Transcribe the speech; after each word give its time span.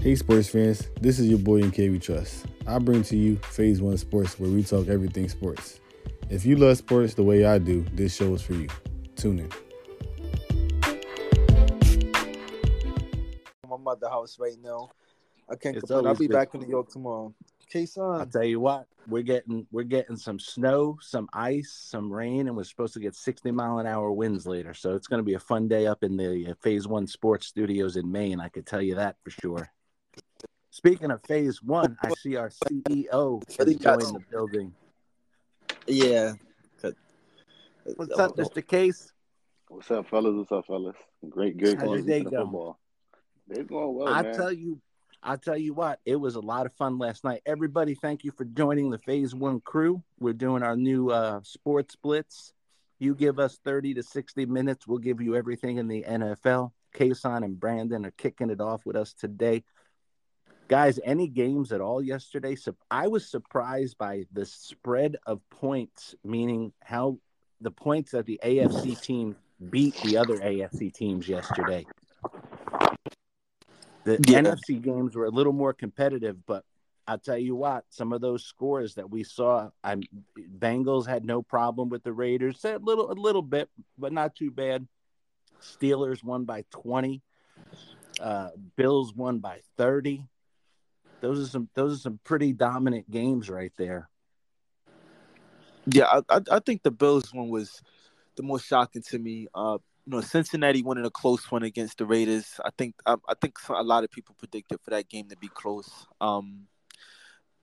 Hey, 0.00 0.14
sports 0.14 0.48
fans, 0.48 0.88
this 1.00 1.18
is 1.18 1.26
your 1.28 1.40
boy 1.40 1.56
in 1.60 1.72
we 1.76 1.98
Trust. 1.98 2.46
I 2.68 2.78
bring 2.78 3.02
to 3.02 3.16
you 3.16 3.36
Phase 3.36 3.82
One 3.82 3.98
Sports, 3.98 4.38
where 4.38 4.48
we 4.48 4.62
talk 4.62 4.86
everything 4.86 5.28
sports. 5.28 5.80
If 6.30 6.46
you 6.46 6.54
love 6.56 6.78
sports 6.78 7.14
the 7.14 7.24
way 7.24 7.44
I 7.44 7.58
do, 7.58 7.84
this 7.94 8.14
show 8.14 8.32
is 8.34 8.40
for 8.42 8.52
you. 8.54 8.68
Tune 9.16 9.40
in. 9.40 9.50
My 13.68 13.76
mother 13.76 14.08
house 14.08 14.38
right 14.38 14.56
now. 14.62 14.90
I 15.50 15.56
can't 15.56 15.76
It's 15.76 15.86
complain. 15.86 16.06
I'll 16.06 16.14
be 16.14 16.28
good. 16.28 16.34
back 16.34 16.54
in 16.54 16.60
New 16.60 16.68
York 16.68 16.90
tomorrow. 16.90 17.34
I'll 17.50 17.68
K-Son. 17.68 18.30
tell 18.30 18.44
you 18.44 18.60
what, 18.60 18.86
we're 19.08 19.22
getting 19.22 19.66
we're 19.72 19.82
getting 19.82 20.16
some 20.16 20.38
snow, 20.38 20.96
some 21.00 21.28
ice, 21.32 21.72
some 21.72 22.10
rain, 22.12 22.46
and 22.46 22.56
we're 22.56 22.64
supposed 22.64 22.94
to 22.94 23.00
get 23.00 23.16
60 23.16 23.50
mile 23.50 23.78
an 23.78 23.86
hour 23.86 24.12
winds 24.12 24.46
later. 24.46 24.74
So 24.74 24.94
it's 24.94 25.08
going 25.08 25.18
to 25.18 25.24
be 25.24 25.34
a 25.34 25.40
fun 25.40 25.66
day 25.66 25.86
up 25.88 26.04
in 26.04 26.16
the 26.16 26.50
uh, 26.50 26.54
Phase 26.62 26.86
One 26.86 27.06
Sports 27.08 27.48
Studios 27.48 27.96
in 27.96 28.10
Maine. 28.10 28.40
I 28.40 28.48
could 28.48 28.64
tell 28.64 28.80
you 28.80 28.94
that 28.94 29.16
for 29.24 29.30
sure. 29.30 29.70
Speaking 30.78 31.10
of 31.10 31.20
Phase 31.24 31.60
One, 31.60 31.98
I 32.04 32.10
see 32.20 32.36
our 32.36 32.50
CEO 32.50 33.42
has 33.48 33.58
What 33.58 33.66
he 33.66 33.74
joined 33.74 34.14
the 34.14 34.22
building. 34.30 34.72
Yeah. 35.88 36.34
What's 37.96 38.16
up, 38.16 38.36
Mr. 38.36 38.64
Case? 38.64 39.12
What's 39.66 39.90
up, 39.90 40.08
fellas? 40.08 40.36
What's 40.36 40.52
up, 40.52 40.66
fellas? 40.68 40.94
Great, 41.28 41.56
good. 41.56 41.78
How's 41.78 41.86
your 41.86 41.96
close 41.96 42.06
day 42.06 42.22
to 42.22 42.30
the 42.30 42.36
football. 42.36 42.78
They're 43.48 43.64
going 43.64 43.92
well, 43.92 44.06
I 44.06 44.22
man. 44.22 44.36
tell 44.36 44.52
you, 44.52 44.80
I 45.20 45.34
tell 45.34 45.56
you 45.56 45.74
what, 45.74 45.98
it 46.04 46.14
was 46.14 46.36
a 46.36 46.40
lot 46.40 46.64
of 46.64 46.72
fun 46.74 46.96
last 46.96 47.24
night. 47.24 47.42
Everybody, 47.44 47.96
thank 47.96 48.22
you 48.22 48.30
for 48.30 48.44
joining 48.44 48.90
the 48.90 48.98
Phase 48.98 49.34
One 49.34 49.60
crew. 49.60 50.00
We're 50.20 50.32
doing 50.32 50.62
our 50.62 50.76
new 50.76 51.10
uh, 51.10 51.40
sports 51.42 51.96
blitz. 51.96 52.52
You 53.00 53.16
give 53.16 53.40
us 53.40 53.58
thirty 53.64 53.94
to 53.94 54.02
sixty 54.04 54.46
minutes, 54.46 54.86
we'll 54.86 54.98
give 54.98 55.20
you 55.20 55.34
everything 55.34 55.78
in 55.78 55.88
the 55.88 56.04
NFL. 56.04 56.70
Kason 56.94 57.44
and 57.44 57.58
Brandon 57.58 58.06
are 58.06 58.12
kicking 58.12 58.50
it 58.50 58.60
off 58.60 58.86
with 58.86 58.94
us 58.94 59.12
today. 59.12 59.64
Guys, 60.68 61.00
any 61.02 61.26
games 61.26 61.72
at 61.72 61.80
all 61.80 62.02
yesterday? 62.02 62.54
So 62.54 62.76
I 62.90 63.08
was 63.08 63.26
surprised 63.26 63.96
by 63.96 64.26
the 64.32 64.44
spread 64.44 65.16
of 65.24 65.40
points, 65.48 66.14
meaning 66.22 66.74
how 66.82 67.18
the 67.62 67.70
points 67.70 68.10
that 68.10 68.26
the 68.26 68.38
AFC 68.44 69.00
team 69.00 69.34
beat 69.70 69.94
the 70.02 70.18
other 70.18 70.38
AFC 70.38 70.92
teams 70.92 71.26
yesterday. 71.26 71.86
The 74.04 74.20
Yeah. 74.26 74.40
NFC 74.40 74.78
games 74.78 75.16
were 75.16 75.24
a 75.24 75.30
little 75.30 75.54
more 75.54 75.72
competitive, 75.72 76.44
but 76.44 76.64
I'll 77.06 77.18
tell 77.18 77.38
you 77.38 77.56
what, 77.56 77.86
some 77.88 78.12
of 78.12 78.20
those 78.20 78.44
scores 78.44 78.94
that 78.96 79.08
we 79.08 79.24
saw, 79.24 79.70
I'm 79.82 80.02
Bengals 80.36 81.06
had 81.06 81.24
no 81.24 81.40
problem 81.42 81.88
with 81.88 82.02
the 82.02 82.12
Raiders, 82.12 82.62
a 82.66 82.76
little 82.76 83.10
a 83.10 83.14
little 83.14 83.42
bit, 83.42 83.70
but 83.96 84.12
not 84.12 84.34
too 84.34 84.50
bad. 84.50 84.86
Steelers 85.62 86.22
won 86.22 86.44
by 86.44 86.64
20. 86.70 87.22
Uh, 88.20 88.50
Bills 88.76 89.14
won 89.14 89.38
by 89.38 89.60
30. 89.78 90.28
Those 91.20 91.40
are 91.40 91.50
some 91.50 91.68
those 91.74 91.94
are 91.94 92.00
some 92.00 92.20
pretty 92.24 92.52
dominant 92.52 93.10
games 93.10 93.50
right 93.50 93.72
there. 93.76 94.08
Yeah, 95.86 96.20
I, 96.28 96.40
I 96.50 96.58
think 96.60 96.82
the 96.82 96.90
Bills 96.90 97.32
one 97.32 97.48
was 97.48 97.82
the 98.36 98.42
most 98.42 98.66
shocking 98.66 99.02
to 99.02 99.18
me. 99.18 99.48
Uh, 99.54 99.78
you 100.06 100.12
know, 100.12 100.20
Cincinnati 100.20 100.82
winning 100.82 101.04
a 101.04 101.10
close 101.10 101.50
one 101.50 101.62
against 101.62 101.98
the 101.98 102.06
Raiders. 102.06 102.60
I 102.64 102.70
think 102.76 102.94
I, 103.06 103.16
I 103.28 103.34
think 103.40 103.56
a 103.68 103.82
lot 103.82 104.04
of 104.04 104.10
people 104.10 104.34
predicted 104.38 104.80
for 104.82 104.90
that 104.90 105.08
game 105.08 105.28
to 105.28 105.36
be 105.36 105.48
close. 105.48 106.06
Um, 106.20 106.66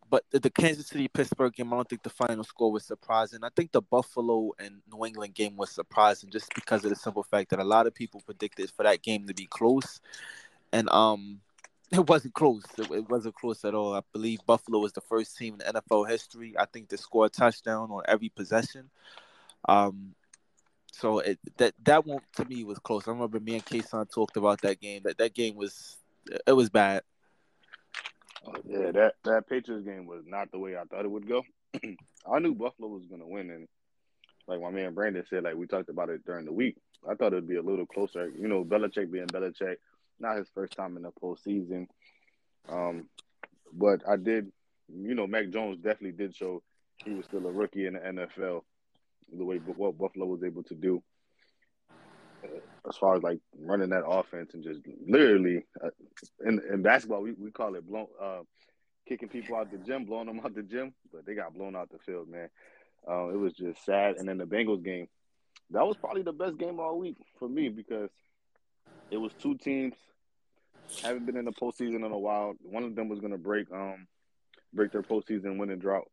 but 0.09 0.23
the, 0.31 0.39
the 0.39 0.49
Kansas 0.49 0.87
City 0.87 1.07
Pittsburgh 1.07 1.53
game, 1.53 1.73
I 1.73 1.77
don't 1.77 1.89
think 1.89 2.03
the 2.03 2.09
final 2.09 2.43
score 2.43 2.71
was 2.71 2.85
surprising. 2.85 3.39
I 3.43 3.49
think 3.55 3.71
the 3.71 3.81
Buffalo 3.81 4.51
and 4.59 4.81
New 4.91 5.05
England 5.05 5.33
game 5.33 5.57
was 5.57 5.71
surprising 5.71 6.29
just 6.29 6.53
because 6.53 6.83
of 6.83 6.91
the 6.91 6.95
simple 6.95 7.23
fact 7.23 7.49
that 7.49 7.59
a 7.59 7.63
lot 7.63 7.87
of 7.87 7.95
people 7.95 8.21
predicted 8.25 8.69
for 8.71 8.83
that 8.83 9.01
game 9.01 9.25
to 9.27 9.33
be 9.33 9.47
close, 9.47 9.99
and 10.71 10.89
um, 10.89 11.41
it 11.91 12.07
wasn't 12.07 12.33
close. 12.33 12.63
It, 12.77 13.09
wasn't 13.09 13.35
close 13.35 13.63
at 13.65 13.75
all. 13.75 13.93
I 13.93 14.01
believe 14.11 14.39
Buffalo 14.45 14.79
was 14.79 14.93
the 14.93 15.01
first 15.01 15.37
team 15.37 15.55
in 15.55 15.73
NFL 15.73 16.09
history. 16.09 16.55
I 16.57 16.65
think 16.65 16.89
to 16.89 16.97
score 16.97 17.25
a 17.25 17.29
touchdown 17.29 17.91
on 17.91 18.01
every 18.07 18.29
possession. 18.29 18.89
Um, 19.67 20.15
so 20.91 21.19
it, 21.19 21.39
that 21.57 21.73
that 21.83 22.05
one 22.05 22.21
to 22.37 22.45
me 22.45 22.63
was 22.63 22.79
close. 22.79 23.07
I 23.07 23.11
remember 23.11 23.39
me 23.39 23.55
and 23.55 23.65
Kason 23.65 24.09
talked 24.09 24.37
about 24.37 24.61
that 24.61 24.79
game. 24.79 25.01
That 25.03 25.17
that 25.17 25.33
game 25.33 25.55
was 25.55 25.97
it 26.47 26.53
was 26.53 26.69
bad. 26.69 27.03
Oh, 28.47 28.53
yeah, 28.65 28.91
that 28.91 29.15
that 29.23 29.49
Patriots 29.49 29.85
game 29.85 30.05
was 30.05 30.23
not 30.25 30.51
the 30.51 30.59
way 30.59 30.77
I 30.77 30.83
thought 30.83 31.05
it 31.05 31.11
would 31.11 31.27
go. 31.27 31.43
I 31.83 32.39
knew 32.39 32.53
Buffalo 32.53 32.87
was 32.87 33.03
to 33.07 33.17
win, 33.25 33.49
and 33.49 33.67
like 34.47 34.61
my 34.61 34.71
man 34.71 34.93
Brandon 34.93 35.25
said, 35.29 35.43
like 35.43 35.55
we 35.55 35.67
talked 35.67 35.89
about 35.89 36.09
it 36.09 36.25
during 36.25 36.45
the 36.45 36.53
week. 36.53 36.77
I 37.07 37.15
thought 37.15 37.33
it'd 37.33 37.47
be 37.47 37.57
a 37.57 37.61
little 37.61 37.85
closer. 37.85 38.29
You 38.29 38.47
know, 38.47 38.63
Belichick 38.63 39.11
being 39.11 39.27
Belichick, 39.27 39.75
not 40.19 40.37
his 40.37 40.49
first 40.53 40.73
time 40.73 40.97
in 40.97 41.03
the 41.03 41.11
postseason. 41.11 41.87
Um, 42.69 43.09
but 43.73 44.01
I 44.07 44.15
did, 44.15 44.51
you 44.87 45.15
know, 45.15 45.27
Mac 45.27 45.49
Jones 45.49 45.77
definitely 45.77 46.13
did 46.13 46.35
show 46.35 46.61
he 47.03 47.11
was 47.11 47.25
still 47.25 47.45
a 47.45 47.51
rookie 47.51 47.85
in 47.87 47.93
the 47.93 47.99
NFL. 47.99 48.61
The 49.35 49.43
way 49.43 49.57
what 49.57 49.97
Buffalo 49.97 50.25
was 50.27 50.43
able 50.43 50.63
to 50.63 50.75
do, 50.75 51.03
uh, 52.43 52.47
as 52.87 52.95
far 52.97 53.15
as 53.15 53.23
like 53.23 53.39
running 53.59 53.89
that 53.89 54.05
offense 54.05 54.53
and 54.53 54.63
just 54.63 54.81
literally 55.07 55.65
uh, 55.83 55.89
in 56.45 56.61
in 56.71 56.83
basketball 56.83 57.21
we, 57.21 57.31
we 57.33 57.49
call 57.49 57.73
it 57.73 57.87
blown 57.87 58.05
uh 58.21 58.41
kicking 59.07 59.29
people 59.29 59.55
out 59.55 59.71
the 59.71 59.77
gym, 59.77 60.05
blowing 60.05 60.27
them 60.27 60.39
out 60.43 60.55
the 60.55 60.63
gym, 60.63 60.93
but 61.11 61.25
they 61.25 61.35
got 61.35 61.53
blown 61.53 61.75
out 61.75 61.89
the 61.91 61.99
field, 61.99 62.27
man. 62.29 62.49
Uh, 63.07 63.29
it 63.29 63.37
was 63.37 63.53
just 63.53 63.83
sad. 63.85 64.15
And 64.17 64.27
then 64.27 64.37
the 64.37 64.45
Bengals 64.45 64.83
game, 64.83 65.07
that 65.71 65.85
was 65.85 65.97
probably 65.97 66.23
the 66.23 66.33
best 66.33 66.57
game 66.57 66.79
all 66.79 66.97
week 66.97 67.17
for 67.39 67.47
me 67.47 67.69
because 67.69 68.09
it 69.11 69.17
was 69.17 69.31
two 69.41 69.55
teams 69.57 69.93
haven't 71.01 71.25
been 71.25 71.37
in 71.37 71.45
the 71.45 71.51
postseason 71.51 72.05
in 72.05 72.11
a 72.11 72.17
while. 72.17 72.55
One 72.63 72.83
of 72.83 72.95
them 72.95 73.09
was 73.09 73.19
gonna 73.19 73.37
break 73.37 73.71
um 73.71 74.07
break 74.73 74.91
their 74.91 75.03
postseason 75.03 75.57
winning 75.57 75.79
drought. 75.79 76.09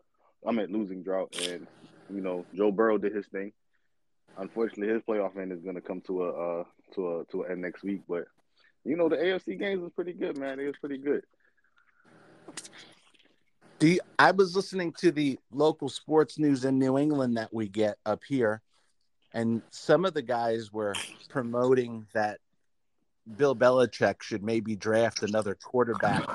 I 0.46 0.52
meant 0.52 0.70
losing 0.72 1.02
drought, 1.02 1.34
and 1.48 1.66
you 2.10 2.20
know 2.20 2.44
Joe 2.54 2.72
Burrow 2.72 2.98
did 2.98 3.14
his 3.14 3.26
thing. 3.26 3.52
Unfortunately, 4.38 4.92
his 4.92 5.02
playoff 5.02 5.36
end 5.36 5.52
is 5.52 5.62
gonna 5.62 5.80
come 5.80 6.00
to 6.02 6.24
a 6.24 6.60
uh, 6.60 6.64
to 6.94 7.20
a 7.20 7.24
to 7.26 7.42
an 7.42 7.52
end 7.52 7.62
next 7.62 7.82
week, 7.82 8.02
but 8.08 8.24
you 8.84 8.96
know 8.96 9.08
the 9.08 9.16
AFC 9.16 9.58
games 9.58 9.82
was 9.82 9.92
pretty 9.92 10.12
good, 10.12 10.36
man. 10.36 10.58
It 10.58 10.66
was 10.66 10.76
pretty 10.80 10.98
good. 10.98 11.24
You, 13.80 13.98
I 14.16 14.30
was 14.30 14.54
listening 14.54 14.92
to 14.98 15.10
the 15.10 15.38
local 15.50 15.88
sports 15.88 16.38
news 16.38 16.64
in 16.64 16.78
New 16.78 16.98
England 16.98 17.36
that 17.36 17.52
we 17.52 17.68
get 17.68 17.98
up 18.06 18.22
here, 18.26 18.62
and 19.34 19.60
some 19.70 20.04
of 20.04 20.14
the 20.14 20.22
guys 20.22 20.72
were 20.72 20.94
promoting 21.28 22.06
that 22.14 22.38
Bill 23.36 23.54
Belichick 23.54 24.22
should 24.22 24.42
maybe 24.42 24.76
draft 24.76 25.22
another 25.22 25.54
quarterback 25.54 26.26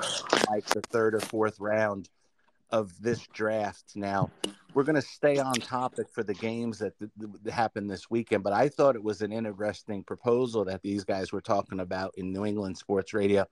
like 0.48 0.64
the 0.66 0.80
third 0.80 1.14
or 1.14 1.20
fourth 1.20 1.60
round 1.60 2.08
of 2.70 2.92
this 3.00 3.26
draft. 3.28 3.92
Now, 3.94 4.30
we're 4.74 4.84
going 4.84 4.96
to 4.96 5.02
stay 5.02 5.38
on 5.38 5.54
topic 5.54 6.08
for 6.12 6.22
the 6.22 6.34
games 6.34 6.78
that, 6.78 6.98
th- 6.98 7.10
that 7.42 7.52
happened 7.52 7.90
this 7.90 8.10
weekend, 8.10 8.44
but 8.44 8.52
I 8.52 8.68
thought 8.68 8.96
it 8.96 9.02
was 9.02 9.22
an 9.22 9.32
interesting 9.32 10.02
proposal 10.02 10.64
that 10.66 10.82
these 10.82 11.04
guys 11.04 11.32
were 11.32 11.40
talking 11.40 11.80
about 11.80 12.14
in 12.16 12.32
New 12.32 12.44
England 12.44 12.78
sports 12.78 13.14
radio. 13.14 13.46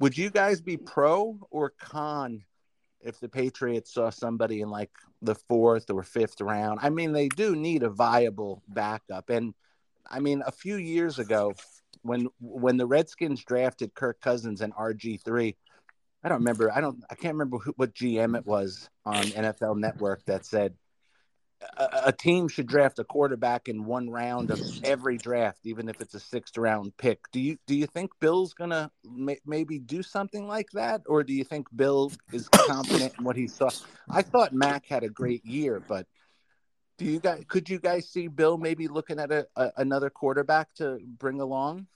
Would 0.00 0.18
you 0.18 0.30
guys 0.30 0.60
be 0.60 0.76
pro 0.76 1.38
or 1.50 1.70
con 1.70 2.44
if 3.00 3.20
the 3.20 3.28
Patriots 3.28 3.94
saw 3.94 4.10
somebody 4.10 4.60
in 4.60 4.68
like 4.68 4.90
the 5.22 5.34
fourth 5.34 5.90
or 5.90 6.02
fifth 6.02 6.40
round? 6.40 6.80
I 6.82 6.90
mean, 6.90 7.12
they 7.12 7.28
do 7.28 7.56
need 7.56 7.82
a 7.82 7.88
viable 7.88 8.62
backup. 8.68 9.30
And 9.30 9.54
I 10.08 10.20
mean, 10.20 10.42
a 10.44 10.52
few 10.52 10.76
years 10.76 11.18
ago, 11.18 11.54
when 12.06 12.28
when 12.40 12.76
the 12.76 12.86
Redskins 12.86 13.44
drafted 13.44 13.94
Kirk 13.94 14.20
Cousins 14.20 14.60
and 14.60 14.74
RG 14.74 15.22
three, 15.22 15.56
I 16.22 16.28
don't 16.28 16.38
remember. 16.38 16.72
I 16.72 16.80
don't. 16.80 17.02
I 17.10 17.14
can't 17.14 17.34
remember 17.34 17.58
who, 17.58 17.72
what 17.76 17.94
GM 17.94 18.36
it 18.36 18.46
was 18.46 18.88
on 19.04 19.24
NFL 19.24 19.78
Network 19.78 20.24
that 20.26 20.44
said 20.44 20.74
a, 21.76 21.88
a 22.06 22.12
team 22.12 22.48
should 22.48 22.66
draft 22.66 22.98
a 22.98 23.04
quarterback 23.04 23.68
in 23.68 23.84
one 23.84 24.10
round 24.10 24.50
of 24.50 24.60
every 24.84 25.16
draft, 25.18 25.60
even 25.64 25.88
if 25.88 26.00
it's 26.00 26.14
a 26.14 26.20
sixth 26.20 26.56
round 26.58 26.96
pick. 26.96 27.20
Do 27.32 27.40
you 27.40 27.56
do 27.66 27.74
you 27.74 27.86
think 27.86 28.10
Bill's 28.20 28.54
gonna 28.54 28.90
may, 29.04 29.38
maybe 29.46 29.78
do 29.78 30.02
something 30.02 30.46
like 30.46 30.70
that, 30.72 31.02
or 31.06 31.22
do 31.22 31.32
you 31.32 31.44
think 31.44 31.68
Bill 31.74 32.12
is 32.32 32.48
confident 32.48 33.14
in 33.18 33.24
what 33.24 33.36
he 33.36 33.48
saw? 33.48 33.70
I 34.08 34.22
thought 34.22 34.52
Mac 34.52 34.86
had 34.86 35.04
a 35.04 35.08
great 35.08 35.44
year, 35.44 35.82
but 35.86 36.06
do 36.98 37.04
you 37.04 37.20
guys 37.20 37.44
could 37.48 37.68
you 37.68 37.78
guys 37.78 38.08
see 38.08 38.28
Bill 38.28 38.56
maybe 38.56 38.88
looking 38.88 39.18
at 39.18 39.30
a, 39.30 39.46
a 39.56 39.72
another 39.76 40.10
quarterback 40.10 40.72
to 40.74 40.98
bring 41.18 41.40
along? 41.40 41.86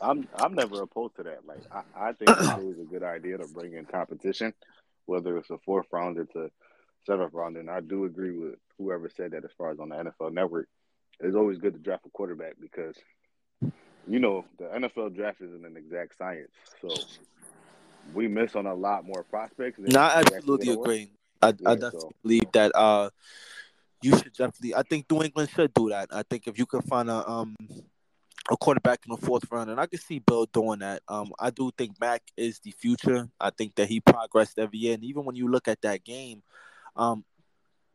I'm 0.00 0.26
I'm 0.36 0.54
never 0.54 0.82
opposed 0.82 1.16
to 1.16 1.22
that. 1.24 1.46
Like 1.46 1.62
I, 1.72 2.08
I 2.08 2.12
think 2.12 2.30
it's 2.30 2.48
always 2.48 2.78
a 2.78 2.84
good 2.84 3.02
idea 3.02 3.38
to 3.38 3.46
bring 3.46 3.74
in 3.74 3.84
competition, 3.84 4.52
whether 5.06 5.36
it's 5.38 5.50
a 5.50 5.58
fourth 5.58 5.86
rounder 5.92 6.24
to 6.32 6.50
seventh 7.06 7.32
rounder. 7.32 7.60
And 7.60 7.70
I 7.70 7.80
do 7.80 8.04
agree 8.04 8.32
with 8.32 8.54
whoever 8.78 9.08
said 9.08 9.32
that 9.32 9.44
as 9.44 9.50
far 9.56 9.70
as 9.70 9.78
on 9.78 9.90
the 9.90 9.96
NFL 9.96 10.32
network. 10.32 10.68
It's 11.20 11.36
always 11.36 11.58
good 11.58 11.74
to 11.74 11.80
draft 11.80 12.06
a 12.06 12.10
quarterback 12.10 12.54
because 12.60 12.96
you 14.06 14.18
know 14.20 14.44
the 14.58 14.64
NFL 14.66 15.14
draft 15.14 15.40
isn't 15.40 15.64
an 15.66 15.76
exact 15.76 16.16
science. 16.16 16.52
So 16.80 16.88
we 18.14 18.26
miss 18.28 18.54
on 18.56 18.66
a 18.66 18.74
lot 18.74 19.04
more 19.04 19.24
prospects. 19.24 19.78
than 19.78 19.92
No, 19.92 20.00
I 20.00 20.20
absolutely 20.20 20.66
get 20.66 20.78
agree. 20.78 21.10
I, 21.42 21.48
I 21.48 21.50
Yeah, 21.50 21.74
definitely 21.74 22.00
so- 22.00 22.12
believe 22.22 22.52
that 22.52 22.72
uh 22.74 23.10
you 24.02 24.16
should 24.16 24.32
definitely 24.32 24.74
I 24.74 24.82
think 24.82 25.10
New 25.10 25.22
England 25.22 25.50
should 25.50 25.72
do 25.74 25.88
that. 25.90 26.08
I 26.12 26.22
think 26.22 26.46
if 26.46 26.58
you 26.58 26.66
can 26.66 26.82
find 26.82 27.10
a 27.10 27.28
um 27.28 27.56
a 28.50 28.56
quarterback 28.56 29.00
in 29.06 29.14
the 29.14 29.26
fourth 29.26 29.44
round, 29.50 29.70
and 29.70 29.80
I 29.80 29.86
can 29.86 29.98
see 29.98 30.20
Bill 30.20 30.46
doing 30.46 30.78
that. 30.78 31.02
Um, 31.08 31.32
I 31.38 31.50
do 31.50 31.70
think 31.76 32.00
Mac 32.00 32.22
is 32.36 32.58
the 32.60 32.70
future. 32.70 33.28
I 33.38 33.50
think 33.50 33.74
that 33.74 33.88
he 33.88 34.00
progressed 34.00 34.58
every 34.58 34.78
year, 34.78 34.94
and 34.94 35.04
even 35.04 35.24
when 35.24 35.36
you 35.36 35.48
look 35.48 35.68
at 35.68 35.82
that 35.82 36.04
game, 36.04 36.42
um, 36.96 37.24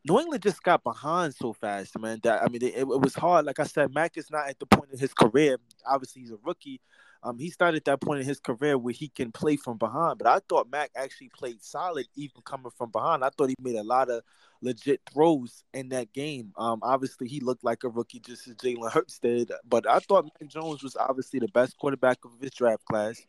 New 0.06 0.20
England 0.20 0.44
just 0.44 0.62
got 0.62 0.84
behind 0.84 1.34
so 1.34 1.54
fast, 1.54 1.98
man. 1.98 2.20
That 2.24 2.44
I 2.44 2.50
mean, 2.50 2.62
it, 2.62 2.78
it, 2.78 2.88
was 2.88 3.16
hard. 3.16 3.46
Like 3.46 3.60
I 3.60 3.64
said, 3.64 3.94
Mac 3.94 4.18
is 4.18 4.30
not 4.30 4.48
at 4.48 4.60
the 4.60 4.66
point 4.66 4.90
in 4.92 5.00
his 5.00 5.14
career. 5.14 5.58
Obviously, 5.86 6.22
he's 6.22 6.32
a 6.32 6.38
rookie. 6.44 6.82
Um, 7.24 7.40
he 7.40 7.50
started 7.50 7.78
at 7.78 7.86
that 7.86 8.02
point 8.02 8.20
in 8.20 8.28
his 8.28 8.40
career 8.40 8.78
where 8.78 8.94
he 8.94 9.08
can 9.08 9.32
play 9.32 9.56
from 9.56 9.78
behind. 9.78 10.18
But 10.18 10.28
I 10.28 10.40
thought 10.50 10.70
Mac 10.70 10.92
actually 10.96 11.30
played 11.30 11.64
solid, 11.64 12.06
even 12.16 12.42
coming 12.44 12.72
from 12.78 12.92
behind. 12.92 13.24
I 13.24 13.30
thought 13.30 13.50
he 13.50 13.56
made 13.62 13.78
a 13.78 13.84
lot 13.84 14.10
of 14.10 14.24
legit 14.62 15.02
throws 15.12 15.64
in 15.74 15.90
that 15.90 16.12
game. 16.12 16.52
Um, 16.58 16.80
obviously, 16.84 17.30
he 17.30 17.40
looked 17.40 17.64
like 17.64 17.86
a 17.86 17.90
rookie, 17.90 18.20
just 18.20 18.48
as 18.48 18.56
Jalen 18.56 18.92
Hurts 18.92 19.20
did. 19.20 19.52
But 19.68 19.90
I 19.90 20.00
thought 20.00 20.26
Mac 20.26 20.50
Jones 20.50 20.84
was 20.84 20.98
obviously 20.98 21.40
the 21.40 21.48
best 21.48 21.78
quarterback 21.78 22.20
of 22.26 22.32
his 22.42 22.52
draft 22.52 22.84
class. 22.86 23.22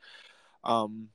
Um, 0.65 1.09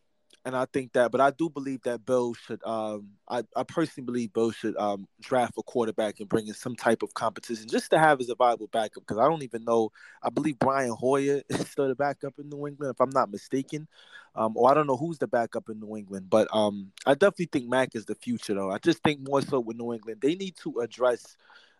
and 0.45 0.55
I 0.55 0.65
think 0.65 0.93
that, 0.93 1.11
but 1.11 1.19
I 1.19 1.31
do 1.31 1.49
believe 1.49 1.81
that 1.83 2.05
Bill 2.05 2.33
should. 2.33 2.63
Um, 2.63 3.09
I, 3.27 3.43
I 3.55 3.63
personally 3.63 4.05
believe 4.05 4.33
Bill 4.33 4.51
should 4.51 4.75
um, 4.77 5.07
draft 5.21 5.53
a 5.57 5.63
quarterback 5.63 6.19
and 6.19 6.29
bring 6.29 6.47
in 6.47 6.53
some 6.53 6.75
type 6.75 7.03
of 7.03 7.13
competition 7.13 7.67
just 7.67 7.89
to 7.91 7.99
have 7.99 8.21
as 8.21 8.29
a 8.29 8.35
viable 8.35 8.67
backup. 8.67 9.03
Because 9.03 9.17
I 9.17 9.27
don't 9.27 9.43
even 9.43 9.65
know. 9.65 9.91
I 10.23 10.29
believe 10.29 10.57
Brian 10.57 10.91
Hoyer 10.91 11.41
is 11.49 11.67
still 11.67 11.89
the 11.89 11.95
backup 11.95 12.39
in 12.39 12.49
New 12.49 12.67
England, 12.67 12.95
if 12.95 13.01
I'm 13.01 13.09
not 13.09 13.31
mistaken. 13.31 13.87
Um, 14.35 14.55
or 14.55 14.71
I 14.71 14.73
don't 14.73 14.87
know 14.87 14.95
who's 14.95 15.17
the 15.17 15.27
backup 15.27 15.69
in 15.69 15.79
New 15.79 15.97
England, 15.97 16.27
but 16.29 16.47
um, 16.53 16.91
I 17.05 17.15
definitely 17.15 17.49
think 17.51 17.67
Mac 17.67 17.95
is 17.95 18.05
the 18.05 18.15
future, 18.15 18.53
though. 18.53 18.71
I 18.71 18.77
just 18.77 19.03
think 19.03 19.27
more 19.27 19.41
so 19.41 19.59
with 19.59 19.77
New 19.77 19.93
England, 19.93 20.21
they 20.21 20.35
need 20.35 20.55
to 20.57 20.79
address 20.79 21.35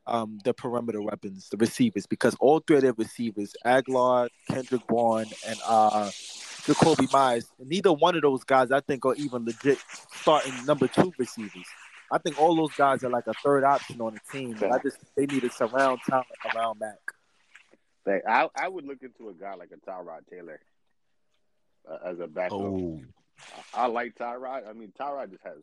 um, 0.07 0.39
the 0.44 0.53
perimeter 0.53 1.01
weapons, 1.01 1.50
the 1.50 1.57
receivers, 1.57 2.06
because 2.06 2.35
all 2.39 2.59
three 2.59 2.77
of 2.77 2.81
their 2.81 2.94
receivers, 2.94 3.56
Agholor, 3.65 4.29
Kendrick 4.50 4.85
Bourne, 4.88 5.27
and 5.47 5.59
uh, 5.65 6.09
Jakobi 6.69 7.12
Meyers. 7.12 7.51
Neither 7.60 7.92
one 7.92 8.16
of 8.16 8.21
those 8.21 8.44
guys, 8.44 8.71
I 8.71 8.80
think, 8.80 9.06
are 9.06 9.16
even 9.16 9.45
legit 9.45 9.80
starting 10.12 10.54
number 10.66 10.88
two 10.88 11.12
receivers. 11.18 11.66
I 12.12 12.18
think 12.18 12.39
all 12.39 12.56
those 12.56 12.74
guys 12.74 13.04
are 13.04 13.10
like 13.10 13.27
a 13.27 13.33
third 13.33 13.63
option 13.63 14.01
on 14.01 14.16
the 14.16 14.19
team. 14.31 14.56
I 14.62 14.80
just 14.80 14.98
they 15.16 15.25
need 15.25 15.42
to 15.42 15.50
surround 15.50 16.00
talent 16.07 16.27
around 16.54 16.80
Mac. 16.80 16.98
I 18.27 18.48
I 18.56 18.68
would 18.68 18.86
look 18.86 19.01
into 19.01 19.30
a 19.30 19.33
guy 19.33 19.56
like 19.56 19.69
a 19.71 19.89
Tyrod 19.89 20.27
Taylor 20.30 20.60
uh, 21.89 21.98
as 22.06 22.19
a 22.19 22.27
backup. 22.27 22.60
Oh. 22.60 23.01
I, 23.74 23.83
I 23.83 23.86
like 23.88 24.16
Tyrod. 24.16 24.68
I 24.68 24.74
mean, 24.74 24.92
Tyrod 25.00 25.31
just 25.31 25.44
has 25.44 25.57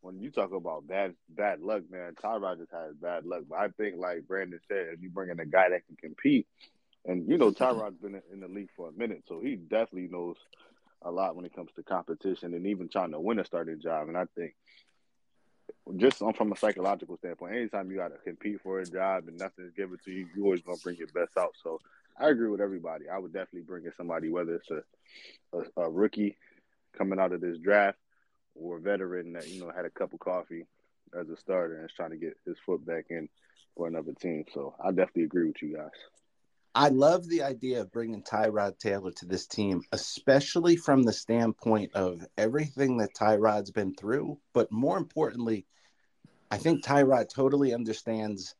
when 0.00 0.20
you 0.20 0.30
talk 0.30 0.52
about 0.52 0.86
bad 0.86 1.14
bad 1.28 1.60
luck, 1.60 1.82
man. 1.90 2.14
Tyrod 2.22 2.58
just 2.58 2.72
has 2.72 2.94
bad 3.00 3.24
luck. 3.24 3.42
But 3.48 3.58
I 3.58 3.68
think, 3.68 3.96
like 3.98 4.26
Brandon 4.26 4.60
said, 4.68 4.88
if 4.92 5.02
you 5.02 5.10
bring 5.10 5.30
in 5.30 5.40
a 5.40 5.46
guy 5.46 5.70
that 5.70 5.86
can 5.86 5.96
compete, 5.96 6.46
and 7.04 7.28
you 7.28 7.38
know, 7.38 7.50
Tyrod's 7.50 7.98
been 7.98 8.20
in 8.32 8.40
the 8.40 8.48
league 8.48 8.70
for 8.76 8.88
a 8.88 8.92
minute, 8.92 9.24
so 9.28 9.40
he 9.40 9.56
definitely 9.56 10.08
knows 10.08 10.36
a 11.02 11.10
lot 11.10 11.34
when 11.34 11.46
it 11.46 11.54
comes 11.54 11.70
to 11.74 11.82
competition 11.82 12.54
and 12.54 12.66
even 12.66 12.88
trying 12.88 13.12
to 13.12 13.20
win 13.20 13.38
a 13.38 13.44
starting 13.44 13.80
job. 13.80 14.08
And 14.08 14.16
I 14.16 14.24
think 14.36 14.54
just 15.96 16.18
from 16.18 16.52
a 16.52 16.56
psychological 16.56 17.16
standpoint, 17.16 17.56
anytime 17.56 17.90
you 17.90 17.96
got 17.96 18.08
to 18.08 18.18
compete 18.18 18.60
for 18.62 18.80
a 18.80 18.86
job 18.86 19.24
and 19.28 19.38
nothing's 19.38 19.72
given 19.72 19.98
to 20.04 20.10
you, 20.10 20.28
you 20.36 20.44
always 20.44 20.62
gonna 20.62 20.78
bring 20.82 20.96
your 20.96 21.08
best 21.08 21.36
out. 21.38 21.54
So 21.62 21.80
I 22.18 22.28
agree 22.28 22.48
with 22.48 22.60
everybody. 22.60 23.08
I 23.08 23.18
would 23.18 23.32
definitely 23.32 23.62
bring 23.62 23.84
in 23.86 23.92
somebody, 23.96 24.28
whether 24.28 24.56
it's 24.56 24.70
a, 24.70 24.82
a, 25.56 25.84
a 25.84 25.90
rookie 25.90 26.36
coming 26.96 27.18
out 27.18 27.32
of 27.32 27.40
this 27.40 27.58
draft 27.58 27.98
or 28.54 28.76
a 28.76 28.80
veteran 28.80 29.32
that 29.32 29.48
you 29.48 29.60
know 29.60 29.70
had 29.74 29.84
a 29.84 29.90
cup 29.90 30.12
of 30.12 30.20
coffee 30.20 30.66
as 31.18 31.28
a 31.28 31.36
starter 31.36 31.76
and 31.76 31.86
is 31.86 31.96
trying 31.96 32.10
to 32.10 32.16
get 32.16 32.36
his 32.46 32.56
foot 32.64 32.84
back 32.84 33.06
in 33.10 33.28
for 33.76 33.88
another 33.88 34.12
team. 34.12 34.44
So 34.52 34.74
I 34.82 34.90
definitely 34.90 35.24
agree 35.24 35.46
with 35.46 35.62
you 35.62 35.76
guys. 35.76 36.19
I 36.74 36.88
love 36.88 37.28
the 37.28 37.42
idea 37.42 37.80
of 37.80 37.90
bringing 37.90 38.22
Tyrod 38.22 38.78
Taylor 38.78 39.10
to 39.10 39.26
this 39.26 39.46
team, 39.48 39.82
especially 39.90 40.76
from 40.76 41.02
the 41.02 41.12
standpoint 41.12 41.92
of 41.94 42.24
everything 42.38 42.98
that 42.98 43.12
Tyrod's 43.12 43.72
been 43.72 43.92
through. 43.94 44.38
But 44.52 44.70
more 44.70 44.96
importantly, 44.96 45.66
I 46.48 46.58
think 46.58 46.84
Tyrod 46.84 47.28
totally 47.28 47.74
understands 47.74 48.54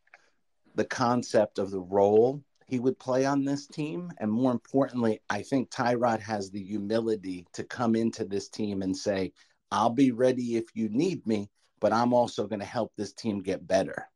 the 0.74 0.84
concept 0.84 1.60
of 1.60 1.70
the 1.70 1.80
role 1.80 2.42
he 2.66 2.80
would 2.80 2.98
play 2.98 3.26
on 3.26 3.44
this 3.44 3.68
team. 3.68 4.10
And 4.18 4.30
more 4.30 4.50
importantly, 4.50 5.20
I 5.30 5.42
think 5.42 5.70
Tyrod 5.70 6.20
has 6.20 6.50
the 6.50 6.62
humility 6.62 7.46
to 7.52 7.62
come 7.62 7.94
into 7.94 8.24
this 8.24 8.48
team 8.48 8.82
and 8.82 8.96
say, 8.96 9.32
I'll 9.70 9.90
be 9.90 10.10
ready 10.10 10.56
if 10.56 10.64
you 10.74 10.88
need 10.88 11.24
me, 11.28 11.48
but 11.78 11.92
I'm 11.92 12.12
also 12.12 12.48
going 12.48 12.60
to 12.60 12.66
help 12.66 12.92
this 12.96 13.12
team 13.12 13.40
get 13.40 13.68
better. 13.68 14.09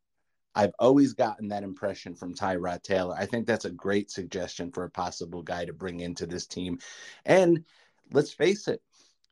I've 0.55 0.73
always 0.79 1.13
gotten 1.13 1.49
that 1.49 1.63
impression 1.63 2.15
from 2.15 2.33
Tyrod 2.33 2.81
Taylor. 2.81 3.15
I 3.17 3.25
think 3.25 3.45
that's 3.45 3.65
a 3.65 3.69
great 3.69 4.09
suggestion 4.09 4.71
for 4.71 4.85
a 4.85 4.89
possible 4.89 5.41
guy 5.41 5.65
to 5.65 5.73
bring 5.73 5.99
into 5.99 6.25
this 6.25 6.47
team. 6.47 6.79
And 7.25 7.65
let's 8.13 8.31
face 8.31 8.69
it, 8.69 8.81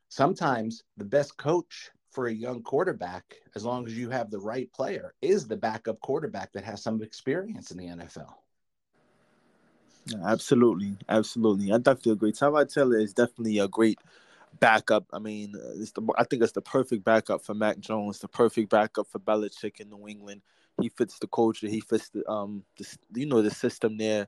sometimes 0.10 0.84
the 0.98 1.06
best 1.06 1.38
coach 1.38 1.92
for 2.12 2.28
a 2.28 2.34
young 2.34 2.62
quarterback, 2.62 3.36
as 3.56 3.64
long 3.64 3.88
as 3.88 3.98
you 3.98 4.10
have 4.10 4.30
the 4.30 4.40
right 4.40 4.72
player, 4.74 5.14
is 5.22 5.48
the 5.48 5.56
backup 5.56 6.00
quarterback 6.02 6.52
that 6.54 6.66
has 6.66 6.84
some 6.84 7.02
experience 7.02 7.72
in 7.72 7.78
the 7.78 7.88
NFL. 7.88 8.34
Absolutely, 10.26 10.98
absolutely. 11.08 11.72
I 11.72 11.78
definitely 11.78 12.12
agree. 12.12 12.34
Tyrod 12.34 12.72
Taylor 12.72 12.98
is 12.98 13.14
definitely 13.14 13.60
a 13.60 13.70
great 13.70 14.00
backup. 14.60 15.06
I 15.14 15.20
mean, 15.20 15.54
the 15.54 16.14
I 16.18 16.26
think 16.26 16.44
it's 16.44 16.52
the 16.52 16.62
perfect 16.62 17.06
backup 17.06 17.44
for 17.44 17.54
Mac 17.54 17.80
Jones, 17.80 18.20
the 18.20 18.28
perfect 18.28 18.70
backup 18.70 19.08
for 19.08 19.20
Belichick 19.20 19.80
in 19.80 19.90
New 19.90 20.08
England 20.08 20.42
he 20.82 20.90
fits 20.90 21.20
the 21.20 21.28
culture. 21.28 21.68
He 21.68 21.82
fits 21.82 22.10
the 22.10 22.28
um 22.30 22.64
the 22.78 22.86
you 23.16 23.26
know 23.26 23.42
the 23.42 23.52
system 23.52 23.98
there, 23.98 24.28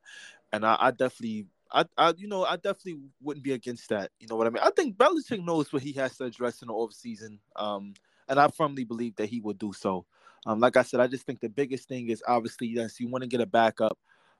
and 0.51 0.65
I, 0.65 0.77
I 0.80 0.92
definitely. 0.92 1.47
I, 1.71 1.83
I, 1.97 2.13
you 2.15 2.27
know, 2.27 2.45
I 2.45 2.56
definitely 2.56 3.01
wouldn't 3.21 3.44
be 3.44 3.51
against 3.51 3.89
that. 3.89 4.12
You 4.19 4.27
know 4.30 4.36
what 4.36 4.47
I 4.47 4.51
mean? 4.51 4.63
I 4.63 4.69
think 4.69 4.95
Belichick 4.95 5.44
knows 5.44 5.74
what 5.74 5.81
he 5.81 5.92
has 5.94 6.15
to 6.18 6.25
address 6.25 6.62
in 6.62 6.68
the 6.68 6.74
offseason. 6.74 7.39
Um, 7.56 7.95
and 8.30 8.39
I 8.39 8.47
firmly 8.47 8.86
believe 8.86 9.15
that 9.18 9.30
he 9.30 9.42
will 9.42 9.56
do 9.56 9.74
so. 9.74 10.06
Um, 10.45 10.59
like 10.59 10.77
I 10.77 10.83
said, 10.83 11.00
I 11.00 11.07
just 11.07 11.25
think 11.25 11.39
the 11.39 11.50
biggest 11.50 11.89
thing 11.89 12.09
is 12.09 12.24
obviously 12.27 12.68
yes, 12.68 13.00
you 13.00 13.09
want 13.09 13.24
to 13.24 13.27
get 13.27 13.42
a 13.42 13.45
backup. 13.45 13.97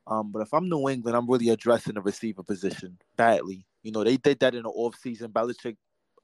Um, 0.08 0.32
but 0.32 0.44
if 0.44 0.54
I'm 0.54 0.70
New 0.70 0.88
England, 0.88 1.18
I'm 1.18 1.30
really 1.30 1.50
addressing 1.50 1.96
the 1.96 2.02
receiver 2.02 2.44
position 2.44 2.98
badly. 3.18 3.66
You 3.82 3.92
know, 3.92 4.04
they 4.04 4.18
did 4.18 4.40
that 4.40 4.56
in 4.56 4.64
the 4.64 4.70
offseason. 4.70 5.30
Belichick 5.30 5.78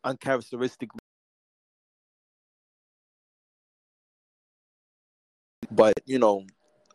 uncharacteristically 0.03 1.00
But 5.71 5.93
you 6.05 6.19
know, 6.19 6.45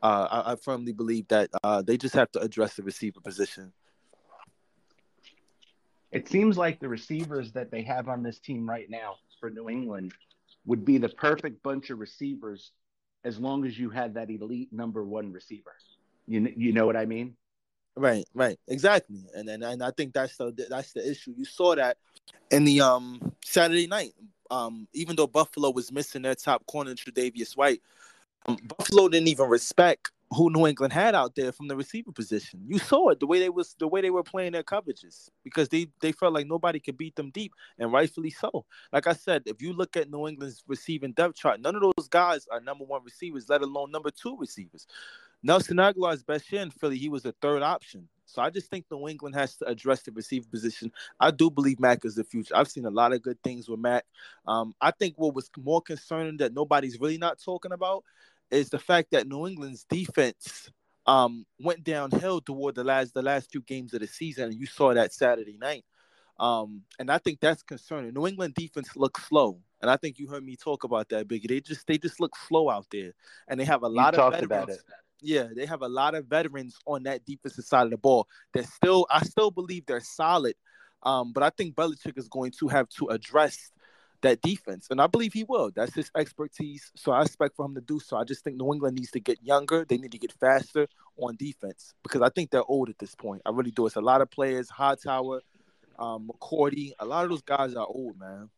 uh, 0.03 0.29
I, 0.31 0.53
I, 0.53 0.57
firmly 0.57 0.93
believe 0.93 1.27
that 1.29 1.51
uh, 1.65 1.83
they 1.83 1.97
just 1.97 2.15
have 2.15 2.31
to 2.33 2.41
address 2.41 2.75
the 2.75 2.83
receiver 2.83 3.21
position. 3.21 3.73
It 6.13 6.29
seems 6.29 6.57
like 6.57 6.81
the 6.81 6.89
receivers 6.89 7.53
that 7.53 7.71
they 7.71 7.83
have 7.83 8.09
on 8.09 8.23
this 8.23 8.39
team 8.39 8.69
right 8.69 8.89
now 8.89 9.17
for 9.41 9.51
New 9.51 9.69
England 9.69 10.13
would 10.65 10.85
be 10.85 10.99
the 10.99 11.09
perfect 11.09 11.63
bunch 11.63 11.91
of 11.91 11.99
receivers 11.99 12.73
as 13.25 13.39
long 13.39 13.67
as 13.67 13.79
you 13.79 13.91
had 13.91 14.15
that 14.15 14.31
elite 14.31 14.73
number 14.73 15.05
one 15.05 15.33
receiver. 15.33 15.75
You 16.27 16.53
you 16.57 16.73
know 16.73 16.87
what 16.87 16.97
I 16.97 17.07
mean? 17.07 17.37
Right, 17.97 18.27
right, 18.35 18.59
exactly, 18.69 19.25
and 19.35 19.49
and, 19.49 19.65
and 19.65 19.83
I 19.83 19.91
think 19.91 20.13
that's 20.13 20.37
the 20.37 20.53
that's 20.69 20.93
the 20.93 21.09
issue. 21.09 21.33
You 21.37 21.45
saw 21.45 21.75
that 21.75 21.97
in 22.51 22.65
the 22.65 22.81
um 22.83 23.33
Saturday 23.45 23.87
night. 23.87 24.13
Um, 24.49 24.87
even 24.93 25.17
though 25.17 25.27
Buffalo 25.27 25.73
was 25.73 25.91
missing 25.91 26.23
their 26.23 26.37
top 26.37 26.65
corner, 26.67 26.95
Tre'Davious 26.95 27.57
White, 27.57 27.83
Buffalo 28.47 29.09
didn't 29.09 29.29
even 29.29 29.49
respect 29.49 30.11
who 30.33 30.51
New 30.51 30.67
England 30.67 30.93
had 30.93 31.15
out 31.15 31.35
there 31.37 31.53
from 31.53 31.69
the 31.69 31.77
receiver 31.77 32.11
position. 32.11 32.61
You 32.67 32.79
saw 32.79 33.11
it 33.11 33.21
the 33.21 33.27
way 33.27 33.39
they 33.39 33.49
was 33.49 33.77
the 33.79 33.87
way 33.87 34.01
they 34.01 34.11
were 34.11 34.23
playing 34.23 34.53
their 34.53 34.63
coverages 34.63 35.29
because 35.45 35.69
they 35.69 35.87
they 36.01 36.13
felt 36.13 36.35
like 36.35 36.47
nobody 36.47 36.81
could 36.81 36.97
beat 36.97 37.15
them 37.15 37.31
deep, 37.31 37.53
and 37.79 37.93
rightfully 37.93 38.31
so. 38.31 38.65
Like 38.93 39.07
I 39.07 39.13
said, 39.13 39.43
if 39.47 39.63
you 39.63 39.73
look 39.73 39.97
at 39.97 40.11
New 40.11 40.27
England's 40.27 40.65
receiving 40.67 41.13
depth 41.13 41.37
chart, 41.37 41.61
none 41.61 41.77
of 41.77 41.83
those 41.83 42.09
guys 42.09 42.47
are 42.51 42.61
number 42.61 42.85
one 42.85 43.05
receivers, 43.05 43.49
let 43.49 43.63
alone 43.63 43.91
number 43.93 44.11
two 44.11 44.37
receivers. 44.37 44.87
Nelson 45.43 45.77
Agholor's 45.77 46.25
best 46.25 46.51
year 46.51 46.63
in 46.63 46.71
Philly, 46.71 46.99
he 46.99 47.09
was 47.09 47.25
a 47.25 47.33
third 47.41 47.63
option. 47.63 48.09
So 48.25 48.43
I 48.43 48.51
just 48.51 48.69
think 48.69 48.87
New 48.91 49.07
England 49.07 49.37
has 49.37 49.57
to 49.59 49.67
address 49.67 50.03
the 50.03 50.11
receiver 50.11 50.49
position. 50.51 50.91
I 51.21 51.31
do 51.31 51.49
believe 51.49 51.79
Mac 51.79 52.05
is 52.05 52.17
the 52.17 52.25
future. 52.25 52.57
I've 52.57 52.69
seen 52.69 52.85
a 52.85 52.91
lot 52.91 53.13
of 53.13 53.23
good 53.23 53.41
things 53.45 53.69
with 53.69 53.79
Mac. 53.79 54.05
Um, 54.49 54.75
I 54.81 54.91
think 54.91 55.15
what 55.17 55.35
was 55.35 55.49
more 55.57 55.81
concerning 55.81 56.39
that 56.39 56.53
nobody's 56.53 56.99
really 56.99 57.19
not 57.19 57.39
talking 57.39 57.71
about 57.71 58.03
is 58.51 58.71
the 58.71 58.79
fact 58.79 59.11
that 59.13 59.27
New 59.27 59.47
England's 59.47 59.85
defense 59.85 60.71
um, 61.07 61.45
went 61.61 61.85
downhill 61.85 62.41
toward 62.41 62.75
the 62.75 62.85
last 62.85 63.15
the 63.15 63.23
last 63.23 63.51
two 63.51 63.63
games 63.63 63.95
of 63.95 64.01
the 64.01 64.07
season, 64.07 64.45
and 64.45 64.61
you 64.61 64.67
saw 64.67 64.93
that 64.95 65.13
Saturday 65.13 65.57
night. 65.61 65.85
Um, 66.39 66.83
and 66.99 67.11
I 67.11 67.19
think 67.19 67.41
that's 67.41 67.63
concerning. 67.63 68.13
New 68.13 68.27
England 68.27 68.55
defense 68.55 68.95
looks 68.95 69.27
slow, 69.27 69.59
and 69.81 69.91
I 69.91 69.97
think 69.97 70.19
you 70.19 70.29
heard 70.29 70.45
me 70.45 70.57
talk 70.57 70.85
about 70.85 71.09
that, 71.09 71.29
Biggie. 71.29 71.49
They 71.49 71.61
just 71.61 71.87
they 71.87 71.99
just 71.99 72.21
look 72.21 72.35
slow 72.49 72.69
out 72.69 72.87
there, 72.91 73.13
and 73.49 73.59
they 73.59 73.65
have 73.65 73.83
a 73.83 73.89
lot 73.89 74.15
you 74.15 74.21
of 74.21 74.49
veterans. 74.49 74.83
Yeah, 75.23 75.49
they 75.55 75.65
have 75.65 75.81
a 75.81 75.89
lot 75.89 76.15
of 76.15 76.27
veterans 76.27 76.77
on 76.85 77.05
that 77.05 77.25
defensive 77.25 77.65
side 77.65 77.85
of 77.85 77.91
the 77.91 77.97
ball. 77.97 78.29
That 78.53 78.67
still, 78.67 79.07
I 79.11 79.23
still 79.25 79.51
believe 79.51 79.87
they're 79.87 80.01
solid, 80.01 80.55
um, 81.05 81.33
but 81.33 81.43
I 81.43 81.51
think 81.51 81.75
Belichick 81.75 82.19
is 82.19 82.29
going 82.29 82.53
to 82.59 82.69
have 82.69 82.89
to 82.91 83.07
address 83.07 83.71
that 84.27 84.43
defense, 84.43 84.89
and 84.91 85.01
I 85.01 85.07
believe 85.07 85.33
he 85.33 85.45
will. 85.45 85.71
That's 85.75 85.95
his 85.95 86.11
expertise, 86.17 86.91
so 86.95 87.13
I 87.13 87.23
expect 87.23 87.57
for 87.57 87.65
him 87.67 87.75
to 87.75 87.81
do 87.81 87.99
so. 88.01 88.17
I 88.17 88.25
just 88.25 88.45
think 88.45 88.57
New 88.57 88.73
England 88.75 88.97
needs 88.97 89.11
to 89.13 89.21
get 89.21 89.43
younger. 89.43 89.85
They 89.85 89.97
need 89.99 90.13
to 90.13 90.19
get 90.19 90.33
faster 90.33 90.87
on 91.17 91.37
defense 91.37 91.95
because 92.03 92.23
I 92.23 92.29
think 92.29 92.51
they're 92.51 92.65
old 92.65 92.89
at 92.91 92.99
this 92.99 93.15
point. 93.15 93.43
I 93.47 93.51
really 93.51 93.71
do. 93.71 93.87
It's 93.87 93.97
a 93.97 94.01
lot 94.01 94.21
of 94.21 94.31
players, 94.31 94.69
Hightower, 94.69 95.41
um, 95.99 96.29
McCourty. 96.29 96.93
A 96.99 97.05
lot 97.07 97.25
of 97.25 97.31
those 97.31 97.43
guys 97.43 97.75
are 97.75 97.87
old, 97.87 98.19
man. 98.19 98.51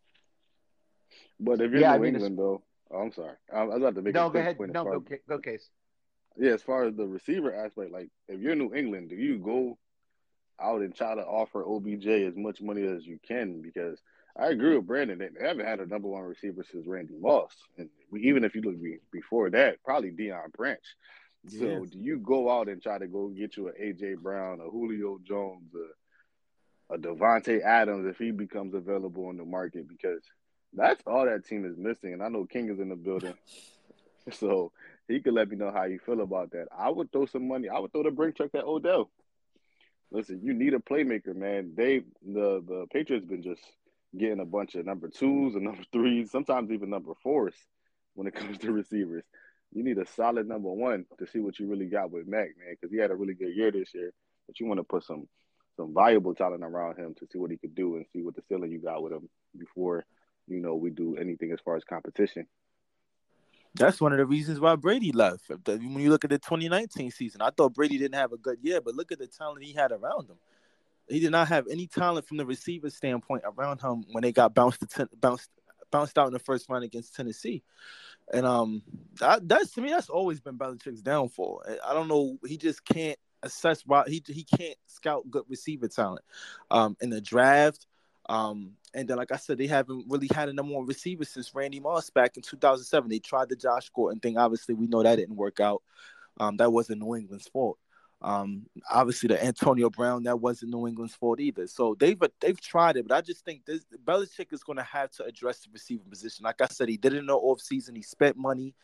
But 1.40 1.60
if 1.60 1.70
you're 1.70 1.80
Yeah, 1.80 1.90
New 1.90 1.94
I 1.94 1.98
mean, 1.98 2.14
England, 2.14 2.38
though, 2.38 2.62
oh, 2.90 2.98
I'm 2.98 3.12
sorry. 3.12 3.36
I, 3.52 3.60
I 3.60 3.64
was 3.64 3.76
about 3.76 3.94
to 3.96 4.02
make 4.02 4.14
No, 4.14 4.26
a 4.26 4.30
go 4.30 4.38
ahead. 4.38 4.56
point 4.56 4.72
No, 4.72 4.84
go, 4.84 4.96
as- 4.96 5.02
Ca- 5.08 5.22
go 5.28 5.38
case. 5.38 5.68
Yeah, 6.36 6.52
as 6.52 6.62
far 6.62 6.84
as 6.84 6.94
the 6.94 7.06
receiver 7.06 7.54
aspect, 7.54 7.90
like 7.90 8.08
if 8.28 8.40
you're 8.40 8.54
New 8.54 8.74
England, 8.74 9.10
do 9.10 9.16
you 9.16 9.38
go 9.38 9.76
out 10.60 10.82
and 10.82 10.94
try 10.94 11.14
to 11.14 11.22
offer 11.24 11.64
OBJ 11.64 12.06
as 12.06 12.36
much 12.36 12.60
money 12.60 12.84
as 12.86 13.06
you 13.06 13.18
can? 13.26 13.60
Because 13.60 14.00
I 14.38 14.48
agree 14.48 14.76
with 14.76 14.86
Brandon 14.86 15.18
they 15.18 15.46
haven't 15.46 15.66
had 15.66 15.80
a 15.80 15.86
number 15.86 16.08
one 16.08 16.22
receiver 16.22 16.64
since 16.70 16.86
Randy 16.86 17.14
Moss, 17.20 17.52
and 17.76 17.88
even 18.16 18.44
if 18.44 18.54
you 18.54 18.62
look 18.62 18.76
before 19.10 19.50
that, 19.50 19.82
probably 19.84 20.12
Deion 20.12 20.52
Branch. 20.56 20.78
So 21.48 21.64
Yeah. 21.64 21.84
do 21.90 21.98
you 21.98 22.18
go 22.18 22.50
out 22.50 22.68
and 22.68 22.80
try 22.82 22.98
to 22.98 23.06
go 23.06 23.28
get 23.28 23.56
you 23.56 23.68
a 23.68 23.72
AJ 23.72 24.16
Brown, 24.22 24.60
a 24.60 24.70
Julio 24.70 25.18
Jones, 25.24 25.72
a, 25.74 26.94
a 26.94 26.98
Davante 26.98 27.62
Adams 27.62 28.06
if 28.06 28.18
he 28.18 28.30
becomes 28.30 28.74
available 28.74 29.30
in 29.30 29.36
the 29.38 29.44
market? 29.44 29.88
Because 29.88 30.22
that's 30.72 31.02
all 31.06 31.24
that 31.24 31.46
team 31.46 31.64
is 31.64 31.76
missing. 31.76 32.12
And 32.12 32.22
I 32.22 32.28
know 32.28 32.44
King 32.44 32.68
is 32.70 32.78
in 32.78 32.90
the 32.90 32.96
building, 32.96 33.34
so 34.32 34.72
he 35.08 35.20
could 35.20 35.34
let 35.34 35.48
me 35.48 35.56
know 35.56 35.70
how 35.72 35.84
you 35.84 35.98
feel 35.98 36.20
about 36.20 36.50
that. 36.52 36.66
I 36.76 36.90
would 36.90 37.10
throw 37.10 37.26
some 37.26 37.48
money. 37.48 37.68
I 37.68 37.78
would 37.78 37.92
throw 37.92 38.02
the 38.02 38.10
brink 38.10 38.36
truck 38.36 38.50
at 38.54 38.64
Odell. 38.64 39.10
Listen, 40.10 40.40
you 40.42 40.54
need 40.54 40.74
a 40.74 40.78
playmaker, 40.78 41.34
man. 41.34 41.72
They 41.76 42.00
the 42.24 42.62
the 42.66 42.86
Patriots 42.92 43.26
been 43.26 43.42
just 43.42 43.60
getting 44.16 44.40
a 44.40 44.44
bunch 44.44 44.74
of 44.74 44.86
number 44.86 45.08
twos 45.08 45.54
and 45.54 45.64
number 45.64 45.82
threes, 45.92 46.30
sometimes 46.30 46.70
even 46.70 46.90
number 46.90 47.12
fours 47.22 47.54
when 48.14 48.26
it 48.26 48.34
comes 48.34 48.58
to 48.58 48.72
receivers. 48.72 49.24
You 49.72 49.84
need 49.84 49.98
a 49.98 50.06
solid 50.06 50.48
number 50.48 50.70
one 50.70 51.04
to 51.18 51.26
see 51.26 51.40
what 51.40 51.58
you 51.58 51.66
really 51.66 51.86
got 51.86 52.10
with 52.10 52.26
Mac, 52.26 52.48
man, 52.58 52.70
because 52.70 52.90
he 52.90 52.98
had 52.98 53.10
a 53.10 53.16
really 53.16 53.34
good 53.34 53.54
year 53.54 53.70
this 53.70 53.94
year. 53.94 54.12
But 54.46 54.58
you 54.60 54.66
want 54.66 54.78
to 54.78 54.84
put 54.84 55.04
some 55.04 55.28
some 55.76 55.94
valuable 55.94 56.34
talent 56.34 56.64
around 56.64 56.98
him 56.98 57.14
to 57.14 57.26
see 57.30 57.38
what 57.38 57.50
he 57.50 57.56
could 57.56 57.74
do 57.74 57.96
and 57.96 58.06
see 58.12 58.22
what 58.22 58.34
the 58.34 58.42
ceiling 58.48 58.72
you 58.72 58.80
got 58.80 59.02
with 59.02 59.12
him 59.12 59.28
before 59.56 60.04
you 60.48 60.58
know 60.58 60.74
we 60.74 60.90
do 60.90 61.16
anything 61.16 61.52
as 61.52 61.60
far 61.64 61.76
as 61.76 61.84
competition. 61.84 62.46
That's 63.74 64.00
one 64.00 64.12
of 64.12 64.18
the 64.18 64.26
reasons 64.26 64.58
why 64.58 64.74
Brady 64.76 65.12
left. 65.12 65.50
When 65.66 66.00
you 66.00 66.10
look 66.10 66.24
at 66.24 66.30
the 66.30 66.38
2019 66.38 67.10
season, 67.10 67.42
I 67.42 67.50
thought 67.50 67.74
Brady 67.74 67.98
didn't 67.98 68.16
have 68.16 68.32
a 68.32 68.38
good 68.38 68.58
year, 68.62 68.80
but 68.80 68.94
look 68.94 69.12
at 69.12 69.18
the 69.18 69.26
talent 69.26 69.62
he 69.62 69.72
had 69.72 69.92
around 69.92 70.28
him. 70.28 70.36
He 71.08 71.20
did 71.20 71.30
not 71.32 71.48
have 71.48 71.66
any 71.70 71.86
talent 71.86 72.26
from 72.26 72.36
the 72.36 72.46
receiver 72.46 72.90
standpoint 72.90 73.44
around 73.46 73.80
him 73.80 74.04
when 74.12 74.22
they 74.22 74.32
got 74.32 74.54
bounced 74.54 74.84
ten, 74.90 75.08
bounced 75.18 75.50
bounced 75.90 76.18
out 76.18 76.26
in 76.26 76.32
the 76.32 76.38
first 76.38 76.68
round 76.68 76.84
against 76.84 77.14
Tennessee. 77.14 77.62
And 78.32 78.44
um, 78.44 78.82
that, 79.20 79.48
that's 79.48 79.72
to 79.72 79.80
me, 79.80 79.90
that's 79.90 80.10
always 80.10 80.40
been 80.40 80.58
Belichick's 80.58 81.00
downfall. 81.00 81.62
I- 81.66 81.90
I 81.90 81.94
don't 81.94 82.08
know, 82.08 82.38
he 82.46 82.56
just 82.58 82.84
can't 82.84 83.18
assess 83.42 83.82
why 83.86 84.04
he 84.06 84.22
he 84.26 84.44
can't 84.44 84.76
scout 84.86 85.30
good 85.30 85.44
receiver 85.48 85.88
talent. 85.88 86.24
Um, 86.70 86.96
in 87.00 87.10
the 87.10 87.20
draft, 87.20 87.86
um, 88.28 88.72
and 88.94 89.08
then 89.08 89.16
like 89.16 89.32
I 89.32 89.36
said, 89.36 89.58
they 89.58 89.66
haven't 89.66 90.06
really 90.08 90.28
had 90.32 90.48
a 90.48 90.52
number 90.52 90.74
one 90.74 90.86
receiver 90.86 91.24
since 91.24 91.54
Randy 91.54 91.80
Moss 91.80 92.10
back 92.10 92.36
in 92.36 92.42
2007. 92.42 93.08
They 93.08 93.18
tried 93.18 93.48
the 93.48 93.56
Josh 93.56 93.90
Gordon 93.94 94.20
thing. 94.20 94.36
Obviously, 94.36 94.74
we 94.74 94.86
know 94.86 95.02
that 95.02 95.16
didn't 95.16 95.36
work 95.36 95.60
out. 95.60 95.82
Um, 96.38 96.56
that 96.58 96.70
wasn't 96.72 97.00
New 97.00 97.16
England's 97.16 97.48
fault. 97.48 97.78
Um, 98.20 98.66
obviously, 98.90 99.28
the 99.28 99.44
Antonio 99.44 99.90
Brown 99.90 100.24
that 100.24 100.40
wasn't 100.40 100.72
New 100.72 100.88
England's 100.88 101.14
fault 101.14 101.38
either. 101.38 101.66
So 101.68 101.96
they've 101.98 102.18
they've 102.40 102.60
tried 102.60 102.96
it, 102.96 103.06
but 103.06 103.16
I 103.16 103.20
just 103.20 103.44
think 103.44 103.64
this 103.64 103.84
Belichick 104.04 104.52
is 104.52 104.64
going 104.64 104.78
to 104.78 104.82
have 104.82 105.10
to 105.12 105.24
address 105.24 105.60
the 105.60 105.68
receiving 105.72 106.10
position. 106.10 106.44
Like 106.44 106.60
I 106.60 106.66
said, 106.66 106.88
he 106.88 106.96
did 106.96 107.14
it 107.14 107.18
in 107.18 107.26
the 107.26 107.34
offseason. 107.34 107.96
He 107.96 108.02
spent 108.02 108.36
money, 108.36 108.74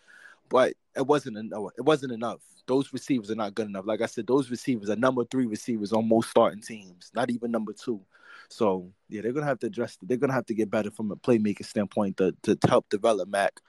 but 0.49 0.75
it 0.97 1.07
wasn't 1.07 1.39
enough. 1.39 1.73
It 1.77 1.85
wasn't 1.85 2.13
enough. 2.13 2.41
Those 2.67 2.93
receivers 2.93 3.31
are 3.31 3.35
not 3.35 3.55
good 3.55 3.67
enough. 3.67 3.87
Like 3.87 4.01
I 4.01 4.07
said, 4.07 4.27
those 4.27 4.51
receivers 4.51 4.89
are 4.89 4.97
number 4.97 5.25
three 5.25 5.47
receivers 5.47 5.93
on 5.93 6.09
most 6.09 6.31
starting 6.31 6.63
teams, 6.63 7.11
not 7.15 7.31
even 7.31 7.51
number 7.51 7.73
two. 7.73 8.01
So 8.49 8.93
yeah, 9.09 9.23
they're 9.23 9.33
gonna 9.33 9.47
have 9.47 9.59
to 9.61 9.67
address. 9.67 9.99
They're 10.01 10.17
gonna 10.17 10.33
have 10.33 10.47
to 10.47 10.55
get 10.55 10.71
better 10.71 10.91
from 10.91 11.11
a 11.11 11.17
playmaking 11.17 11.67
standpoint 11.67 12.19
to 12.19 12.37
to 12.43 12.57
help 12.69 12.89
develop 12.89 13.29
Mac. 13.29 13.61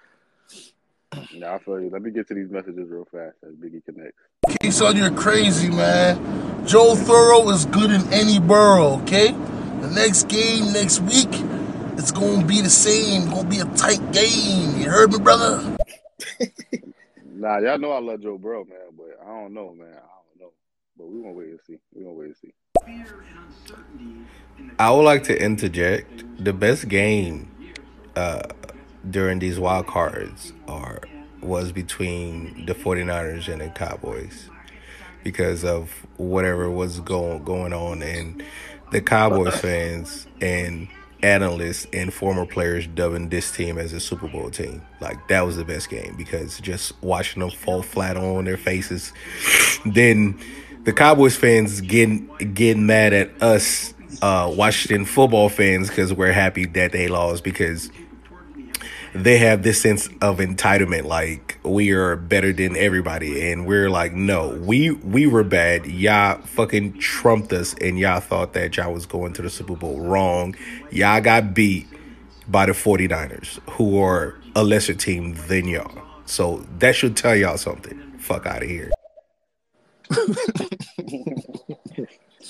Now 1.34 1.56
I 1.56 1.60
feel 1.60 1.80
you. 1.80 1.90
Let 1.90 2.02
me 2.02 2.12
get 2.12 2.28
to 2.28 2.34
these 2.34 2.50
messages 2.50 2.90
real 2.90 3.08
fast 3.12 3.38
as 3.44 3.56
Biggie 3.56 3.84
connects. 3.84 4.22
Okay, 4.50 4.72
son, 4.72 4.96
you're 4.96 5.12
crazy, 5.12 5.70
man. 5.70 6.66
Joe 6.66 6.96
Thorough 6.96 7.50
is 7.50 7.66
good 7.66 7.92
in 7.92 8.12
any 8.14 8.40
borough, 8.40 9.02
okay? 9.02 9.32
The 9.32 9.92
next 9.94 10.30
game 10.30 10.72
next 10.74 11.00
week, 11.02 11.30
it's 11.98 12.12
gonna 12.12 12.46
be 12.46 12.62
the 12.62 12.70
same. 12.70 13.30
Gonna 13.30 13.48
be 13.48 13.60
a 13.60 13.66
tight 13.66 14.12
game. 14.12 14.78
You 14.80 14.90
heard 14.90 15.12
me, 15.12 15.20
brother? 15.20 15.78
Nah, 17.38 17.60
y'all 17.60 17.78
know 17.78 17.92
I 17.92 18.00
love 18.00 18.22
Joe 18.22 18.38
Burrow, 18.38 18.64
man, 18.64 18.78
but 18.98 19.20
I 19.22 19.28
don't 19.28 19.54
know, 19.54 19.74
man. 19.74 19.90
I 19.90 19.92
don't 19.92 20.40
know. 20.40 20.54
But 20.98 21.08
we're 21.08 21.22
gonna 21.22 21.34
wait 21.34 21.50
and 21.50 21.60
see. 21.68 21.78
We're 21.94 22.06
gonna 22.06 22.16
wait 22.16 22.28
and 22.28 22.38
see. 22.38 22.54
I 24.80 24.90
would 24.90 25.04
like 25.04 25.24
to 25.24 25.40
interject. 25.40 26.24
The 26.44 26.54
best 26.54 26.88
game 26.88 27.52
uh, 28.16 28.44
during 29.10 29.40
these 29.40 29.60
wild 29.60 29.86
cards 29.86 30.54
are 30.68 31.02
was 31.42 31.72
between 31.72 32.66
the 32.66 32.74
49ers 32.74 33.52
and 33.52 33.62
the 33.62 33.70
Cowboys 33.70 34.50
because 35.24 35.64
of 35.64 35.90
whatever 36.18 36.70
was 36.70 37.00
going 37.00 37.44
going 37.44 37.74
on 37.74 38.02
and 38.02 38.44
the 38.92 39.02
Cowboys 39.02 39.56
fans 39.60 40.28
and 40.40 40.88
analysts 41.24 41.88
and 41.92 42.14
former 42.14 42.46
players 42.46 42.86
dubbing 42.88 43.30
this 43.30 43.52
team 43.52 43.78
as 43.78 43.94
a 43.94 44.00
Super 44.00 44.28
Bowl 44.28 44.50
team. 44.52 44.82
Like 45.02 45.28
that 45.28 45.42
was 45.42 45.58
the 45.58 45.66
best 45.66 45.90
game 45.90 46.16
because 46.18 46.60
just 46.60 46.94
watching 47.02 47.40
them 47.40 47.50
fall 47.50 47.82
flat 47.82 48.16
on 48.16 48.46
their 48.46 48.58
faces. 48.58 49.12
Then 49.86 50.40
the 50.84 50.94
Cowboys 50.94 51.36
fans 51.36 51.82
getting 51.82 52.28
getting 52.54 52.86
mad 52.86 53.14
at 53.14 53.42
us 53.42 53.94
uh 54.22 54.54
Washington 54.56 55.04
football 55.04 55.50
fans 55.50 55.90
because 55.90 56.14
we're 56.14 56.32
happy 56.32 56.66
that 56.66 56.92
they 56.92 57.08
lost 57.08 57.44
because 57.44 57.90
they 59.16 59.38
have 59.38 59.64
this 59.64 59.82
sense 59.82 60.08
of 60.22 60.40
entitlement 60.40 61.06
like 61.06 61.58
we 61.64 61.92
are 61.92 62.18
better 62.18 62.52
than 62.52 62.76
everybody. 62.76 63.50
And 63.52 63.66
we're 63.66 63.90
like 63.90 64.14
no 64.14 64.50
we 64.62 64.92
we 64.92 65.26
were 65.26 65.44
bad. 65.44 65.86
Y'all 65.86 66.42
fucking 66.42 67.00
trumped 67.00 67.54
us 67.54 67.74
and 67.80 67.98
y'all 67.98 68.20
thought 68.20 68.54
that 68.54 68.76
y'all 68.78 68.94
was 68.94 69.06
going 69.06 69.34
to 69.34 69.42
the 69.42 69.50
super 69.50 69.76
bowl 69.76 70.02
wrong. 70.02 70.56
Y'all 70.92 71.22
got 71.22 71.54
beat 71.54 71.88
by 72.48 72.66
the 72.66 72.74
49ers 72.74 73.60
who 73.72 74.02
are 74.02 74.36
a 74.56 74.64
lesser 74.64 74.94
team 74.94 75.36
than 75.48 75.68
y'all. 75.68 75.92
So 76.26 76.66
that 76.80 76.96
should 76.96 77.16
tell 77.16 77.36
y'all 77.36 77.58
something. 77.58 77.98
Fuck 78.20 78.46
out 78.46 78.64
of 78.64 78.70
here 78.70 78.92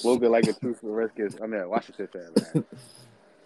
Wogan 0.03 0.31
like 0.31 0.47
a 0.47 0.53
true 0.53 0.75
Redskins. 0.81 1.37
I 1.41 1.47
mean, 1.47 1.67
Washington 1.69 2.07
fan, 2.07 2.29
man. 2.53 2.65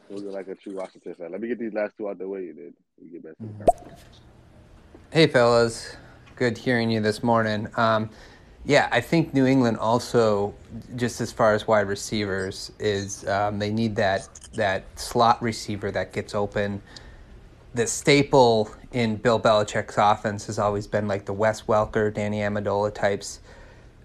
Wogan 0.10 0.32
like 0.32 0.48
a 0.48 0.56
true 0.56 0.76
Washington 0.76 1.14
fan. 1.14 1.32
Let 1.32 1.42
me 1.42 1.48
get 1.48 1.60
these 1.60 1.74
last 1.74 1.94
two 1.98 2.10
out 2.10 2.18
the 2.18 2.28
way, 2.28 2.50
and 2.50 2.58
then 2.58 2.74
we 3.02 3.10
get 3.10 3.24
back 3.24 3.38
to 3.38 3.44
the 3.44 3.66
conversation. 3.66 4.24
Hey, 5.12 5.28
fellas. 5.28 5.96
Good 6.36 6.58
hearing 6.58 6.90
you 6.90 7.02
this 7.02 7.22
morning. 7.22 7.68
Um, 7.76 8.10
yeah, 8.66 8.88
I 8.92 9.02
think 9.02 9.34
New 9.34 9.46
England 9.46 9.78
also, 9.78 10.54
just 10.96 11.22
as 11.22 11.32
far 11.32 11.54
as 11.54 11.68
wide 11.68 11.88
receivers, 11.88 12.72
is 12.80 13.28
um, 13.28 13.60
they 13.60 13.72
need 13.72 13.96
that 13.98 14.28
that 14.54 14.84
slot 15.00 15.42
receiver 15.42 15.92
that 15.92 16.14
gets 16.14 16.34
open. 16.34 16.82
The 17.74 17.86
staple 17.86 18.72
in 18.92 19.18
Bill 19.18 19.40
Belichick's 19.40 19.98
offense 19.98 20.48
has 20.48 20.58
always 20.60 20.88
been 20.88 21.08
like 21.08 21.26
the 21.26 21.34
Wes 21.34 21.64
Welker, 21.64 22.14
Danny 22.14 22.40
Amendola 22.40 22.94
types. 22.94 23.42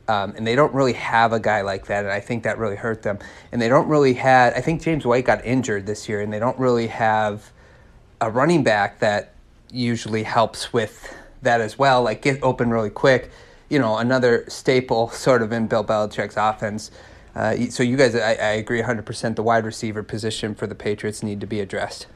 Um, 0.07 0.35
and 0.37 0.47
they 0.47 0.55
don't 0.55 0.75
really 0.75 0.93
have 0.93 1.33
a 1.33 1.41
guy 1.41 1.63
like 1.63 1.87
that, 1.87 2.05
and 2.05 2.13
I 2.13 2.21
think 2.21 2.43
that 2.43 2.59
really 2.59 2.77
hurt 2.77 3.03
them. 3.03 3.19
And 3.53 3.63
they 3.63 3.69
don't 3.69 3.89
really 3.89 4.15
have. 4.15 4.53
I 4.55 4.61
think 4.61 4.83
James 4.83 5.07
White 5.07 5.25
got 5.25 5.45
injured 5.45 5.87
this 5.87 6.09
year, 6.09 6.21
and 6.21 6.33
they 6.33 6.39
don't 6.39 6.59
really 6.59 6.89
have 6.89 7.51
a 8.21 8.31
running 8.31 8.63
back 8.63 8.99
that 9.01 9.35
usually 9.71 10.23
helps 10.23 10.73
with 10.73 11.15
that 11.43 11.61
as 11.61 11.79
well. 11.79 12.03
Like 12.03 12.23
get 12.23 12.43
open 12.43 12.71
really 12.71 12.91
quick. 12.91 13.31
You 13.69 13.79
know, 13.79 13.99
another 13.99 14.45
staple 14.49 15.09
sort 15.11 15.43
of 15.43 15.53
in 15.53 15.67
Bill 15.67 15.85
Belichick's 15.85 16.37
offense. 16.37 16.91
Uh, 17.35 17.57
so 17.69 17.83
you 17.83 17.97
guys, 17.97 18.15
I, 18.15 18.35
I 18.35 18.53
agree 18.53 18.81
100%. 18.81 19.37
The 19.37 19.43
wide 19.43 19.65
receiver 19.65 20.03
position 20.03 20.55
for 20.55 20.67
the 20.67 20.75
Patriots 20.75 21.23
need 21.23 21.41
to 21.41 21.47
be 21.47 21.61
addressed. 21.61 22.07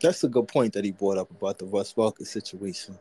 That's 0.00 0.24
a 0.24 0.28
good 0.28 0.48
point 0.48 0.72
that 0.72 0.84
he 0.84 0.92
brought 0.92 1.18
up 1.18 1.30
about 1.30 1.58
the 1.58 1.66
Russ 1.66 1.92
Welker 1.92 2.26
situation. 2.26 2.98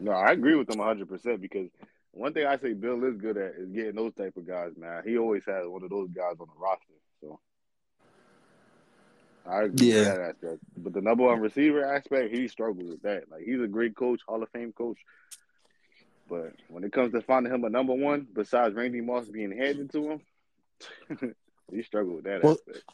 No, 0.00 0.12
I 0.12 0.32
agree 0.32 0.54
with 0.54 0.70
him 0.70 0.78
100 0.78 1.08
percent 1.08 1.40
because 1.40 1.68
one 2.12 2.32
thing 2.32 2.46
I 2.46 2.58
say 2.58 2.72
Bill 2.72 3.02
is 3.04 3.16
good 3.16 3.36
at 3.36 3.54
is 3.56 3.70
getting 3.70 3.94
those 3.96 4.14
type 4.14 4.36
of 4.36 4.46
guys. 4.46 4.72
Man, 4.76 5.02
he 5.04 5.18
always 5.18 5.42
has 5.46 5.66
one 5.66 5.82
of 5.82 5.90
those 5.90 6.08
guys 6.10 6.36
on 6.40 6.46
the 6.46 6.58
roster. 6.60 6.84
So 7.20 7.38
I 9.46 9.62
agree 9.64 9.88
Yeah. 9.92 9.98
with 9.98 10.04
that 10.06 10.20
aspect. 10.20 10.60
But 10.76 10.92
the 10.94 11.00
number 11.02 11.24
one 11.24 11.40
receiver 11.40 11.84
aspect, 11.84 12.34
he 12.34 12.48
struggles 12.48 12.88
with 12.90 13.02
that. 13.02 13.30
Like 13.30 13.42
he's 13.44 13.60
a 13.60 13.66
great 13.68 13.94
coach, 13.96 14.20
Hall 14.26 14.42
of 14.42 14.48
Fame 14.50 14.72
coach. 14.72 14.98
But 16.28 16.54
when 16.68 16.82
it 16.84 16.92
comes 16.92 17.12
to 17.12 17.20
finding 17.22 17.52
him 17.52 17.64
a 17.64 17.70
number 17.70 17.94
one, 17.94 18.26
besides 18.32 18.74
Randy 18.74 19.00
Moss 19.00 19.26
being 19.26 19.56
handed 19.56 19.92
to 19.92 20.10
him, 20.10 21.34
he 21.72 21.82
struggled 21.82 22.16
with 22.16 22.24
that 22.24 22.42
Well, 22.42 22.54
aspect. 22.54 22.84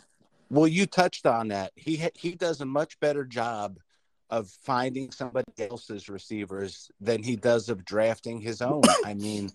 Well, 0.51 0.69
you 0.69 0.85
touched 0.85 1.25
on 1.25 1.49
that. 1.49 1.73
He 1.77 1.97
ha- 1.97 2.11
he 2.15 2.35
does 2.35 2.61
a 2.61 2.67
much 2.67 3.01
better 3.01 3.25
job 3.25 3.79
of 4.33 4.49
finding 4.49 5.11
somebody 5.13 5.47
else's 5.59 6.09
receivers 6.09 6.91
than 7.01 7.23
he 7.23 7.37
does 7.37 7.69
of 7.69 7.85
drafting 7.85 8.41
his 8.41 8.63
own. 8.73 8.81
I 9.05 9.13
mean, 9.15 9.51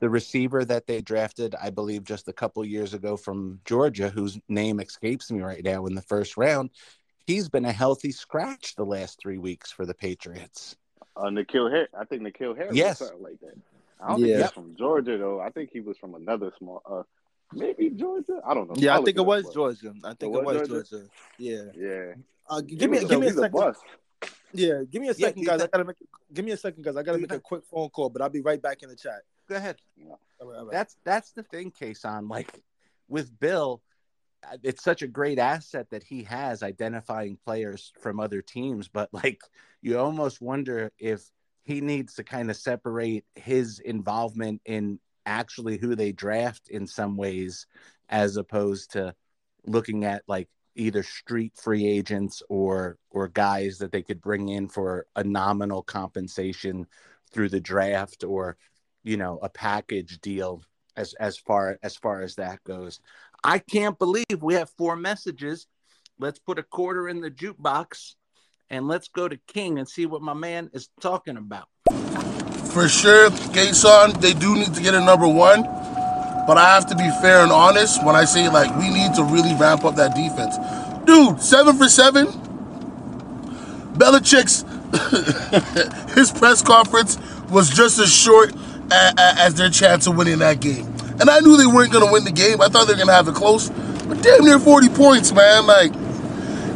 the 0.00 0.08
receiver 0.08 0.64
that 0.64 0.86
they 0.86 1.02
drafted, 1.02 1.54
I 1.62 1.68
believe, 1.68 2.02
just 2.02 2.26
a 2.28 2.32
couple 2.32 2.64
years 2.64 2.94
ago 2.94 3.16
from 3.16 3.60
Georgia, 3.66 4.08
whose 4.08 4.40
name 4.48 4.80
escapes 4.80 5.30
me 5.30 5.42
right 5.42 5.62
now 5.62 5.84
in 5.84 5.94
the 5.94 6.00
first 6.02 6.38
round, 6.38 6.70
he's 7.26 7.50
been 7.50 7.66
a 7.66 7.72
healthy 7.72 8.10
scratch 8.10 8.74
the 8.74 8.86
last 8.86 9.20
three 9.20 9.38
weeks 9.38 9.70
for 9.70 9.84
the 9.84 9.94
Patriots. 9.94 10.76
Uh, 11.14 11.24
N'Keal 11.24 11.70
Harris, 11.70 11.90
I 11.96 12.06
think 12.06 12.22
N'Keal 12.22 12.56
Harris 12.56 12.74
Yes. 12.74 13.00
was 13.00 13.10
something 13.10 13.24
like 13.24 13.40
that. 13.40 13.54
I 14.00 14.08
don't 14.08 14.18
Yeah. 14.20 14.26
think 14.26 14.42
he's 14.46 14.50
from 14.52 14.76
Georgia 14.76 15.18
though. 15.18 15.40
I 15.40 15.50
think 15.50 15.70
he 15.70 15.80
was 15.80 15.98
from 15.98 16.14
another 16.14 16.52
small, 16.58 16.80
uh, 16.86 17.02
maybe 17.52 17.90
Georgia. 17.90 18.40
I 18.46 18.54
don't 18.54 18.66
know. 18.66 18.74
Yeah, 18.78 18.94
I'll 18.94 19.02
I 19.02 19.04
think 19.04 19.18
it 19.18 19.26
was 19.26 19.46
up. 19.46 19.52
Georgia. 19.52 19.92
I 20.02 20.14
think 20.14 20.22
It 20.34 20.38
it 20.38 20.44
was 20.44 20.44
was 20.44 20.68
Georgia? 20.68 20.88
Georgia. 20.90 21.08
Yeah. 21.38 21.62
Yeah, 21.76 22.14
Uh, 22.48 22.62
He 22.66 22.76
give 22.76 22.90
me 22.90 22.98
was 22.98 23.10
give 23.10 23.20
me 23.20 23.26
a 23.26 23.30
he's 23.30 23.38
a 23.38 23.42
second. 23.42 23.74
Yeah, 24.52 24.82
give 24.90 25.00
me 25.00 25.08
a 25.08 25.14
second, 25.14 25.42
you 25.42 25.48
guys. 25.48 25.62
I 25.62 25.66
gotta 25.66 25.84
make. 25.84 25.96
Give 26.32 26.44
me 26.44 26.52
a 26.52 26.56
second, 26.56 26.84
guys. 26.84 26.96
I 26.96 27.02
gotta 27.02 27.18
make 27.18 27.32
a 27.32 27.40
quick 27.40 27.64
phone 27.64 27.88
call, 27.90 28.10
but 28.10 28.22
I'll 28.22 28.28
be 28.28 28.40
right 28.40 28.60
back 28.60 28.82
in 28.82 28.88
the 28.88 28.96
chat. 28.96 29.22
Go 29.48 29.56
ahead. 29.56 29.76
All 29.98 30.18
right, 30.46 30.58
all 30.58 30.64
right. 30.64 30.72
That's 30.72 30.96
that's 31.04 31.32
the 31.32 31.42
thing, 31.42 31.72
Kason. 31.72 32.28
Like 32.28 32.62
with 33.08 33.38
Bill, 33.38 33.82
uh, 34.44 34.56
it's 34.62 34.84
such 34.84 35.02
a 35.02 35.06
great 35.06 35.38
asset 35.38 35.88
that 35.90 36.02
he 36.02 36.24
has 36.24 36.62
identifying 36.62 37.38
players 37.44 37.92
from 38.00 38.20
other 38.20 38.42
teams. 38.42 38.88
But 38.88 39.08
like, 39.12 39.40
you 39.80 39.98
almost 39.98 40.40
wonder 40.40 40.92
if 40.98 41.30
he 41.64 41.80
needs 41.80 42.14
to 42.14 42.24
kind 42.24 42.50
of 42.50 42.56
separate 42.56 43.24
his 43.34 43.78
involvement 43.78 44.60
in 44.66 44.98
actually 45.24 45.78
who 45.78 45.94
they 45.94 46.12
draft 46.12 46.68
in 46.68 46.86
some 46.86 47.16
ways, 47.16 47.66
as 48.08 48.36
opposed 48.36 48.92
to 48.92 49.14
looking 49.64 50.04
at 50.04 50.22
like 50.26 50.48
either 50.74 51.02
street 51.02 51.52
free 51.56 51.86
agents 51.86 52.42
or 52.48 52.98
or 53.10 53.28
guys 53.28 53.78
that 53.78 53.92
they 53.92 54.02
could 54.02 54.20
bring 54.20 54.48
in 54.48 54.68
for 54.68 55.06
a 55.16 55.24
nominal 55.24 55.82
compensation 55.82 56.86
through 57.32 57.48
the 57.48 57.60
draft 57.60 58.24
or 58.24 58.56
you 59.02 59.16
know 59.16 59.38
a 59.42 59.48
package 59.48 60.20
deal 60.20 60.62
as 60.96 61.14
as 61.14 61.36
far 61.36 61.78
as 61.82 61.96
far 61.96 62.22
as 62.22 62.36
that 62.36 62.62
goes. 62.64 63.00
I 63.44 63.58
can't 63.58 63.98
believe 63.98 64.40
we 64.40 64.54
have 64.54 64.70
four 64.70 64.96
messages. 64.96 65.66
Let's 66.18 66.38
put 66.38 66.58
a 66.58 66.62
quarter 66.62 67.08
in 67.08 67.20
the 67.20 67.30
jukebox 67.30 68.14
and 68.70 68.86
let's 68.86 69.08
go 69.08 69.28
to 69.28 69.36
king 69.48 69.78
and 69.78 69.88
see 69.88 70.06
what 70.06 70.22
my 70.22 70.34
man 70.34 70.70
is 70.72 70.88
talking 71.00 71.36
about. 71.36 71.68
For 72.72 72.88
sure, 72.88 73.30
Kason, 73.30 74.20
they 74.20 74.32
do 74.32 74.54
need 74.54 74.72
to 74.74 74.80
get 74.80 74.94
a 74.94 75.00
number 75.00 75.28
one. 75.28 75.64
But 76.46 76.58
I 76.58 76.74
have 76.74 76.86
to 76.86 76.96
be 76.96 77.08
fair 77.20 77.42
and 77.42 77.52
honest 77.52 78.04
when 78.04 78.16
I 78.16 78.24
say 78.24 78.48
like 78.48 78.74
we 78.76 78.90
need 78.90 79.14
to 79.14 79.24
really 79.24 79.54
ramp 79.54 79.84
up 79.84 79.96
that 79.96 80.14
defense. 80.14 80.56
Dude, 81.04 81.40
seven 81.40 81.76
for 81.76 81.88
seven. 81.88 82.26
Belichick's 83.94 84.64
his 86.14 86.30
press 86.32 86.62
conference 86.62 87.18
was 87.50 87.70
just 87.70 87.98
as 87.98 88.12
short 88.12 88.52
as 88.90 89.54
their 89.54 89.70
chance 89.70 90.06
of 90.06 90.16
winning 90.16 90.38
that 90.40 90.60
game. 90.60 90.86
And 91.20 91.30
I 91.30 91.40
knew 91.40 91.56
they 91.56 91.66
weren't 91.66 91.92
gonna 91.92 92.10
win 92.10 92.24
the 92.24 92.32
game. 92.32 92.60
I 92.60 92.68
thought 92.68 92.86
they 92.86 92.94
were 92.94 92.98
gonna 92.98 93.12
have 93.12 93.28
it 93.28 93.34
close. 93.34 93.70
But 93.70 94.22
damn 94.22 94.44
near 94.44 94.58
40 94.58 94.88
points, 94.90 95.32
man. 95.32 95.66
Like 95.66 95.94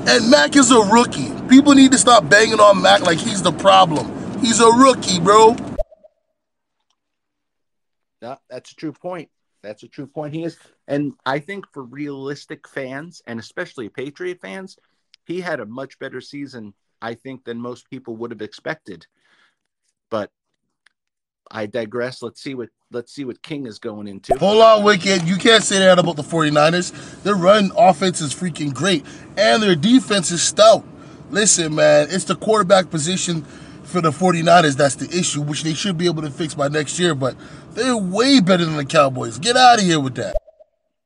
and 0.08 0.30
Mac 0.30 0.54
is 0.54 0.70
a 0.70 0.80
rookie. 0.80 1.32
People 1.49 1.75
need 1.75 1.90
to 1.92 1.99
stop 1.99 2.28
banging 2.28 2.61
on 2.61 2.80
Mac 2.80 3.02
like 3.02 3.18
he's 3.18 3.42
the 3.42 3.52
problem. 3.52 4.40
He's 4.40 4.61
a 4.61 4.70
rookie, 4.70 5.18
bro. 5.18 5.56
Yeah, 8.23 8.37
that's 8.49 8.70
a 8.70 8.75
true 8.76 8.92
point. 8.92 9.30
That's 9.66 9.82
a 9.82 9.88
true 9.88 10.06
point. 10.06 10.32
He 10.35 10.44
is, 10.44 10.56
and 10.87 11.12
I 11.25 11.40
think 11.40 11.64
for 11.73 11.82
realistic 11.82 12.68
fans 12.68 13.20
and 13.26 13.40
especially 13.40 13.88
Patriot 13.88 14.40
fans, 14.40 14.78
he 15.25 15.40
had 15.40 15.61
a 15.61 15.66
much 15.66 15.99
better 15.99 16.20
season, 16.20 16.73
I 17.02 17.14
think, 17.14 17.44
than 17.44 17.61
most 17.61 17.90
people 17.90 18.16
would 18.16 18.30
have 18.30 18.42
expected. 18.42 19.06
But 20.11 20.30
I 21.50 21.66
digress. 21.66 22.23
Let's 22.23 22.40
see 22.40 22.54
what 22.54 22.68
let's 22.92 23.12
see 23.12 23.25
what 23.25 23.42
King 23.42 23.66
is 23.66 23.78
going 23.78 24.06
into. 24.06 24.38
Hold 24.38 24.62
on, 24.62 24.85
Wicked. 24.85 25.23
You 25.23 25.37
can't 25.37 25.64
say 25.64 25.80
that 25.80 25.99
about 25.99 26.16
the 26.16 26.23
49ers. 26.23 27.23
Their 27.23 27.35
run 27.35 27.72
offense 27.76 28.20
is 28.20 28.33
freaking 28.33 28.72
great, 28.72 29.05
and 29.37 29.62
their 29.62 29.74
defense 29.74 30.31
is 30.31 30.42
stout. 30.42 30.85
Listen, 31.31 31.74
man, 31.74 32.07
it's 32.11 32.24
the 32.24 32.37
quarterback 32.37 32.90
position 32.90 33.44
for 33.87 34.01
the 34.01 34.11
49ers 34.11 34.77
that's 34.77 34.96
the 34.96 35.09
issue, 35.16 35.40
which 35.40 35.62
they 35.62 35.75
should 35.75 35.96
be 35.96 36.07
able 36.07 36.22
to 36.22 36.31
fix 36.31 36.55
by 36.55 36.68
next 36.68 36.99
year, 36.99 37.14
but 37.14 37.37
they're 37.72 37.96
way 37.96 38.40
better 38.40 38.64
than 38.64 38.77
the 38.77 38.85
Cowboys. 38.85 39.38
Get 39.38 39.57
out 39.57 39.79
of 39.79 39.85
here 39.85 40.01
with 40.01 40.16
that. 40.16 40.37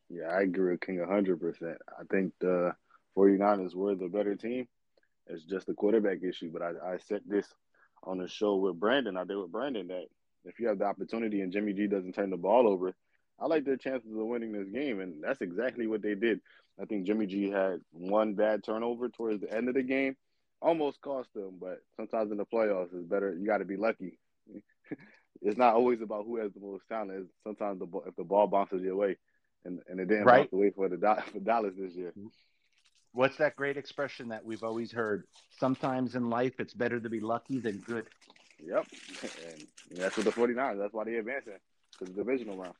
Yeah, 0.08 0.28
I 0.28 0.42
agree 0.42 0.72
with 0.72 0.80
King 0.80 0.98
100%. 0.98 1.76
I 1.98 2.02
think 2.10 2.32
the 2.40 2.74
49ers 3.16 3.74
were 3.74 3.94
the 3.94 4.08
better 4.08 4.34
team. 4.34 4.66
It's 5.26 5.44
just 5.44 5.68
a 5.68 5.74
quarterback 5.74 6.22
issue. 6.22 6.50
But 6.52 6.62
I, 6.62 6.94
I 6.94 6.98
said 6.98 7.22
this 7.26 7.46
on 8.02 8.18
the 8.18 8.28
show 8.28 8.56
with 8.56 8.80
Brandon. 8.80 9.16
I 9.16 9.24
did 9.24 9.36
with 9.36 9.52
Brandon 9.52 9.86
that 9.88 10.06
if 10.44 10.58
you 10.58 10.68
have 10.68 10.78
the 10.78 10.86
opportunity 10.86 11.42
and 11.42 11.52
Jimmy 11.52 11.74
G 11.74 11.86
doesn't 11.86 12.14
turn 12.14 12.30
the 12.30 12.36
ball 12.36 12.66
over, 12.66 12.94
I 13.38 13.46
like 13.46 13.64
their 13.64 13.76
chances 13.76 14.10
of 14.10 14.26
winning 14.26 14.52
this 14.52 14.68
game. 14.68 15.00
And 15.00 15.22
that's 15.22 15.40
exactly 15.40 15.86
what 15.86 16.02
they 16.02 16.14
did. 16.14 16.40
I 16.80 16.86
think 16.86 17.06
Jimmy 17.06 17.26
G 17.26 17.50
had 17.50 17.80
one 17.92 18.34
bad 18.34 18.64
turnover 18.64 19.08
towards 19.10 19.42
the 19.42 19.54
end 19.54 19.68
of 19.68 19.74
the 19.74 19.82
game. 19.82 20.16
Almost 20.62 21.00
cost 21.00 21.32
them, 21.34 21.54
but 21.60 21.82
sometimes 21.96 22.30
in 22.32 22.36
the 22.36 22.44
playoffs, 22.44 22.88
it's 22.94 23.08
better. 23.08 23.34
You 23.34 23.46
got 23.46 23.58
to 23.58 23.64
be 23.64 23.76
lucky. 23.76 24.18
it's 25.42 25.56
not 25.58 25.74
always 25.74 26.00
about 26.02 26.26
who 26.26 26.36
has 26.36 26.52
the 26.52 26.60
most 26.60 26.84
talent. 26.88 27.12
It's 27.12 27.30
sometimes 27.44 27.78
the 27.78 27.86
ball, 27.86 28.04
if 28.06 28.14
the 28.16 28.24
ball 28.24 28.46
bounces 28.46 28.82
your 28.82 28.96
way, 28.96 29.16
and 29.64 29.80
and 29.88 29.98
it 30.00 30.06
didn't 30.08 30.24
Right. 30.24 30.40
bounce 30.40 30.50
the 30.50 30.56
way 30.58 30.70
for 30.70 30.88
the 30.88 30.96
for 31.32 31.40
Dallas 31.40 31.74
this 31.78 31.94
year. 31.94 32.12
What's 33.12 33.36
that 33.38 33.56
great 33.56 33.76
expression 33.76 34.28
that 34.28 34.44
we've 34.44 34.62
always 34.62 34.92
heard? 34.92 35.24
Sometimes 35.58 36.14
in 36.14 36.30
life, 36.30 36.54
it's 36.58 36.74
better 36.74 37.00
to 37.00 37.08
be 37.08 37.20
lucky 37.20 37.58
than 37.58 37.78
good. 37.78 38.06
Yep, 38.64 38.86
and 39.22 39.66
that's 40.00 40.16
what 40.16 40.26
the 40.26 40.32
49ers. 40.32 40.78
That's 40.78 40.92
why 40.92 41.04
they 41.04 41.14
advancing 41.16 41.54
to 41.98 42.04
the 42.04 42.12
divisional 42.12 42.56
round. 42.56 42.74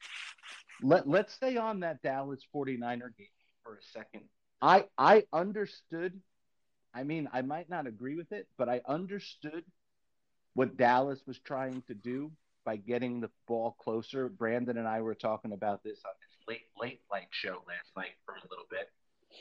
Let 0.82 1.08
let's 1.08 1.32
stay 1.32 1.56
on 1.56 1.80
that 1.80 2.02
Dallas 2.02 2.40
49er 2.54 3.16
game 3.16 3.26
for 3.64 3.74
a 3.74 3.82
second. 3.92 4.22
I 4.60 4.84
I 4.98 5.24
understood. 5.32 6.20
I 6.94 7.04
mean, 7.04 7.28
I 7.32 7.42
might 7.42 7.68
not 7.70 7.86
agree 7.86 8.16
with 8.16 8.32
it, 8.32 8.48
but 8.56 8.68
I 8.68 8.80
understood 8.86 9.64
what 10.54 10.76
Dallas 10.76 11.20
was 11.26 11.38
trying 11.38 11.82
to 11.86 11.94
do 11.94 12.30
by 12.64 12.76
getting 12.76 13.20
the 13.20 13.30
ball 13.46 13.76
closer. 13.80 14.28
Brandon 14.28 14.78
and 14.78 14.88
I 14.88 15.00
were 15.00 15.14
talking 15.14 15.52
about 15.52 15.82
this 15.82 16.00
on 16.04 16.12
this 16.20 16.48
late 16.48 16.66
late 16.80 17.00
night 17.12 17.28
show 17.30 17.62
last 17.68 17.90
night 17.96 18.12
for 18.24 18.34
a 18.34 18.48
little 18.50 18.66
bit. 18.68 18.90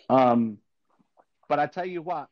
Um, 0.09 0.59
but 1.47 1.59
I 1.59 1.65
tell 1.65 1.85
you 1.85 2.01
what, 2.01 2.29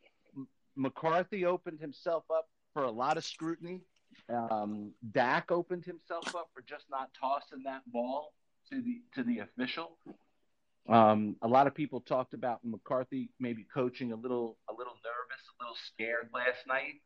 McCarthy 0.75 1.45
opened 1.45 1.79
himself 1.79 2.23
up 2.33 2.47
for 2.73 2.83
a 2.83 2.91
lot 2.91 3.17
of 3.17 3.25
scrutiny. 3.25 3.81
Um, 4.29 4.91
Dak 5.11 5.51
opened 5.51 5.85
himself 5.85 6.35
up 6.35 6.49
for 6.53 6.61
just 6.61 6.85
not 6.89 7.09
tossing 7.19 7.63
that 7.63 7.81
ball 7.91 8.33
to 8.71 8.81
the 8.81 9.01
to 9.15 9.23
the 9.23 9.39
official. 9.39 9.97
Um, 10.87 11.35
a 11.41 11.47
lot 11.47 11.67
of 11.67 11.75
people 11.75 11.99
talked 11.99 12.33
about 12.33 12.59
McCarthy 12.63 13.29
maybe 13.39 13.65
coaching 13.73 14.11
a 14.11 14.15
little 14.15 14.57
a 14.69 14.73
little 14.73 14.93
nervous, 14.93 15.43
a 15.59 15.63
little 15.63 15.75
scared 15.93 16.29
last 16.33 16.65
night. 16.67 17.01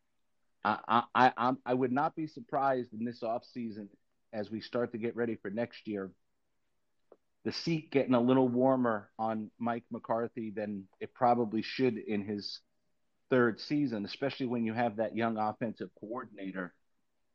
I 0.63 1.03
I 1.15 1.31
I, 1.37 1.53
I 1.65 1.73
would 1.73 1.91
not 1.91 2.15
be 2.15 2.27
surprised 2.27 2.93
in 2.93 3.03
this 3.03 3.21
offseason 3.21 3.87
as 4.33 4.51
we 4.51 4.61
start 4.61 4.91
to 4.91 4.97
get 4.97 5.15
ready 5.15 5.35
for 5.35 5.49
next 5.49 5.87
year. 5.87 6.11
The 7.43 7.51
seat 7.51 7.91
getting 7.91 8.13
a 8.13 8.21
little 8.21 8.47
warmer 8.47 9.09
on 9.17 9.49
Mike 9.57 9.85
McCarthy 9.89 10.51
than 10.51 10.83
it 10.99 11.13
probably 11.13 11.63
should 11.63 11.97
in 11.97 12.23
his 12.23 12.59
third 13.31 13.59
season, 13.59 14.05
especially 14.05 14.45
when 14.45 14.63
you 14.63 14.73
have 14.73 14.97
that 14.97 15.15
young 15.15 15.37
offensive 15.37 15.89
coordinator 15.99 16.73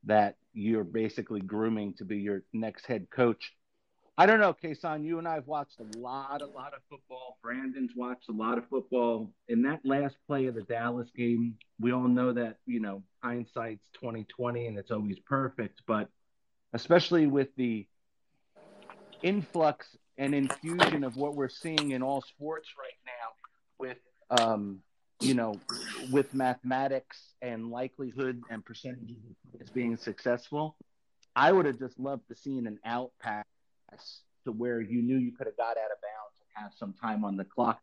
that 0.05 0.37
you're 0.53 0.85
basically 0.85 1.41
grooming 1.41 1.95
to 1.95 2.05
be 2.05 2.19
your 2.19 2.45
next 2.53 2.87
head 2.87 3.09
coach. 3.11 3.53
I 4.19 4.25
don't 4.25 4.41
know, 4.41 4.55
Kason. 4.55 5.05
You 5.05 5.19
and 5.19 5.29
I 5.29 5.35
have 5.35 5.47
watched 5.47 5.79
a 5.79 5.99
lot, 5.99 6.41
a 6.41 6.47
lot 6.47 6.73
of 6.73 6.81
football. 6.89 7.39
Brandon's 7.43 7.93
watched 7.95 8.31
a 8.31 8.33
lot 8.33 8.57
of 8.57 8.67
football. 8.69 9.31
In 9.49 9.63
that 9.63 9.81
last 9.85 10.17
play 10.27 10.47
of 10.47 10.55
the 10.55 10.63
Dallas 10.63 11.09
game, 11.15 11.57
we 11.79 11.93
all 11.93 12.09
know 12.09 12.33
that 12.33 12.57
you 12.65 12.81
know 12.81 13.03
hindsight's 13.23 13.87
twenty 13.93 14.25
twenty, 14.25 14.69
and 14.69 14.79
it's 14.79 14.91
always 14.91 15.19
perfect. 15.19 15.83
But 15.87 16.09
especially 16.73 17.27
with 17.27 17.49
the 17.57 17.87
influx 19.23 19.97
and 20.17 20.35
infusion 20.35 21.05
of 21.05 21.17
what 21.17 21.35
we're 21.35 21.51
seeing 21.51 21.91
in 21.91 22.03
all 22.03 22.23
sports 22.23 22.71
right 22.79 22.99
now, 23.05 23.35
with 23.79 23.99
um, 24.41 24.81
you 25.21 25.35
know, 25.35 25.61
with 26.11 26.33
mathematics 26.33 27.35
and 27.43 27.71
likelihood 27.71 28.43
and 28.51 28.65
percentages 28.65 29.17
of 29.61 29.75
being 29.75 29.99
successful, 29.99 30.75
I 31.35 31.53
would 31.53 31.67
have 31.67 31.79
just 31.79 31.99
loved 32.01 32.29
to 32.29 32.35
seen 32.35 32.67
an 32.67 32.79
out 32.85 33.13
pass 33.21 33.45
to 34.45 34.53
where 34.53 34.81
you 34.81 35.03
knew 35.03 35.17
you 35.17 35.33
could 35.33 35.47
have 35.47 35.57
got 35.57 35.77
out 35.77 35.91
of 35.91 36.01
bounds 36.01 36.39
and 36.41 36.65
have 36.65 36.73
some 36.75 36.93
time 36.93 37.25
on 37.25 37.37
the 37.37 37.45
clock. 37.45 37.81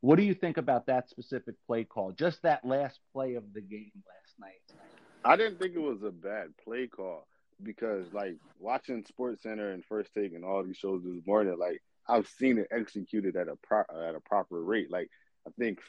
What 0.00 0.16
do 0.16 0.22
you 0.22 0.34
think 0.34 0.56
about 0.56 0.86
that 0.86 1.08
specific 1.08 1.54
play 1.66 1.84
call? 1.84 2.12
Just 2.12 2.42
that 2.42 2.64
last 2.64 2.98
play 3.12 3.34
of 3.34 3.44
the 3.54 3.60
game 3.60 3.92
last 3.94 4.38
night. 4.40 4.78
I 5.24 5.36
didn't 5.36 5.60
think 5.60 5.74
it 5.74 5.80
was 5.80 6.02
a 6.02 6.10
bad 6.10 6.48
play 6.64 6.88
call 6.88 7.28
because, 7.62 8.12
like, 8.12 8.36
watching 8.58 9.04
Sports 9.04 9.44
Center 9.44 9.70
and 9.70 9.84
First 9.84 10.12
Take 10.12 10.34
and 10.34 10.44
all 10.44 10.64
these 10.64 10.76
shows 10.76 11.02
this 11.04 11.24
morning, 11.24 11.56
like, 11.58 11.80
I've 12.08 12.28
seen 12.28 12.58
it 12.58 12.68
executed 12.70 13.36
at 13.36 13.48
a 13.48 13.56
pro, 13.56 13.80
at 13.80 14.14
a 14.14 14.20
proper 14.20 14.62
rate. 14.62 14.90
Like 14.90 15.10
I 15.46 15.50
think 15.58 15.80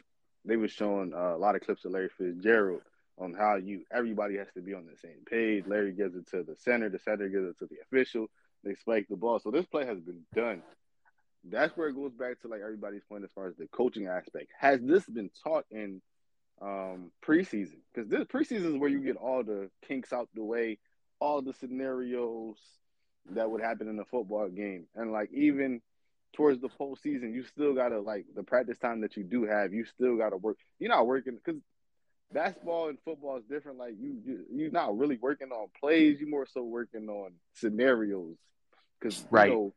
they 0.45 0.57
were 0.57 0.67
showing 0.67 1.13
uh, 1.13 1.35
a 1.35 1.37
lot 1.37 1.55
of 1.55 1.61
clips 1.61 1.85
of 1.85 1.91
Larry 1.91 2.09
Fitzgerald 2.17 2.81
on 3.17 3.33
how 3.33 3.55
you 3.55 3.83
everybody 3.91 4.37
has 4.37 4.47
to 4.55 4.61
be 4.61 4.73
on 4.73 4.85
the 4.85 4.97
same 4.97 5.23
page. 5.25 5.65
Larry 5.67 5.93
gives 5.93 6.15
it 6.15 6.27
to 6.31 6.43
the 6.43 6.55
center, 6.57 6.89
the 6.89 6.99
center 6.99 7.29
gives 7.29 7.49
it 7.49 7.59
to 7.59 7.65
the 7.65 7.77
official. 7.83 8.27
They 8.63 8.75
spike 8.75 9.07
the 9.09 9.15
ball. 9.15 9.39
So 9.39 9.51
this 9.51 9.65
play 9.65 9.85
has 9.85 9.99
been 9.99 10.21
done. 10.35 10.61
That's 11.43 11.75
where 11.75 11.89
it 11.89 11.95
goes 11.95 12.13
back 12.13 12.41
to 12.41 12.47
like 12.47 12.61
everybody's 12.61 13.03
point 13.03 13.25
as 13.25 13.31
far 13.35 13.47
as 13.47 13.55
the 13.57 13.67
coaching 13.67 14.07
aspect. 14.07 14.47
Has 14.57 14.79
this 14.81 15.05
been 15.05 15.29
taught 15.43 15.65
in 15.71 16.01
um, 16.61 17.11
preseason? 17.25 17.79
Because 17.93 18.09
this 18.09 18.23
preseason 18.25 18.75
is 18.75 18.77
where 18.77 18.89
you 18.89 19.01
get 19.01 19.17
all 19.17 19.43
the 19.43 19.69
kinks 19.85 20.13
out 20.13 20.29
the 20.33 20.43
way, 20.43 20.79
all 21.19 21.41
the 21.41 21.53
scenarios 21.53 22.55
that 23.31 23.49
would 23.49 23.61
happen 23.61 23.89
in 23.89 23.99
a 23.99 24.05
football 24.05 24.49
game, 24.49 24.85
and 24.95 25.11
like 25.11 25.29
even 25.33 25.81
towards 26.33 26.61
the 26.61 26.69
postseason, 26.69 27.33
you 27.33 27.43
still 27.43 27.73
gotta 27.73 27.99
like 27.99 28.25
the 28.35 28.43
practice 28.43 28.77
time 28.77 29.01
that 29.01 29.15
you 29.15 29.23
do 29.23 29.45
have. 29.45 29.73
You 29.73 29.85
still 29.85 30.17
gotta 30.17 30.37
work. 30.37 30.57
You're 30.79 30.89
not 30.89 31.07
working 31.07 31.37
because 31.43 31.61
basketball 32.31 32.89
and 32.89 32.97
football 33.03 33.37
is 33.37 33.43
different. 33.49 33.77
Like 33.77 33.95
you, 33.99 34.17
you 34.25 34.45
you're 34.51 34.71
not 34.71 34.97
really 34.97 35.17
working 35.17 35.51
on 35.51 35.67
plays. 35.79 36.19
You're 36.19 36.29
more 36.29 36.47
so 36.51 36.63
working 36.63 37.09
on 37.09 37.31
scenarios. 37.53 38.37
Because 38.99 39.25
Right. 39.29 39.49
you 39.49 39.55
know, 39.55 39.73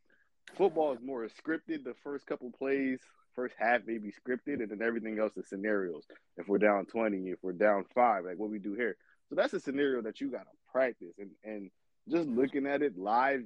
football 0.56 0.92
is 0.92 1.00
more 1.02 1.26
scripted. 1.28 1.84
The 1.84 1.94
first 2.04 2.26
couple 2.26 2.50
plays, 2.50 3.00
first 3.34 3.54
half 3.58 3.82
maybe 3.86 4.12
scripted, 4.12 4.60
and 4.62 4.68
then 4.70 4.82
everything 4.82 5.18
else 5.18 5.36
is 5.36 5.48
scenarios. 5.48 6.04
If 6.36 6.48
we're 6.48 6.58
down 6.58 6.86
twenty, 6.86 7.30
if 7.30 7.38
we're 7.42 7.52
down 7.52 7.84
five, 7.94 8.24
like 8.24 8.38
what 8.38 8.50
we 8.50 8.58
do 8.58 8.74
here. 8.74 8.96
So 9.28 9.34
that's 9.34 9.52
a 9.54 9.60
scenario 9.60 10.02
that 10.02 10.20
you 10.20 10.30
gotta 10.30 10.50
practice. 10.70 11.14
And 11.18 11.30
and 11.44 11.70
just 12.08 12.28
looking 12.28 12.66
at 12.66 12.82
it 12.82 12.96
live, 12.96 13.42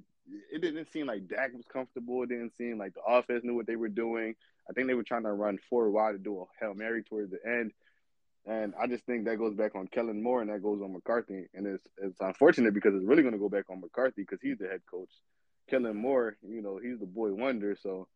it 0.52 0.60
didn't 0.60 0.92
seem 0.92 1.06
like 1.06 1.26
Dak 1.26 1.54
was 1.54 1.64
comfortable. 1.72 2.22
It 2.22 2.28
didn't 2.28 2.56
seem 2.58 2.78
like 2.78 2.94
the 2.94 3.02
offense 3.02 3.42
knew 3.42 3.54
what 3.54 3.66
they 3.66 3.76
were 3.76 3.88
doing. 3.88 4.34
I 4.68 4.72
think 4.74 4.86
they 4.86 4.94
were 4.94 5.02
trying 5.02 5.22
to 5.24 5.32
run 5.32 5.58
four 5.70 5.90
wide 5.90 6.12
to 6.12 6.18
do 6.18 6.42
a 6.42 6.44
hail 6.60 6.74
mary 6.74 7.02
towards 7.02 7.30
the 7.30 7.38
end. 7.44 7.72
And 8.46 8.72
I 8.80 8.86
just 8.86 9.04
think 9.04 9.26
that 9.26 9.38
goes 9.38 9.54
back 9.54 9.74
on 9.74 9.86
Kellen 9.88 10.22
Moore 10.22 10.40
and 10.40 10.50
that 10.50 10.62
goes 10.62 10.80
on 10.82 10.92
McCarthy. 10.92 11.46
And 11.54 11.66
it's 11.66 11.86
it's 11.98 12.20
unfortunate 12.20 12.72
because 12.74 12.94
it's 12.94 13.04
really 13.04 13.22
going 13.22 13.34
to 13.34 13.38
go 13.38 13.48
back 13.50 13.66
on 13.70 13.80
McCarthy 13.80 14.22
because 14.22 14.40
he's 14.42 14.58
the 14.58 14.66
head 14.66 14.80
coach. 14.90 15.10
Kellen 15.68 15.96
Moore, 15.96 16.36
you 16.42 16.62
know, 16.62 16.78
he's 16.82 16.98
the 16.98 17.06
boy 17.06 17.32
wonder, 17.32 17.76
so 17.80 18.08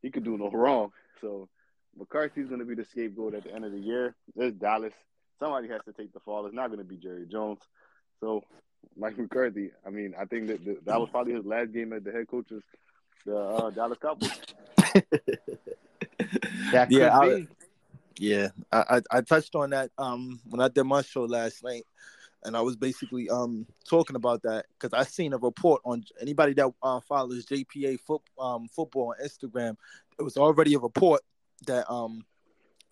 he 0.00 0.10
could 0.10 0.24
do 0.24 0.38
no 0.38 0.50
wrong. 0.52 0.90
So 1.20 1.48
McCarthy's 1.98 2.46
going 2.48 2.60
to 2.60 2.64
be 2.66 2.74
the 2.74 2.84
scapegoat 2.84 3.34
at 3.34 3.44
the 3.44 3.52
end 3.54 3.64
of 3.64 3.72
the 3.72 3.78
year. 3.80 4.14
There's 4.36 4.54
Dallas. 4.54 4.94
Somebody 5.40 5.68
has 5.68 5.80
to 5.86 5.92
take 5.92 6.12
the 6.12 6.20
fall. 6.20 6.46
It's 6.46 6.54
not 6.54 6.68
going 6.68 6.78
to 6.78 6.84
be 6.84 6.96
Jerry 6.96 7.26
Jones. 7.26 7.58
So 8.20 8.44
Mike 8.96 9.18
McCarthy, 9.18 9.72
I 9.86 9.90
mean, 9.90 10.14
I 10.18 10.24
think 10.26 10.46
that 10.46 10.64
that, 10.64 10.84
that 10.86 11.00
was 11.00 11.10
probably 11.10 11.34
his 11.34 11.44
last 11.44 11.72
game 11.72 11.92
as 11.92 12.04
the 12.04 12.12
head 12.12 12.28
coach 12.28 12.50
of 12.52 12.62
the 13.26 13.36
uh, 13.36 13.70
Dallas 13.70 13.98
Cowboys. 14.00 14.30
That 16.72 16.88
could 16.88 16.98
Yeah, 16.98 17.18
I- 17.18 17.34
be. 17.40 17.48
Yeah, 18.18 18.48
I, 18.70 18.98
I 19.12 19.18
I 19.18 19.20
touched 19.22 19.54
on 19.54 19.70
that 19.70 19.90
um 19.98 20.40
when 20.48 20.60
I 20.60 20.68
did 20.68 20.84
my 20.84 21.02
show 21.02 21.24
last 21.24 21.64
night, 21.64 21.84
and 22.44 22.56
I 22.56 22.60
was 22.60 22.76
basically 22.76 23.28
um 23.28 23.66
talking 23.88 24.16
about 24.16 24.42
that 24.42 24.66
because 24.78 24.92
I 24.92 25.04
seen 25.04 25.32
a 25.32 25.38
report 25.38 25.82
on 25.84 26.04
anybody 26.20 26.54
that 26.54 26.70
uh, 26.82 27.00
follows 27.00 27.46
JPA 27.46 28.00
foot 28.00 28.22
um 28.38 28.68
football 28.68 29.14
on 29.18 29.26
Instagram. 29.26 29.76
It 30.18 30.22
was 30.22 30.36
already 30.36 30.74
a 30.74 30.78
report 30.78 31.22
that 31.66 31.90
um 31.90 32.24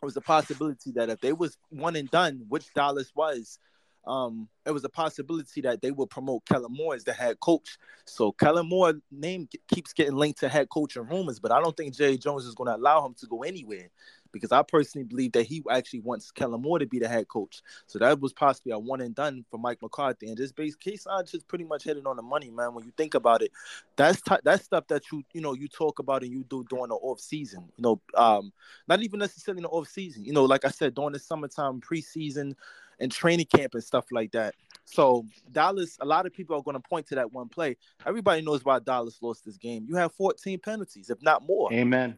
it 0.02 0.04
was 0.04 0.16
a 0.16 0.22
possibility 0.22 0.92
that 0.92 1.11
if 1.11 1.20
they 1.20 1.33
was 1.33 1.59
one 1.68 1.94
and 1.96 2.11
done, 2.11 2.46
which 2.48 2.72
Dallas 2.72 3.12
was, 3.14 3.59
um, 4.06 4.48
it 4.64 4.70
was 4.70 4.85
a 4.85 4.88
possibility 4.88 5.61
that 5.61 5.83
they 5.83 5.90
would 5.90 6.09
promote 6.09 6.46
Kellen 6.46 6.72
Moore 6.72 6.94
as 6.94 7.04
the 7.04 7.12
head 7.12 7.38
coach. 7.40 7.76
So 8.06 8.33
Kellen 8.33 8.66
Moore 8.66 8.94
name 9.11 9.48
keeps 9.68 9.92
getting 9.92 10.16
linked 10.16 10.40
to 10.40 10.48
head 10.48 10.70
coaching 10.70 11.06
rumors, 11.06 11.38
but 11.38 11.52
I 11.52 11.61
don't 11.61 11.76
think 11.76 11.94
Jerry 11.94 12.16
Jones 12.16 12.46
is 12.46 12.54
going 12.54 12.68
to 12.68 12.76
allow 12.76 13.04
him 13.04 13.14
to 13.18 13.26
go 13.26 13.42
anywhere 13.42 13.90
because 14.32 14.52
I 14.52 14.62
personally 14.62 15.04
believe 15.04 15.32
that 15.32 15.46
he 15.46 15.62
actually 15.70 16.00
wants 16.00 16.30
Kellen 16.30 16.62
Moore 16.62 16.78
to 16.78 16.86
be 16.86 16.98
the 16.98 17.08
head 17.08 17.28
coach. 17.28 17.62
So 17.86 17.98
that 17.98 18.20
was 18.20 18.32
possibly 18.32 18.72
a 18.72 18.78
one 18.78 19.00
and 19.00 19.14
done 19.14 19.44
for 19.50 19.58
Mike 19.58 19.82
McCarthy. 19.82 20.28
And 20.28 20.36
just 20.36 20.56
base 20.56 20.74
case 20.74 21.06
on 21.06 21.26
just 21.26 21.48
pretty 21.48 21.64
much 21.64 21.84
hitting 21.84 22.06
on 22.06 22.16
the 22.16 22.22
money, 22.22 22.50
man. 22.50 22.74
When 22.74 22.84
you 22.84 22.92
think 22.96 23.14
about 23.14 23.42
it, 23.42 23.52
that's 23.96 24.20
t- 24.20 24.36
that's 24.44 24.64
stuff 24.64 24.86
that 24.88 25.10
you 25.10 25.22
you 25.32 25.40
know 25.40 25.54
you 25.54 25.68
talk 25.68 25.98
about 25.98 26.22
and 26.22 26.32
you 26.32 26.44
do 26.48 26.64
during 26.68 26.88
the 26.88 26.96
off 26.96 27.20
season. 27.20 27.68
You 27.76 27.82
know, 27.82 28.00
um, 28.14 28.52
not 28.88 29.02
even 29.02 29.18
necessarily 29.18 29.58
in 29.58 29.64
the 29.64 29.68
off 29.68 29.88
season. 29.88 30.24
You 30.24 30.32
know, 30.32 30.44
like 30.44 30.64
I 30.64 30.70
said, 30.70 30.94
during 30.94 31.12
the 31.12 31.18
summertime, 31.18 31.80
preseason, 31.80 32.54
and 33.00 33.10
training 33.10 33.46
camp 33.46 33.74
and 33.74 33.82
stuff 33.82 34.06
like 34.10 34.32
that. 34.32 34.54
So 34.84 35.26
Dallas, 35.52 35.96
a 36.00 36.04
lot 36.04 36.26
of 36.26 36.32
people 36.32 36.56
are 36.56 36.62
going 36.62 36.80
to 36.80 36.88
point 36.88 37.06
to 37.08 37.14
that 37.16 37.32
one 37.32 37.48
play. 37.48 37.76
Everybody 38.04 38.42
knows 38.42 38.64
why 38.64 38.78
Dallas 38.80 39.18
lost 39.22 39.44
this 39.44 39.56
game. 39.56 39.86
You 39.88 39.96
have 39.96 40.12
14 40.14 40.58
penalties, 40.58 41.10
if 41.10 41.22
not 41.22 41.46
more. 41.46 41.72
Amen. 41.72 42.16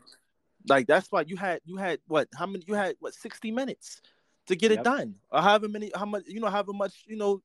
Like 0.68 0.86
that's 0.86 1.10
why 1.10 1.24
you 1.26 1.36
had 1.36 1.60
you 1.64 1.76
had 1.76 2.00
what? 2.06 2.28
How 2.36 2.46
many? 2.46 2.64
You 2.66 2.74
had 2.74 2.96
what? 3.00 3.14
60 3.14 3.50
minutes 3.50 4.00
to 4.46 4.56
get 4.56 4.70
Yep. 4.70 4.80
it 4.80 4.84
done, 4.84 5.14
or 5.30 5.40
however 5.40 5.68
many? 5.68 5.90
How 5.94 6.04
much? 6.04 6.24
You 6.26 6.40
know, 6.40 6.48
however 6.48 6.72
much? 6.72 7.04
You 7.06 7.16
know, 7.16 7.42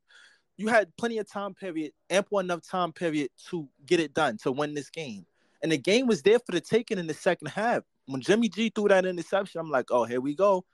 you 0.58 0.68
had 0.68 0.96
plenty 0.98 1.18
of 1.20 1.30
time 1.30 1.54
period, 1.54 1.92
ample 2.10 2.40
enough 2.40 2.62
time 2.68 2.92
period 2.92 3.30
to 3.50 3.68
get 3.86 4.00
it 4.00 4.14
done 4.14 4.38
to 4.38 4.52
win 4.52 4.74
this 4.74 4.90
game. 4.90 5.26
And 5.62 5.72
the 5.72 5.78
game 5.78 6.08
was 6.08 6.22
there 6.22 6.40
for 6.40 6.52
the 6.52 6.62
taking 6.62 7.00
in 7.00 7.08
the 7.08 7.14
second 7.14 7.48
half. 7.48 7.84
When 8.06 8.22
Jimmy 8.22 8.50
G 8.50 8.70
threw 8.74 8.88
that 8.88 9.06
interception, 9.06 9.60
I'm 9.60 9.70
like, 9.70 9.92
oh, 9.92 10.04
here 10.06 10.22
we 10.22 10.36
go. 10.36 10.66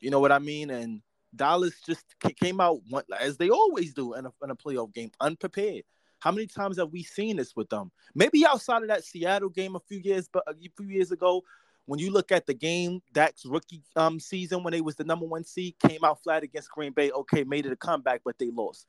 You 0.00 0.10
know 0.10 0.20
what 0.20 0.32
I 0.32 0.38
mean? 0.38 0.70
And 0.70 1.00
Dallas 1.34 1.80
just 1.86 2.04
came 2.40 2.60
out 2.60 2.80
as 3.20 3.36
they 3.36 3.50
always 3.50 3.94
do 3.94 4.14
in 4.14 4.26
a, 4.26 4.32
in 4.42 4.50
a 4.50 4.56
playoff 4.56 4.92
game, 4.92 5.10
unprepared. 5.20 5.84
How 6.18 6.30
many 6.30 6.46
times 6.46 6.78
have 6.78 6.92
we 6.92 7.02
seen 7.02 7.36
this 7.36 7.56
with 7.56 7.68
them? 7.68 7.90
Maybe 8.14 8.44
outside 8.46 8.82
of 8.82 8.88
that 8.88 9.04
Seattle 9.04 9.48
game 9.48 9.74
a 9.74 9.80
few 9.80 9.98
years, 9.98 10.28
but 10.32 10.44
a 10.46 10.54
few 10.54 10.86
years 10.86 11.10
ago, 11.10 11.42
when 11.86 11.98
you 11.98 12.10
look 12.10 12.32
at 12.32 12.46
the 12.46 12.54
game, 12.54 13.02
Dak's 13.12 13.44
rookie 13.44 13.82
um 13.96 14.20
season 14.20 14.62
when 14.62 14.72
they 14.72 14.80
was 14.80 14.96
the 14.96 15.04
number 15.04 15.26
one 15.26 15.44
seed, 15.44 15.74
came 15.78 16.04
out 16.04 16.22
flat 16.22 16.42
against 16.42 16.70
Green 16.70 16.92
Bay. 16.92 17.10
Okay, 17.10 17.44
made 17.44 17.66
it 17.66 17.72
a 17.72 17.76
comeback, 17.76 18.22
but 18.24 18.38
they 18.38 18.50
lost. 18.50 18.86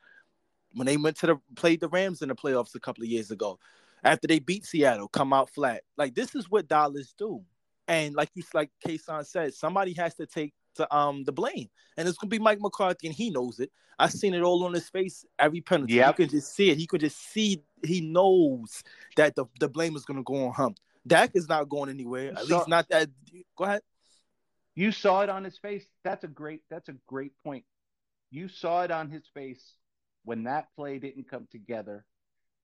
When 0.76 0.86
they 0.86 0.98
went 0.98 1.18
to 1.18 1.28
the 1.28 1.40
played 1.56 1.80
the 1.80 1.90
Rams 1.90 2.22
in 2.22 2.30
the 2.30 2.36
playoffs 2.36 2.76
a 2.76 2.80
couple 2.80 3.04
of 3.04 3.10
years 3.10 3.32
ago, 3.32 3.60
after 4.04 4.28
they 4.28 4.40
beat 4.40 4.66
Seattle, 4.66 5.08
come 5.08 5.34
out 5.34 5.50
flat. 5.50 5.84
Like 5.98 6.16
this 6.16 6.36
is 6.36 6.50
what 6.50 6.68
Dallas 6.68 7.14
do, 7.18 7.42
and 7.88 8.16
like 8.16 8.30
you 8.36 8.44
like 8.54 8.70
Kason 8.86 9.26
said, 9.26 9.54
somebody 9.54 9.94
has 9.94 10.16
to 10.16 10.26
take 10.26 10.54
the 10.76 10.94
um 10.96 11.24
the 11.24 11.32
blame, 11.32 11.70
and 11.98 12.08
it's 12.08 12.18
gonna 12.18 12.30
be 12.30 12.40
Mike 12.40 12.60
McCarthy, 12.62 13.08
and 13.08 13.16
he 13.16 13.30
knows 13.30 13.60
it. 13.60 13.72
I 14.00 14.10
seen 14.10 14.34
it 14.34 14.42
all 14.42 14.64
on 14.66 14.74
his 14.74 14.90
face, 14.90 15.24
every 15.38 15.62
penalty. 15.62 15.94
Yep. 15.94 16.20
You 16.20 16.26
can 16.26 16.36
just 16.36 16.56
see 16.56 16.72
it. 16.72 16.78
He 16.78 16.88
could 16.88 17.02
just 17.02 17.18
see. 17.32 17.64
He 17.84 18.02
knows 18.02 18.84
that 19.16 19.36
the, 19.36 19.46
the 19.60 19.70
blame 19.70 19.96
is 19.96 20.06
gonna 20.06 20.24
go 20.24 20.48
on 20.48 20.54
him. 20.56 20.76
Dak 21.06 21.32
is 21.36 21.50
not 21.50 21.70
going 21.70 21.90
anywhere. 21.90 22.32
At 22.32 22.46
So- 22.46 22.58
least 22.58 22.68
not 22.70 22.88
that. 22.90 23.10
Go 23.58 23.64
ahead. 23.66 23.82
You 24.76 24.92
saw 24.92 25.22
it 25.22 25.30
on 25.30 25.44
his 25.44 25.58
face. 25.58 25.86
That's 26.04 26.24
a 26.24 26.28
great. 26.28 26.64
That's 26.70 26.90
a 26.90 26.96
great 27.08 27.34
point. 27.44 27.66
You 28.32 28.48
saw 28.48 28.84
it 28.84 28.92
on 28.92 29.10
his 29.10 29.28
face 29.34 29.76
when 30.24 30.44
that 30.46 30.68
play 30.76 30.98
didn't 31.00 31.30
come 31.30 31.48
together, 31.52 32.06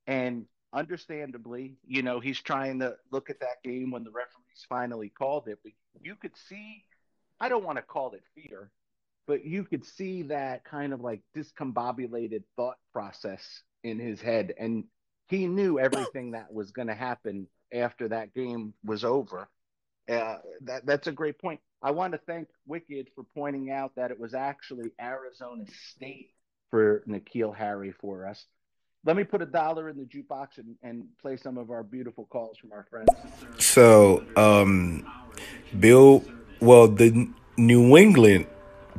and 0.08 0.48
understandably, 0.74 1.78
you 1.86 2.02
know, 2.02 2.20
he's 2.20 2.40
trying 2.42 2.80
to 2.80 2.96
look 3.12 3.30
at 3.30 3.40
that 3.42 3.62
game 3.64 3.92
when 3.92 4.04
the 4.04 4.12
referees 4.12 4.66
finally 4.68 5.10
called 5.10 5.48
it. 5.48 5.60
But 5.64 5.74
you 6.02 6.16
could 6.16 6.36
see. 6.36 6.84
I 7.40 7.48
don't 7.50 7.64
want 7.64 7.78
to 7.78 7.82
call 7.84 8.14
it 8.14 8.24
fear, 8.36 8.72
but 9.28 9.46
you 9.46 9.64
could 9.64 9.86
see 9.86 10.24
that 10.24 10.64
kind 10.66 10.94
of 10.94 11.02
like 11.02 11.22
discombobulated 11.36 12.44
thought 12.56 12.78
process 12.92 13.64
in 13.84 14.00
his 14.00 14.20
head, 14.20 14.54
and 14.58 14.86
he 15.28 15.48
knew 15.48 15.80
everything 15.80 16.32
that 16.32 16.52
was 16.52 16.72
going 16.72 16.88
to 16.88 16.96
happen 16.96 17.48
after 17.74 18.08
that 18.10 18.34
game 18.34 18.74
was 18.84 19.04
over. 19.04 19.48
Uh, 20.10 20.38
that 20.62 20.86
that's 20.86 21.08
a 21.08 21.12
great 21.12 21.40
point. 21.40 21.60
I 21.82 21.92
want 21.92 22.14
to 22.14 22.20
thank 22.26 22.48
Wicked 22.66 23.08
for 23.16 23.24
pointing 23.36 23.72
out 23.72 23.96
that 23.96 24.12
it 24.12 24.20
was 24.20 24.34
actually 24.34 24.92
Arizona 25.00 25.66
State 25.94 26.32
for 26.70 27.04
N'Keal 27.08 27.56
Harry 27.56 27.92
for 27.92 28.26
us. 28.26 28.46
Let 29.06 29.16
me 29.16 29.24
put 29.24 29.42
a 29.42 29.46
dollar 29.46 29.88
in 29.88 29.98
the 29.98 30.04
jukebox 30.04 30.58
and, 30.58 30.76
and 30.84 31.06
play 31.22 31.38
some 31.38 31.58
of 31.58 31.72
our 31.72 31.84
beautiful 31.84 32.26
calls 32.26 32.58
from 32.58 32.74
our 32.74 32.86
friends. 32.90 33.08
So, 33.58 34.26
um, 34.36 35.10
Bill, 35.80 36.24
well, 36.60 36.90
the 36.90 37.30
New 37.58 37.96
England 37.96 38.48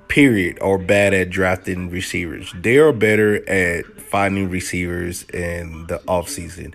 period 0.08 0.58
are 0.60 0.78
bad 0.78 1.12
at 1.12 1.28
drafting 1.28 1.90
receivers. 1.90 2.52
They 2.54 2.78
are 2.78 2.92
better 2.92 3.46
at 3.48 3.84
finding 4.00 4.48
receivers 4.48 5.24
in 5.24 5.86
the 5.86 5.98
offseason. 6.08 6.74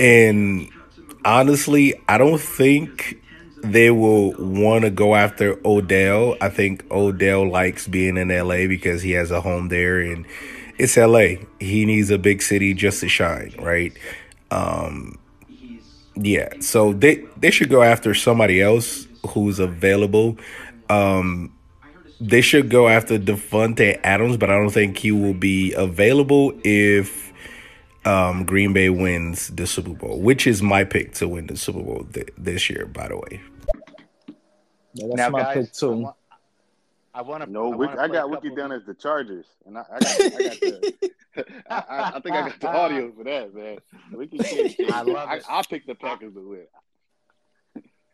And 0.00 0.70
honestly, 1.24 1.94
I 2.08 2.18
don't 2.18 2.40
think 2.40 3.22
they 3.62 3.90
will 3.90 4.32
want 4.32 4.84
to 4.84 4.90
go 4.90 5.14
after 5.14 5.58
Odell. 5.64 6.36
I 6.40 6.48
think 6.48 6.84
Odell 6.90 7.48
likes 7.48 7.86
being 7.86 8.16
in 8.16 8.28
LA 8.28 8.66
because 8.66 9.02
he 9.02 9.12
has 9.12 9.30
a 9.30 9.40
home 9.40 9.68
there 9.68 10.00
and 10.00 10.26
it's 10.78 10.96
LA. 10.96 11.36
He 11.60 11.84
needs 11.86 12.10
a 12.10 12.18
big 12.18 12.42
city 12.42 12.74
just 12.74 13.00
to 13.00 13.08
shine, 13.08 13.54
right? 13.58 13.92
Um 14.50 15.18
yeah, 16.14 16.52
so 16.60 16.92
they 16.92 17.24
they 17.38 17.50
should 17.50 17.70
go 17.70 17.82
after 17.82 18.14
somebody 18.14 18.60
else 18.60 19.06
who's 19.28 19.58
available. 19.58 20.36
Um 20.90 21.52
they 22.20 22.40
should 22.40 22.68
go 22.70 22.88
after 22.88 23.18
Davante 23.18 23.98
Adams, 24.04 24.36
but 24.36 24.50
I 24.50 24.54
don't 24.54 24.70
think 24.70 24.98
he 24.98 25.10
will 25.10 25.34
be 25.34 25.72
available 25.72 26.52
if 26.64 27.31
um, 28.04 28.44
Green 28.44 28.72
Bay 28.72 28.88
wins 28.88 29.48
the 29.48 29.66
Super 29.66 29.94
Bowl, 29.94 30.20
which 30.20 30.46
is 30.46 30.62
my 30.62 30.84
pick 30.84 31.12
to 31.14 31.28
win 31.28 31.46
the 31.46 31.56
Super 31.56 31.82
Bowl 31.82 32.06
th- 32.12 32.30
this 32.36 32.68
year, 32.68 32.86
by 32.86 33.08
the 33.08 33.16
way. 33.16 33.40
Yeah, 34.94 35.06
that's 35.08 35.16
now, 35.16 35.28
my 35.30 35.42
guys, 35.42 35.54
pick 35.54 35.68
I 35.68 35.78
too. 35.78 35.90
want, 35.92 36.16
I 37.14 37.22
want 37.22 37.44
to. 37.44 37.50
No, 37.50 37.72
I, 37.72 37.76
Wick, 37.76 37.88
wanna 37.90 38.02
I 38.02 38.08
got 38.08 38.30
Wiki 38.30 38.48
couple 38.48 38.56
down 38.56 38.72
of 38.72 38.80
as 38.82 38.86
the 38.86 38.94
Chargers, 38.94 39.46
and 39.66 39.78
I, 39.78 39.82
I 39.90 39.98
got, 39.98 40.20
I 40.20 40.28
got 40.28 40.60
the. 40.60 41.10
I, 41.70 41.74
I, 41.88 42.12
I 42.16 42.20
think 42.20 42.36
I 42.36 42.48
got 42.48 42.60
the 42.60 42.68
audio 42.68 43.12
for 43.16 43.24
that, 43.24 43.54
man. 43.54 43.78
Wiki 44.12 44.38
I 44.92 45.02
love 45.02 45.28
I, 45.28 45.36
it. 45.36 45.44
I'll 45.48 45.64
pick 45.64 45.86
the 45.86 45.94
Packers 45.94 46.34
to 46.34 46.48
win. 46.48 46.66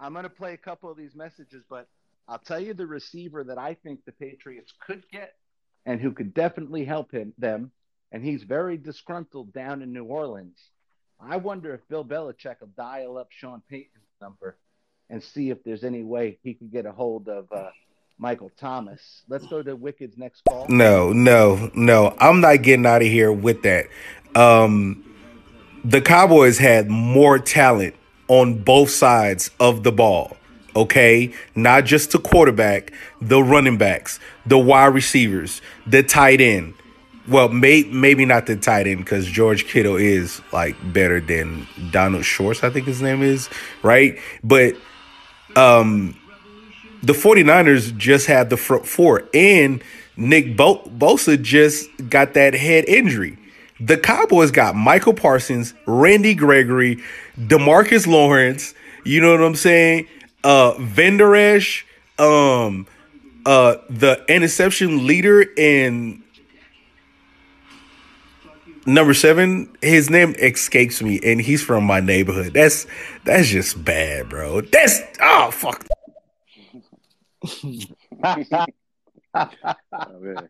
I'm 0.01 0.13
going 0.13 0.23
to 0.23 0.31
play 0.31 0.55
a 0.55 0.59
couple 0.59 0.91
of 0.91 0.97
these 0.97 1.17
messages, 1.17 1.65
but 1.69 1.89
I'll 2.29 2.39
tell 2.39 2.61
you 2.61 2.75
the 2.75 2.87
receiver 2.87 3.43
that 3.45 3.59
I 3.59 3.75
think 3.75 4.05
the 4.05 4.13
Patriots 4.13 4.73
could 4.79 5.03
get 5.11 5.35
and 5.87 6.01
who 6.01 6.13
could 6.13 6.35
definitely 6.35 6.85
help 6.85 7.11
him 7.11 7.33
them, 7.39 7.73
and 8.13 8.25
he's 8.25 8.43
very 8.43 8.77
disgruntled 8.77 9.53
down 9.53 9.83
in 9.83 9.93
New 9.93 10.05
Orleans. 10.05 10.59
I 11.21 11.37
wonder 11.37 11.75
if 11.75 11.87
Bill 11.89 12.05
Belichick 12.05 12.61
will 12.61 12.69
dial 12.77 13.19
up 13.19 13.29
Sean 13.31 13.63
Payton's 13.69 14.05
number 14.21 14.57
and 15.11 15.23
see 15.23 15.51
if 15.51 15.63
there's 15.65 15.85
any 15.85 16.03
way 16.03 16.39
he 16.43 16.55
can 16.55 16.69
get 16.69 16.87
a 16.87 16.93
hold 16.93 17.29
of 17.29 17.51
uh, 17.53 17.71
Michael 18.19 18.51
Thomas. 18.57 19.23
Let's 19.29 19.47
go 19.47 19.63
to 19.63 19.75
Wicked's 19.75 20.17
next 20.17 20.43
call. 20.49 20.67
No, 20.69 21.13
no, 21.13 21.71
no. 21.75 22.17
I'm 22.19 22.41
not 22.41 22.63
getting 22.63 22.87
out 22.87 23.03
of 23.03 23.09
here 23.09 23.33
with 23.33 23.63
that. 23.63 23.87
Um, 24.35 25.05
the 25.85 26.01
Cowboys 26.01 26.59
had 26.59 26.89
more 26.89 27.39
talent 27.39 27.95
on 28.29 28.63
both 28.63 28.91
sides 28.91 29.51
of 29.59 29.83
the 29.83 29.93
ball. 29.93 30.37
Okay, 30.77 31.33
not 31.57 31.87
just 31.87 32.13
the 32.13 32.19
quarterback, 32.19 32.93
the 33.21 33.43
running 33.43 33.79
backs, 33.79 34.21
the 34.47 34.59
wide 34.59 34.95
receivers, 34.95 35.61
the 35.87 36.03
tight 36.03 36.41
end. 36.41 36.75
Well, 37.29 37.51
may, 37.51 37.83
maybe 37.83 38.25
not 38.25 38.47
the 38.47 38.57
tight 38.57 38.87
end 38.87 39.01
because 39.01 39.27
George 39.27 39.67
Kittle 39.67 39.97
is 39.97 40.41
like 40.53 40.77
better 40.93 41.21
than 41.21 41.67
Donald 41.91 42.25
Shorts, 42.25 42.65
I 42.65 42.71
think 42.71 42.87
his 42.87 43.03
name 43.03 43.23
is, 43.23 43.51
right? 43.83 44.19
But 44.43 44.75
um 45.57 46.17
the 47.03 47.13
49ers 47.13 47.97
just 47.97 48.27
had 48.27 48.51
the 48.51 48.57
front 48.57 48.87
four 48.87 49.29
and 49.35 49.83
Nick 50.17 50.57
Bo- 50.57 50.83
Bosa 50.83 51.41
just 51.41 51.89
got 52.09 52.35
that 52.35 52.55
head 52.55 52.85
injury. 52.87 53.39
The 53.79 53.97
Cowboys 53.97 54.51
got 54.51 54.75
Michael 54.75 55.15
Parsons, 55.15 55.75
Randy 55.87 56.35
Gregory, 56.35 57.03
Demarcus 57.39 58.07
Lawrence, 58.07 58.75
you 59.05 59.21
know 59.21 59.31
what 59.31 59.43
I'm 59.43 59.55
saying? 59.55 60.09
Uh 60.43 60.73
Venderesh, 60.75 61.85
um 62.19 62.87
uh 63.45 63.77
the 63.91 64.25
interception 64.29 65.07
leader 65.07 65.43
in 65.43 66.25
number 68.87 69.15
7, 69.15 69.77
his 69.83 70.11
name 70.11 70.35
escapes 70.39 71.03
me 71.03 71.21
and 71.23 71.41
he's 71.41 71.63
from 71.63 71.85
my 71.85 72.01
neighborhood. 72.01 72.55
That's 72.55 72.87
that's 73.25 73.49
just 73.49 73.85
bad, 73.85 74.29
bro. 74.29 74.61
That's 74.63 75.01
oh 75.21 75.51
fuck. 75.51 75.87
My 78.21 78.45
man, 80.21 80.49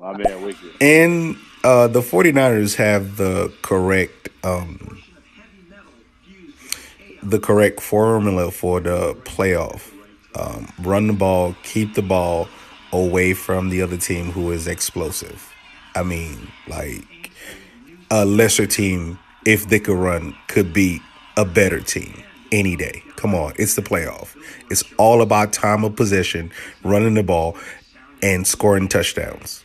my 0.00 0.16
man, 0.16 0.42
Wicked. 0.42 0.70
And 0.80 1.36
uh, 1.62 1.88
the 1.88 2.00
49ers 2.00 2.76
have 2.76 3.18
the 3.18 3.52
correct 3.60 4.30
um, 4.42 5.02
the 7.22 7.38
correct 7.38 7.80
formula 7.80 8.50
for 8.50 8.80
the 8.80 9.14
playoff. 9.24 9.92
Um, 10.38 10.72
run 10.80 11.06
the 11.06 11.12
ball, 11.12 11.56
keep 11.62 11.94
the 11.94 12.02
ball 12.02 12.48
away 12.92 13.34
from 13.34 13.68
the 13.70 13.82
other 13.82 13.96
team 13.96 14.30
who 14.32 14.52
is 14.52 14.66
explosive. 14.66 15.52
I 15.94 16.02
mean, 16.02 16.50
like 16.68 17.02
a 18.10 18.24
lesser 18.24 18.66
team, 18.66 19.18
if 19.44 19.68
they 19.68 19.80
could 19.80 19.96
run, 19.96 20.34
could 20.48 20.72
beat 20.72 21.02
a 21.36 21.44
better 21.44 21.80
team 21.80 22.22
any 22.52 22.76
day. 22.76 23.02
Come 23.16 23.34
on, 23.34 23.52
it's 23.58 23.74
the 23.74 23.82
playoff. 23.82 24.36
It's 24.70 24.84
all 24.98 25.22
about 25.22 25.52
time 25.52 25.84
of 25.84 25.96
possession, 25.96 26.52
running 26.82 27.14
the 27.14 27.22
ball, 27.22 27.56
and 28.22 28.46
scoring 28.46 28.88
touchdowns. 28.88 29.64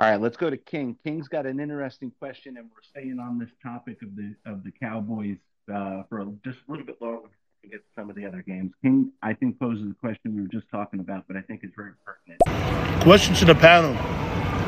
All 0.00 0.08
right, 0.08 0.20
let's 0.20 0.36
go 0.36 0.48
to 0.48 0.56
King. 0.56 0.96
King's 1.02 1.26
got 1.26 1.44
an 1.44 1.58
interesting 1.58 2.12
question, 2.20 2.56
and 2.56 2.66
we're 2.66 2.82
staying 2.82 3.18
on 3.18 3.38
this 3.38 3.50
topic 3.62 4.00
of 4.02 4.14
the 4.14 4.34
of 4.46 4.62
the 4.62 4.70
Cowboys 4.70 5.38
uh, 5.72 6.04
for 6.08 6.24
just 6.44 6.58
a 6.68 6.70
little 6.70 6.86
bit 6.86 7.02
longer 7.02 7.28
to 7.68 7.76
get 7.76 7.84
to 7.84 8.00
some 8.00 8.10
of 8.10 8.16
the 8.16 8.26
other 8.26 8.42
games. 8.42 8.72
King, 8.82 9.12
I 9.22 9.34
think 9.34 9.58
poses 9.58 9.86
the 9.88 9.94
question 9.94 10.34
we 10.34 10.42
were 10.42 10.48
just 10.48 10.68
talking 10.70 11.00
about, 11.00 11.24
but 11.26 11.36
I 11.36 11.42
think 11.42 11.60
it's 11.62 11.74
very 11.76 11.92
pertinent. 12.04 13.02
Question 13.02 13.34
to 13.36 13.44
the 13.44 13.54
panel: 13.54 13.92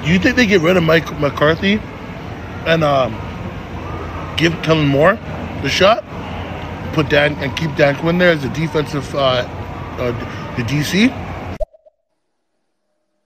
Do 0.04 0.12
you 0.12 0.18
think 0.18 0.36
they 0.36 0.46
get 0.46 0.60
rid 0.60 0.76
of 0.76 0.82
Mike 0.82 1.18
McCarthy 1.20 1.80
and 2.66 2.84
um, 2.84 3.12
give 4.36 4.52
Kellen 4.62 4.88
Moore 4.88 5.18
the 5.62 5.68
shot? 5.68 6.04
Put 6.94 7.08
Dan 7.08 7.34
and 7.36 7.56
keep 7.56 7.74
Dan 7.76 7.96
Quinn 7.96 8.18
there 8.18 8.30
as 8.30 8.44
a 8.44 8.48
defensive 8.50 9.14
uh, 9.14 9.46
uh, 9.98 10.56
the 10.56 10.62
DC. 10.62 11.08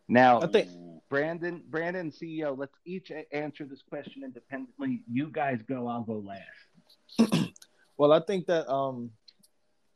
Now, 0.06 0.42
I 0.42 0.46
think 0.48 0.68
Brandon, 1.08 1.62
Brandon, 1.70 2.12
CEO, 2.12 2.56
let's 2.56 2.74
each 2.84 3.10
answer 3.32 3.64
this 3.64 3.80
question 3.88 4.22
independently. 4.22 5.02
You 5.10 5.28
guys 5.32 5.60
go. 5.66 5.88
I'll 5.88 6.02
go 6.02 6.22
last. 6.24 7.50
Well, 7.96 8.12
I 8.12 8.20
think 8.20 8.46
that 8.46 8.70
um, 8.70 9.10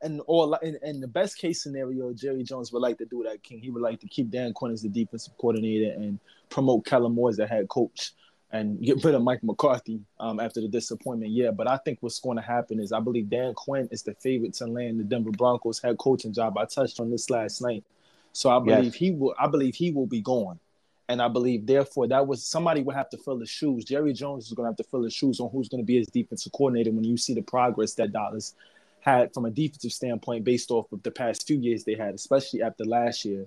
and 0.03 0.21
or 0.27 0.59
in, 0.63 0.79
in 0.83 1.01
the 1.01 1.09
best 1.09 1.39
case 1.39 1.63
scenario, 1.63 2.13
Jerry 2.13 2.43
Jones 2.43 2.73
would 2.73 2.83
like 2.83 2.99
to 2.99 3.05
do 3.05 3.25
that. 3.25 3.43
King, 3.43 3.61
he 3.61 3.71
would 3.71 3.83
like 3.83 4.01
to 4.01 4.07
keep 4.09 4.31
Dan 4.31 4.53
Quinn 4.53 4.73
as 4.73 4.83
the 4.83 4.89
defensive 4.89 5.37
coordinator 5.39 5.93
and 5.93 6.19
promote 6.51 6.85
Kellen 6.85 7.13
Moore 7.13 7.31
as 7.31 7.37
the 7.37 7.47
head 7.47 7.69
coach 7.69 8.13
and 8.51 8.81
get 8.83 9.05
rid 9.05 9.15
of 9.15 9.23
Mike 9.23 9.43
McCarthy 9.43 10.01
um, 10.21 10.41
after 10.41 10.61
the 10.61 10.69
disappointment. 10.69 11.33
Yeah, 11.33 11.51
but 11.51 11.69
I 11.69 11.77
think 11.79 11.99
what's 12.01 12.21
going 12.21 12.37
to 12.39 12.43
happen 12.43 12.81
is 12.81 12.93
I 12.93 13.01
believe 13.01 13.29
Dan 13.29 13.53
Quinn 13.55 13.89
is 13.91 14.03
the 14.03 14.15
favorite 14.15 14.55
to 14.55 14.67
land 14.67 14.99
the 15.01 15.05
Denver 15.05 15.33
Broncos 15.33 15.81
head 15.81 15.99
coaching 15.99 16.33
job. 16.33 16.57
I 16.57 16.65
touched 16.65 17.01
on 17.01 17.11
this 17.11 17.29
last 17.29 17.61
night, 17.61 17.85
so 18.33 18.51
I 18.51 18.59
believe 18.59 18.85
Yes. 18.85 18.95
he 18.95 19.11
will. 19.11 19.35
I 19.39 19.49
believe 19.49 19.75
he 19.75 19.91
will 19.91 20.07
be 20.07 20.21
gone. 20.21 20.59
And 21.11 21.23
I 21.23 21.29
believe, 21.29 21.67
therefore, 21.67 22.07
that 22.09 22.27
was 22.27 22.45
somebody 22.45 22.83
would 22.83 22.95
have 22.95 23.09
to 23.11 23.17
fill 23.17 23.39
his 23.39 23.49
shoes. 23.49 23.83
Jerry 23.85 24.13
Jones 24.13 24.47
is 24.47 24.53
going 24.53 24.67
to 24.67 24.71
have 24.71 24.77
to 24.77 24.85
fill 24.85 25.05
his 25.05 25.15
shoes 25.15 25.41
on 25.41 25.49
who's 25.51 25.69
going 25.69 25.83
to 25.83 25.87
be 25.87 25.97
his 25.97 26.07
defensive 26.09 26.53
coordinator 26.53 26.91
when 26.93 27.05
you 27.05 27.17
see 27.17 27.33
the 27.33 27.41
progress 27.41 27.95
that 27.95 28.13
Dallas 28.13 28.55
had 29.09 29.35
from 29.35 29.45
a 29.45 29.51
defensive 29.51 29.93
standpoint 29.93 30.45
based 30.45 30.71
off 30.71 30.93
of 30.93 31.03
the 31.03 31.11
past 31.11 31.47
few 31.47 31.59
years 31.59 31.85
they 31.85 31.95
had, 31.95 32.15
especially 32.15 32.63
after 32.63 32.85
last 32.85 33.25
year. 33.25 33.47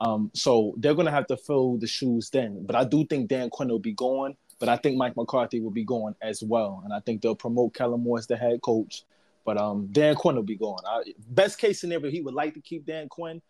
Um, 0.00 0.30
so 0.32 0.74
they're 0.76 0.94
going 0.94 1.06
to 1.06 1.12
have 1.12 1.26
to 1.28 1.36
fill 1.36 1.76
the 1.76 1.86
shoes 1.86 2.30
then. 2.30 2.64
But 2.64 2.76
I 2.76 2.84
do 2.84 3.04
think 3.04 3.28
Dan 3.28 3.50
Quinn 3.50 3.68
will 3.68 3.78
be 3.78 3.92
going, 3.92 4.36
but 4.60 4.68
I 4.68 4.76
think 4.76 4.96
Mike 4.96 5.16
McCarthy 5.16 5.60
will 5.60 5.72
be 5.72 5.84
going 5.84 6.14
as 6.22 6.42
well. 6.42 6.82
And 6.84 6.92
I 6.92 7.00
think 7.00 7.20
they'll 7.20 7.34
promote 7.34 7.74
Kellen 7.74 8.02
Moore 8.02 8.18
as 8.18 8.26
the 8.26 8.36
head 8.36 8.60
coach. 8.62 9.04
But 9.44 9.58
um, 9.58 9.88
Dan 9.90 10.14
Quinn 10.14 10.36
will 10.36 10.42
be 10.42 10.56
going. 10.56 10.84
I, 10.86 11.02
best 11.30 11.58
case 11.58 11.80
scenario, 11.80 12.10
he 12.10 12.20
would 12.20 12.34
like 12.34 12.54
to 12.54 12.60
keep 12.60 12.86
Dan 12.86 13.08
Quinn. 13.08 13.42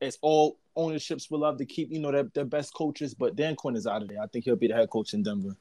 As 0.00 0.16
all 0.22 0.58
ownerships 0.76 1.28
would 1.30 1.40
love 1.40 1.58
to 1.58 1.66
keep, 1.66 1.90
you 1.90 1.98
know, 1.98 2.12
their, 2.12 2.24
their 2.34 2.44
best 2.44 2.72
coaches, 2.72 3.12
but 3.14 3.34
Dan 3.34 3.56
Quinn 3.56 3.74
is 3.74 3.86
out 3.86 4.02
of 4.02 4.08
there. 4.08 4.22
I 4.22 4.28
think 4.28 4.44
he'll 4.44 4.54
be 4.54 4.68
the 4.68 4.74
head 4.74 4.90
coach 4.90 5.12
in 5.14 5.24
Denver. 5.24 5.56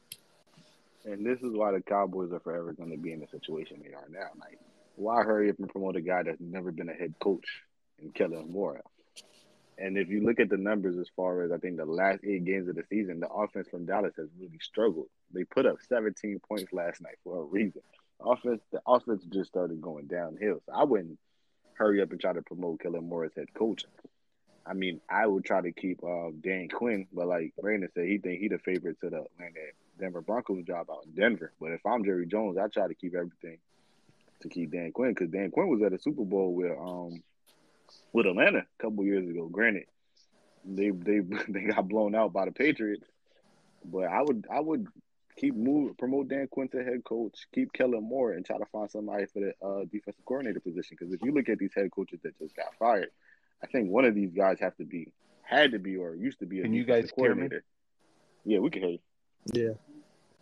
And 1.05 1.25
this 1.25 1.39
is 1.39 1.53
why 1.53 1.71
the 1.71 1.81
Cowboys 1.81 2.31
are 2.33 2.39
forever 2.39 2.73
going 2.73 2.91
to 2.91 2.97
be 2.97 3.13
in 3.13 3.21
the 3.21 3.27
situation 3.27 3.81
they 3.81 3.93
are 3.93 4.05
now. 4.11 4.29
Like, 4.39 4.59
why 4.97 5.23
hurry 5.23 5.49
up 5.49 5.59
and 5.59 5.69
promote 5.69 5.95
a 5.95 6.01
guy 6.01 6.23
that's 6.23 6.41
never 6.41 6.71
been 6.71 6.89
a 6.89 6.93
head 6.93 7.13
coach 7.19 7.45
and 7.99 8.13
Kellen 8.13 8.51
Moore? 8.51 8.81
And 9.77 9.95
if 9.95 10.09
you 10.09 10.25
look 10.25 10.39
at 10.39 10.49
the 10.49 10.57
numbers 10.57 10.97
as 10.97 11.07
far 11.15 11.43
as 11.43 11.51
I 11.51 11.57
think 11.57 11.77
the 11.77 11.85
last 11.85 12.21
eight 12.23 12.45
games 12.45 12.67
of 12.67 12.75
the 12.75 12.83
season, 12.89 13.19
the 13.19 13.29
offense 13.29 13.67
from 13.69 13.85
Dallas 13.85 14.13
has 14.17 14.27
really 14.39 14.57
struggled. 14.59 15.07
They 15.31 15.43
put 15.43 15.67
up 15.67 15.77
17 15.87 16.39
points 16.47 16.73
last 16.73 16.99
night 16.99 17.17
for 17.23 17.41
a 17.41 17.43
reason. 17.43 17.81
Offense, 18.19 18.61
the 18.71 18.81
offense 18.87 19.23
just 19.31 19.49
started 19.49 19.79
going 19.79 20.07
downhill. 20.07 20.61
So 20.65 20.73
I 20.73 20.83
wouldn't 20.83 21.19
hurry 21.75 22.01
up 22.01 22.09
and 22.09 22.19
try 22.19 22.33
to 22.33 22.41
promote 22.41 22.79
Kellen 22.79 23.07
Moore 23.07 23.25
as 23.25 23.35
head 23.35 23.53
coach. 23.53 23.85
I 24.65 24.73
mean, 24.73 24.99
I 25.07 25.27
would 25.27 25.45
try 25.45 25.61
to 25.61 25.71
keep 25.71 26.03
uh, 26.03 26.31
Dan 26.41 26.69
Quinn, 26.69 27.05
but 27.13 27.27
like 27.27 27.53
Brandon 27.61 27.89
said, 27.93 28.07
he 28.07 28.17
think 28.17 28.41
he 28.41 28.47
the 28.47 28.57
favorite 28.57 28.99
to 29.01 29.11
the 29.11 29.25
that 29.39 29.51
Denver 29.99 30.21
Broncos 30.21 30.65
job 30.65 30.87
out 30.89 31.05
in 31.05 31.11
Denver. 31.11 31.53
But 31.61 31.71
if 31.71 31.85
I'm 31.85 32.03
Jerry 32.03 32.25
Jones, 32.25 32.57
I 32.57 32.67
try 32.67 32.87
to 32.87 32.95
keep 32.95 33.15
everything 33.15 33.59
to 34.41 34.49
keep 34.49 34.71
Dan 34.71 34.91
Quinn 34.91 35.13
because 35.13 35.29
Dan 35.29 35.51
Quinn 35.51 35.69
was 35.69 35.81
at 35.81 35.93
a 35.93 35.99
Super 35.99 36.23
Bowl 36.23 36.53
with 36.53 36.71
um 36.71 37.21
with 38.13 38.25
Atlanta 38.25 38.59
a 38.59 38.83
couple 38.83 39.03
years 39.03 39.27
ago. 39.27 39.47
Granted, 39.47 39.85
they 40.65 40.89
they 40.89 41.19
they 41.47 41.61
got 41.61 41.87
blown 41.87 42.15
out 42.15 42.33
by 42.33 42.45
the 42.45 42.51
Patriots, 42.51 43.05
but 43.85 44.05
I 44.05 44.21
would 44.21 44.45
I 44.51 44.59
would 44.59 44.87
keep 45.37 45.55
move 45.55 45.97
promote 45.97 46.27
Dan 46.27 46.47
Quinn 46.47 46.67
to 46.69 46.83
head 46.83 47.03
coach, 47.03 47.47
keep 47.53 47.71
Kellen 47.73 48.03
Moore, 48.03 48.33
and 48.33 48.45
try 48.45 48.57
to 48.57 48.65
find 48.65 48.89
somebody 48.89 49.25
for 49.27 49.39
the 49.39 49.53
uh, 49.65 49.85
defensive 49.91 50.25
coordinator 50.25 50.59
position. 50.59 50.97
Because 50.99 51.13
if 51.13 51.21
you 51.23 51.31
look 51.31 51.49
at 51.49 51.59
these 51.59 51.73
head 51.75 51.91
coaches 51.91 52.19
that 52.23 52.37
just 52.39 52.55
got 52.55 52.75
fired, 52.79 53.09
I 53.63 53.67
think 53.67 53.89
one 53.89 54.05
of 54.05 54.15
these 54.15 54.31
guys 54.31 54.59
have 54.59 54.75
to 54.77 54.85
be 54.85 55.11
had 55.43 55.71
to 55.71 55.79
be 55.79 55.95
or 55.95 56.15
used 56.15 56.39
to 56.39 56.45
be 56.45 56.59
a 56.59 56.63
Can 56.63 56.73
you 56.73 56.83
defensive 56.83 57.15
guys 57.15 57.23
hear 57.23 57.35
me? 57.35 57.49
Yeah, 58.45 58.59
we 58.59 58.69
can 58.69 58.81
hear 58.81 58.91
you. 58.91 58.99
Yeah. 59.53 59.73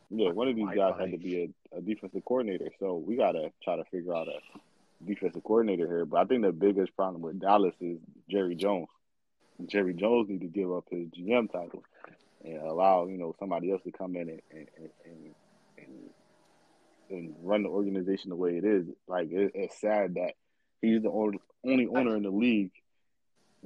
Yeah, 0.09 0.31
one 0.31 0.47
of 0.47 0.55
these 0.55 0.69
guys 0.75 0.93
had 0.99 1.11
to 1.11 1.17
be 1.17 1.53
a, 1.73 1.77
a 1.77 1.81
defensive 1.81 2.23
coordinator. 2.25 2.69
So 2.79 2.95
we 2.95 3.15
gotta 3.15 3.51
try 3.63 3.75
to 3.75 3.83
figure 3.85 4.15
out 4.15 4.27
a 4.27 4.39
defensive 5.05 5.43
coordinator 5.43 5.87
here. 5.87 6.05
But 6.05 6.17
I 6.17 6.25
think 6.25 6.43
the 6.43 6.51
biggest 6.51 6.95
problem 6.95 7.21
with 7.21 7.39
Dallas 7.39 7.75
is 7.81 7.97
Jerry 8.29 8.55
Jones. 8.55 8.87
Jerry 9.67 9.93
Jones 9.93 10.29
need 10.29 10.41
to 10.41 10.47
give 10.47 10.71
up 10.71 10.85
his 10.91 11.07
GM 11.09 11.51
title 11.51 11.83
and 12.43 12.57
allow 12.61 13.07
you 13.07 13.17
know 13.17 13.35
somebody 13.39 13.71
else 13.71 13.81
to 13.83 13.91
come 13.91 14.15
in 14.15 14.29
and 14.29 14.41
and 14.51 14.67
and, 15.05 15.35
and, 15.77 16.09
and 17.09 17.35
run 17.41 17.63
the 17.63 17.69
organization 17.69 18.29
the 18.29 18.35
way 18.35 18.57
it 18.57 18.65
is. 18.65 18.85
Like 19.07 19.31
it, 19.31 19.51
it's 19.55 19.79
sad 19.79 20.15
that 20.15 20.33
he's 20.81 21.01
the 21.01 21.09
only 21.09 21.39
only 21.65 21.87
owner 21.87 22.15
in 22.15 22.23
the 22.23 22.29
league 22.29 22.71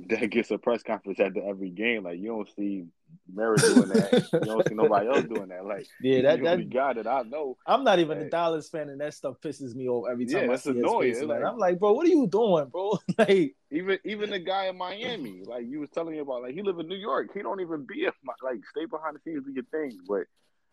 that 0.08 0.30
gets 0.30 0.52
a 0.52 0.58
press 0.58 0.84
conference 0.84 1.20
after 1.20 1.42
every 1.48 1.70
game. 1.70 2.04
Like 2.04 2.20
you 2.20 2.28
don't 2.28 2.50
see 2.56 2.86
Merritt 3.32 3.62
doing 3.62 3.90
that. 3.90 4.28
you 4.34 4.40
don't 4.40 4.68
see 4.68 4.74
nobody 4.76 5.08
else 5.08 5.24
doing 5.26 5.50
that. 5.50 5.64
Like 5.66 5.88
yeah, 6.02 6.22
that 6.24 6.42
that 6.44 6.70
guy 6.70 6.94
that 6.94 7.06
I 7.08 7.22
know. 7.24 7.58
I'm 7.66 7.84
not 7.84 8.00
even 8.00 8.18
Like- 8.18 8.28
a 8.28 8.30
Dallas 8.32 8.70
fan, 8.70 8.90
and 8.90 9.00
that 9.02 9.14
stuff 9.14 9.36
pisses 9.42 9.76
me 9.76 9.88
off 9.88 10.08
every 10.12 10.26
time 10.26 10.46
Yeah, 10.46 10.50
I 10.50 10.54
his 10.54 10.66
annoying. 10.68 11.14
face. 11.14 11.24
Like- 11.24 11.44
I'm 11.44 11.58
like, 11.58 11.80
bro, 11.80 11.94
what 11.94 12.06
are 12.06 12.10
you 12.10 12.28
doing, 12.28 12.66
bro? 12.66 12.98
like, 13.18 13.56
Even 13.72 14.00
even 14.04 14.30
the 14.32 14.40
guy 14.40 14.66
in 14.68 14.78
Miami, 14.78 15.44
like 15.46 15.66
you 15.68 15.80
was 15.80 15.90
telling 15.92 16.14
me 16.14 16.20
about, 16.20 16.42
like 16.42 16.54
he 16.56 16.64
live 16.64 16.80
in 16.80 16.88
New 16.88 16.96
York. 16.98 17.30
He 17.34 17.42
don't 17.42 17.62
even 17.62 17.86
be 17.86 18.06
a, 18.06 18.12
like 18.44 18.62
stay 18.72 18.86
behind 18.86 19.16
the 19.16 19.20
scenes 19.24 19.46
do 19.46 19.52
your 19.52 19.64
thing. 19.66 20.00
But 20.08 20.24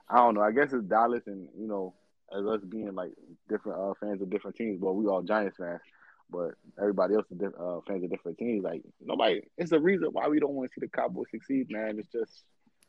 I 0.08 0.16
don't 0.16 0.34
know. 0.34 0.42
I 0.42 0.52
guess 0.52 0.72
it's 0.72 0.84
Dallas, 0.84 1.26
and 1.26 1.48
you 1.58 1.66
know, 1.68 1.94
as 2.36 2.46
us 2.46 2.62
being 2.66 2.94
like 2.94 3.12
different 3.48 3.78
uh, 3.78 3.92
fans 4.00 4.22
of 4.22 4.30
different 4.30 4.56
teams. 4.56 4.80
but 4.80 4.94
we 4.94 5.06
all 5.06 5.22
Giants 5.22 5.58
fans, 5.58 5.80
but 6.30 6.52
everybody 6.78 7.14
else 7.14 7.26
is 7.30 7.40
uh, 7.42 7.80
fans 7.86 8.04
of 8.04 8.10
different 8.10 8.38
teams. 8.38 8.64
Like 8.64 8.82
nobody. 9.00 9.42
It's 9.56 9.70
the 9.70 9.80
reason 9.80 10.08
why 10.12 10.28
we 10.28 10.40
don't 10.40 10.52
want 10.54 10.70
to 10.70 10.74
see 10.74 10.84
the 10.86 10.90
Cowboys 10.90 11.26
succeed, 11.30 11.70
man. 11.70 11.98
It's 11.98 12.08
just 12.12 12.44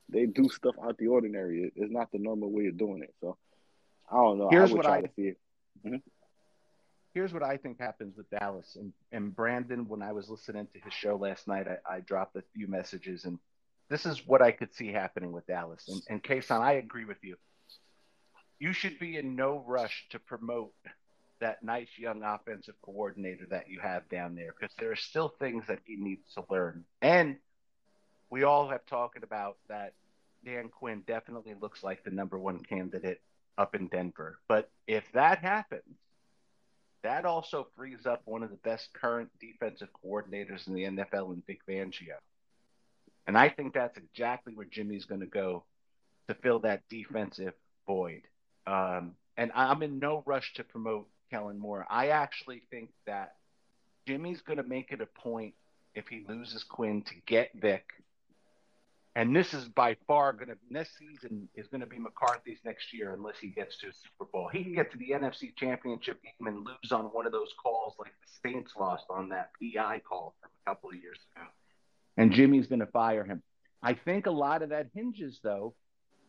they 0.09 0.25
do 0.25 0.49
stuff 0.49 0.75
out 0.83 0.97
the 0.97 1.07
ordinary. 1.07 1.63
It- 1.63 1.73
It's 1.75 1.91
not 1.91 2.11
the 2.11 2.19
normal 2.19 2.51
way 2.51 2.67
of 2.67 2.77
doing 2.77 3.03
it. 3.03 3.13
So 3.21 3.37
I 4.11 4.15
don't 4.15 4.37
know. 4.39 4.49
Here's 4.49 4.69
I 4.71 4.73
would 4.73 4.77
what 4.77 4.85
try 4.85 4.97
I- 4.97 5.01
to 5.01 5.09
see 5.15 5.33
it. 5.33 6.01
Here's 7.13 7.33
what 7.33 7.41
I 7.43 7.57
think 7.57 7.79
happens 7.79 8.15
with 8.15 8.29
Dallas 8.29 8.75
and, 8.79 8.93
and 9.11 9.35
Brandon. 9.35 9.87
When 9.87 10.03
I 10.03 10.11
was 10.11 10.29
listening 10.29 10.67
to 10.73 10.79
his 10.79 10.93
show 10.93 11.15
last 11.15 11.47
night, 11.47 11.67
I, 11.67 11.95
I 11.95 11.99
dropped 12.01 12.35
a 12.35 12.43
few 12.53 12.67
messages, 12.67 13.25
and 13.25 13.39
this 13.89 14.05
is 14.05 14.25
what 14.27 14.41
I 14.43 14.51
could 14.51 14.71
see 14.73 14.91
happening 14.91 15.31
with 15.31 15.47
Dallas. 15.47 15.83
And, 15.87 16.01
and 16.09 16.23
Kason, 16.23 16.59
I 16.61 16.73
agree 16.73 17.05
with 17.05 17.17
you. 17.23 17.35
You 18.59 18.71
should 18.73 18.99
be 18.99 19.17
in 19.17 19.35
no 19.35 19.63
rush 19.65 20.05
to 20.11 20.19
promote 20.19 20.73
that 21.39 21.63
nice 21.63 21.89
young 21.97 22.23
offensive 22.23 22.75
coordinator 22.81 23.45
that 23.49 23.69
you 23.69 23.79
have 23.79 24.07
down 24.09 24.35
there 24.35 24.53
because 24.57 24.75
there 24.79 24.91
are 24.91 24.95
still 24.95 25.29
things 25.39 25.65
that 25.67 25.79
he 25.85 25.95
needs 25.95 26.33
to 26.33 26.43
learn. 26.49 26.83
And 27.01 27.37
we 28.29 28.43
all 28.43 28.69
have 28.69 28.85
talked 28.85 29.23
about 29.23 29.57
that 29.69 29.93
Dan 30.45 30.69
Quinn 30.69 31.03
definitely 31.07 31.55
looks 31.59 31.83
like 31.83 32.03
the 32.03 32.11
number 32.11 32.37
one 32.37 32.59
candidate 32.59 33.21
up 33.57 33.75
in 33.75 33.87
Denver. 33.87 34.39
But 34.47 34.69
if 34.87 35.03
that 35.13 35.39
happens, 35.39 35.97
that 37.03 37.25
also 37.25 37.67
frees 37.75 38.05
up 38.05 38.21
one 38.25 38.43
of 38.43 38.49
the 38.49 38.57
best 38.57 38.93
current 38.93 39.29
defensive 39.39 39.89
coordinators 40.03 40.67
in 40.67 40.73
the 40.73 40.83
NFL 40.83 41.33
in 41.33 41.43
Vic 41.45 41.59
Fangio. 41.67 42.17
And 43.27 43.37
I 43.37 43.49
think 43.49 43.73
that's 43.73 43.97
exactly 43.97 44.53
where 44.53 44.65
Jimmy's 44.65 45.05
going 45.05 45.21
to 45.21 45.27
go 45.27 45.63
to 46.27 46.35
fill 46.35 46.59
that 46.59 46.83
defensive 46.89 47.53
void. 47.85 48.23
Um, 48.65 49.15
and 49.37 49.51
I'm 49.53 49.83
in 49.83 49.99
no 49.99 50.23
rush 50.25 50.53
to 50.53 50.63
promote 50.63 51.07
Kellen 51.29 51.59
Moore. 51.59 51.85
I 51.89 52.09
actually 52.09 52.63
think 52.69 52.89
that 53.05 53.35
Jimmy's 54.07 54.41
going 54.41 54.57
to 54.57 54.63
make 54.63 54.91
it 54.91 55.01
a 55.01 55.05
point 55.05 55.53
if 55.95 56.07
he 56.07 56.23
loses 56.27 56.63
Quinn 56.63 57.01
to 57.03 57.13
get 57.25 57.51
Vic. 57.55 57.83
And 59.15 59.35
this 59.35 59.51
is 59.51 59.65
by 59.65 59.97
far 60.05 60.31
going 60.31 60.49
to 60.49 60.57
next 60.69 60.91
season 60.99 61.49
is 61.55 61.67
going 61.67 61.81
to 61.81 61.87
be 61.87 61.97
McCarthy's 61.97 62.59
next 62.63 62.93
year 62.93 63.13
unless 63.13 63.35
he 63.41 63.47
gets 63.47 63.75
to 63.79 63.87
a 63.87 63.91
Super 63.91 64.29
Bowl. 64.31 64.47
He 64.53 64.63
can 64.63 64.75
get 64.75 64.91
to 64.91 64.97
the 64.97 65.09
NFC 65.09 65.55
Championship 65.55 66.21
game 66.21 66.47
and 66.47 66.57
lose 66.57 66.91
on 66.91 67.05
one 67.05 67.25
of 67.25 67.31
those 67.31 67.51
calls 67.61 67.95
like 67.97 68.11
the 68.11 68.49
Saints 68.49 68.73
lost 68.79 69.05
on 69.09 69.29
that 69.29 69.49
PI 69.59 70.01
call 70.07 70.35
from 70.39 70.51
a 70.63 70.69
couple 70.69 70.91
of 70.91 70.95
years 70.97 71.17
ago. 71.35 71.47
And 72.15 72.31
Jimmy's 72.31 72.67
going 72.67 72.79
to 72.79 72.85
fire 72.87 73.23
him. 73.23 73.41
I 73.81 73.95
think 73.95 74.27
a 74.27 74.31
lot 74.31 74.61
of 74.61 74.69
that 74.69 74.87
hinges 74.93 75.39
though 75.41 75.73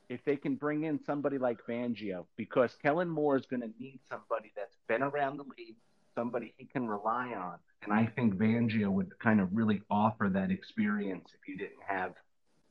if 0.09 0.25
they 0.25 0.37
can 0.37 0.55
bring 0.55 0.85
in 0.85 0.99
somebody 1.05 1.37
like 1.37 1.59
Fangio 1.69 2.25
because 2.37 2.75
Kellen 2.83 3.09
Moore 3.09 3.37
is 3.37 3.45
going 3.47 3.61
to 3.61 3.71
need 3.79 4.01
somebody 4.09 4.53
that's 4.57 4.68
been 4.89 5.03
around 5.03 5.37
the 5.37 5.45
league, 5.57 5.77
somebody 6.15 6.55
he 6.57 6.65
can 6.65 6.89
rely 6.89 7.29
on. 7.29 7.59
And 7.83 7.93
I 7.93 8.07
think 8.07 8.35
Fangio 8.35 8.91
would 8.91 9.17
kind 9.19 9.41
of 9.41 9.51
really 9.53 9.83
offer 9.89 10.29
that 10.33 10.51
experience 10.51 11.31
if 11.41 11.49
you 11.49 11.57
didn't 11.57 11.83
have 11.87 12.15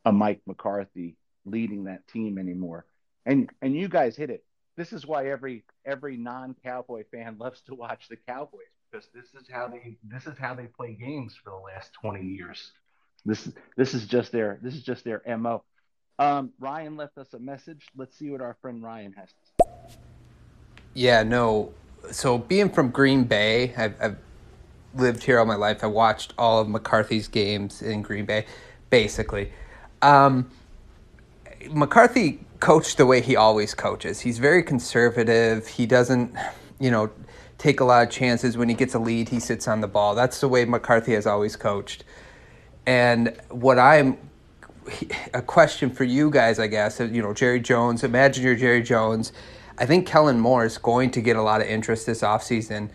a 0.06 0.12
Mike 0.12 0.42
McCarthy 0.46 1.16
leading 1.46 1.86
that 1.86 2.08
team 2.08 2.38
anymore. 2.38 2.86
And 3.26 3.50
and 3.62 3.76
you 3.76 3.88
guys 3.88 4.18
hit 4.18 4.30
it. 4.30 4.44
This 4.76 4.92
is 4.94 5.06
why 5.06 5.30
every 5.30 5.64
every 5.86 6.18
non-cowboy 6.18 7.06
fan 7.12 7.38
loves 7.40 7.62
to 7.62 7.76
watch 7.76 8.08
the 8.10 8.18
Cowboys 8.28 8.68
because 8.92 9.08
this 9.14 9.26
is 9.40 9.48
how 9.50 9.68
they 9.68 9.98
this 10.04 10.28
is 10.28 10.38
how 10.38 10.54
they 10.54 10.66
play 10.66 10.94
games 10.94 11.36
for 11.42 11.52
the 11.52 11.56
last 11.56 11.92
20 12.02 12.26
years. 12.26 12.72
This 13.26 13.50
this 13.76 13.94
is 13.94 14.06
just 14.06 14.32
their 14.32 14.60
this 14.62 14.76
is 14.76 14.84
just 14.84 15.04
their 15.04 15.22
MO. 15.38 15.64
Um, 16.20 16.52
Ryan 16.60 16.98
left 16.98 17.18
us 17.18 17.34
a 17.34 17.40
message. 17.40 17.88
Let's 17.96 18.18
see 18.18 18.30
what 18.30 18.42
our 18.42 18.58
friend 18.62 18.82
Ryan 18.82 19.14
has 19.14 19.30
to 19.30 19.66
say. 19.66 19.98
Yeah, 20.94 21.24
no. 21.24 21.74
So 22.12 22.38
being 22.38 22.70
from 22.70 22.90
Green 22.90 23.24
Bay, 23.24 23.74
I've, 23.76 23.96
I've 24.02 24.18
lived 24.94 25.24
here 25.24 25.40
all 25.40 25.46
my 25.46 25.56
life. 25.56 25.84
I 25.84 25.88
watched 25.88 26.34
all 26.38 26.62
of 26.62 26.70
McCarthy's 26.70 27.28
games 27.28 27.82
in 27.82 28.02
Green 28.02 28.26
Bay, 28.26 28.46
basically. 28.90 29.52
Um, 30.02 30.50
McCarthy 31.70 32.40
coached 32.60 32.98
the 32.98 33.06
way 33.06 33.22
he 33.22 33.36
always 33.36 33.74
coaches. 33.74 34.20
He's 34.22 34.40
very 34.40 34.64
conservative. 34.64 35.68
He 35.68 35.86
doesn't, 35.86 36.36
you 36.80 36.92
know, 36.92 37.12
take 37.58 37.80
a 37.80 37.84
lot 37.84 38.04
of 38.06 38.12
chances. 38.12 38.58
When 38.58 38.70
he 38.70 38.76
gets 38.76 38.94
a 38.94 39.00
lead, 39.00 39.30
he 39.30 39.40
sits 39.40 39.68
on 39.68 39.82
the 39.82 39.88
ball. 39.88 40.16
That's 40.16 40.40
the 40.40 40.48
way 40.48 40.66
McCarthy 40.66 41.14
has 41.14 41.28
always 41.28 41.56
coached. 41.56 42.04
And 42.86 43.36
what 43.50 43.78
I'm 43.78 44.18
a 45.34 45.42
question 45.42 45.90
for 45.90 46.04
you 46.04 46.30
guys, 46.30 46.60
I 46.60 46.68
guess, 46.68 47.00
you 47.00 47.22
know, 47.22 47.34
Jerry 47.34 47.60
Jones, 47.60 48.04
imagine 48.04 48.44
you're 48.44 48.56
Jerry 48.56 48.82
Jones. 48.82 49.34
I 49.78 49.86
think 49.86 50.08
Kellen 50.08 50.40
Moore 50.40 50.66
is 50.66 50.78
going 50.78 51.12
to 51.12 51.22
get 51.22 51.36
a 51.36 51.42
lot 51.42 51.62
of 51.62 51.68
interest 51.68 52.06
this 52.06 52.22
offseason 52.22 52.90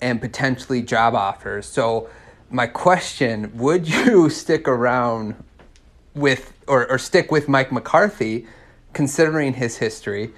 and 0.00 0.20
potentially 0.20 0.82
job 0.82 1.14
offers. 1.14 1.66
So, 1.66 2.08
my 2.50 2.66
question 2.66 3.50
would 3.56 3.88
you 3.88 4.28
stick 4.42 4.68
around 4.68 5.42
with 6.14 6.52
or, 6.66 6.90
or 6.90 6.98
stick 6.98 7.30
with 7.30 7.48
Mike 7.48 7.72
McCarthy, 7.72 8.46
considering 8.92 9.54
his 9.54 9.78
history, 9.78 10.32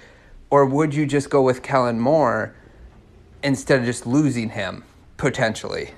or 0.49 0.65
would 0.65 0.93
you 0.93 1.05
just 1.05 1.29
go 1.29 1.41
with 1.41 1.61
Kellen 1.61 1.99
Moore 1.99 2.55
instead 3.43 3.79
of 3.79 3.85
just 3.85 4.05
losing 4.05 4.49
him 4.49 4.83
potentially? 5.17 5.91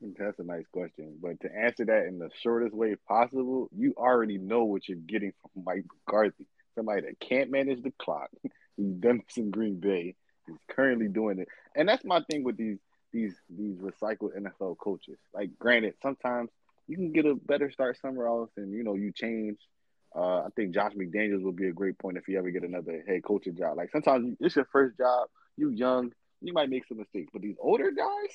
That's 0.00 0.38
a 0.38 0.44
nice 0.44 0.64
question. 0.72 1.16
But 1.20 1.40
to 1.40 1.48
answer 1.54 1.84
that 1.86 2.06
in 2.06 2.18
the 2.18 2.30
shortest 2.42 2.74
way 2.74 2.96
possible, 3.06 3.68
you 3.76 3.94
already 3.96 4.38
know 4.38 4.64
what 4.64 4.88
you're 4.88 4.98
getting 4.98 5.32
from 5.42 5.64
Mike 5.64 5.84
McCarthy. 6.06 6.46
Somebody 6.74 7.02
that 7.02 7.18
can't 7.20 7.50
manage 7.50 7.82
the 7.82 7.92
clock. 7.98 8.30
He's 8.78 8.94
done 8.94 9.22
this 9.26 9.36
in 9.36 9.50
Green 9.50 9.80
Bay. 9.80 10.14
He's 10.46 10.56
currently 10.70 11.08
doing 11.08 11.40
it. 11.40 11.48
And 11.76 11.88
that's 11.88 12.04
my 12.04 12.22
thing 12.30 12.44
with 12.44 12.56
these 12.56 12.78
these 13.12 13.34
these 13.50 13.76
recycled 13.76 14.38
NFL 14.38 14.78
coaches. 14.78 15.18
Like 15.34 15.50
granted, 15.58 15.94
sometimes 16.00 16.50
you 16.86 16.96
can 16.96 17.12
get 17.12 17.26
a 17.26 17.34
better 17.34 17.70
start 17.70 17.98
somewhere 18.00 18.28
else 18.28 18.50
and 18.56 18.72
you 18.72 18.84
know 18.84 18.94
you 18.94 19.12
change. 19.12 19.58
Uh, 20.16 20.38
I 20.40 20.48
think 20.56 20.74
Josh 20.74 20.92
McDaniels 20.94 21.42
would 21.42 21.56
be 21.56 21.68
a 21.68 21.72
great 21.72 21.98
point 21.98 22.16
if 22.16 22.28
you 22.28 22.38
ever 22.38 22.50
get 22.50 22.62
another 22.64 23.04
head 23.06 23.22
coaching 23.22 23.56
job. 23.56 23.76
Like 23.76 23.90
sometimes 23.90 24.36
it's 24.40 24.56
your 24.56 24.66
first 24.72 24.96
job, 24.96 25.28
you 25.56 25.70
young, 25.70 26.12
you 26.40 26.52
might 26.54 26.70
make 26.70 26.86
some 26.86 26.98
mistakes. 26.98 27.28
But 27.32 27.42
these 27.42 27.56
older 27.60 27.90
guys, 27.90 28.34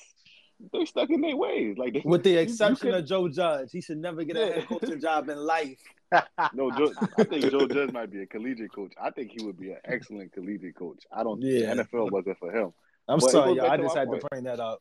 they're 0.72 0.86
stuck 0.86 1.10
in 1.10 1.20
their 1.20 1.36
ways. 1.36 1.76
Like 1.78 1.92
they, 1.94 2.02
with 2.04 2.22
the 2.22 2.36
exception 2.44 2.92
of 2.94 3.06
Joe 3.06 3.28
Judge, 3.28 3.70
he 3.72 3.80
should 3.80 3.98
never 3.98 4.24
get 4.24 4.36
a 4.36 4.46
head 4.54 4.66
coaching 4.68 5.00
job 5.00 5.28
in 5.28 5.38
life. 5.38 5.78
No, 6.52 6.70
Joe, 6.70 6.92
I 7.18 7.24
think 7.24 7.50
Joe 7.50 7.66
Judge 7.76 7.90
might 7.92 8.08
be 8.12 8.22
a 8.22 8.26
collegiate 8.26 8.72
coach. 8.72 8.92
I 9.02 9.10
think 9.10 9.32
he 9.36 9.44
would 9.44 9.58
be 9.58 9.72
an 9.72 9.78
excellent 9.84 10.32
collegiate 10.32 10.76
coach. 10.76 11.02
I 11.12 11.24
don't. 11.24 11.42
Yeah. 11.42 11.74
The 11.74 11.82
NFL 11.84 12.12
wasn't 12.12 12.38
for 12.38 12.52
him. 12.52 12.72
I'm 13.08 13.18
But 13.18 13.30
sorry, 13.32 13.54
y'all. 13.56 13.68
I 13.70 13.76
just 13.78 13.96
had 13.96 14.06
point. 14.06 14.20
to 14.20 14.26
bring 14.30 14.44
that 14.44 14.60
up. 14.60 14.80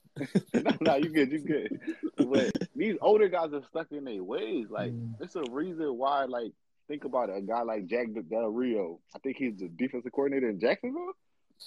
no, 0.53 0.71
no, 0.79 0.95
you 0.97 1.09
good, 1.09 1.31
you 1.31 1.39
good. 1.39 1.79
But 2.17 2.51
these 2.75 2.97
older 3.01 3.29
guys 3.29 3.51
are 3.51 3.63
stuck 3.63 3.91
in 3.91 4.03
their 4.05 4.23
ways. 4.23 4.67
Like 4.69 4.91
Mm. 4.91 5.13
it's 5.21 5.35
a 5.35 5.43
reason 5.49 5.97
why. 5.97 6.25
Like 6.25 6.51
think 6.87 7.03
about 7.05 7.29
it. 7.29 7.37
A 7.37 7.41
guy 7.41 7.63
like 7.63 7.87
Jack 7.87 8.07
Del 8.29 8.49
Rio. 8.49 8.99
I 9.15 9.19
think 9.19 9.37
he's 9.37 9.57
the 9.57 9.69
defensive 9.69 10.11
coordinator 10.11 10.49
in 10.49 10.59
Jacksonville. 10.59 11.13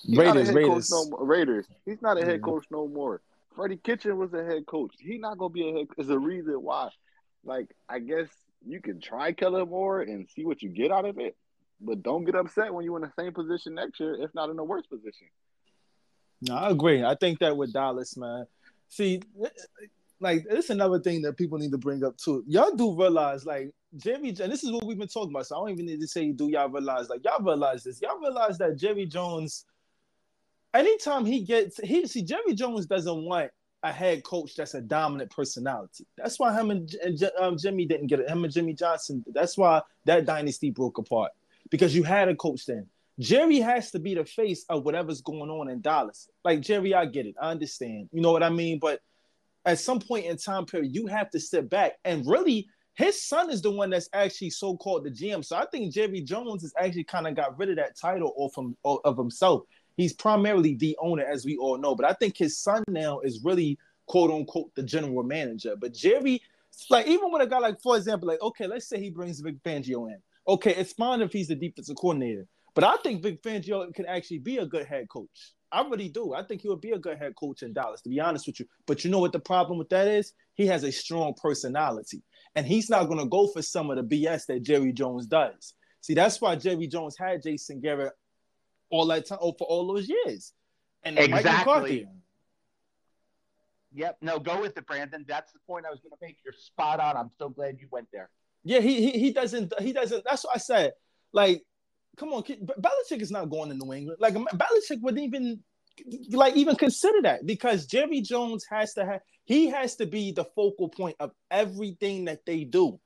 He's 0.06 0.16
Raiders, 0.16 0.52
Raiders. 0.52 0.90
No 0.92 1.08
more. 1.10 1.24
Raiders. 1.26 1.66
He's 1.84 2.00
not 2.02 2.18
a 2.22 2.24
head 2.24 2.40
Mhm. 2.40 2.44
coach 2.44 2.66
no 2.70 2.86
more. 2.86 3.20
Freddie 3.56 3.78
Kitchen 3.78 4.18
was 4.18 4.32
a 4.34 4.44
head 4.44 4.66
coach. 4.66 4.94
He's 4.98 5.18
not 5.18 5.38
gonna 5.38 5.50
be 5.50 5.68
a 5.68 5.72
head. 5.72 5.86
Is 5.96 6.10
a 6.10 6.18
reason 6.18 6.54
why. 6.54 6.90
Like 7.42 7.74
I 7.88 7.98
guess 7.98 8.28
you 8.64 8.80
can 8.80 9.00
try 9.00 9.32
Kellen 9.32 9.68
Moore 9.68 10.02
and 10.02 10.28
see 10.28 10.44
what 10.44 10.62
you 10.62 10.68
get 10.68 10.92
out 10.92 11.06
of 11.06 11.18
it, 11.18 11.36
but 11.80 12.02
don't 12.02 12.24
get 12.24 12.34
upset 12.34 12.72
when 12.72 12.84
you're 12.84 12.96
in 12.96 13.02
the 13.02 13.22
same 13.22 13.32
position 13.32 13.74
next 13.74 13.98
year, 13.98 14.14
if 14.20 14.34
not 14.34 14.50
in 14.50 14.58
a 14.58 14.64
worse 14.64 14.86
position. 14.86 15.28
No, 16.42 16.54
I 16.54 16.70
agree. 16.70 17.02
I 17.02 17.14
think 17.14 17.38
that 17.38 17.56
with 17.56 17.72
Dallas, 17.72 18.16
man. 18.16 18.46
See, 18.88 19.22
like 20.20 20.44
this 20.44 20.66
is 20.66 20.70
another 20.70 21.00
thing 21.00 21.22
that 21.22 21.38
people 21.38 21.58
need 21.58 21.72
to 21.72 21.78
bring 21.78 22.04
up 22.04 22.18
too. 22.18 22.44
Y'all 22.46 22.74
do 22.74 22.94
realize, 22.94 23.46
like 23.46 23.70
Jerry, 23.96 24.28
and 24.28 24.52
this 24.52 24.64
is 24.64 24.70
what 24.70 24.84
we've 24.84 24.98
been 24.98 25.08
talking 25.08 25.32
about. 25.32 25.46
So 25.46 25.56
I 25.56 25.58
don't 25.60 25.70
even 25.70 25.86
need 25.86 26.00
to 26.00 26.08
say 26.08 26.30
do 26.32 26.50
y'all 26.50 26.68
realize, 26.68 27.08
like 27.08 27.24
y'all 27.24 27.42
realize 27.42 27.84
this. 27.84 28.02
Y'all 28.02 28.20
realize 28.20 28.58
that 28.58 28.76
Jerry 28.76 29.06
Jones, 29.06 29.64
anytime 30.78 31.24
he 31.24 31.40
gets, 31.40 31.78
he 31.82 32.06
see 32.06 32.22
Jerry 32.22 32.54
Jones 32.54 32.86
doesn't 32.86 33.24
want 33.24 33.50
a 33.82 33.92
head 33.92 34.24
coach 34.24 34.56
that's 34.56 34.74
a 34.74 34.80
dominant 34.80 35.30
personality. 35.30 36.06
That's 36.16 36.38
why 36.38 36.58
him 36.58 36.70
and, 36.70 36.92
and 37.02 37.30
um, 37.38 37.58
Jimmy 37.58 37.86
didn't 37.86 38.08
get 38.08 38.20
it. 38.20 38.28
Him 38.28 38.44
and 38.44 38.52
Jimmy 38.52 38.74
Johnson. 38.74 39.24
That's 39.28 39.56
why 39.56 39.82
that 40.04 40.24
dynasty 40.24 40.70
broke 40.70 40.98
apart 40.98 41.32
because 41.70 41.94
you 41.94 42.02
had 42.02 42.28
a 42.28 42.34
coach 42.34 42.66
then. 42.66 42.86
Jerry 43.18 43.60
has 43.60 43.90
to 43.92 43.98
be 43.98 44.14
the 44.14 44.24
face 44.24 44.64
of 44.68 44.84
whatever's 44.84 45.22
going 45.22 45.50
on 45.50 45.70
in 45.70 45.80
Dallas. 45.80 46.28
Like 46.44 46.60
Jerry, 46.60 46.94
I 46.94 47.06
get 47.06 47.26
it. 47.26 47.34
I 47.40 47.50
understand. 47.50 48.08
You 48.12 48.20
know 48.20 48.32
what 48.32 48.42
I 48.42 48.50
mean? 48.50 48.78
But 48.78 49.00
at 49.64 49.78
some 49.78 50.00
point 50.00 50.26
in 50.26 50.36
time 50.36 50.66
period, 50.66 50.94
you 50.94 51.06
have 51.06 51.30
to 51.30 51.40
step 51.40 51.68
back 51.70 51.92
and 52.04 52.26
really 52.26 52.68
his 52.96 53.22
son 53.22 53.50
is 53.50 53.60
the 53.60 53.70
one 53.70 53.90
that's 53.90 54.08
actually 54.14 54.48
so-called 54.48 55.04
the 55.04 55.10
GM. 55.10 55.44
So 55.44 55.54
I 55.54 55.66
think 55.66 55.92
Jerry 55.92 56.22
Jones 56.22 56.62
has 56.62 56.72
actually 56.78 57.04
kind 57.04 57.26
of 57.26 57.36
got 57.36 57.58
rid 57.58 57.68
of 57.68 57.76
that 57.76 57.94
title 57.94 58.32
off 58.36 58.54
from 58.54 58.74
of 58.84 59.18
himself. 59.18 59.64
He's 59.96 60.12
primarily 60.12 60.74
the 60.74 60.96
owner, 61.00 61.24
as 61.24 61.44
we 61.44 61.56
all 61.56 61.78
know. 61.78 61.94
But 61.94 62.06
I 62.06 62.12
think 62.12 62.36
his 62.36 62.58
son 62.58 62.84
now 62.88 63.20
is 63.20 63.42
really 63.42 63.78
quote 64.06 64.30
unquote 64.30 64.74
the 64.74 64.82
general 64.82 65.22
manager. 65.22 65.74
But 65.76 65.94
Jerry, 65.94 66.42
like 66.90 67.06
even 67.06 67.32
with 67.32 67.42
a 67.42 67.46
guy 67.46 67.58
like, 67.58 67.80
for 67.80 67.96
example, 67.96 68.28
like 68.28 68.40
okay, 68.40 68.66
let's 68.66 68.88
say 68.88 69.00
he 69.00 69.10
brings 69.10 69.40
Vic 69.40 69.62
Fangio 69.62 70.08
in. 70.08 70.18
Okay, 70.48 70.74
it's 70.74 70.92
fine 70.92 71.22
if 71.22 71.32
he's 71.32 71.48
the 71.48 71.56
defensive 71.56 71.96
coordinator, 71.96 72.46
but 72.74 72.84
I 72.84 72.96
think 72.98 73.22
Vic 73.22 73.42
Fangio 73.42 73.92
can 73.92 74.06
actually 74.06 74.38
be 74.38 74.58
a 74.58 74.66
good 74.66 74.86
head 74.86 75.08
coach. 75.08 75.54
I 75.72 75.82
really 75.82 76.08
do. 76.08 76.32
I 76.32 76.44
think 76.44 76.62
he 76.62 76.68
would 76.68 76.80
be 76.80 76.92
a 76.92 76.98
good 76.98 77.18
head 77.18 77.34
coach 77.34 77.62
in 77.62 77.72
Dallas, 77.72 78.00
to 78.02 78.08
be 78.08 78.20
honest 78.20 78.46
with 78.46 78.60
you. 78.60 78.66
But 78.86 79.04
you 79.04 79.10
know 79.10 79.18
what 79.18 79.32
the 79.32 79.40
problem 79.40 79.78
with 79.78 79.88
that 79.88 80.06
is? 80.06 80.32
He 80.54 80.66
has 80.66 80.84
a 80.84 80.92
strong 80.92 81.34
personality, 81.34 82.22
and 82.54 82.64
he's 82.64 82.88
not 82.88 83.06
going 83.06 83.18
to 83.18 83.26
go 83.26 83.48
for 83.48 83.62
some 83.62 83.90
of 83.90 83.96
the 83.96 84.24
BS 84.24 84.46
that 84.46 84.62
Jerry 84.62 84.92
Jones 84.92 85.26
does. 85.26 85.74
See, 86.02 86.14
that's 86.14 86.40
why 86.40 86.54
Jerry 86.54 86.86
Jones 86.86 87.16
had 87.18 87.42
Jason 87.42 87.80
Garrett 87.80 88.12
all 88.90 89.06
that 89.06 89.26
time, 89.26 89.38
oh, 89.40 89.52
for 89.52 89.66
all 89.66 89.86
those 89.86 90.08
years, 90.08 90.52
and 91.02 91.18
exactly. 91.18 92.06
Yep. 93.94 94.18
No, 94.20 94.38
go 94.38 94.60
with 94.60 94.76
it, 94.76 94.86
Brandon. 94.86 95.24
That's 95.26 95.52
the 95.52 95.58
point 95.66 95.86
I 95.86 95.90
was 95.90 96.00
going 96.00 96.10
to 96.10 96.18
make. 96.20 96.36
You're 96.44 96.52
spot 96.52 97.00
on. 97.00 97.16
I'm 97.16 97.30
so 97.38 97.48
glad 97.48 97.78
you 97.80 97.88
went 97.90 98.08
there. 98.12 98.28
Yeah, 98.62 98.80
he, 98.80 99.10
he 99.10 99.18
he 99.18 99.32
doesn't 99.32 99.72
he 99.80 99.92
doesn't. 99.92 100.24
That's 100.24 100.44
what 100.44 100.56
I 100.56 100.58
said. 100.58 100.92
Like, 101.32 101.62
come 102.16 102.32
on, 102.32 102.42
Belichick 102.42 103.22
is 103.22 103.30
not 103.30 103.48
going 103.48 103.70
to 103.70 103.76
New 103.76 103.92
England. 103.92 104.18
Like 104.20 104.34
Belichick 104.34 105.00
wouldn't 105.00 105.22
even 105.22 105.62
like 106.30 106.56
even 106.56 106.76
consider 106.76 107.22
that 107.22 107.46
because 107.46 107.86
Jerry 107.86 108.20
Jones 108.20 108.66
has 108.70 108.92
to 108.94 109.06
have 109.06 109.20
he 109.44 109.68
has 109.68 109.96
to 109.96 110.06
be 110.06 110.32
the 110.32 110.44
focal 110.44 110.88
point 110.88 111.16
of 111.20 111.30
everything 111.50 112.26
that 112.26 112.44
they 112.44 112.64
do. 112.64 113.00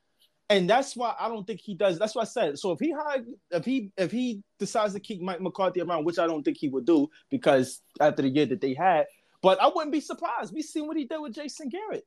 And 0.50 0.68
that's 0.68 0.96
why 0.96 1.14
I 1.18 1.28
don't 1.28 1.46
think 1.46 1.60
he 1.60 1.74
does. 1.74 1.96
That's 1.96 2.16
what 2.16 2.22
I 2.22 2.24
said. 2.24 2.58
So 2.58 2.72
if 2.72 2.80
he 2.80 2.90
hide, 2.90 3.24
if 3.52 3.64
he 3.64 3.92
if 3.96 4.10
he 4.10 4.42
decides 4.58 4.92
to 4.94 5.00
keep 5.00 5.22
Mike 5.22 5.40
McCarthy 5.40 5.80
around, 5.80 6.04
which 6.04 6.18
I 6.18 6.26
don't 6.26 6.42
think 6.42 6.56
he 6.56 6.68
would 6.68 6.84
do, 6.84 7.08
because 7.30 7.80
after 8.00 8.22
the 8.22 8.28
year 8.28 8.46
that 8.46 8.60
they 8.60 8.74
had, 8.74 9.06
but 9.42 9.62
I 9.62 9.68
wouldn't 9.68 9.92
be 9.92 10.00
surprised. 10.00 10.52
We 10.52 10.62
seen 10.62 10.88
what 10.88 10.96
he 10.96 11.04
did 11.04 11.20
with 11.20 11.34
Jason 11.34 11.68
Garrett. 11.68 12.04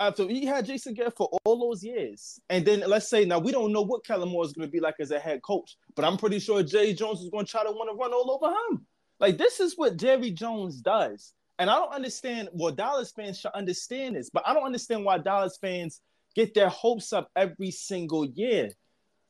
After 0.00 0.26
he 0.26 0.46
had 0.46 0.66
Jason 0.66 0.94
Garrett 0.94 1.16
for 1.16 1.28
all 1.44 1.60
those 1.60 1.84
years, 1.84 2.40
and 2.48 2.66
then 2.66 2.82
let's 2.88 3.08
say 3.08 3.24
now 3.24 3.38
we 3.38 3.52
don't 3.52 3.72
know 3.72 3.82
what 3.82 4.04
Kellen 4.04 4.30
Moore 4.30 4.44
is 4.44 4.52
going 4.52 4.66
to 4.66 4.72
be 4.72 4.80
like 4.80 4.96
as 4.98 5.12
a 5.12 5.20
head 5.20 5.42
coach, 5.42 5.76
but 5.94 6.04
I'm 6.04 6.16
pretty 6.16 6.40
sure 6.40 6.64
Jay 6.64 6.92
Jones 6.92 7.20
is 7.20 7.30
going 7.30 7.44
to 7.44 7.50
try 7.50 7.62
to 7.62 7.70
want 7.70 7.88
to 7.90 7.96
run 7.96 8.12
all 8.12 8.32
over 8.32 8.48
him. 8.48 8.84
Like 9.20 9.38
this 9.38 9.60
is 9.60 9.74
what 9.76 9.96
Jerry 9.96 10.32
Jones 10.32 10.80
does, 10.80 11.34
and 11.60 11.70
I 11.70 11.76
don't 11.76 11.92
understand. 11.92 12.48
Well, 12.52 12.72
Dallas 12.72 13.12
fans 13.12 13.38
should 13.38 13.52
understand 13.52 14.16
this, 14.16 14.28
but 14.28 14.42
I 14.44 14.54
don't 14.54 14.64
understand 14.64 15.04
why 15.04 15.18
Dallas 15.18 15.58
fans 15.60 16.00
get 16.40 16.54
their 16.54 16.68
hopes 16.68 17.12
up 17.12 17.30
every 17.36 17.70
single 17.70 18.24
year. 18.24 18.70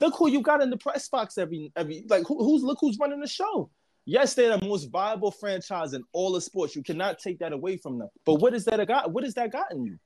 Look 0.00 0.14
who 0.16 0.30
you 0.30 0.40
got 0.40 0.62
in 0.62 0.70
the 0.70 0.76
press 0.76 1.08
box 1.08 1.36
every 1.38 1.72
every 1.76 2.04
like 2.08 2.26
who, 2.26 2.38
who's 2.42 2.62
look 2.62 2.78
who's 2.80 2.98
running 2.98 3.20
the 3.20 3.28
show. 3.28 3.70
Yes, 4.06 4.34
they're 4.34 4.56
the 4.56 4.66
most 4.66 4.90
viable 4.90 5.30
franchise 5.30 5.92
in 5.92 6.02
all 6.12 6.34
of 6.34 6.42
sports. 6.42 6.74
You 6.74 6.82
cannot 6.82 7.18
take 7.18 7.38
that 7.40 7.52
away 7.52 7.76
from 7.76 7.98
them. 7.98 8.08
But 8.24 8.34
what 8.34 8.54
is 8.54 8.64
that 8.64 8.84
got? 8.88 9.12
What 9.12 9.24
has 9.24 9.34
that 9.34 9.52
gotten 9.52 9.84
you? 9.84 9.98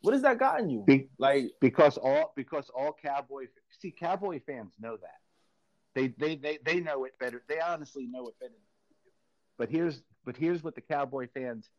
What 0.00 0.12
has 0.12 0.22
that 0.22 0.38
gotten 0.38 0.68
you? 0.68 0.82
Be, 0.84 1.08
like 1.18 1.44
because 1.60 1.96
all 1.98 2.32
because 2.34 2.68
all 2.74 2.96
Cowboy 3.00 3.44
see 3.78 3.92
Cowboy 3.92 4.40
fans 4.44 4.74
know 4.80 4.96
that. 4.96 5.20
They 5.94 6.08
they 6.18 6.36
they 6.36 6.58
they 6.64 6.80
know 6.80 7.04
it 7.04 7.12
better. 7.20 7.42
They 7.48 7.60
honestly 7.60 8.08
know 8.10 8.26
it 8.28 8.34
better. 8.40 8.52
But 9.56 9.70
here's 9.70 10.02
but 10.24 10.36
here's 10.36 10.64
what 10.64 10.74
the 10.74 10.80
Cowboy 10.80 11.28
fans 11.32 11.70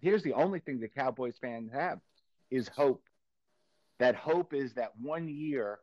here's 0.00 0.22
the 0.22 0.32
only 0.32 0.60
thing 0.60 0.80
the 0.80 0.88
Cowboys 0.88 1.36
fans 1.40 1.70
have 1.72 1.98
is 2.50 2.68
hope. 2.68 3.02
That 3.98 4.14
hope 4.14 4.54
is 4.54 4.74
that 4.74 4.92
one 5.00 5.28
year 5.28 5.80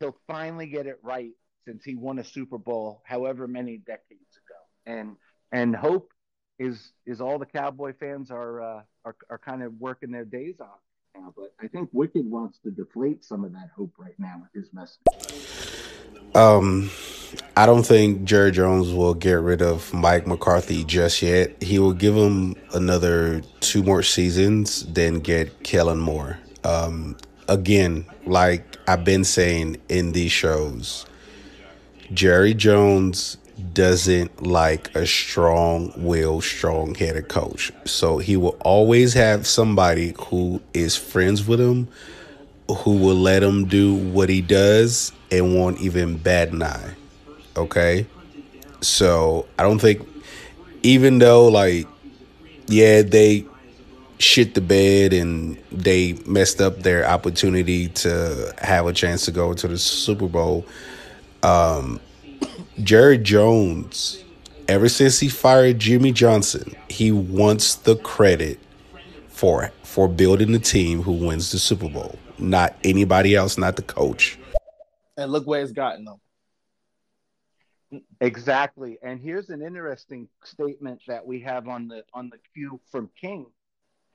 he'll 0.00 0.16
finally 0.26 0.66
get 0.66 0.86
it 0.86 0.98
right 1.02 1.32
since 1.66 1.84
he 1.84 1.94
won 1.94 2.18
a 2.18 2.24
Super 2.24 2.58
Bowl 2.58 3.02
however 3.04 3.46
many 3.46 3.78
decades 3.78 4.36
ago. 4.36 4.60
And 4.86 5.16
and 5.52 5.74
hope 5.74 6.12
is 6.58 6.92
is 7.06 7.20
all 7.20 7.38
the 7.38 7.46
Cowboy 7.46 7.94
fans 7.98 8.30
are 8.30 8.60
uh, 8.60 8.82
are 9.04 9.16
are 9.30 9.38
kind 9.38 9.62
of 9.62 9.74
working 9.78 10.10
their 10.10 10.24
days 10.24 10.56
on 10.60 10.68
now. 11.14 11.32
But 11.36 11.54
I 11.60 11.68
think 11.68 11.90
Wicked 11.92 12.28
wants 12.28 12.58
to 12.64 12.70
deflate 12.70 13.24
some 13.24 13.44
of 13.44 13.52
that 13.52 13.70
hope 13.76 13.92
right 13.98 14.18
now 14.18 14.42
with 14.42 14.62
his 14.62 14.72
message. 14.72 15.00
Um, 16.34 16.90
I 17.56 17.66
don't 17.66 17.84
think 17.84 18.24
Jerry 18.24 18.52
Jones 18.52 18.92
will 18.92 19.14
get 19.14 19.34
rid 19.34 19.62
of 19.62 19.92
Mike 19.92 20.26
McCarthy 20.26 20.84
just 20.84 21.22
yet. 21.22 21.62
He 21.62 21.78
will 21.78 21.92
give 21.92 22.14
him 22.14 22.54
another 22.74 23.42
two 23.60 23.82
more 23.82 24.02
seasons, 24.02 24.84
then 24.92 25.20
get 25.20 25.62
Kellen 25.62 25.98
Moore. 25.98 26.38
Um, 26.64 27.16
again, 27.48 28.06
like 28.26 28.76
I've 28.86 29.04
been 29.04 29.24
saying 29.24 29.78
in 29.88 30.12
these 30.12 30.32
shows, 30.32 31.06
Jerry 32.12 32.54
Jones 32.54 33.36
doesn't 33.72 34.42
like 34.42 34.94
a 34.94 35.06
strong 35.06 35.92
will, 35.96 36.40
strong 36.40 36.94
headed 36.94 37.28
coach. 37.28 37.72
So 37.84 38.18
he 38.18 38.36
will 38.36 38.56
always 38.60 39.14
have 39.14 39.46
somebody 39.46 40.14
who 40.26 40.60
is 40.72 40.96
friends 40.96 41.46
with 41.46 41.60
him, 41.60 41.88
who 42.68 42.98
will 42.98 43.16
let 43.16 43.42
him 43.42 43.64
do 43.66 43.94
what 43.94 44.28
he 44.28 44.40
does 44.40 45.12
and 45.30 45.54
won't 45.56 45.80
even 45.80 46.18
bat 46.18 46.50
an 46.50 46.62
eye. 46.62 46.94
Okay? 47.56 48.06
So 48.80 49.48
I 49.58 49.64
don't 49.64 49.80
think, 49.80 50.06
even 50.82 51.18
though, 51.18 51.48
like, 51.48 51.88
yeah, 52.68 53.02
they 53.02 53.44
shit 54.18 54.54
the 54.54 54.60
bed 54.60 55.12
and 55.12 55.56
they 55.70 56.14
messed 56.26 56.60
up 56.60 56.80
their 56.80 57.06
opportunity 57.06 57.88
to 57.88 58.52
have 58.58 58.86
a 58.86 58.92
chance 58.92 59.24
to 59.24 59.30
go 59.30 59.54
to 59.54 59.68
the 59.68 59.78
Super 59.78 60.28
Bowl 60.28 60.66
um, 61.42 62.00
Jerry 62.82 63.18
Jones, 63.18 64.24
ever 64.66 64.88
since 64.88 65.18
he 65.20 65.28
fired 65.28 65.78
Jimmy 65.78 66.12
Johnson, 66.12 66.74
he 66.88 67.12
wants 67.12 67.76
the 67.76 67.96
credit 67.96 68.58
for 69.28 69.70
for 69.82 70.08
building 70.08 70.52
the 70.52 70.58
team 70.58 71.02
who 71.02 71.12
wins 71.12 71.50
the 71.50 71.58
Super 71.58 71.88
Bowl, 71.88 72.18
not 72.38 72.76
anybody 72.84 73.34
else, 73.34 73.56
not 73.56 73.76
the 73.76 73.82
coach. 73.82 74.38
And 75.16 75.32
look 75.32 75.46
where 75.46 75.62
it's 75.62 75.72
gotten 75.72 76.04
them. 76.04 76.20
Exactly. 78.20 78.98
And 79.02 79.18
here's 79.18 79.48
an 79.48 79.62
interesting 79.62 80.28
statement 80.44 81.00
that 81.08 81.24
we 81.24 81.40
have 81.40 81.68
on 81.68 81.88
the 81.88 82.04
on 82.12 82.28
the 82.28 82.38
queue 82.52 82.80
from 82.90 83.10
King. 83.18 83.46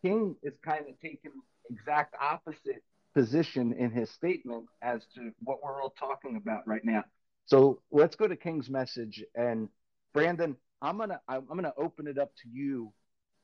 King 0.04 0.36
is 0.44 0.54
kind 0.64 0.82
of 0.90 1.00
taking 1.02 1.32
exact 1.70 2.14
opposite 2.22 2.84
position 3.16 3.74
in 3.74 3.90
his 3.90 4.10
statement 4.12 4.66
as 4.82 5.02
to 5.16 5.32
what 5.44 5.64
we're 5.64 5.82
all 5.82 5.94
talking 5.98 6.36
about 6.36 6.68
right 6.68 6.84
now. 6.84 7.04
So 7.46 7.80
let's 7.92 8.16
go 8.16 8.28
to 8.28 8.36
King's 8.36 8.70
message. 8.70 9.24
And 9.36 9.70
Brandon, 10.14 10.58
I'm 10.82 10.98
gonna 10.98 11.22
I'm 11.28 11.48
gonna 11.48 11.74
open 11.78 12.08
it 12.08 12.18
up 12.18 12.32
to 12.44 12.50
you 12.52 12.92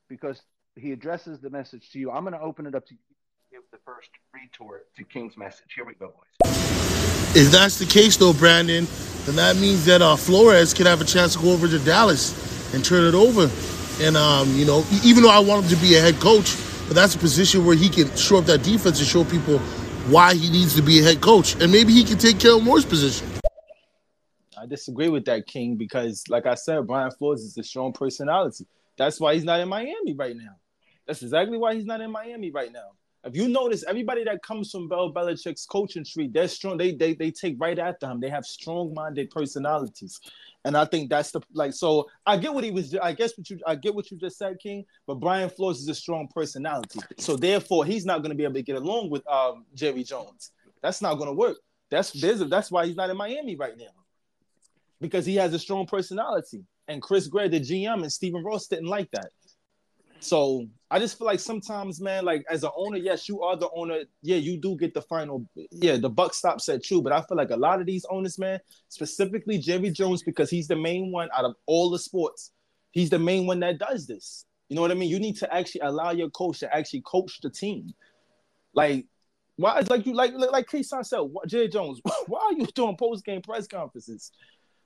because 0.08 0.42
he 0.76 0.92
addresses 0.92 1.40
the 1.40 1.48
message 1.48 1.90
to 1.92 1.98
you. 1.98 2.10
I'm 2.10 2.24
gonna 2.24 2.40
open 2.40 2.66
it 2.66 2.74
up 2.74 2.86
to 2.86 2.92
you. 2.94 2.98
to 2.98 3.56
Give 3.56 3.62
the 3.72 3.78
first 3.84 4.10
retort 4.34 4.94
to 4.96 5.04
King's 5.04 5.36
message. 5.38 5.72
Here 5.74 5.86
we 5.86 5.94
go, 5.94 6.08
boys. 6.08 6.52
If 7.34 7.52
that's 7.52 7.78
the 7.78 7.86
case, 7.86 8.16
though, 8.16 8.32
Brandon, 8.32 8.86
then 9.24 9.36
that 9.36 9.56
means 9.56 9.84
that 9.86 10.02
uh, 10.02 10.16
Flores 10.16 10.74
could 10.74 10.86
have 10.86 11.00
a 11.00 11.04
chance 11.04 11.34
to 11.36 11.42
go 11.42 11.52
over 11.52 11.68
to 11.68 11.78
Dallas 11.78 12.74
and 12.74 12.84
turn 12.84 13.04
it 13.04 13.14
over. 13.14 13.48
And 14.00 14.16
um, 14.16 14.48
you 14.54 14.64
know, 14.64 14.84
even 15.04 15.22
though 15.22 15.30
I 15.30 15.40
want 15.40 15.64
him 15.64 15.76
to 15.76 15.76
be 15.76 15.94
a 15.96 16.00
head 16.00 16.14
coach, 16.16 16.56
but 16.88 16.94
that's 16.94 17.14
a 17.14 17.18
position 17.18 17.66
where 17.66 17.76
he 17.76 17.88
can 17.88 18.14
show 18.16 18.38
up 18.38 18.46
that 18.46 18.62
defense 18.62 18.98
and 18.98 19.06
show 19.06 19.24
people 19.24 19.58
why 20.08 20.34
he 20.34 20.50
needs 20.50 20.74
to 20.76 20.82
be 20.82 21.00
a 21.00 21.02
head 21.02 21.20
coach, 21.20 21.54
and 21.60 21.70
maybe 21.70 21.92
he 21.92 22.02
can 22.02 22.16
take 22.16 22.38
Kellen 22.40 22.64
Moore's 22.64 22.86
position. 22.86 23.28
I 24.58 24.66
disagree 24.66 25.08
with 25.08 25.24
that, 25.26 25.46
King, 25.46 25.76
because 25.76 26.24
like 26.28 26.46
I 26.46 26.54
said, 26.54 26.86
Brian 26.86 27.10
Flores 27.10 27.42
is 27.42 27.56
a 27.58 27.62
strong 27.62 27.92
personality. 27.92 28.66
That's 28.96 29.20
why 29.20 29.34
he's 29.34 29.44
not 29.44 29.60
in 29.60 29.68
Miami 29.68 30.14
right 30.14 30.36
now. 30.36 30.56
That's 31.06 31.22
exactly 31.22 31.58
why 31.58 31.74
he's 31.74 31.86
not 31.86 32.00
in 32.00 32.10
Miami 32.10 32.50
right 32.50 32.72
now. 32.72 32.90
If 33.22 33.36
you 33.36 33.48
notice, 33.48 33.84
everybody 33.86 34.24
that 34.24 34.42
comes 34.42 34.70
from 34.70 34.88
Bill 34.88 35.12
Belichick's 35.12 35.66
coaching 35.66 36.04
tree, 36.04 36.28
they're 36.32 36.48
strong. 36.48 36.78
They 36.78 36.92
they 36.92 37.12
they 37.12 37.30
take 37.30 37.56
right 37.60 37.78
after 37.78 38.06
him. 38.06 38.18
They 38.18 38.30
have 38.30 38.46
strong-minded 38.46 39.30
personalities, 39.30 40.20
and 40.64 40.76
I 40.76 40.84
think 40.84 41.10
that's 41.10 41.30
the 41.30 41.40
like. 41.52 41.72
So 41.72 42.08
I 42.26 42.36
get 42.36 42.52
what 42.52 42.64
he 42.64 42.70
was. 42.70 42.94
I 42.94 43.12
guess 43.12 43.36
what 43.36 43.48
you 43.48 43.58
I 43.66 43.74
get 43.74 43.94
what 43.94 44.10
you 44.10 44.18
just 44.18 44.38
said, 44.38 44.58
King. 44.62 44.84
But 45.06 45.14
Brian 45.14 45.48
Flores 45.48 45.78
is 45.78 45.88
a 45.88 45.94
strong 45.94 46.28
personality, 46.34 47.00
so 47.18 47.36
therefore 47.36 47.84
he's 47.84 48.04
not 48.04 48.18
going 48.18 48.30
to 48.30 48.36
be 48.36 48.44
able 48.44 48.54
to 48.54 48.62
get 48.62 48.76
along 48.76 49.10
with 49.10 49.26
um, 49.28 49.64
Jerry 49.74 50.04
Jones. 50.04 50.52
That's 50.82 51.02
not 51.02 51.14
going 51.14 51.28
to 51.28 51.34
work. 51.34 51.56
That's 51.90 52.12
there's 52.12 52.40
that's 52.48 52.70
why 52.70 52.86
he's 52.86 52.96
not 52.96 53.10
in 53.10 53.16
Miami 53.16 53.56
right 53.56 53.76
now 53.76 53.86
because 55.00 55.24
he 55.24 55.36
has 55.36 55.54
a 55.54 55.58
strong 55.58 55.86
personality. 55.86 56.64
And 56.88 57.00
Chris 57.00 57.28
Grier, 57.28 57.48
the 57.48 57.60
GM, 57.60 58.02
and 58.02 58.12
Stephen 58.12 58.42
Ross 58.42 58.66
didn't 58.66 58.88
like 58.88 59.10
that. 59.12 59.30
So 60.20 60.66
I 60.90 60.98
just 60.98 61.16
feel 61.18 61.26
like 61.26 61.40
sometimes, 61.40 62.00
man, 62.00 62.24
like 62.24 62.44
as 62.48 62.62
an 62.62 62.70
owner, 62.76 62.98
yes, 62.98 63.28
you 63.28 63.42
are 63.42 63.56
the 63.56 63.70
owner. 63.74 64.00
Yeah, 64.22 64.36
you 64.36 64.58
do 64.58 64.76
get 64.76 64.92
the 64.92 65.02
final. 65.02 65.46
Yeah, 65.72 65.96
the 65.96 66.10
buck 66.10 66.34
stops 66.34 66.68
at 66.68 66.88
you. 66.90 67.00
But 67.00 67.12
I 67.12 67.22
feel 67.22 67.36
like 67.36 67.50
a 67.50 67.56
lot 67.56 67.80
of 67.80 67.86
these 67.86 68.04
owners, 68.10 68.38
man, 68.38 68.60
specifically 68.88 69.58
Jerry 69.58 69.90
Jones, 69.90 70.22
because 70.22 70.50
he's 70.50 70.68
the 70.68 70.76
main 70.76 71.10
one 71.10 71.28
out 71.36 71.44
of 71.46 71.54
all 71.66 71.90
the 71.90 71.98
sports. 71.98 72.52
He's 72.92 73.10
the 73.10 73.18
main 73.18 73.46
one 73.46 73.60
that 73.60 73.78
does 73.78 74.06
this. 74.06 74.44
You 74.68 74.76
know 74.76 74.82
what 74.82 74.90
I 74.90 74.94
mean? 74.94 75.08
You 75.08 75.18
need 75.18 75.36
to 75.38 75.52
actually 75.52 75.80
allow 75.82 76.10
your 76.10 76.30
coach 76.30 76.60
to 76.60 76.74
actually 76.74 77.02
coach 77.02 77.40
the 77.40 77.50
team. 77.50 77.92
Like, 78.74 79.06
why? 79.56 79.78
Is 79.78 79.90
like 79.90 80.06
you, 80.06 80.14
like 80.14 80.32
like 80.34 80.68
Kason 80.68 81.04
said, 81.04 81.20
Jerry 81.46 81.68
Jones. 81.68 82.00
Why 82.26 82.40
are 82.40 82.52
you 82.52 82.66
doing 82.66 82.96
post 82.96 83.24
game 83.24 83.42
press 83.42 83.66
conferences? 83.66 84.30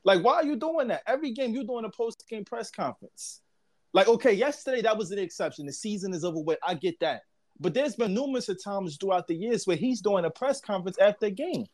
Like, 0.05 0.23
why 0.23 0.35
are 0.35 0.45
you 0.45 0.57
doing 0.57 0.89
that? 0.89 1.03
Every 1.07 1.33
game 1.33 1.55
you're 1.55 1.65
doing 1.65 1.85
a 1.85 1.91
post 1.91 2.25
game 2.29 2.45
press 2.45 2.71
conference. 2.71 3.41
Like, 3.95 4.09
okay, 4.09 4.33
yesterday 4.33 4.83
that 4.83 4.99
was 4.99 5.13
an 5.13 5.19
exception. 5.19 5.67
The 5.67 5.73
season 5.73 6.13
is 6.13 6.25
over 6.25 6.41
with. 6.41 6.59
I 6.63 6.75
get 6.75 6.99
that. 7.01 7.23
But 7.61 7.73
there's 7.73 7.95
been 7.95 8.13
numerous 8.13 8.49
of 8.49 8.63
times 8.63 8.99
throughout 9.01 9.29
the 9.29 9.35
years 9.35 9.67
where 9.67 9.77
he's 9.77 10.01
doing 10.01 10.25
a 10.25 10.31
press 10.31 10.61
conference 10.61 10.99
after 10.99 11.27
a 11.27 11.31
game. 11.31 11.67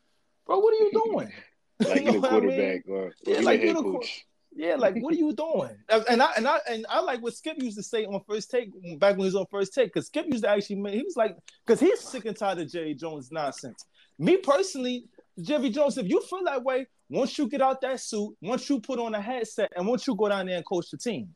Bro, 0.46 0.58
what 0.58 0.74
are 0.74 0.84
you 0.84 0.90
doing? 0.92 1.32
like 1.80 2.04
you 2.04 2.12
know 2.12 2.20
quarterback 2.20 2.82
I 2.86 2.90
mean? 2.90 2.98
or, 2.98 3.12
yeah, 3.24 3.40
like 3.40 3.60
head 3.62 3.76
coach. 3.76 4.26
Yeah, 4.52 4.74
like 4.74 4.96
what 4.96 5.14
are 5.14 5.16
you 5.16 5.32
doing? 5.32 5.70
And 5.88 6.20
I 6.20 6.32
and 6.36 6.46
I 6.46 6.58
and 6.68 6.84
I 6.90 7.00
like 7.00 7.22
what 7.22 7.34
Skip 7.34 7.62
used 7.62 7.76
to 7.76 7.84
say 7.84 8.04
on 8.04 8.20
first 8.28 8.50
take 8.50 8.72
back 8.98 9.12
when 9.12 9.20
he 9.20 9.26
was 9.26 9.36
on 9.36 9.46
first 9.48 9.72
take 9.72 9.94
because 9.94 10.08
Skip 10.08 10.26
used 10.26 10.42
to 10.42 10.50
actually 10.50 10.90
he 10.90 11.02
was 11.04 11.16
like 11.16 11.36
because 11.64 11.78
he's 11.78 12.00
sick 12.00 12.24
and 12.24 12.36
tired 12.36 12.58
of 12.58 12.70
Jerry 12.70 12.94
Jones 12.94 13.30
nonsense. 13.30 13.86
Me 14.18 14.36
personally, 14.38 15.04
Jerry 15.40 15.70
Jones, 15.70 15.98
if 15.98 16.08
you 16.08 16.20
feel 16.22 16.42
that 16.46 16.64
way, 16.64 16.88
once 17.08 17.38
you 17.38 17.48
get 17.48 17.62
out 17.62 17.80
that 17.82 18.00
suit, 18.00 18.36
once 18.42 18.68
you 18.68 18.80
put 18.80 18.98
on 18.98 19.14
a 19.14 19.20
headset, 19.20 19.70
and 19.76 19.86
once 19.86 20.04
you 20.08 20.16
go 20.16 20.28
down 20.28 20.46
there 20.46 20.56
and 20.56 20.66
coach 20.66 20.90
the 20.90 20.98
team, 20.98 21.32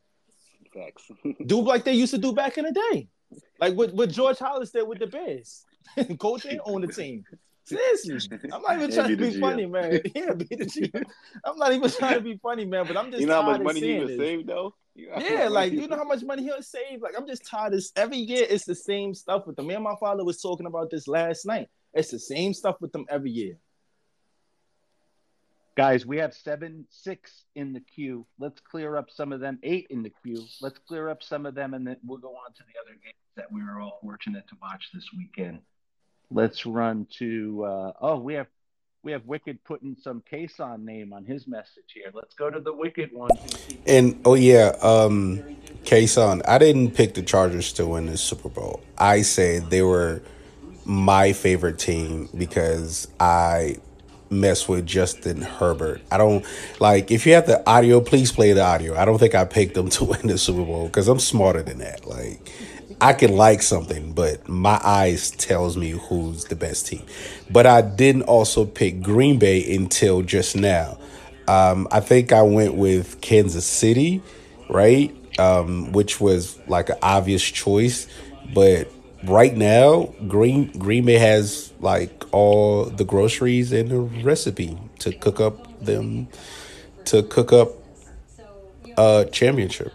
Facts. 0.75 1.09
do 1.45 1.61
like 1.61 1.83
they 1.83 1.93
used 1.93 2.13
to 2.13 2.17
do 2.17 2.33
back 2.33 2.57
in 2.57 2.65
the 2.65 2.71
day, 2.91 3.07
like 3.59 3.73
what, 3.75 3.93
what 3.93 4.09
George 4.09 4.37
Halas 4.37 4.71
did 4.71 4.87
with 4.87 4.99
the 4.99 5.07
Bears, 5.07 5.65
coach 6.19 6.45
and 6.45 6.59
own 6.65 6.81
the 6.81 6.87
team. 6.87 7.23
Seriously, 7.63 8.39
I'm 8.53 8.61
not 8.61 8.77
even 8.77 8.91
trying 8.91 9.09
to 9.09 9.17
be 9.17 9.39
funny, 9.39 9.65
man. 9.65 9.99
Yeah, 10.15 10.33
be 10.33 10.45
the 10.45 10.65
GM. 10.65 11.03
I'm 11.43 11.57
not 11.57 11.73
even 11.73 11.89
trying 11.89 12.13
to 12.15 12.21
be 12.21 12.37
funny, 12.37 12.65
man. 12.65 12.85
But 12.85 12.95
I'm 12.95 13.09
just 13.09 13.21
you 13.21 13.27
know 13.27 13.41
how 13.41 13.51
much 13.51 13.61
money 13.61 13.79
he 13.79 13.99
would 13.99 14.17
save 14.17 14.45
though. 14.45 14.75
You 14.93 15.09
know 15.09 15.17
yeah, 15.17 15.47
like 15.47 15.73
you 15.73 15.87
know 15.87 15.97
how 15.97 16.03
much 16.03 16.23
money 16.23 16.43
he'll 16.43 16.61
save. 16.61 17.01
Like 17.01 17.15
I'm 17.17 17.25
just 17.25 17.45
tired 17.45 17.73
of 17.73 17.83
every 17.95 18.17
year. 18.17 18.45
It's 18.47 18.65
the 18.65 18.75
same 18.75 19.15
stuff 19.15 19.47
with 19.47 19.55
them. 19.55 19.67
Me 19.67 19.73
and 19.73 19.83
my 19.83 19.95
father 19.99 20.23
was 20.23 20.41
talking 20.41 20.67
about 20.67 20.91
this 20.91 21.07
last 21.07 21.45
night. 21.45 21.67
It's 21.93 22.11
the 22.11 22.19
same 22.19 22.53
stuff 22.53 22.75
with 22.81 22.91
them 22.91 23.05
every 23.09 23.31
year. 23.31 23.57
Guys, 25.75 26.05
we 26.05 26.17
have 26.17 26.33
seven, 26.33 26.85
six 26.89 27.43
in 27.53 27.73
the 27.73 27.81
queue. 27.81 28.25
Let's 28.39 28.61
clear 28.61 28.95
up 28.95 29.09
some 29.09 29.33
of 29.33 29.41
them. 29.41 29.59
Eight 29.61 29.87
in 29.89 30.03
the 30.03 30.11
queue. 30.23 30.41
Let's 30.61 30.79
clear 30.87 31.09
up 31.09 31.21
some 31.21 31.45
of 31.45 31.53
them, 31.53 31.73
and 31.73 31.85
then 31.85 31.97
we'll 32.05 32.17
go 32.17 32.29
on 32.29 32.53
to 32.53 32.63
the 32.63 32.79
other 32.81 32.97
games 33.03 33.15
that 33.35 33.51
we 33.51 33.61
were 33.61 33.81
all 33.81 33.99
fortunate 34.01 34.47
to 34.47 34.55
watch 34.61 34.89
this 34.93 35.09
weekend. 35.17 35.59
Let's 36.31 36.65
run 36.65 37.07
to. 37.19 37.65
Uh, 37.65 37.91
oh, 37.99 38.19
we 38.19 38.35
have 38.35 38.47
we 39.03 39.11
have 39.11 39.25
Wicked 39.25 39.63
putting 39.65 39.97
some 40.01 40.23
Kason 40.31 40.85
name 40.85 41.11
on 41.11 41.25
his 41.25 41.45
message 41.45 41.91
here. 41.93 42.09
Let's 42.13 42.33
go 42.35 42.49
to 42.49 42.61
the 42.61 42.73
Wicked 42.73 43.11
one. 43.11 43.29
And 43.85 44.21
oh 44.23 44.35
yeah, 44.35 44.77
um, 44.81 45.43
Kason. 45.83 46.41
I 46.47 46.57
didn't 46.57 46.91
pick 46.91 47.15
the 47.15 47.21
Chargers 47.21 47.73
to 47.73 47.85
win 47.85 48.05
the 48.05 48.17
Super 48.17 48.47
Bowl. 48.47 48.81
I 48.97 49.23
said 49.23 49.69
they 49.69 49.81
were 49.81 50.21
my 50.85 51.33
favorite 51.33 51.79
team 51.79 52.29
because 52.33 53.09
I 53.19 53.77
mess 54.29 54.67
with 54.67 54.85
Justin 54.85 55.41
Herbert. 55.41 56.01
I 56.11 56.17
don't 56.17 56.45
like 56.79 57.11
if 57.11 57.25
you 57.25 57.33
have 57.33 57.47
the 57.47 57.67
audio, 57.69 58.01
please 58.01 58.31
play 58.31 58.53
the 58.53 58.63
audio. 58.63 58.95
I 58.95 59.05
don't 59.05 59.17
think 59.17 59.35
I 59.35 59.45
picked 59.45 59.75
them 59.75 59.89
to 59.91 60.05
win 60.05 60.27
the 60.27 60.37
Super 60.37 60.63
Bowl 60.63 60.87
because 60.87 61.07
I'm 61.07 61.19
smarter 61.19 61.63
than 61.63 61.79
that. 61.79 62.05
Like 62.05 62.51
I 63.01 63.13
can 63.13 63.35
like 63.35 63.61
something, 63.61 64.13
but 64.13 64.47
my 64.47 64.79
eyes 64.83 65.31
tells 65.31 65.75
me 65.77 65.91
who's 65.91 66.45
the 66.45 66.55
best 66.55 66.87
team. 66.87 67.03
But 67.49 67.65
I 67.65 67.81
didn't 67.81 68.23
also 68.23 68.65
pick 68.65 69.01
Green 69.01 69.37
Bay 69.37 69.75
until 69.75 70.21
just 70.21 70.55
now. 70.55 70.97
Um, 71.47 71.87
I 71.91 71.99
think 71.99 72.31
I 72.31 72.41
went 72.41 72.75
with 72.75 73.21
Kansas 73.21 73.65
City, 73.65 74.21
right? 74.69 75.15
Um, 75.37 75.91
which 75.91 76.21
was 76.21 76.57
like 76.67 76.89
an 76.89 76.97
obvious 77.01 77.43
choice, 77.43 78.07
but 78.53 78.89
right 79.27 79.55
now, 79.55 80.13
Green 80.27 80.67
Green 80.77 81.05
Bay 81.05 81.17
has 81.17 81.73
like 81.79 82.23
all 82.33 82.85
the 82.85 83.03
groceries 83.03 83.71
and 83.71 83.89
the 83.89 83.99
recipe 83.99 84.77
to 84.99 85.11
cook 85.13 85.39
up 85.39 85.83
them 85.83 86.27
to 87.05 87.23
cook 87.23 87.53
up 87.53 87.69
a 88.97 89.25
championship. 89.31 89.93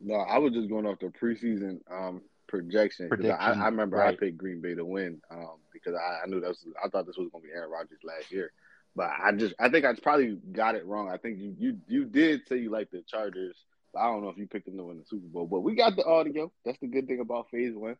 No, 0.00 0.14
I 0.14 0.38
was 0.38 0.52
just 0.52 0.68
going 0.68 0.86
off 0.86 0.98
the 0.98 1.06
preseason 1.06 1.80
um, 1.90 2.22
projection 2.48 3.08
because 3.08 3.26
I, 3.26 3.52
I, 3.52 3.66
remember 3.66 3.98
right. 3.98 4.14
I 4.14 4.16
picked 4.16 4.38
Green 4.38 4.60
Bay 4.60 4.74
to 4.74 4.84
win 4.84 5.20
um, 5.30 5.58
because 5.72 5.94
I, 5.94 6.24
I, 6.24 6.26
knew 6.26 6.40
that 6.40 6.48
was 6.48 6.64
I 6.82 6.88
thought 6.88 7.06
this 7.06 7.18
was 7.18 7.28
going 7.30 7.42
to 7.42 7.48
be 7.48 7.54
Aaron 7.54 7.70
Rodgers 7.70 7.98
last 8.02 8.32
year, 8.32 8.52
but 8.96 9.10
I 9.22 9.32
just 9.32 9.54
I 9.58 9.68
think 9.68 9.84
I 9.84 9.94
probably 9.94 10.38
got 10.52 10.74
it 10.74 10.86
wrong. 10.86 11.10
I 11.10 11.16
think 11.16 11.38
you 11.38 11.54
you 11.58 11.78
you 11.86 12.04
did 12.04 12.42
say 12.48 12.56
you 12.56 12.70
like 12.70 12.90
the 12.90 13.02
Chargers. 13.02 13.56
I 13.98 14.04
don't 14.04 14.22
know 14.22 14.28
if 14.28 14.38
you 14.38 14.46
picked 14.46 14.66
them 14.66 14.76
to 14.76 14.84
win 14.84 14.98
the 14.98 15.04
Super 15.04 15.26
Bowl, 15.26 15.46
but 15.46 15.60
we 15.60 15.74
got 15.74 15.96
the 15.96 16.04
audio. 16.04 16.52
That's 16.64 16.78
the 16.78 16.86
good 16.86 17.06
thing 17.06 17.20
about 17.20 17.50
Phase 17.50 17.74
One. 17.74 17.96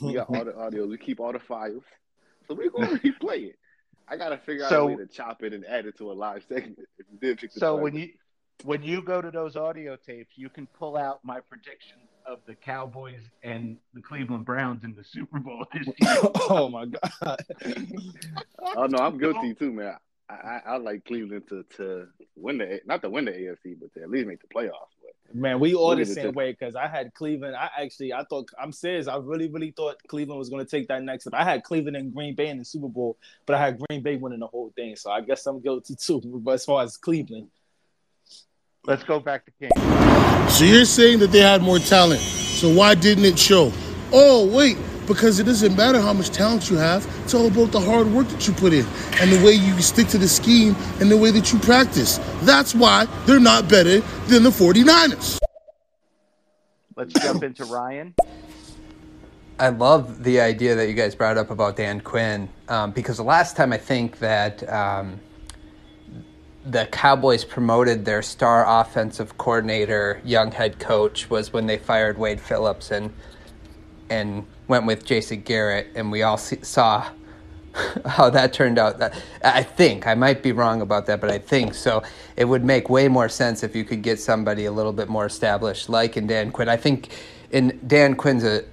We 0.00 0.14
got 0.14 0.28
all 0.28 0.44
the 0.44 0.56
audio. 0.58 0.86
We 0.86 0.98
keep 0.98 1.20
all 1.20 1.32
the 1.32 1.38
files, 1.38 1.84
so 2.48 2.54
we're 2.54 2.70
going 2.70 2.88
to 2.98 2.98
replay 2.98 3.48
it. 3.48 3.58
I 4.08 4.16
gotta 4.16 4.36
figure 4.36 4.66
so, 4.68 4.82
out 4.82 4.82
a 4.82 4.86
way 4.86 4.96
to 4.96 5.06
chop 5.06 5.42
it 5.42 5.52
and 5.52 5.64
add 5.64 5.86
it 5.86 5.96
to 5.98 6.10
a 6.10 6.14
live 6.14 6.44
segment. 6.48 6.78
If 6.98 7.06
you 7.10 7.18
did 7.18 7.38
pick 7.38 7.52
the 7.52 7.60
so 7.60 7.76
when 7.76 7.94
you 7.94 8.10
when 8.64 8.82
you 8.82 9.02
go 9.02 9.20
to 9.22 9.30
those 9.30 9.56
audio 9.56 9.96
tapes, 9.96 10.32
you 10.36 10.48
can 10.48 10.66
pull 10.66 10.96
out 10.96 11.20
my 11.24 11.40
predictions 11.40 12.08
of 12.26 12.38
the 12.46 12.54
Cowboys 12.54 13.22
and 13.42 13.78
the 13.94 14.00
Cleveland 14.00 14.44
Browns 14.44 14.84
in 14.84 14.94
the 14.94 15.04
Super 15.04 15.38
Bowl 15.38 15.64
this 15.72 15.86
year. 16.00 16.16
oh 16.50 16.68
my 16.68 16.86
god! 16.86 17.44
oh 18.76 18.86
no, 18.86 18.98
I'm 18.98 19.18
guilty 19.18 19.54
too, 19.54 19.72
man. 19.72 19.96
I, 20.28 20.34
I, 20.34 20.62
I, 20.66 20.76
like 20.76 21.04
Cleveland 21.04 21.48
to 21.48 21.64
to 21.76 22.08
win 22.36 22.58
the 22.58 22.80
not 22.86 23.02
to 23.02 23.10
win 23.10 23.24
the 23.24 23.32
AFC, 23.32 23.76
but 23.80 23.92
to 23.94 24.02
at 24.02 24.10
least 24.10 24.26
make 24.26 24.40
the 24.40 24.48
playoffs. 24.54 24.92
Man, 25.34 25.60
we 25.60 25.74
all 25.74 25.96
the 25.96 26.04
same 26.04 26.32
way 26.32 26.52
because 26.52 26.76
I 26.76 26.88
had 26.88 27.14
Cleveland. 27.14 27.56
I 27.56 27.70
actually, 27.78 28.12
I 28.12 28.24
thought, 28.24 28.50
I'm 28.60 28.72
serious. 28.72 29.08
I 29.08 29.16
really, 29.16 29.48
really 29.48 29.70
thought 29.70 29.96
Cleveland 30.08 30.38
was 30.38 30.48
going 30.48 30.64
to 30.64 30.70
take 30.70 30.88
that 30.88 31.02
next 31.02 31.24
step. 31.24 31.34
I 31.34 31.44
had 31.44 31.62
Cleveland 31.64 31.96
and 31.96 32.14
Green 32.14 32.34
Bay 32.34 32.48
in 32.48 32.58
the 32.58 32.64
Super 32.64 32.88
Bowl, 32.88 33.16
but 33.46 33.56
I 33.56 33.64
had 33.64 33.78
Green 33.78 34.02
Bay 34.02 34.16
winning 34.16 34.40
the 34.40 34.46
whole 34.46 34.72
thing. 34.76 34.96
So 34.96 35.10
I 35.10 35.20
guess 35.20 35.46
I'm 35.46 35.60
guilty 35.60 35.94
too. 35.94 36.20
But 36.42 36.52
as 36.52 36.64
far 36.64 36.82
as 36.82 36.96
Cleveland, 36.96 37.48
let's 38.84 39.04
go 39.04 39.20
back 39.20 39.44
to 39.46 39.52
King. 39.60 39.70
So 40.48 40.64
you're 40.64 40.84
saying 40.84 41.20
that 41.20 41.30
they 41.30 41.40
had 41.40 41.62
more 41.62 41.78
talent. 41.78 42.20
So 42.20 42.72
why 42.74 42.94
didn't 42.94 43.24
it 43.24 43.38
show? 43.38 43.72
Oh, 44.12 44.46
wait, 44.54 44.76
because 45.06 45.40
it 45.40 45.44
doesn't 45.44 45.76
matter 45.76 46.00
how 46.00 46.12
much 46.12 46.30
talent 46.30 46.70
you 46.70 46.76
have. 46.76 47.06
It's 47.24 47.34
all 47.34 47.46
about 47.46 47.72
the 47.72 47.80
hard 47.80 48.06
work 48.08 48.28
that 48.28 48.46
you 48.46 48.54
put 48.54 48.72
in 48.72 48.86
and 49.20 49.32
the 49.32 49.44
way 49.44 49.52
you 49.52 49.80
stick 49.82 50.08
to 50.08 50.18
the 50.18 50.28
scheme 50.28 50.76
and 51.00 51.10
the 51.10 51.16
way 51.16 51.30
that 51.30 51.52
you 51.52 51.58
practice. 51.58 52.18
That's 52.42 52.74
why 52.74 53.06
they're 53.26 53.40
not 53.40 53.68
better 53.68 54.00
than 54.26 54.42
the 54.42 54.50
49ers. 54.50 55.38
Let's 56.96 57.14
jump 57.14 57.42
into 57.42 57.64
Ryan. 57.64 58.14
I 59.58 59.68
love 59.68 60.24
the 60.24 60.40
idea 60.40 60.74
that 60.74 60.88
you 60.88 60.94
guys 60.94 61.14
brought 61.14 61.38
up 61.38 61.50
about 61.50 61.76
Dan 61.76 62.00
Quinn 62.00 62.48
um, 62.68 62.90
because 62.90 63.18
the 63.18 63.22
last 63.22 63.56
time 63.56 63.72
I 63.72 63.78
think 63.78 64.18
that 64.18 64.68
um, 64.68 65.20
the 66.64 66.86
Cowboys 66.86 67.44
promoted 67.44 68.04
their 68.04 68.22
star 68.22 68.64
offensive 68.80 69.36
coordinator, 69.38 70.20
young 70.24 70.50
head 70.50 70.78
coach, 70.78 71.28
was 71.28 71.52
when 71.52 71.66
they 71.66 71.78
fired 71.78 72.18
Wade 72.18 72.40
Phillips 72.40 72.90
and 72.90 73.12
and 74.10 74.46
went 74.68 74.86
with 74.86 75.04
Jason 75.04 75.42
Garrett, 75.42 75.88
and 75.94 76.10
we 76.10 76.22
all 76.22 76.38
see, 76.38 76.58
saw 76.62 77.06
how 78.06 78.30
that 78.30 78.52
turned 78.52 78.78
out. 78.78 79.00
I 79.44 79.62
think 79.62 80.06
I 80.06 80.14
might 80.14 80.42
be 80.42 80.52
wrong 80.52 80.80
about 80.82 81.06
that, 81.06 81.20
but 81.20 81.30
I 81.30 81.38
think 81.38 81.74
so. 81.74 82.02
It 82.36 82.44
would 82.44 82.64
make 82.64 82.88
way 82.90 83.08
more 83.08 83.28
sense 83.28 83.62
if 83.62 83.74
you 83.74 83.84
could 83.84 84.02
get 84.02 84.20
somebody 84.20 84.66
a 84.66 84.72
little 84.72 84.92
bit 84.92 85.08
more 85.08 85.26
established, 85.26 85.88
like 85.88 86.16
in 86.16 86.26
Dan 86.26 86.50
Quinn. 86.50 86.68
I 86.68 86.76
think 86.76 87.10
in 87.50 87.78
Dan 87.86 88.14
Quinn's 88.14 88.44
a 88.44 88.60
uh, 88.60 88.64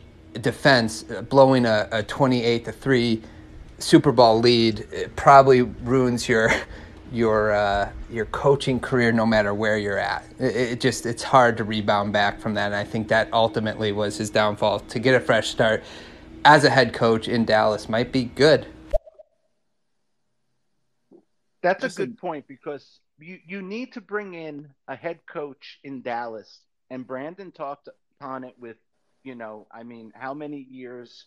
defense, 0.42 1.06
uh, 1.10 1.22
blowing 1.24 1.66
a, 1.66 1.88
a 1.92 2.04
twenty-eight 2.04 2.66
to 2.66 2.72
three 2.72 3.22
Super 3.80 4.12
Bowl 4.12 4.40
lead 4.40 4.86
probably 5.16 5.62
ruins 5.62 6.28
your 6.28 6.52
your 7.12 7.52
uh, 7.52 7.92
your 8.10 8.26
coaching 8.26 8.80
career 8.80 9.12
no 9.12 9.26
matter 9.26 9.54
where 9.54 9.78
you're 9.78 9.98
at. 9.98 10.26
It, 10.40 10.56
it, 10.56 10.82
just 10.82 11.06
it's 11.06 11.24
hard 11.24 11.58
to 11.58 11.64
rebound 11.64 12.14
back 12.14 12.40
from 12.40 12.54
that. 12.56 12.68
And 12.68 12.76
I 12.76 12.84
think 12.84 13.08
that 13.10 13.32
ultimately 13.34 13.92
was 13.92 14.18
his 14.18 14.30
downfall. 14.30 14.82
To 14.82 15.00
get 15.00 15.16
a 15.16 15.20
fresh 15.20 15.50
start 15.50 15.84
as 16.46 16.64
a 16.64 16.70
head 16.70 16.94
coach 16.94 17.28
in 17.28 17.46
Dallas 17.46 17.90
might 17.90 18.12
be 18.12 18.26
good. 18.26 18.68
That's 21.62 21.84
a 21.84 21.90
good 21.90 22.18
point 22.18 22.48
because 22.48 23.00
you, 23.20 23.40
you 23.46 23.62
need 23.62 23.94
to 23.94 24.02
bring 24.02 24.34
in 24.34 24.70
a 24.88 24.96
head 24.96 25.20
coach 25.26 25.80
in 25.84 26.02
Dallas. 26.02 26.62
And 26.90 27.06
Brandon 27.06 27.52
talked 27.52 27.90
upon 28.20 28.44
it 28.44 28.56
with, 28.58 28.78
you 29.24 29.36
know, 29.36 29.68
I 29.72 29.84
mean, 29.84 30.12
how 30.16 30.34
many 30.34 30.66
years 30.70 31.26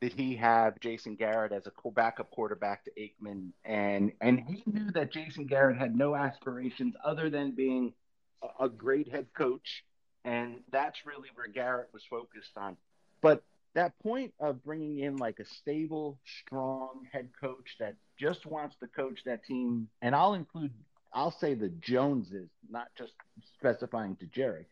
did 0.00 0.12
he 0.14 0.36
have 0.36 0.80
Jason 0.80 1.16
Garrett 1.16 1.52
as 1.52 1.66
a 1.66 1.90
backup 1.92 2.30
quarterback 2.30 2.84
to 2.84 2.92
Aikman, 2.98 3.50
and 3.64 4.12
and 4.20 4.40
he 4.40 4.62
knew 4.66 4.90
that 4.92 5.12
Jason 5.12 5.46
Garrett 5.46 5.78
had 5.78 5.96
no 5.96 6.14
aspirations 6.16 6.94
other 7.04 7.30
than 7.30 7.52
being 7.52 7.94
a, 8.42 8.66
a 8.66 8.68
great 8.68 9.08
head 9.10 9.28
coach 9.36 9.84
And 10.24 10.60
that's 10.72 11.06
really 11.06 11.30
where 11.34 11.48
Garrett 11.48 11.90
was 11.94 12.04
focused 12.10 12.56
on. 12.56 12.76
But 13.22 13.42
that 13.74 13.98
point 14.00 14.34
of 14.40 14.64
bringing 14.64 14.98
in 15.00 15.16
like 15.16 15.40
a 15.40 15.46
stable, 15.46 16.20
strong 16.46 17.06
head 17.12 17.30
coach 17.40 17.76
that 17.80 17.96
just 18.18 18.46
wants 18.46 18.76
to 18.80 18.88
coach 18.88 19.20
that 19.26 19.44
team, 19.44 19.88
and 20.02 20.14
I'll 20.14 20.34
include, 20.34 20.72
I'll 21.12 21.32
say 21.32 21.54
the 21.54 21.70
Joneses, 21.70 22.50
not 22.70 22.88
just 22.98 23.14
specifying 23.54 24.16
to 24.18 24.26
Jerry. 24.26 24.66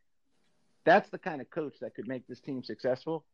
That's 0.85 1.11
the 1.11 1.18
kind 1.18 1.41
of 1.41 1.51
coach 1.51 1.74
that 1.81 1.95
could 1.95 2.09
make 2.09 2.27
this 2.29 2.41
team 2.41 2.62
successful. 2.64 3.24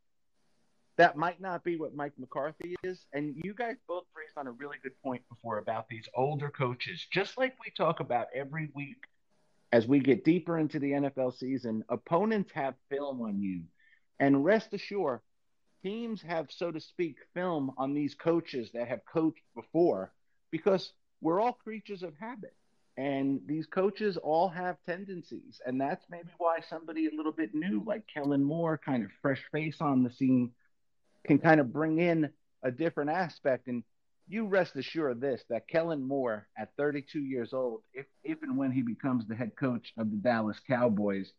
That 0.99 1.17
might 1.17 1.41
not 1.41 1.65
be 1.65 1.77
what 1.77 1.95
Mike 1.95 2.13
McCarthy 2.19 2.77
is. 2.83 3.07
And 3.13 3.35
you 3.43 3.55
guys 3.55 3.77
both 3.89 4.05
raised 4.15 4.37
on 4.37 4.47
a 4.47 4.53
really 4.53 4.77
good 4.83 5.01
point 5.03 5.23
before 5.29 5.59
about 5.59 5.89
these 5.89 6.09
older 6.15 6.51
coaches. 6.51 7.07
Just 7.11 7.39
like 7.39 7.55
we 7.65 7.73
talk 7.77 8.01
about 8.01 8.27
every 8.35 8.71
week 8.75 9.05
as 9.73 9.87
we 9.87 10.01
get 10.01 10.25
deeper 10.25 10.59
into 10.59 10.79
the 10.79 10.93
NFL 10.93 11.37
season, 11.39 11.83
opponents 11.89 12.53
have 12.53 12.75
film 12.91 13.23
on 13.23 13.41
you. 13.41 13.63
And 14.21 14.45
rest 14.45 14.75
assured, 14.75 15.21
teams 15.83 16.21
have, 16.23 16.53
so 16.53 16.71
to 16.71 16.81
speak, 16.81 17.17
film 17.35 17.73
on 17.79 17.95
these 17.95 18.15
coaches 18.15 18.71
that 18.75 18.89
have 18.89 19.01
coached 19.11 19.43
before 19.55 20.13
because 20.51 20.93
we're 21.23 21.41
all 21.41 21.55
creatures 21.55 22.03
of 22.03 22.13
habit. 22.21 22.55
And 22.99 23.41
these 23.47 23.67
coaches 23.67 24.19
all 24.19 24.49
have 24.51 24.77
tendencies. 24.85 25.63
And 25.65 25.81
that's 25.81 26.05
maybe 26.11 26.29
why 26.37 26.59
somebody 26.69 27.07
a 27.07 27.17
little 27.17 27.33
bit 27.33 27.55
new, 27.55 27.83
like 27.87 28.07
Kellen 28.13 28.45
Moore, 28.45 28.77
kind 28.77 29.03
of 29.03 29.11
fresh 29.23 29.43
face 29.51 29.81
on 29.81 30.03
the 30.03 30.11
scene, 30.11 30.51
can 31.27 31.39
kind 31.39 31.61
of 31.61 31.73
bring 31.73 31.99
in 31.99 32.31
a 32.63 32.71
different 32.71 33.11
aspect. 33.11 33.67
And 33.67 33.83
you 34.29 34.47
rest 34.47 34.77
assured 34.77 35.13
of 35.13 35.21
this 35.21 35.43
that 35.51 35.69
Kellen 35.69 36.07
Moore, 36.07 36.47
at 36.57 36.71
32 36.77 37.21
years 37.21 37.53
old, 37.53 37.83
if, 37.93 38.07
if 38.25 38.43
and 38.43 38.57
when 38.57 38.73
he 38.73 38.83
becomes 38.83 39.27
the 39.27 39.35
head 39.35 39.53
coach 39.57 39.93
of 39.97 40.11
the 40.11 40.17
Dallas 40.17 40.61
Cowboys, 40.67 41.33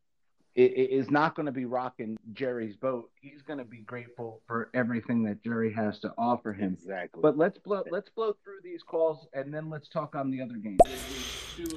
is 0.56 1.10
not 1.10 1.36
going 1.36 1.48
to 1.48 1.52
be 1.52 1.66
rocking 1.66 2.16
Jerry's 2.34 2.76
boat. 2.76 3.10
He's 3.20 3.42
going 3.42 3.58
to 3.58 3.66
be 3.66 3.80
grateful 3.80 4.42
for 4.46 4.70
everything 4.74 5.24
that 5.24 5.44
Jerry 5.44 5.74
has 5.74 6.00
to 6.02 6.14
offer 6.16 6.54
him. 6.54 6.78
Exactly. 6.80 7.22
But 7.22 7.38
let's 7.38 7.58
blow 7.58 7.84
let's 7.90 8.10
blow 8.10 8.36
through 8.44 8.60
these 8.64 8.84
calls 8.84 9.26
and 9.34 9.52
then 9.52 9.70
let's 9.70 9.90
talk 9.90 10.16
on 10.16 10.30
the 10.30 10.42
other 10.42 10.56
game. 10.56 10.78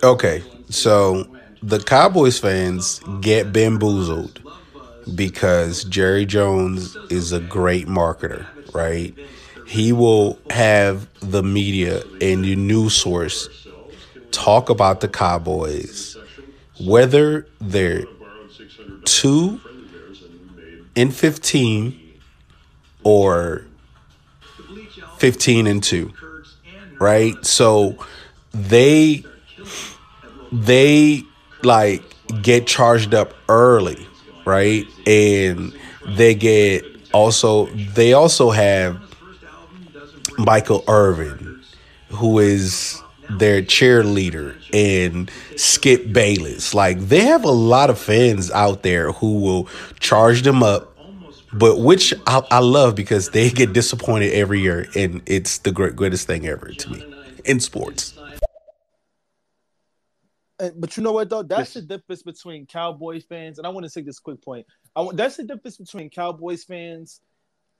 Okay, 0.02 0.42
so 0.68 1.24
the 1.62 1.78
Cowboys 1.78 2.38
fans 2.38 3.00
get 3.20 3.52
bamboozled 3.52 4.42
because 5.14 5.84
Jerry 5.84 6.26
Jones 6.26 6.96
is 7.10 7.32
a 7.32 7.40
great 7.40 7.86
marketer, 7.86 8.46
right? 8.74 9.14
He 9.66 9.92
will 9.92 10.38
have 10.50 11.08
the 11.20 11.42
media 11.42 12.02
and 12.20 12.44
the 12.44 12.56
news 12.56 12.94
source 12.94 13.48
talk 14.30 14.70
about 14.70 15.00
the 15.00 15.08
Cowboys, 15.08 16.16
whether 16.80 17.46
they're 17.60 18.04
two 19.04 19.60
and 20.96 21.14
15 21.14 22.00
or 23.04 23.64
15 25.18 25.66
and 25.66 25.82
2 25.82 26.12
right 26.98 27.44
so 27.44 27.96
they 28.52 29.22
they 30.50 31.22
like 31.62 32.02
get 32.42 32.66
charged 32.66 33.14
up 33.14 33.34
early 33.48 34.06
right 34.46 34.86
and 35.06 35.76
they 36.16 36.34
get 36.34 36.84
also 37.12 37.66
they 37.66 38.12
also 38.12 38.50
have 38.50 38.98
michael 40.38 40.82
irvin 40.88 41.60
who 42.10 42.38
is 42.38 43.02
their 43.30 43.62
cheerleader 43.62 44.54
and 44.72 45.30
Skip 45.56 46.12
Bayless. 46.12 46.74
Like 46.74 47.00
they 47.00 47.20
have 47.20 47.44
a 47.44 47.50
lot 47.50 47.90
of 47.90 47.98
fans 47.98 48.50
out 48.50 48.82
there 48.82 49.12
who 49.12 49.40
will 49.40 49.68
charge 50.00 50.42
them 50.42 50.62
up, 50.62 50.96
but 51.52 51.80
which 51.80 52.14
I, 52.26 52.42
I 52.50 52.58
love 52.60 52.94
because 52.94 53.30
they 53.30 53.50
get 53.50 53.72
disappointed 53.72 54.32
every 54.32 54.60
year, 54.60 54.88
and 54.94 55.22
it's 55.26 55.58
the 55.58 55.72
great, 55.72 55.96
greatest 55.96 56.26
thing 56.26 56.46
ever 56.46 56.68
to 56.68 56.90
me 56.90 57.04
in 57.44 57.60
sports. 57.60 58.15
But 60.58 60.96
you 60.96 61.02
know 61.02 61.12
what 61.12 61.28
though? 61.28 61.42
That's 61.42 61.74
the 61.74 61.82
difference 61.82 62.22
between 62.22 62.66
Cowboys 62.66 63.24
fans, 63.24 63.58
and 63.58 63.66
I 63.66 63.70
want 63.70 63.84
to 63.86 63.90
take 63.90 64.06
this 64.06 64.18
quick 64.18 64.42
point. 64.42 64.66
I 64.94 65.02
want 65.02 65.16
that's 65.16 65.36
the 65.36 65.44
difference 65.44 65.76
between 65.76 66.10
Cowboys 66.10 66.64
fans 66.64 67.20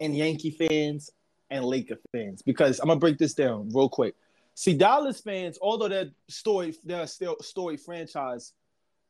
and 0.00 0.16
Yankee 0.16 0.50
fans 0.50 1.10
and 1.50 1.64
Laker 1.64 1.96
fans. 2.12 2.42
Because 2.42 2.78
I'm 2.80 2.88
gonna 2.88 3.00
break 3.00 3.18
this 3.18 3.34
down 3.34 3.70
real 3.72 3.88
quick. 3.88 4.14
See, 4.54 4.74
Dallas 4.74 5.20
fans, 5.20 5.58
although 5.60 5.88
they're 5.88 6.10
story, 6.28 6.74
they're 6.84 7.06
still 7.06 7.36
story 7.40 7.76
franchise, 7.76 8.52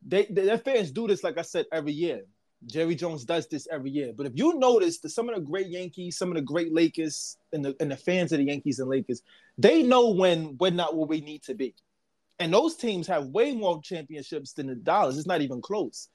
they, 0.05 0.27
their 0.27 0.59
fans 0.59 0.91
do 0.91 1.07
this, 1.07 1.23
like 1.23 1.39
I 1.39 1.43
said, 1.43 1.67
every 1.73 1.93
year. 1.93 2.23
Jerry 2.65 2.95
Jones 2.95 3.25
does 3.25 3.47
this 3.47 3.69
every 3.71 3.91
year. 3.91 4.13
But 4.17 4.27
if 4.27 4.33
you 4.35 4.59
notice 4.59 4.99
that 5.01 5.11
some 5.11 5.29
of 5.29 5.35
the 5.35 5.41
great 5.41 5.69
Yankees, 5.69 6.17
some 6.17 6.31
of 6.31 6.35
the 6.35 6.41
great 6.41 6.73
Lakers, 6.73 7.37
and 7.53 7.65
the 7.65 7.77
and 7.81 7.91
the 7.91 7.97
fans 7.97 8.33
of 8.33 8.39
the 8.39 8.45
Yankees 8.45 8.79
and 8.79 8.89
Lakers, 8.89 9.23
they 9.59 9.83
know 9.83 10.11
when 10.11 10.57
we're 10.59 10.71
not 10.71 10.97
where 10.97 11.07
we 11.07 11.21
need 11.21 11.43
to 11.45 11.55
be. 11.55 11.75
And 12.39 12.53
those 12.53 12.77
teams 12.77 13.07
have 13.07 13.29
way 13.29 13.53
more 13.53 13.81
championships 13.83 14.53
than 14.53 14.67
the 14.67 14.75
Dallas. 14.75 15.17
It's 15.17 15.27
not 15.27 15.41
even 15.41 15.63
close. 15.63 16.09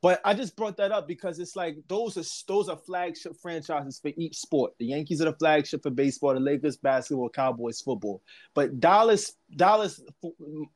But 0.00 0.20
I 0.24 0.32
just 0.32 0.56
brought 0.56 0.76
that 0.76 0.92
up 0.92 1.08
because 1.08 1.40
it's 1.40 1.56
like 1.56 1.76
those 1.88 2.16
are 2.16 2.22
those 2.46 2.68
are 2.68 2.76
flagship 2.76 3.32
franchises 3.42 3.98
for 4.00 4.12
each 4.16 4.36
sport. 4.36 4.72
The 4.78 4.86
Yankees 4.86 5.20
are 5.20 5.24
the 5.24 5.32
flagship 5.32 5.82
for 5.82 5.90
baseball, 5.90 6.34
the 6.34 6.40
Lakers 6.40 6.76
basketball, 6.76 7.30
Cowboys 7.30 7.80
football. 7.80 8.22
But 8.54 8.78
Dallas, 8.78 9.32
Dallas, 9.56 10.00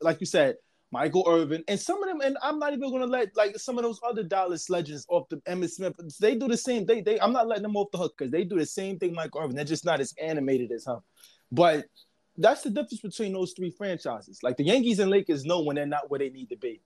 like 0.01 0.19
you 0.19 0.27
said, 0.27 0.57
Michael 0.91 1.25
Irvin, 1.29 1.63
and 1.69 1.79
some 1.79 2.03
of 2.03 2.09
them, 2.09 2.21
and 2.21 2.37
I'm 2.43 2.59
not 2.59 2.73
even 2.73 2.91
gonna 2.91 3.07
let 3.07 3.37
like 3.37 3.57
some 3.59 3.79
of 3.79 3.85
those 3.85 4.01
other 4.05 4.25
Dallas 4.25 4.69
legends 4.69 5.07
off 5.09 5.29
the 5.29 5.37
Emmitt 5.49 5.71
Smith. 5.71 5.95
They 6.21 6.35
do 6.35 6.49
the 6.49 6.57
same. 6.57 6.85
They 6.85 7.01
they 7.01 7.21
I'm 7.21 7.33
not 7.33 7.47
letting 7.47 7.63
them 7.63 7.77
off 7.77 7.93
the 7.93 7.99
hook 7.99 8.15
because 8.19 8.33
they 8.33 8.43
do 8.43 8.59
the 8.59 8.67
same 8.67 8.99
thing, 8.99 9.15
Michael 9.15 9.43
Irvin. 9.43 9.55
They're 9.55 9.65
just 9.65 9.85
not 9.85 10.01
as 10.01 10.13
animated 10.21 10.73
as 10.73 10.85
him. 10.85 10.99
But 11.53 11.87
that's 12.37 12.63
the 12.63 12.71
difference 12.71 13.01
between 13.01 13.33
those 13.33 13.53
three 13.53 13.71
franchises. 13.71 14.43
Like 14.43 14.57
the 14.57 14.65
Yankees 14.65 14.99
and 14.99 15.11
Lakers 15.11 15.45
know 15.45 15.63
when 15.63 15.77
they're 15.77 15.87
not 15.87 16.11
where 16.11 16.19
they 16.19 16.31
need 16.31 16.49
to 16.51 16.57
be. 16.57 16.81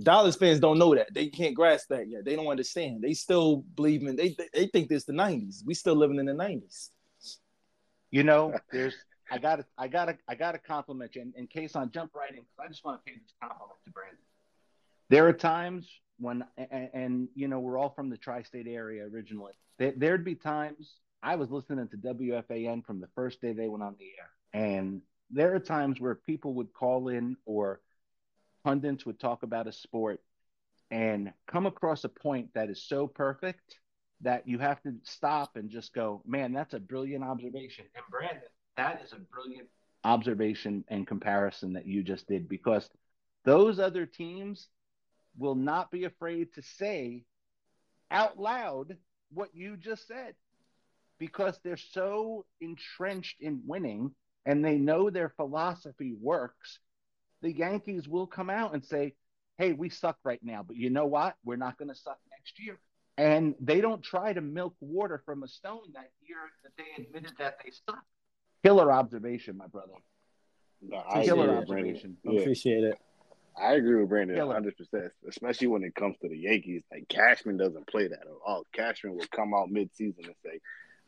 Dallas 0.00 0.36
fans 0.36 0.60
don't 0.60 0.78
know 0.78 0.94
that. 0.94 1.12
They 1.12 1.28
can't 1.28 1.54
grasp 1.54 1.88
that 1.88 2.08
yet. 2.08 2.24
They 2.24 2.36
don't 2.36 2.46
understand. 2.46 3.02
They 3.02 3.14
still 3.14 3.64
believe 3.74 4.02
in 4.02 4.16
they 4.16 4.36
they 4.52 4.66
think 4.66 4.88
this 4.88 5.04
the 5.04 5.12
90s. 5.12 5.62
We 5.64 5.74
still 5.74 5.96
living 5.96 6.18
in 6.18 6.26
the 6.26 6.32
90s. 6.32 6.90
You 8.10 8.22
know, 8.22 8.54
there's 8.72 8.94
I 9.30 9.38
gotta 9.38 9.64
I 9.76 9.88
gotta 9.88 10.16
I 10.28 10.34
gotta 10.34 10.58
compliment 10.58 11.14
you 11.16 11.22
in, 11.22 11.32
in 11.36 11.48
Kason 11.48 11.92
jump 11.92 12.14
right 12.14 12.30
in 12.30 12.36
because 12.36 12.64
I 12.64 12.68
just 12.68 12.84
want 12.84 13.04
to 13.04 13.10
pay 13.10 13.18
this 13.18 13.34
compliment 13.40 13.78
to 13.84 13.90
Brandon. 13.90 14.18
There 15.10 15.26
are 15.26 15.32
times 15.32 15.88
when 16.18 16.44
and, 16.56 16.90
and 16.94 17.28
you 17.34 17.48
know 17.48 17.58
we're 17.60 17.78
all 17.78 17.90
from 17.90 18.08
the 18.08 18.16
tri-state 18.16 18.66
area 18.66 19.04
originally. 19.04 19.52
There, 19.78 19.92
there'd 19.96 20.24
be 20.24 20.34
times 20.34 20.96
I 21.22 21.36
was 21.36 21.50
listening 21.50 21.88
to 21.88 21.96
WFAN 21.96 22.84
from 22.84 23.00
the 23.00 23.08
first 23.14 23.40
day 23.40 23.52
they 23.52 23.68
went 23.68 23.82
on 23.82 23.96
the 23.98 24.06
air, 24.18 24.30
and 24.52 25.02
there 25.30 25.54
are 25.54 25.60
times 25.60 26.00
where 26.00 26.14
people 26.14 26.54
would 26.54 26.72
call 26.72 27.08
in 27.08 27.36
or 27.44 27.80
pundits 28.64 29.04
would 29.04 29.18
talk 29.20 29.42
about 29.42 29.66
a 29.66 29.72
sport 29.72 30.20
and 30.90 31.32
come 31.46 31.66
across 31.66 32.04
a 32.04 32.08
point 32.08 32.48
that 32.54 32.70
is 32.70 32.82
so 32.82 33.06
perfect 33.06 33.78
that 34.22 34.48
you 34.48 34.58
have 34.58 34.82
to 34.82 34.94
stop 35.04 35.56
and 35.56 35.70
just 35.70 35.92
go, 35.92 36.22
man, 36.26 36.52
that's 36.52 36.74
a 36.74 36.80
brilliant 36.80 37.22
observation. 37.22 37.84
And 37.94 38.04
Brandon, 38.10 38.42
that 38.76 39.02
is 39.04 39.12
a 39.12 39.18
brilliant 39.18 39.68
observation 40.04 40.84
and 40.88 41.06
comparison 41.06 41.74
that 41.74 41.86
you 41.86 42.02
just 42.02 42.26
did 42.26 42.48
because 42.48 42.88
those 43.44 43.78
other 43.78 44.06
teams 44.06 44.68
will 45.36 45.54
not 45.54 45.90
be 45.90 46.04
afraid 46.04 46.52
to 46.54 46.62
say 46.62 47.24
out 48.10 48.38
loud 48.38 48.96
what 49.30 49.54
you 49.54 49.76
just 49.76 50.06
said 50.08 50.34
because 51.18 51.58
they're 51.62 51.76
so 51.76 52.44
entrenched 52.60 53.36
in 53.40 53.62
winning 53.66 54.12
and 54.46 54.64
they 54.64 54.78
know 54.78 55.10
their 55.10 55.28
philosophy 55.30 56.14
works 56.20 56.78
the 57.42 57.52
Yankees 57.52 58.08
will 58.08 58.26
come 58.26 58.50
out 58.50 58.74
and 58.74 58.84
say, 58.84 59.14
hey, 59.58 59.72
we 59.72 59.88
suck 59.88 60.16
right 60.24 60.40
now, 60.42 60.62
but 60.62 60.76
you 60.76 60.90
know 60.90 61.06
what? 61.06 61.34
We're 61.44 61.56
not 61.56 61.78
going 61.78 61.88
to 61.88 61.94
suck 61.94 62.18
next 62.30 62.58
year. 62.58 62.78
And 63.16 63.54
they 63.60 63.80
don't 63.80 64.02
try 64.02 64.32
to 64.32 64.40
milk 64.40 64.74
water 64.80 65.22
from 65.24 65.42
a 65.42 65.48
stone 65.48 65.92
that 65.94 66.10
year 66.26 66.38
that 66.62 66.72
they 66.76 67.02
admitted 67.02 67.32
that 67.38 67.56
they 67.64 67.70
suck. 67.70 68.02
Killer 68.64 68.92
observation, 68.92 69.56
my 69.56 69.66
brother. 69.66 69.92
No, 70.80 71.02
I 71.08 71.24
Killer 71.24 71.56
observation. 71.56 72.16
Yeah. 72.22 72.40
Appreciate 72.40 72.84
it. 72.84 72.98
I 73.60 73.72
agree 73.72 74.00
with 74.00 74.08
Brandon 74.08 74.38
100, 74.46 74.76
percent 74.76 75.12
especially 75.28 75.66
when 75.66 75.82
it 75.82 75.92
comes 75.96 76.16
to 76.22 76.28
the 76.28 76.38
Yankees. 76.38 76.84
Like 76.92 77.08
Cashman 77.08 77.56
doesn't 77.56 77.88
play 77.88 78.06
that 78.06 78.20
at 78.20 78.26
all. 78.46 78.64
Cashman 78.72 79.16
will 79.16 79.26
come 79.34 79.52
out 79.52 79.68
mid-season 79.68 80.24
and 80.24 80.34
say, 80.44 80.60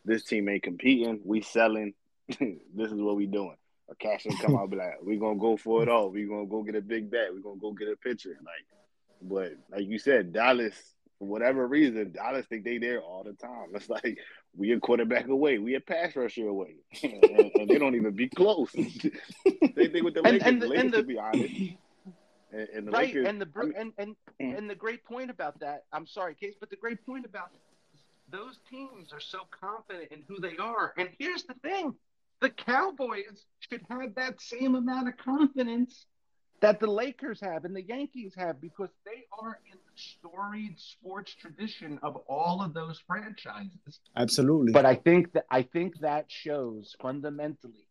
"This 0.05 0.25
team 0.25 0.49
ain't 0.49 0.63
competing. 0.63 1.21
We 1.25 1.43
selling. 1.43 1.95
this 2.29 2.93
is 2.93 3.01
what 3.01 3.17
we 3.17 3.27
doing." 3.27 3.57
Or 3.89 3.95
Cashman 3.97 4.37
come 4.39 4.55
out 4.57 4.63
and 4.63 4.71
be 4.71 4.77
like, 4.77 5.03
"We 5.03 5.17
gonna 5.17 5.39
go 5.39 5.57
for 5.57 5.83
it 5.83 5.89
all. 5.89 6.11
We 6.11 6.25
gonna 6.27 6.47
go 6.47 6.63
get 6.63 6.75
a 6.77 6.81
big 6.81 7.11
bat. 7.11 7.35
We 7.35 7.41
gonna 7.43 7.61
go 7.61 7.73
get 7.73 7.89
a 7.89 7.97
pitcher." 7.97 8.37
Like, 8.45 8.67
but 9.23 9.53
like 9.71 9.87
you 9.87 9.99
said, 9.99 10.33
Dallas 10.33 10.75
for 11.19 11.29
whatever 11.29 11.67
reason, 11.69 12.13
Dallas 12.13 12.47
think 12.47 12.65
they 12.65 12.79
there 12.79 13.01
all 13.03 13.23
the 13.25 13.35
time. 13.35 13.69
It's 13.75 13.89
like 13.91 14.19
we 14.57 14.73
a 14.73 14.81
quarterback 14.81 15.29
away, 15.29 15.59
we 15.59 15.75
a 15.75 15.81
pass 15.81 16.17
rusher 16.17 16.49
away, 16.49 16.77
and, 17.03 17.23
and 17.55 17.69
they 17.69 17.79
don't 17.79 17.95
even 17.95 18.13
be 18.15 18.29
close. 18.29 18.71
Same 18.73 18.91
thing 19.75 20.05
with 20.05 20.15
the 20.15 20.23
And- 20.25 20.33
Lakers. 20.41 20.47
and 20.49 20.63
the 20.63 20.67
the- 20.67 20.69
Lakers, 20.69 20.83
and 20.85 20.93
the- 20.93 20.97
to 20.97 21.03
be 21.05 21.19
honest, 21.19 21.55
And, 22.53 22.69
and 22.75 22.87
the 22.87 22.91
right, 22.91 23.07
Lakers, 23.09 23.27
and 23.29 23.41
the 23.41 23.49
I 23.55 23.63
mean, 23.65 23.75
and 23.77 23.93
and 23.99 24.17
and 24.57 24.71
the 24.71 24.75
great 24.75 25.05
point 25.05 25.31
about 25.31 25.61
that. 25.61 25.85
I'm 25.93 26.07
sorry, 26.07 26.35
Case, 26.35 26.55
but 26.59 26.71
the 26.71 26.77
great 26.77 27.05
point 27.07 27.25
about 27.27 27.51
those 28.31 28.59
teams 28.69 29.13
are 29.13 29.21
so 29.21 29.41
confident 29.51 30.11
in 30.13 30.23
who 30.29 30.41
they 30.41 30.57
are. 30.57 30.93
And 30.97 31.09
here's 31.19 31.45
the 31.45 31.55
thing: 31.55 31.95
the 32.41 32.51
Cowboys 32.51 33.47
should 33.61 33.83
have 33.91 34.15
that 34.17 34.41
same 34.41 34.75
amount 34.75 35.09
of 35.09 35.17
confidence 35.17 36.07
that 36.61 36.79
the 36.79 36.87
Lakers 36.87 37.41
have 37.41 37.65
and 37.65 37.75
the 37.75 37.83
Yankees 37.83 38.35
have 38.37 38.61
because 38.61 38.91
they 39.05 39.25
are 39.41 39.59
in 39.71 39.79
the 39.79 39.95
storied 39.97 40.79
sports 40.79 41.35
tradition 41.35 41.99
of 42.03 42.17
all 42.29 42.63
of 42.63 42.75
those 42.75 43.01
franchises. 43.07 44.01
Absolutely. 44.17 44.73
But 44.73 44.87
I 44.87 44.95
think 44.95 45.33
that 45.33 45.47
I 45.51 45.63
think 45.63 46.01
that 46.01 46.27
shows 46.29 46.95
fundamentally 47.01 47.87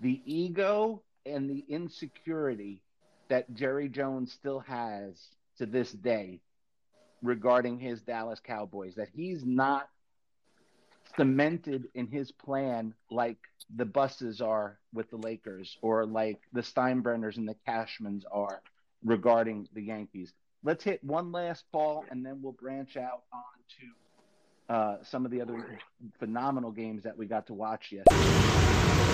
the 0.00 0.20
ego 0.24 1.02
and 1.26 1.50
the 1.50 1.64
insecurity 1.68 2.82
that 3.28 3.52
Jerry 3.54 3.88
Jones 3.88 4.32
still 4.32 4.60
has 4.60 5.28
to 5.58 5.66
this 5.66 5.92
day 5.92 6.40
regarding 7.22 7.78
his 7.78 8.00
Dallas 8.00 8.40
Cowboys. 8.40 8.94
That 8.96 9.08
he's 9.14 9.44
not 9.44 9.88
cemented 11.16 11.88
in 11.94 12.06
his 12.06 12.30
plan 12.30 12.94
like 13.10 13.38
the 13.76 13.84
Busses 13.84 14.40
are 14.40 14.78
with 14.92 15.10
the 15.10 15.16
Lakers 15.16 15.76
or 15.82 16.06
like 16.06 16.40
the 16.52 16.60
Steinbrenners 16.60 17.36
and 17.36 17.48
the 17.48 17.56
Cashmans 17.66 18.24
are 18.30 18.62
regarding 19.04 19.68
the 19.74 19.82
Yankees. 19.82 20.32
Let's 20.64 20.84
hit 20.84 21.02
one 21.04 21.32
last 21.32 21.64
ball 21.72 22.04
and 22.10 22.24
then 22.24 22.40
we'll 22.42 22.52
branch 22.52 22.96
out 22.96 23.22
on 23.32 23.42
to 23.78 24.74
uh, 24.74 24.96
some 25.02 25.24
of 25.24 25.30
the 25.30 25.40
other 25.40 25.78
phenomenal 26.18 26.70
games 26.70 27.02
that 27.04 27.16
we 27.16 27.26
got 27.26 27.46
to 27.46 27.54
watch 27.54 27.92
yesterday. 27.92 28.48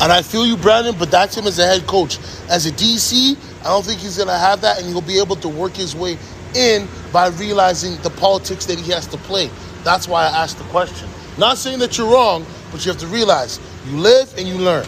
And 0.00 0.12
I 0.12 0.22
feel 0.22 0.44
you, 0.44 0.56
Brandon, 0.56 0.94
but 0.98 1.10
that's 1.10 1.36
him 1.36 1.46
as 1.46 1.58
a 1.58 1.66
head 1.66 1.86
coach. 1.86 2.18
As 2.50 2.66
a 2.66 2.72
DC, 2.72 3.36
I 3.60 3.64
don't 3.64 3.84
think 3.84 4.00
he's 4.00 4.16
going 4.16 4.28
to 4.28 4.36
have 4.36 4.60
that, 4.62 4.78
and 4.78 4.88
he'll 4.88 5.00
be 5.00 5.18
able 5.18 5.36
to 5.36 5.48
work 5.48 5.72
his 5.72 5.94
way 5.94 6.18
in 6.56 6.88
by 7.12 7.28
realizing 7.28 8.00
the 8.02 8.10
politics 8.10 8.66
that 8.66 8.78
he 8.78 8.92
has 8.92 9.06
to 9.08 9.16
play. 9.18 9.50
That's 9.82 10.08
why 10.08 10.24
I 10.24 10.28
asked 10.28 10.58
the 10.58 10.64
question. 10.64 11.08
Not 11.38 11.58
saying 11.58 11.78
that 11.80 11.98
you're 11.98 12.10
wrong, 12.10 12.46
but 12.70 12.84
you 12.84 12.92
have 12.92 13.00
to 13.00 13.06
realize 13.06 13.60
you 13.86 13.98
live 13.98 14.32
and 14.38 14.46
you 14.46 14.54
learn. 14.54 14.86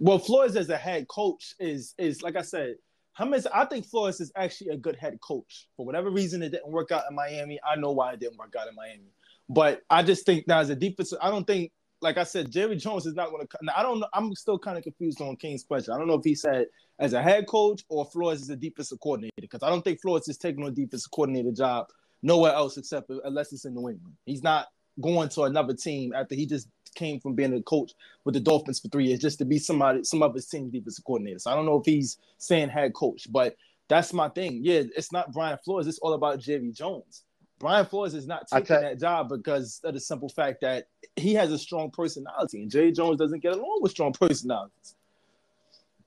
Well, 0.00 0.18
Flores 0.18 0.56
as 0.56 0.68
a 0.68 0.76
head 0.76 1.08
coach 1.08 1.54
is 1.58 1.94
is 1.98 2.22
like 2.22 2.36
I 2.36 2.42
said, 2.42 2.76
him 3.18 3.34
as 3.34 3.46
I 3.46 3.64
think 3.64 3.84
Flores 3.84 4.20
is 4.20 4.30
actually 4.36 4.70
a 4.70 4.76
good 4.76 4.96
head 4.96 5.18
coach. 5.20 5.66
For 5.76 5.84
whatever 5.84 6.10
reason, 6.10 6.42
it 6.42 6.50
didn't 6.50 6.70
work 6.70 6.92
out 6.92 7.04
in 7.10 7.16
Miami. 7.16 7.58
I 7.66 7.76
know 7.76 7.92
why 7.92 8.12
it 8.12 8.20
didn't 8.20 8.38
work 8.38 8.54
out 8.58 8.68
in 8.68 8.74
Miami, 8.74 9.10
but 9.48 9.82
I 9.90 10.02
just 10.02 10.24
think 10.24 10.46
now 10.46 10.60
as 10.60 10.70
a 10.70 10.76
defensive, 10.76 11.18
I 11.20 11.30
don't 11.30 11.46
think, 11.46 11.72
like 12.00 12.16
I 12.16 12.22
said, 12.22 12.50
Jerry 12.50 12.76
Jones 12.76 13.06
is 13.06 13.14
not 13.14 13.30
going 13.30 13.46
to. 13.46 13.58
I 13.76 13.82
don't 13.82 13.98
know. 13.98 14.08
I'm 14.14 14.34
still 14.34 14.58
kind 14.58 14.78
of 14.78 14.84
confused 14.84 15.20
on 15.20 15.36
King's 15.36 15.64
question. 15.64 15.92
I 15.92 15.98
don't 15.98 16.06
know 16.06 16.14
if 16.14 16.24
he 16.24 16.34
said 16.34 16.66
as 16.98 17.12
a 17.12 17.22
head 17.22 17.46
coach 17.46 17.84
or 17.88 18.04
Flores 18.04 18.42
is 18.42 18.50
a 18.50 18.56
defensive 18.56 19.00
coordinator 19.00 19.32
because 19.40 19.62
I 19.62 19.70
don't 19.70 19.82
think 19.82 20.00
Flores 20.00 20.28
is 20.28 20.38
taking 20.38 20.64
on 20.64 20.70
a 20.70 20.74
defensive 20.74 21.10
coordinator 21.10 21.52
job 21.52 21.86
nowhere 22.22 22.52
else 22.52 22.76
except 22.76 23.10
unless 23.24 23.52
it's 23.52 23.64
in 23.64 23.74
New 23.74 23.88
England. 23.88 24.14
He's 24.26 24.42
not 24.42 24.66
going 25.00 25.28
to 25.28 25.42
another 25.42 25.74
team 25.74 26.12
after 26.12 26.34
he 26.34 26.46
just 26.46 26.68
came 26.94 27.20
from 27.20 27.34
being 27.34 27.54
a 27.54 27.62
coach 27.62 27.92
with 28.24 28.34
the 28.34 28.40
Dolphins 28.40 28.80
for 28.80 28.88
three 28.88 29.06
years 29.06 29.20
just 29.20 29.38
to 29.38 29.44
be 29.44 29.58
somebody, 29.58 30.02
some 30.02 30.22
of 30.22 30.34
his 30.34 30.46
team 30.46 30.70
defensive 30.70 31.04
coordinator. 31.04 31.38
So 31.38 31.50
I 31.50 31.54
don't 31.54 31.66
know 31.66 31.78
if 31.78 31.86
he's 31.86 32.18
saying 32.38 32.70
head 32.70 32.94
coach, 32.94 33.28
but 33.30 33.56
that's 33.88 34.12
my 34.12 34.28
thing. 34.28 34.60
Yeah, 34.62 34.82
it's 34.96 35.12
not 35.12 35.32
Brian 35.32 35.58
Flores. 35.64 35.86
It's 35.86 35.98
all 36.00 36.14
about 36.14 36.40
Jerry 36.40 36.70
Jones. 36.72 37.24
Brian 37.58 37.86
Flores 37.86 38.14
is 38.14 38.26
not 38.26 38.46
taking 38.48 38.80
that 38.80 39.00
job 39.00 39.28
because 39.28 39.80
of 39.82 39.94
the 39.94 40.00
simple 40.00 40.28
fact 40.28 40.60
that 40.60 40.86
he 41.16 41.34
has 41.34 41.50
a 41.50 41.58
strong 41.58 41.90
personality, 41.90 42.62
and 42.62 42.70
Jerry 42.70 42.92
Jones 42.92 43.18
doesn't 43.18 43.42
get 43.42 43.54
along 43.54 43.78
with 43.80 43.90
strong 43.90 44.12
personalities. 44.12 44.94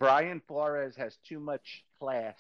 Brian 0.02 0.42
Flores 0.48 0.96
has 0.96 1.16
too 1.30 1.40
much 1.40 1.86
class 2.00 2.34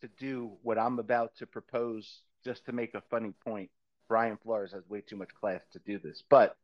to 0.00 0.08
do 0.20 0.52
what 0.62 0.78
I'm 0.78 1.00
about 1.00 1.34
to 1.38 1.46
propose 1.48 2.20
just 2.44 2.64
to 2.66 2.72
make 2.72 2.94
a 2.94 3.02
funny 3.10 3.32
point. 3.44 3.70
Brian 4.06 4.38
Flores 4.40 4.70
has 4.70 4.88
way 4.88 5.00
too 5.00 5.16
much 5.16 5.30
class 5.34 5.60
to 5.72 5.80
do 5.80 5.98
this. 5.98 6.22
But 6.30 6.56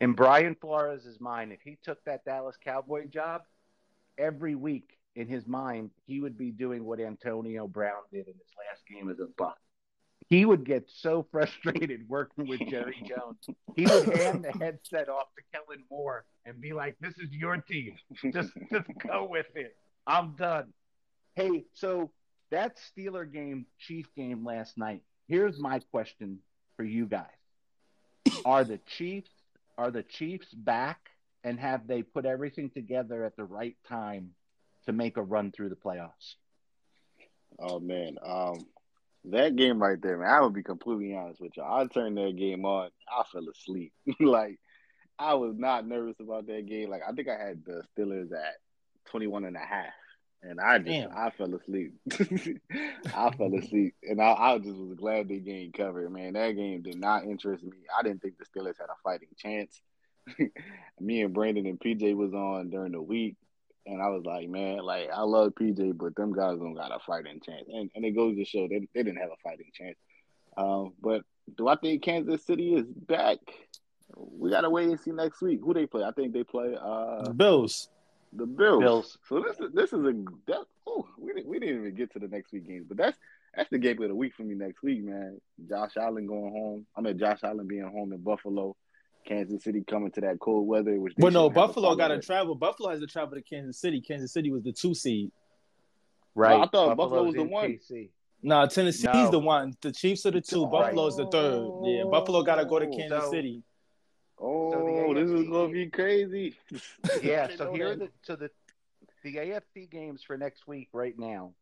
in 0.00 0.12
Brian 0.12 0.54
Flores' 0.54 1.18
mind, 1.18 1.50
if 1.50 1.60
he 1.64 1.76
took 1.82 2.04
that 2.04 2.24
Dallas 2.24 2.54
Cowboy 2.64 3.08
job, 3.08 3.42
every 4.16 4.54
week 4.54 4.96
in 5.16 5.26
his 5.26 5.44
mind, 5.44 5.90
he 6.06 6.20
would 6.20 6.38
be 6.38 6.52
doing 6.52 6.84
what 6.84 7.00
Antonio 7.00 7.66
Brown 7.66 8.02
did 8.12 8.28
in 8.28 8.34
his 8.34 8.52
last 8.56 8.86
game 8.88 9.10
as 9.10 9.18
a 9.18 9.26
Buck. 9.36 9.58
He 10.30 10.44
would 10.44 10.64
get 10.64 10.88
so 10.88 11.26
frustrated 11.30 12.08
working 12.08 12.46
with 12.46 12.60
Jerry 12.68 13.02
Jones. 13.08 13.46
He 13.76 13.86
would 13.86 14.16
hand 14.16 14.44
the 14.44 14.52
headset 14.52 15.08
off 15.08 15.28
to 15.36 15.42
Kellen 15.52 15.84
Moore 15.90 16.24
and 16.44 16.60
be 16.60 16.72
like, 16.72 16.96
"This 17.00 17.18
is 17.18 17.30
your 17.30 17.56
team. 17.58 17.96
Just, 18.32 18.52
just 18.70 18.88
go 19.06 19.26
with 19.30 19.46
it. 19.54 19.76
I'm 20.06 20.34
done." 20.36 20.72
Hey, 21.34 21.64
so 21.74 22.10
that 22.50 22.76
Steeler 22.76 23.30
game, 23.30 23.66
Chief 23.78 24.06
game 24.16 24.44
last 24.44 24.78
night. 24.78 25.02
Here's 25.28 25.58
my 25.58 25.80
question 25.90 26.38
for 26.76 26.84
you 26.84 27.06
guys: 27.06 27.26
Are 28.44 28.64
the 28.64 28.78
Chiefs 28.96 29.30
are 29.76 29.90
the 29.90 30.02
Chiefs 30.02 30.52
back, 30.54 31.10
and 31.42 31.58
have 31.58 31.86
they 31.86 32.02
put 32.02 32.24
everything 32.24 32.70
together 32.70 33.24
at 33.24 33.36
the 33.36 33.44
right 33.44 33.76
time 33.88 34.30
to 34.86 34.92
make 34.92 35.16
a 35.16 35.22
run 35.22 35.52
through 35.52 35.68
the 35.68 35.76
playoffs? 35.76 36.34
Oh 37.58 37.80
man, 37.80 38.16
um, 38.24 38.66
that 39.26 39.56
game 39.56 39.80
right 39.80 40.00
there, 40.00 40.18
man. 40.18 40.30
I 40.30 40.40
would 40.40 40.52
be 40.52 40.62
completely 40.62 41.16
honest 41.16 41.40
with 41.40 41.56
you. 41.56 41.62
I 41.62 41.86
turned 41.86 42.16
that 42.18 42.36
game 42.36 42.64
on. 42.64 42.90
I 43.08 43.22
fell 43.32 43.48
asleep. 43.48 43.92
like 44.20 44.58
I 45.18 45.34
was 45.34 45.54
not 45.56 45.86
nervous 45.86 46.16
about 46.20 46.46
that 46.46 46.66
game. 46.66 46.90
Like 46.90 47.02
I 47.08 47.12
think 47.12 47.28
I 47.28 47.38
had 47.38 47.64
the 47.64 47.82
Steelers 47.96 48.32
at 48.32 48.56
21 49.06 49.44
and 49.44 49.56
a 49.56 49.60
half. 49.60 49.92
And 50.42 50.60
I 50.60 50.78
just 50.78 50.90
Damn. 50.90 51.10
I 51.16 51.30
fell 51.30 51.54
asleep. 51.54 51.94
I 53.14 53.30
fell 53.30 53.54
asleep. 53.54 53.94
And 54.02 54.20
I, 54.20 54.34
I 54.34 54.58
just 54.58 54.76
was 54.76 54.94
glad 54.94 55.28
the 55.28 55.40
game 55.40 55.72
covered, 55.72 56.12
man. 56.12 56.34
That 56.34 56.50
game 56.52 56.82
did 56.82 57.00
not 57.00 57.24
interest 57.24 57.64
me. 57.64 57.78
I 57.98 58.02
didn't 58.02 58.20
think 58.20 58.34
the 58.36 58.44
Steelers 58.44 58.78
had 58.78 58.90
a 58.90 58.96
fighting 59.02 59.28
chance. 59.38 59.80
me 61.00 61.22
and 61.22 61.32
Brandon 61.32 61.66
and 61.66 61.80
PJ 61.80 62.14
was 62.14 62.34
on 62.34 62.68
during 62.68 62.92
the 62.92 63.00
week. 63.00 63.36
And 63.86 64.00
I 64.00 64.08
was 64.08 64.24
like, 64.24 64.48
man, 64.48 64.78
like 64.78 65.10
I 65.14 65.22
love 65.22 65.52
PJ, 65.54 65.98
but 65.98 66.16
them 66.16 66.32
guys 66.32 66.58
don't 66.58 66.74
got 66.74 66.94
a 66.94 66.98
fighting 67.06 67.40
chance. 67.44 67.64
And 67.68 67.90
and 67.94 68.04
it 68.04 68.12
goes 68.12 68.36
to 68.36 68.44
show 68.44 68.66
they, 68.68 68.88
they 68.94 69.02
didn't 69.02 69.18
have 69.18 69.30
a 69.30 69.48
fighting 69.48 69.70
chance. 69.74 69.96
Um, 70.56 70.92
but 71.02 71.22
do 71.56 71.68
I 71.68 71.76
think 71.76 72.02
Kansas 72.02 72.44
City 72.44 72.74
is 72.74 72.86
back? 72.86 73.38
We 74.16 74.50
gotta 74.50 74.70
wait 74.70 74.88
and 74.88 75.00
see 75.00 75.10
next 75.10 75.42
week 75.42 75.60
who 75.62 75.74
they 75.74 75.86
play. 75.86 76.04
I 76.04 76.12
think 76.12 76.32
they 76.32 76.44
play 76.44 76.76
uh 76.80 77.30
Bills. 77.30 77.88
the 78.32 78.46
Bills. 78.46 78.80
Bills. 78.80 79.18
So 79.28 79.40
this 79.40 79.58
is 79.60 79.72
this 79.74 79.92
is 79.92 80.04
a 80.04 80.12
that, 80.46 80.64
oh, 80.86 81.06
we 81.18 81.32
didn't 81.32 81.48
we 81.48 81.58
didn't 81.58 81.80
even 81.80 81.94
get 81.94 82.12
to 82.12 82.18
the 82.18 82.28
next 82.28 82.52
week 82.52 82.66
games, 82.66 82.86
but 82.88 82.96
that's 82.96 83.18
that's 83.54 83.70
the 83.70 83.78
game 83.78 84.00
of 84.02 84.08
the 84.08 84.14
week 84.14 84.34
for 84.36 84.42
me 84.42 84.54
next 84.54 84.82
week, 84.82 85.04
man. 85.04 85.40
Josh 85.68 85.92
Allen 85.96 86.26
going 86.26 86.52
home. 86.52 86.86
I 86.96 87.00
mean 87.00 87.18
Josh 87.18 87.40
Allen 87.42 87.66
being 87.66 87.82
home 87.90 88.12
in 88.12 88.22
Buffalo. 88.22 88.76
Kansas 89.24 89.64
City 89.64 89.82
coming 89.88 90.10
to 90.12 90.20
that 90.22 90.38
cold 90.40 90.66
weather. 90.66 90.98
Which 91.00 91.14
they 91.16 91.22
Well, 91.22 91.32
no, 91.32 91.44
shouldn't 91.48 91.56
have 91.56 91.64
a 91.64 91.68
Buffalo 91.68 91.94
got 91.96 92.08
to 92.08 92.20
travel. 92.20 92.54
Buffalo 92.54 92.90
has 92.90 93.00
to 93.00 93.06
travel 93.06 93.34
to 93.36 93.42
Kansas 93.42 93.78
City. 93.78 94.00
Kansas 94.00 94.32
City 94.32 94.50
was 94.50 94.62
the 94.62 94.72
two 94.72 94.94
seed. 94.94 95.30
Right. 96.34 96.54
I 96.54 96.66
thought 96.66 96.96
Buffalo 96.96 96.96
Buffalo's 96.96 97.26
was 97.26 97.34
the 97.36 97.42
one. 97.44 97.70
KC. 97.70 98.08
Nah, 98.42 98.66
Tennessee's 98.66 99.04
No. 99.04 99.30
the 99.30 99.38
one. 99.38 99.74
The 99.80 99.92
Chiefs 99.92 100.26
are 100.26 100.30
the 100.32 100.40
two. 100.40 100.64
Right. 100.64 100.70
Buffalo's 100.72 101.16
the 101.16 101.26
third. 101.28 101.66
Yeah, 101.84 102.04
Buffalo 102.10 102.42
got 102.42 102.56
to 102.56 102.64
go 102.66 102.78
to 102.78 102.86
oh, 102.86 102.96
Kansas 102.96 103.24
So- 103.24 103.30
City. 103.30 103.62
Oh, 104.38 104.72
So 104.72 105.14
this 105.14 105.30
is 105.30 105.48
gonna 105.48 105.72
be 105.72 105.86
crazy. 105.88 106.56
Yeah, 107.22 107.48
so 107.56 107.72
here 107.72 107.92
are 107.92 107.96
the 107.96 108.08
so 108.22 108.34
the 108.34 108.50
the 109.22 109.36
AFC 109.36 109.88
games 109.88 110.22
for 110.26 110.36
next 110.36 110.66
week 110.66 110.88
right 110.92 111.16
now 111.16 111.52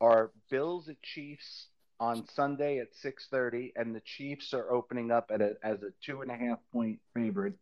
are 0.00 0.32
Bills 0.50 0.88
at 0.88 1.00
Chiefs 1.00 1.68
on 2.00 2.26
Sunday 2.34 2.78
at 2.78 2.94
six 2.94 3.26
thirty, 3.30 3.72
and 3.76 3.94
the 3.94 4.00
Chiefs 4.00 4.54
are 4.54 4.70
opening 4.70 5.10
up 5.10 5.30
at 5.32 5.40
a, 5.40 5.56
as 5.62 5.82
a 5.82 5.90
two 6.04 6.22
and 6.22 6.30
a 6.30 6.36
half 6.36 6.58
point 6.72 7.00
favorite, 7.14 7.54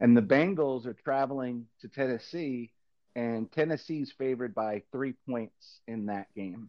and 0.00 0.16
the 0.16 0.22
Bengals 0.22 0.86
are 0.86 0.94
traveling 0.94 1.66
to 1.80 1.88
Tennessee, 1.88 2.72
and 3.16 3.50
Tennessee's 3.50 4.12
favored 4.16 4.54
by 4.54 4.82
three 4.92 5.14
points 5.28 5.80
in 5.86 6.06
that 6.06 6.32
game 6.34 6.68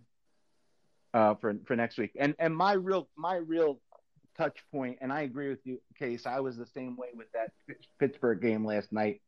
uh, 1.14 1.36
for 1.36 1.56
for 1.66 1.76
next 1.76 1.98
week. 1.98 2.12
And 2.20 2.36
and 2.40 2.56
my 2.56 2.74
real 2.74 3.08
my 3.16 3.36
real 3.36 3.80
touch 4.38 4.58
point, 4.72 4.98
and 5.02 5.14
I 5.14 5.22
agree 5.22 5.50
with 5.50 5.66
you, 5.66 5.80
Case. 6.00 6.26
I 6.26 6.40
was 6.40 6.58
the 6.58 6.66
same 6.66 6.98
way 6.98 7.10
with 7.14 7.32
that 7.34 7.52
Pittsburgh 8.00 8.42
game 8.42 8.66
last 8.66 8.92
night. 8.92 9.22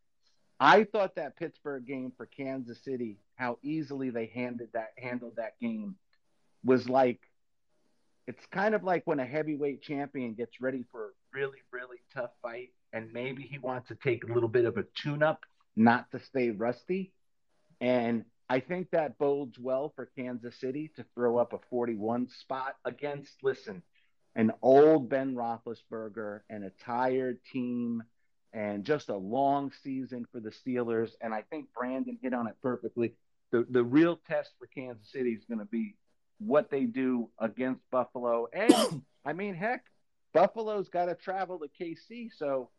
I 0.59 0.85
thought 0.85 1.15
that 1.15 1.37
Pittsburgh 1.37 1.85
game 1.85 2.13
for 2.15 2.25
Kansas 2.25 2.79
City, 2.83 3.19
how 3.35 3.59
easily 3.61 4.09
they 4.09 4.27
handed 4.27 4.69
that 4.73 4.93
handled 4.97 5.35
that 5.35 5.59
game, 5.59 5.95
was 6.63 6.89
like 6.89 7.19
it's 8.27 8.45
kind 8.51 8.73
of 8.73 8.83
like 8.83 9.03
when 9.05 9.19
a 9.19 9.25
heavyweight 9.25 9.81
champion 9.81 10.33
gets 10.33 10.59
ready 10.59 10.83
for 10.91 11.05
a 11.05 11.09
really, 11.33 11.59
really 11.71 11.97
tough 12.13 12.31
fight, 12.41 12.69
and 12.93 13.11
maybe 13.13 13.43
he 13.43 13.59
wants 13.59 13.87
to 13.89 13.95
take 13.95 14.23
a 14.23 14.33
little 14.33 14.49
bit 14.49 14.65
of 14.65 14.77
a 14.77 14.85
tune 15.01 15.21
up, 15.21 15.45
not 15.75 16.09
to 16.11 16.19
stay 16.19 16.49
rusty. 16.49 17.11
And 17.81 18.25
I 18.49 18.59
think 18.59 18.91
that 18.91 19.17
bodes 19.17 19.59
well 19.59 19.91
for 19.95 20.09
Kansas 20.17 20.55
City 20.59 20.91
to 20.95 21.05
throw 21.13 21.37
up 21.37 21.53
a 21.53 21.59
41 21.69 22.29
spot 22.29 22.75
against, 22.85 23.31
listen, 23.43 23.83
an 24.35 24.51
old 24.61 25.09
Ben 25.09 25.35
Roethlisberger 25.35 26.41
and 26.49 26.63
a 26.63 26.71
tired 26.83 27.39
team 27.51 28.03
and 28.53 28.85
just 28.85 29.09
a 29.09 29.15
long 29.15 29.71
season 29.83 30.25
for 30.31 30.39
the 30.39 30.51
Steelers. 30.51 31.11
And 31.21 31.33
I 31.33 31.41
think 31.41 31.67
Brandon 31.77 32.17
hit 32.21 32.33
on 32.33 32.47
it 32.47 32.55
perfectly. 32.61 33.13
The, 33.51 33.65
the 33.69 33.83
real 33.83 34.19
test 34.27 34.51
for 34.57 34.67
Kansas 34.67 35.11
City 35.11 35.31
is 35.31 35.43
going 35.45 35.59
to 35.59 35.65
be 35.65 35.95
what 36.39 36.69
they 36.69 36.85
do 36.85 37.29
against 37.39 37.81
Buffalo. 37.91 38.47
And 38.53 39.03
I 39.25 39.33
mean, 39.33 39.55
heck, 39.55 39.85
Buffalo's 40.33 40.89
got 40.89 41.05
to 41.05 41.15
travel 41.15 41.59
to 41.59 41.67
KC, 41.83 42.29
so 42.37 42.69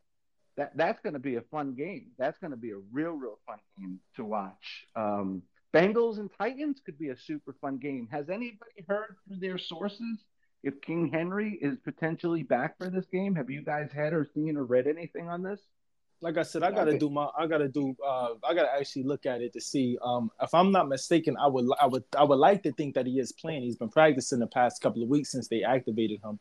that 0.56 0.76
that's 0.76 1.00
going 1.00 1.14
to 1.14 1.18
be 1.18 1.36
a 1.36 1.42
fun 1.42 1.74
game. 1.74 2.12
That's 2.18 2.38
going 2.38 2.52
to 2.52 2.56
be 2.56 2.70
a 2.70 2.78
real, 2.92 3.12
real 3.12 3.38
fun 3.46 3.58
game 3.78 4.00
to 4.16 4.24
watch. 4.24 4.86
Um, 4.94 5.42
Bengals 5.74 6.18
and 6.18 6.30
Titans 6.38 6.80
could 6.84 6.98
be 6.98 7.10
a 7.10 7.18
super 7.18 7.54
fun 7.60 7.78
game. 7.78 8.08
Has 8.10 8.30
anybody 8.30 8.84
heard 8.88 9.16
through 9.26 9.40
their 9.40 9.58
sources 9.58 10.24
if 10.62 10.80
King 10.80 11.10
Henry 11.12 11.58
is 11.60 11.76
potentially 11.84 12.42
back 12.42 12.78
for 12.78 12.88
this 12.88 13.06
game? 13.12 13.34
Have 13.34 13.50
you 13.50 13.62
guys 13.62 13.90
had 13.94 14.12
or 14.12 14.26
seen 14.34 14.56
or 14.56 14.64
read 14.64 14.86
anything 14.86 15.28
on 15.28 15.42
this? 15.42 15.60
Like 16.22 16.38
I 16.38 16.42
said, 16.42 16.62
I 16.62 16.70
gotta 16.70 16.98
do 16.98 17.10
my, 17.10 17.28
I 17.38 17.46
gotta 17.46 17.68
do, 17.68 17.94
uh, 18.04 18.30
I 18.42 18.54
gotta 18.54 18.72
actually 18.74 19.04
look 19.04 19.26
at 19.26 19.42
it 19.42 19.52
to 19.52 19.60
see. 19.60 19.98
Um, 20.02 20.30
if 20.40 20.52
I'm 20.54 20.72
not 20.72 20.88
mistaken, 20.88 21.36
I 21.36 21.46
would, 21.46 21.66
I 21.80 21.86
would, 21.86 22.04
I 22.16 22.24
would 22.24 22.38
like 22.38 22.62
to 22.62 22.72
think 22.72 22.94
that 22.94 23.06
he 23.06 23.18
is 23.18 23.32
playing. 23.32 23.62
He's 23.62 23.76
been 23.76 23.90
practicing 23.90 24.38
the 24.38 24.46
past 24.46 24.80
couple 24.80 25.02
of 25.02 25.08
weeks 25.08 25.30
since 25.30 25.48
they 25.48 25.62
activated 25.62 26.20
him, 26.24 26.38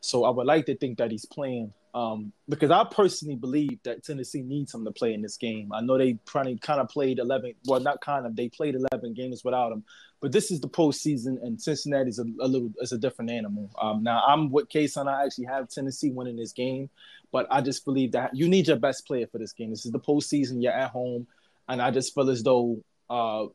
so 0.00 0.24
I 0.24 0.30
would 0.30 0.46
like 0.46 0.66
to 0.66 0.76
think 0.76 0.98
that 0.98 1.10
he's 1.10 1.24
playing. 1.24 1.72
Um, 1.94 2.32
because 2.48 2.72
I 2.72 2.82
personally 2.82 3.36
believe 3.36 3.78
that 3.84 4.02
Tennessee 4.02 4.42
needs 4.42 4.74
him 4.74 4.84
to 4.84 4.90
play 4.90 5.14
in 5.14 5.22
this 5.22 5.36
game. 5.36 5.70
I 5.72 5.80
know 5.80 5.96
they 5.96 6.14
probably 6.26 6.58
kind 6.58 6.80
of 6.80 6.88
played 6.88 7.20
11, 7.20 7.54
well, 7.66 7.78
not 7.78 8.00
kind 8.00 8.26
of, 8.26 8.34
they 8.34 8.48
played 8.48 8.74
11 8.74 9.14
games 9.14 9.44
without 9.44 9.70
him, 9.70 9.84
but 10.20 10.32
this 10.32 10.50
is 10.50 10.60
the 10.60 10.68
postseason, 10.68 11.40
and 11.42 11.60
Cincinnati 11.60 12.10
is 12.10 12.18
a, 12.18 12.24
a 12.40 12.48
little, 12.48 12.72
is 12.80 12.90
a 12.90 12.98
different 12.98 13.30
animal. 13.30 13.70
Um, 13.80 14.02
now 14.02 14.24
I'm 14.26 14.50
with 14.50 14.68
Kason, 14.68 15.06
I 15.06 15.24
actually 15.24 15.44
have 15.44 15.68
Tennessee 15.68 16.10
winning 16.10 16.34
this 16.34 16.50
game, 16.50 16.90
but 17.30 17.46
I 17.48 17.60
just 17.60 17.84
believe 17.84 18.10
that 18.12 18.34
you 18.34 18.48
need 18.48 18.66
your 18.66 18.76
best 18.76 19.06
player 19.06 19.28
for 19.28 19.38
this 19.38 19.52
game. 19.52 19.70
This 19.70 19.86
is 19.86 19.92
the 19.92 20.00
postseason, 20.00 20.60
you're 20.60 20.72
at 20.72 20.90
home, 20.90 21.28
and 21.68 21.80
I 21.80 21.92
just 21.92 22.12
feel 22.12 22.28
as 22.28 22.42
though, 22.42 22.82
uh, 23.08 23.46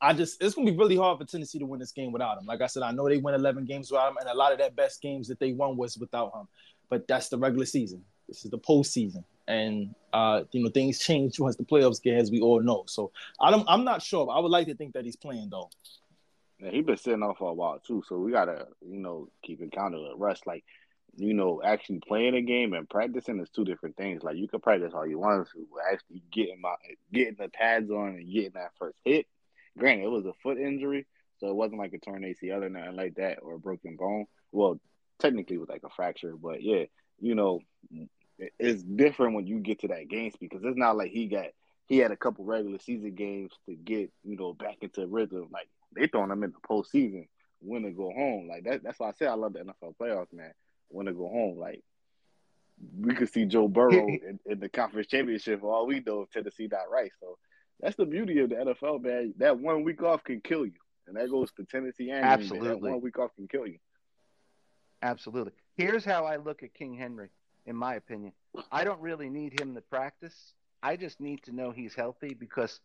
I 0.00 0.12
just 0.12 0.42
it's 0.42 0.56
gonna 0.56 0.70
be 0.70 0.76
really 0.76 0.96
hard 0.96 1.18
for 1.18 1.24
Tennessee 1.24 1.60
to 1.60 1.66
win 1.66 1.80
this 1.80 1.92
game 1.92 2.12
without 2.12 2.36
him. 2.36 2.46
Like 2.46 2.60
I 2.60 2.66
said, 2.66 2.82
I 2.82 2.90
know 2.90 3.08
they 3.08 3.16
win 3.16 3.34
11 3.34 3.64
games 3.64 3.90
without 3.90 4.10
him, 4.10 4.16
and 4.20 4.28
a 4.28 4.34
lot 4.34 4.52
of 4.52 4.58
that 4.58 4.76
best 4.76 5.00
games 5.00 5.28
that 5.28 5.38
they 5.38 5.52
won 5.52 5.76
was 5.76 5.96
without 5.96 6.34
him 6.34 6.48
but 6.88 7.06
that's 7.08 7.28
the 7.28 7.38
regular 7.38 7.66
season. 7.66 8.04
This 8.28 8.44
is 8.44 8.50
the 8.50 8.58
postseason, 8.58 9.24
and 9.46 9.94
uh, 10.12 10.42
you 10.52 10.62
know 10.62 10.70
things 10.70 10.98
change 10.98 11.38
once 11.40 11.56
the 11.56 11.64
playoffs 11.64 12.02
get, 12.02 12.14
as 12.14 12.30
we 12.30 12.40
all 12.40 12.62
know. 12.62 12.84
So 12.86 13.12
I 13.40 13.50
don't, 13.50 13.64
I'm 13.68 13.84
not 13.84 14.02
sure. 14.02 14.28
I 14.30 14.40
would 14.40 14.50
like 14.50 14.66
to 14.66 14.74
think 14.74 14.94
that 14.94 15.04
he's 15.04 15.16
playing 15.16 15.50
though. 15.50 15.70
Yeah, 16.58 16.70
he 16.70 16.80
been 16.80 16.96
sitting 16.96 17.22
off 17.22 17.38
for 17.38 17.50
a 17.50 17.54
while 17.54 17.78
too, 17.78 18.02
so 18.06 18.18
we 18.18 18.32
gotta 18.32 18.66
you 18.80 18.98
know 18.98 19.28
keep 19.44 19.60
in 19.60 19.70
count 19.70 19.94
of 19.94 20.00
the 20.00 20.16
rest. 20.16 20.46
Like 20.46 20.64
you 21.16 21.32
know, 21.32 21.62
actually 21.64 22.00
playing 22.06 22.34
a 22.34 22.42
game 22.42 22.74
and 22.74 22.88
practicing 22.88 23.40
is 23.40 23.48
two 23.48 23.64
different 23.64 23.96
things. 23.96 24.22
Like 24.22 24.36
you 24.36 24.48
can 24.48 24.60
practice 24.60 24.92
all 24.94 25.06
you 25.06 25.18
want 25.18 25.48
to, 25.48 25.66
but 25.72 25.92
actually 25.92 26.22
getting 26.30 26.60
my 26.60 26.74
getting 27.12 27.36
the 27.38 27.48
pads 27.48 27.90
on 27.90 28.08
and 28.08 28.32
getting 28.32 28.52
that 28.54 28.72
first 28.78 28.98
hit. 29.04 29.26
Granted, 29.78 30.04
it 30.04 30.10
was 30.10 30.26
a 30.26 30.32
foot 30.42 30.58
injury, 30.58 31.06
so 31.38 31.48
it 31.48 31.54
wasn't 31.54 31.80
like 31.80 31.92
a 31.92 31.98
torn 31.98 32.22
ACL 32.22 32.62
or 32.62 32.68
nothing 32.68 32.96
like 32.96 33.14
that 33.16 33.38
or 33.42 33.54
a 33.54 33.58
broken 33.58 33.96
bone. 33.96 34.26
Well, 34.52 34.80
technically 35.18 35.58
was 35.58 35.68
like 35.68 35.82
a 35.84 35.90
fracture, 35.90 36.36
but 36.36 36.62
yeah, 36.62 36.84
you 37.20 37.34
know, 37.34 37.60
it's 38.58 38.82
different 38.82 39.34
when 39.34 39.46
you 39.46 39.58
get 39.58 39.80
to 39.80 39.88
that 39.88 40.08
game 40.08 40.30
speed 40.30 40.50
because 40.50 40.64
it's 40.64 40.78
not 40.78 40.96
like 40.96 41.10
he 41.10 41.26
got 41.26 41.46
he 41.86 41.98
had 41.98 42.10
a 42.10 42.16
couple 42.16 42.44
regular 42.44 42.78
season 42.78 43.14
games 43.14 43.52
to 43.66 43.74
get 43.74 44.10
you 44.24 44.36
know 44.36 44.52
back 44.52 44.78
into 44.80 45.06
rhythm. 45.06 45.48
Like 45.50 45.68
they 45.94 46.06
throwing 46.06 46.30
him 46.30 46.42
in 46.42 46.52
the 46.52 46.68
postseason, 46.68 47.28
win 47.60 47.84
and 47.84 47.96
go 47.96 48.10
home. 48.10 48.48
Like 48.48 48.64
that. 48.64 48.82
That's 48.82 48.98
why 48.98 49.08
I 49.08 49.12
say 49.12 49.26
I 49.26 49.34
love 49.34 49.54
the 49.54 49.60
NFL 49.60 49.96
playoffs, 50.00 50.32
man. 50.32 50.52
Win 50.90 51.08
and 51.08 51.16
go 51.16 51.28
home. 51.28 51.58
Like 51.58 51.82
we 52.98 53.14
could 53.14 53.32
see 53.32 53.46
Joe 53.46 53.68
Burrow 53.68 53.92
in, 54.06 54.38
in, 54.44 54.60
the 54.60 54.68
conference 54.68 55.08
championship. 55.08 55.60
For 55.60 55.72
all 55.72 55.86
we 55.86 56.00
know, 56.00 56.26
Tennessee 56.32 56.68
not 56.70 56.90
right. 56.90 57.10
So 57.20 57.38
that's 57.80 57.96
the 57.96 58.06
beauty 58.06 58.38
of 58.40 58.50
the 58.50 58.56
NFL, 58.56 59.02
man. 59.02 59.34
That 59.38 59.58
one 59.58 59.84
week 59.84 60.02
off 60.02 60.24
can 60.24 60.40
kill 60.40 60.66
you, 60.66 60.80
and 61.06 61.16
that 61.16 61.30
goes 61.30 61.52
to 61.52 61.64
Tennessee 61.64 62.10
and 62.10 62.24
absolutely. 62.24 62.68
That 62.68 62.80
one 62.80 63.00
week 63.00 63.18
off 63.18 63.34
can 63.36 63.48
kill 63.48 63.66
you. 63.66 63.78
Absolutely. 65.06 65.52
Here's 65.76 66.04
how 66.04 66.24
I 66.24 66.36
look 66.36 66.64
at 66.64 66.74
King 66.74 66.94
Henry, 66.94 67.28
in 67.64 67.76
my 67.76 67.94
opinion. 67.94 68.32
I 68.72 68.82
don't 68.82 69.00
really 69.00 69.30
need 69.30 69.60
him 69.60 69.72
to 69.76 69.80
practice. 69.80 70.54
I 70.82 70.96
just 70.96 71.20
need 71.20 71.44
to 71.44 71.52
know 71.52 71.70
he's 71.70 71.94
healthy 71.94 72.34
because 72.34 72.80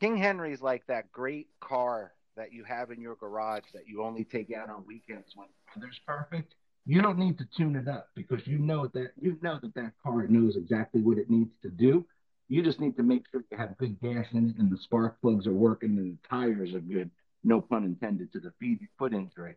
King 0.00 0.16
Henry 0.16 0.52
is 0.52 0.60
like 0.60 0.84
that 0.88 1.12
great 1.12 1.46
car 1.60 2.12
that 2.36 2.52
you 2.52 2.64
have 2.64 2.90
in 2.90 3.00
your 3.00 3.14
garage 3.14 3.64
that 3.72 3.86
you 3.86 4.02
only 4.02 4.24
take 4.24 4.52
out 4.52 4.68
on 4.68 4.84
weekends 4.84 5.36
when 5.36 5.46
the 5.46 5.80
weather's 5.80 6.00
perfect. 6.04 6.54
You 6.86 7.02
don't 7.02 7.18
need 7.18 7.38
to 7.38 7.46
tune 7.56 7.76
it 7.76 7.86
up 7.86 8.08
because 8.16 8.44
you 8.46 8.58
know 8.58 8.88
that 8.88 9.12
you 9.20 9.38
know 9.40 9.60
that 9.62 9.74
that 9.74 9.92
car 10.02 10.26
knows 10.26 10.56
exactly 10.56 11.02
what 11.02 11.18
it 11.18 11.30
needs 11.30 11.54
to 11.62 11.68
do. 11.68 12.04
You 12.48 12.64
just 12.64 12.80
need 12.80 12.96
to 12.96 13.04
make 13.04 13.22
sure 13.30 13.44
you 13.48 13.58
have 13.58 13.78
good 13.78 14.00
gas 14.00 14.26
in 14.32 14.50
it 14.50 14.56
and 14.56 14.72
the 14.72 14.78
spark 14.78 15.20
plugs 15.20 15.46
are 15.46 15.52
working 15.52 15.98
and 15.98 16.18
the 16.18 16.28
tires 16.28 16.74
are 16.74 16.80
good. 16.80 17.10
No 17.44 17.60
pun 17.60 17.84
intended 17.84 18.32
to 18.32 18.40
the 18.40 18.52
feed 18.58 18.80
foot 18.98 19.12
injury. 19.12 19.54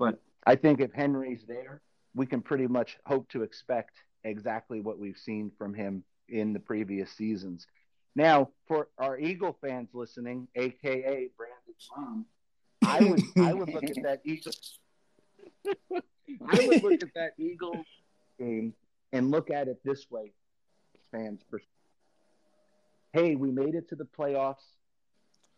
But 0.00 0.18
I 0.46 0.56
think 0.56 0.80
if 0.80 0.94
Henry's 0.94 1.44
there, 1.46 1.82
we 2.14 2.24
can 2.24 2.40
pretty 2.40 2.66
much 2.66 2.96
hope 3.04 3.28
to 3.28 3.42
expect 3.42 3.98
exactly 4.24 4.80
what 4.80 4.98
we've 4.98 5.18
seen 5.18 5.52
from 5.58 5.74
him 5.74 6.02
in 6.30 6.54
the 6.54 6.58
previous 6.58 7.12
seasons. 7.12 7.66
Now, 8.16 8.48
for 8.66 8.88
our 8.98 9.18
Eagle 9.18 9.56
fans 9.60 9.90
listening, 9.92 10.48
aka 10.56 11.28
Brandon's 11.36 11.90
mom, 11.94 12.26
I 12.82 13.04
would 13.04 13.20
I 13.36 13.52
would 13.52 13.68
look 13.68 13.84
at 13.84 14.02
that 14.02 14.22
Eagle 14.24 14.52
I 15.66 16.66
would 16.66 16.82
look 16.82 17.02
at 17.02 17.14
that 17.14 17.34
Eagle 17.38 17.84
game 18.38 18.72
and 19.12 19.30
look 19.30 19.50
at 19.50 19.68
it 19.68 19.80
this 19.84 20.10
way, 20.10 20.32
fans. 21.12 21.42
Hey, 23.12 23.36
we 23.36 23.50
made 23.50 23.74
it 23.74 23.90
to 23.90 23.96
the 23.96 24.06
playoffs 24.06 24.64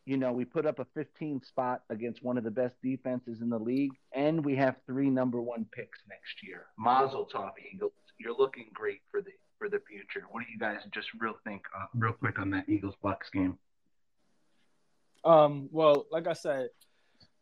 you 0.05 0.16
know, 0.16 0.32
we 0.32 0.44
put 0.44 0.66
up 0.66 0.78
a 0.78 0.86
15 0.94 1.42
spot 1.42 1.82
against 1.90 2.22
one 2.22 2.36
of 2.36 2.44
the 2.44 2.50
best 2.50 2.74
defenses 2.82 3.40
in 3.40 3.48
the 3.48 3.59
league, 3.59 3.92
and 4.14 4.44
we 4.44 4.57
have 4.57 4.76
three 4.86 5.11
number 5.11 5.40
one 5.40 5.66
picks 5.72 6.00
next 6.09 6.42
year. 6.42 6.66
Mazel 6.78 7.28
tov, 7.32 7.53
Eagles. 7.72 7.92
You're 8.18 8.36
looking 8.36 8.66
great 8.74 9.00
for 9.11 9.20
the 9.20 9.30
for 9.59 9.68
the 9.68 9.80
future. 9.88 10.26
What 10.30 10.44
do 10.44 10.53
you 10.53 10.59
guys 10.59 10.78
just 10.92 11.09
real 11.18 11.34
think 11.44 11.62
uh, 11.76 11.86
real 11.94 12.12
quick 12.12 12.38
on 12.38 12.50
that 12.50 12.68
Eagles 12.68 12.94
Bucks 13.03 13.30
game? 13.30 13.59
Um, 15.24 15.68
well, 15.70 16.07
like 16.11 16.26
I 16.26 16.32
said, 16.32 16.70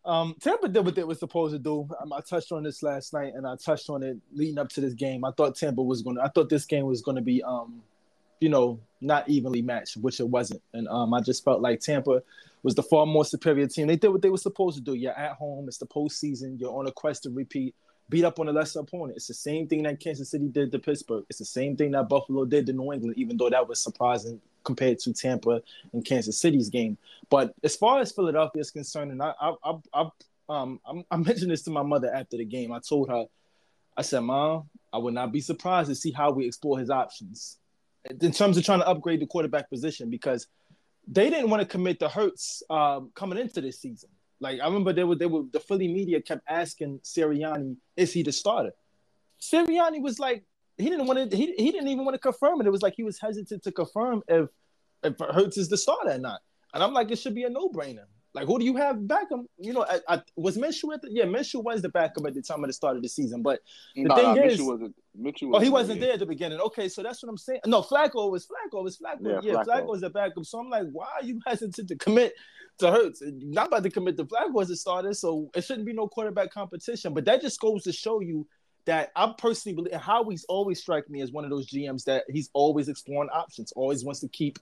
um, 0.05 0.35
Tampa 0.41 0.69
did 0.69 0.85
what 0.85 0.95
they 0.95 1.05
were 1.05 1.15
supposed 1.15 1.55
to 1.55 1.59
do. 1.59 1.89
Um, 2.01 2.13
I 2.13 2.21
touched 2.21 2.53
on 2.53 2.63
this 2.63 2.83
last 2.83 3.13
night, 3.15 3.33
and 3.35 3.47
I 3.47 3.57
touched 3.57 3.89
on 3.89 4.03
it 4.03 4.19
leading 4.33 4.59
up 4.59 4.69
to 4.71 4.81
this 4.81 4.95
game. 4.95 5.25
I 5.25 5.31
thought 5.33 5.57
Tampa 5.57 5.83
was 5.83 6.03
going 6.03 6.17
to. 6.17 6.23
I 6.23 6.29
thought 6.29 6.49
this 6.51 6.67
game 6.67 6.87
was 6.87 7.01
going 7.01 7.17
to 7.17 7.23
be, 7.23 7.43
um, 7.43 7.83
you 8.41 8.51
know, 8.51 8.81
not 9.01 9.29
evenly 9.29 9.63
matched, 9.63 9.97
which 9.97 10.21
it 10.21 10.29
wasn't. 10.29 10.63
And 10.75 10.89
um, 10.89 11.13
I 11.15 11.21
just 11.21 11.43
felt 11.45 11.63
like 11.63 11.81
Tampa 11.81 12.23
was 12.63 12.75
the 12.75 12.83
far 12.83 13.07
more 13.07 13.25
superior 13.25 13.67
team. 13.67 13.87
They 13.87 13.97
did 13.97 14.09
what 14.09 14.23
they 14.23 14.31
were 14.31 14.37
supposed 14.37 14.77
to 14.77 14.83
do. 14.83 14.95
You're 14.95 15.19
at 15.19 15.33
home. 15.33 15.67
It's 15.69 15.79
the 15.79 15.87
postseason. 15.87 16.61
You're 16.61 16.77
on 16.77 16.87
a 16.87 16.93
quest 16.93 17.23
to 17.25 17.31
repeat, 17.31 17.75
beat 18.09 18.25
up 18.25 18.39
on 18.39 18.49
a 18.49 18.53
lesser 18.53 18.81
opponent. 18.81 19.17
It's 19.17 19.29
the 19.29 19.35
same 19.35 19.67
thing 19.67 19.83
that 19.85 20.01
Kansas 20.01 20.31
City 20.31 20.49
did 20.49 20.73
to 20.73 20.79
Pittsburgh. 20.79 21.25
It's 21.29 21.39
the 21.39 21.45
same 21.45 21.77
thing 21.77 21.93
that 21.93 22.09
Buffalo 22.09 22.45
did 22.45 22.67
to 22.67 22.73
New 22.73 22.93
England, 22.93 23.15
even 23.17 23.37
though 23.37 23.51
that 23.51 23.69
was 23.69 23.83
surprising 23.83 24.41
compared 24.65 24.99
to 25.01 25.13
Tampa 25.13 25.63
and 25.93 26.05
Kansas 26.05 26.39
City's 26.39 26.69
game. 26.69 26.99
But 27.31 27.55
as 27.65 27.77
far 27.77 28.01
as 28.01 28.13
Philadelphia 28.13 28.61
is 28.61 28.71
concerned, 28.71 29.13
and 29.13 29.23
I, 29.23 29.33
I, 29.41 29.55
I, 29.65 29.75
I 29.95 30.09
um, 30.49 30.81
I 31.11 31.17
mentioned 31.17 31.53
this 31.53 31.63
to 31.63 31.71
my 31.71 31.83
mother 31.83 32.13
after 32.13 32.37
the 32.37 32.45
game. 32.45 32.73
I 32.73 32.81
told 32.81 33.09
her, 33.09 33.27
I 33.97 34.03
said, 34.03 34.21
Mom, 34.21 34.69
I 34.93 34.99
would 34.99 35.15
not 35.15 35.33
be 35.33 35.41
surprised 35.41 35.89
to 35.89 35.95
see 35.95 36.11
Howie 36.11 36.47
explore 36.47 36.79
his 36.79 36.91
options 36.91 37.59
in 38.21 38.33
terms 38.33 38.57
of 38.57 38.65
trying 38.65 38.81
to 38.81 38.89
upgrade 38.89 39.21
the 39.21 39.27
quarterback 39.27 39.71
position 39.71 40.11
because– 40.11 40.47
they 41.11 41.29
didn't 41.29 41.51
want 41.51 41.61
to 41.61 41.67
commit 41.67 41.99
to 42.01 42.09
Hurts 42.09 42.63
um, 42.71 43.11
coming 43.15 43.39
into 43.39 43.61
this 43.61 43.81
season. 43.81 44.11
Like 44.41 44.61
I 44.61 44.67
remember 44.67 44.93
they 44.93 45.05
were 45.05 45.17
they 45.17 45.27
were 45.27 45.43
the 45.53 45.61
Philly 45.61 45.89
media 45.89 46.23
kept 46.23 46.43
asking 46.49 47.01
Sirianni, 47.03 47.77
is 47.97 48.13
he 48.13 48.23
the 48.23 48.33
starter? 48.33 48.73
Sirianni 49.41 50.01
was 50.01 50.19
like, 50.19 50.45
he 50.79 50.89
didn't 50.89 51.07
want 51.07 51.31
to 51.31 51.37
he, 51.37 51.53
he 51.59 51.73
didn't 51.73 51.89
even 51.89 52.05
want 52.05 52.15
to 52.15 52.19
confirm 52.19 52.61
it. 52.61 52.67
It 52.67 52.71
was 52.71 52.83
like 52.83 52.95
he 52.97 53.03
was 53.03 53.21
hesitant 53.21 53.63
to 53.65 53.73
confirm 53.73 54.23
if 54.29 54.49
if 55.03 55.15
Hurts 55.19 55.59
is 55.59 55.69
the 55.69 55.77
starter 55.77 56.13
or 56.13 56.19
not. 56.19 56.41
And 56.73 56.83
I'm 56.83 56.93
like, 56.93 57.11
it 57.11 57.19
should 57.19 57.35
be 57.35 57.43
a 57.43 57.51
no-brainer. 57.51 58.07
Like, 58.33 58.47
who 58.47 58.59
do 58.59 58.65
you 58.65 58.77
have 58.77 59.07
backup? 59.09 59.41
You 59.59 59.73
know, 59.73 59.85
I, 59.89 60.01
I, 60.09 60.23
was 60.37 60.57
Minshew 60.57 60.95
at 60.95 61.03
the, 61.03 61.11
yeah, 61.11 61.25
Minshew 61.25 61.63
was 61.65 61.83
the 61.83 61.89
backup 61.89 62.27
at 62.27 62.35
the 62.35 62.43
time 62.43 62.63
of 62.63 62.69
the 62.69 62.73
start 62.73 62.97
of 62.97 63.03
the 63.03 63.09
season. 63.09 63.43
But 63.43 63.61
the 63.95 64.05
nah, 64.05 64.15
thing 64.15 64.25
nah, 64.25 64.43
is, 64.43 64.59
Minshew 64.59 64.67
wasn't, 64.67 64.95
Minshew 65.21 65.51
oh, 65.55 65.59
he 65.59 65.69
wasn't 65.69 66.01
there 66.01 66.13
at 66.13 66.21
the 66.21 66.27
beginning. 66.27 66.61
Okay, 66.61 66.89
so 66.89 67.03
that's 67.03 67.23
what 67.23 67.29
I'm 67.29 67.39
saying. 67.39 67.61
No, 67.67 67.83
Flacco 67.83 68.31
was 68.31 68.47
Flacco 68.47 68.85
was 68.85 68.99
Flacco. 68.99 69.19
Yeah, 69.23 69.41
Yeah, 69.43 69.55
Flacco. 69.55 69.67
Flacco 69.67 69.87
was 69.87 70.01
the 70.03 70.11
backup. 70.11 70.45
So 70.45 70.61
I'm 70.61 70.71
like, 70.71 70.87
why 70.93 71.07
are 71.21 71.25
you 71.25 71.41
hesitant 71.47 71.89
to 71.89 71.97
commit 71.97 72.35
to 72.79 72.91
Hurts? 72.91 73.23
Not 73.25 73.69
about 73.69 73.83
to 73.83 73.91
commit 73.91 74.17
to 74.19 74.25
Flacco 74.25 74.63
as 74.63 74.71
a 74.71 74.77
starter, 74.77 75.13
so 75.13 75.51
it 75.55 75.63
shouldn't 75.63 75.87
be 75.87 75.93
no 75.93 76.07
quarterback 76.07 76.53
competition. 76.53 77.15
But 77.15 77.25
that 77.25 77.41
just 77.41 77.61
goes 77.61 77.83
to 77.85 77.93
show 77.93 78.21
you 78.21 78.47
that 78.87 79.11
I 79.17 79.33
personally 79.37 79.75
believe 79.75 80.01
Howie's 80.01 80.45
always 80.49 80.81
strike 80.81 81.09
me 81.11 81.21
as 81.21 81.33
one 81.33 81.45
of 81.45 81.51
those 81.51 81.69
GMs 81.69 82.05
that 82.05 82.25
he's 82.29 82.49
always 82.53 82.89
exploring 82.89 83.31
options, 83.31 83.73
always 83.73 84.05
wants 84.05 84.21
to 84.21 84.29
keep 84.29 84.59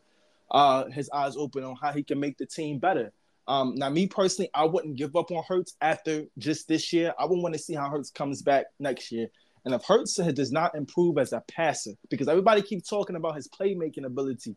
uh, 0.51 0.87
his 0.87 1.11
eyes 1.11 1.37
open 1.37 1.65
on 1.65 1.77
how 1.77 1.93
he 1.93 2.03
can 2.03 2.19
make 2.19 2.39
the 2.39 2.47
team 2.47 2.79
better. 2.79 3.13
Um, 3.49 3.75
now, 3.77 3.89
me 3.89 4.07
personally, 4.07 4.51
I 4.55 4.67
wouldn't 4.67 4.97
give 4.97 5.17
up 5.17 5.31
on 5.31 5.43
Hurts 5.49 5.75
after 5.81 6.25
just 6.37 6.69
this 6.69 6.93
year. 6.93 7.15
I 7.19 7.25
would 7.25 7.39
want 7.39 7.55
to 7.55 7.59
see 7.59 7.75
how 7.75 7.89
Hurts 7.89 8.11
comes 8.11 8.43
back 8.43 8.67
next 8.79 9.11
year. 9.11 9.29
And 9.65 9.75
if 9.75 9.83
Hurts 9.85 10.17
does 10.17 10.53
not 10.53 10.75
improve 10.75 11.17
as 11.17 11.33
a 11.33 11.43
passer, 11.49 11.93
because 12.11 12.29
everybody 12.29 12.61
keeps 12.61 12.89
talking 12.89 13.17
about 13.17 13.37
his 13.37 13.49
playmaking 13.49 14.05
ability, 14.05 14.55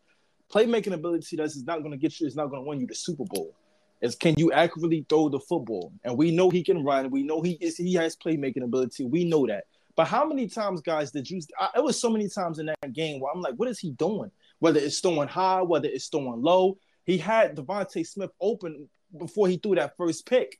playmaking 0.53 0.93
ability 0.93 1.37
that 1.37 1.43
is 1.43 1.63
not 1.63 1.79
going 1.79 1.91
to 1.91 1.97
get 1.97 2.19
you, 2.19 2.27
is 2.27 2.35
not 2.35 2.47
going 2.47 2.63
to 2.63 2.67
win 2.67 2.81
you 2.81 2.87
the 2.87 2.93
Super 2.93 3.23
Bowl. 3.23 3.55
is 4.01 4.15
can 4.15 4.35
you 4.37 4.51
accurately 4.51 5.05
throw 5.07 5.29
the 5.29 5.39
football? 5.39 5.93
And 6.03 6.17
we 6.17 6.31
know 6.31 6.49
he 6.49 6.61
can 6.61 6.83
run. 6.83 7.09
We 7.09 7.23
know 7.23 7.41
he 7.41 7.53
is 7.61 7.77
he 7.77 7.93
has 7.93 8.17
playmaking 8.17 8.63
ability. 8.63 9.05
We 9.05 9.23
know 9.23 9.47
that. 9.47 9.63
But 9.95 10.07
how 10.07 10.25
many 10.25 10.47
times, 10.47 10.81
guys, 10.81 11.11
did 11.11 11.29
you? 11.29 11.41
I, 11.57 11.69
it 11.77 11.83
was 11.83 11.99
so 11.99 12.09
many 12.09 12.27
times 12.27 12.59
in 12.59 12.65
that 12.65 12.93
game 12.93 13.21
where 13.21 13.31
I'm 13.33 13.41
like, 13.41 13.55
what 13.55 13.69
is 13.69 13.79
he 13.79 13.91
doing? 13.91 14.31
Whether 14.59 14.79
it's 14.79 14.99
throwing 14.99 15.29
high, 15.29 15.61
whether 15.61 15.87
it's 15.87 16.07
throwing 16.07 16.41
low. 16.41 16.77
He 17.05 17.17
had 17.17 17.55
DeVonta 17.55 18.05
Smith 18.05 18.31
open 18.39 18.89
before 19.17 19.47
he 19.47 19.57
threw 19.57 19.75
that 19.75 19.97
first 19.97 20.25
pick, 20.25 20.59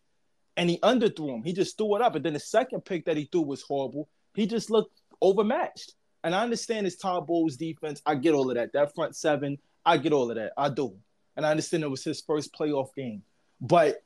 and 0.58 0.70
he 0.70 0.78
underthrew 0.80 1.36
him. 1.36 1.44
He 1.44 1.54
just 1.54 1.78
threw 1.78 1.96
it 1.96 2.02
up, 2.02 2.16
and 2.16 2.26
then 2.26 2.34
the 2.34 2.39
second 2.39 2.82
pick 2.82 3.06
that 3.06 3.18
he 3.18 3.26
threw 3.32 3.42
was 3.42 3.62
horrible. 3.62 4.10
He 4.34 4.46
just 4.46 4.70
looked 4.70 5.02
overmatched. 5.22 5.94
And 6.24 6.36
I 6.36 6.44
understand 6.44 6.86
it's 6.86 6.98
Todd 6.98 7.26
Bowles' 7.26 7.58
defense. 7.58 8.02
I 8.06 8.16
get 8.16 8.34
all 8.34 8.50
of 8.50 8.56
that. 8.56 8.74
That 8.74 8.94
front 8.94 9.16
seven, 9.16 9.58
I 9.86 9.98
get 9.98 10.14
all 10.14 10.30
of 10.30 10.36
that. 10.36 10.52
I 10.58 10.70
do. 10.70 10.96
And 11.36 11.46
I 11.46 11.52
understand 11.52 11.84
it 11.84 11.89
was 11.89 12.04
his 12.04 12.22
first 12.22 12.54
playoff 12.54 12.94
game. 12.96 13.24
But 13.60 14.04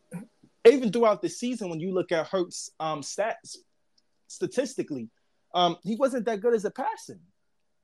even 0.65 0.91
throughout 0.91 1.21
the 1.21 1.29
season, 1.29 1.69
when 1.69 1.79
you 1.79 1.93
look 1.93 2.11
at 2.11 2.27
Hurts' 2.27 2.71
um, 2.79 3.01
stats 3.01 3.57
statistically, 4.27 5.09
um, 5.53 5.77
he 5.83 5.95
wasn't 5.95 6.25
that 6.25 6.41
good 6.41 6.53
as 6.53 6.65
a 6.65 6.71
passer. 6.71 7.19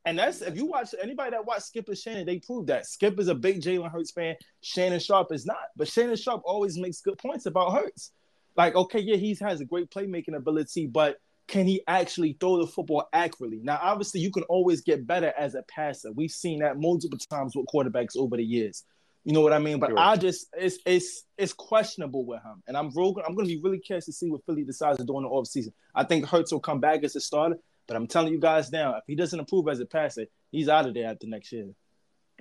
And 0.05 0.17
that's 0.17 0.41
if 0.41 0.55
you 0.55 0.65
watch 0.65 0.95
anybody 1.01 1.31
that 1.31 1.45
watched 1.45 1.63
Skip 1.63 1.87
and 1.87 1.97
Shannon, 1.97 2.25
they 2.25 2.39
proved 2.39 2.67
that. 2.67 2.87
Skip 2.87 3.19
is 3.19 3.27
a 3.27 3.35
big 3.35 3.61
Jalen 3.61 3.91
Hurts 3.91 4.11
fan. 4.11 4.35
Shannon 4.61 4.99
Sharpe 4.99 5.31
is 5.31 5.45
not. 5.45 5.57
But 5.75 5.87
Shannon 5.87 6.15
Sharpe 6.15 6.41
always 6.45 6.77
makes 6.77 7.01
good 7.01 7.17
points 7.17 7.45
about 7.45 7.73
Hurts. 7.73 8.11
Like, 8.55 8.75
okay, 8.75 8.99
yeah, 8.99 9.15
he 9.15 9.37
has 9.41 9.61
a 9.61 9.65
great 9.65 9.91
playmaking 9.91 10.35
ability, 10.35 10.87
but 10.87 11.19
can 11.47 11.67
he 11.67 11.81
actually 11.87 12.37
throw 12.39 12.59
the 12.59 12.67
football 12.67 13.07
accurately? 13.13 13.59
Now, 13.63 13.79
obviously, 13.81 14.21
you 14.21 14.31
can 14.31 14.43
always 14.43 14.81
get 14.81 15.05
better 15.05 15.33
as 15.37 15.53
a 15.55 15.63
passer. 15.63 16.11
We've 16.11 16.31
seen 16.31 16.59
that 16.59 16.79
multiple 16.79 17.17
times 17.17 17.55
with 17.55 17.65
quarterbacks 17.67 18.17
over 18.17 18.37
the 18.37 18.43
years. 18.43 18.83
You 19.23 19.33
know 19.33 19.41
what 19.41 19.53
I 19.53 19.59
mean? 19.59 19.79
But 19.79 19.89
sure. 19.89 19.99
I 19.99 20.15
just 20.15 20.47
it's 20.57 20.79
it's 20.85 21.23
it's 21.37 21.53
questionable 21.53 22.25
with 22.25 22.41
him. 22.41 22.63
And 22.67 22.75
I'm 22.75 22.89
real, 22.95 23.15
I'm 23.25 23.35
gonna 23.35 23.47
be 23.47 23.61
really 23.61 23.77
curious 23.77 24.05
to 24.05 24.13
see 24.13 24.31
what 24.31 24.43
Philly 24.45 24.63
decides 24.63 24.97
to 24.97 25.03
do 25.03 25.15
in 25.17 25.23
the 25.23 25.29
offseason. 25.29 25.73
I 25.93 26.03
think 26.05 26.25
Hurts 26.25 26.51
will 26.51 26.59
come 26.59 26.79
back 26.79 27.03
as 27.03 27.15
a 27.15 27.21
starter, 27.21 27.57
but 27.91 27.97
I'm 27.97 28.07
telling 28.07 28.31
you 28.31 28.39
guys 28.39 28.71
now, 28.71 28.95
if 28.95 29.03
he 29.05 29.15
doesn't 29.15 29.37
improve 29.37 29.67
as 29.67 29.81
a 29.81 29.85
passer, 29.85 30.25
he's 30.49 30.69
out 30.69 30.87
of 30.87 30.93
there 30.93 31.09
after 31.09 31.27
next 31.27 31.51
year. 31.51 31.71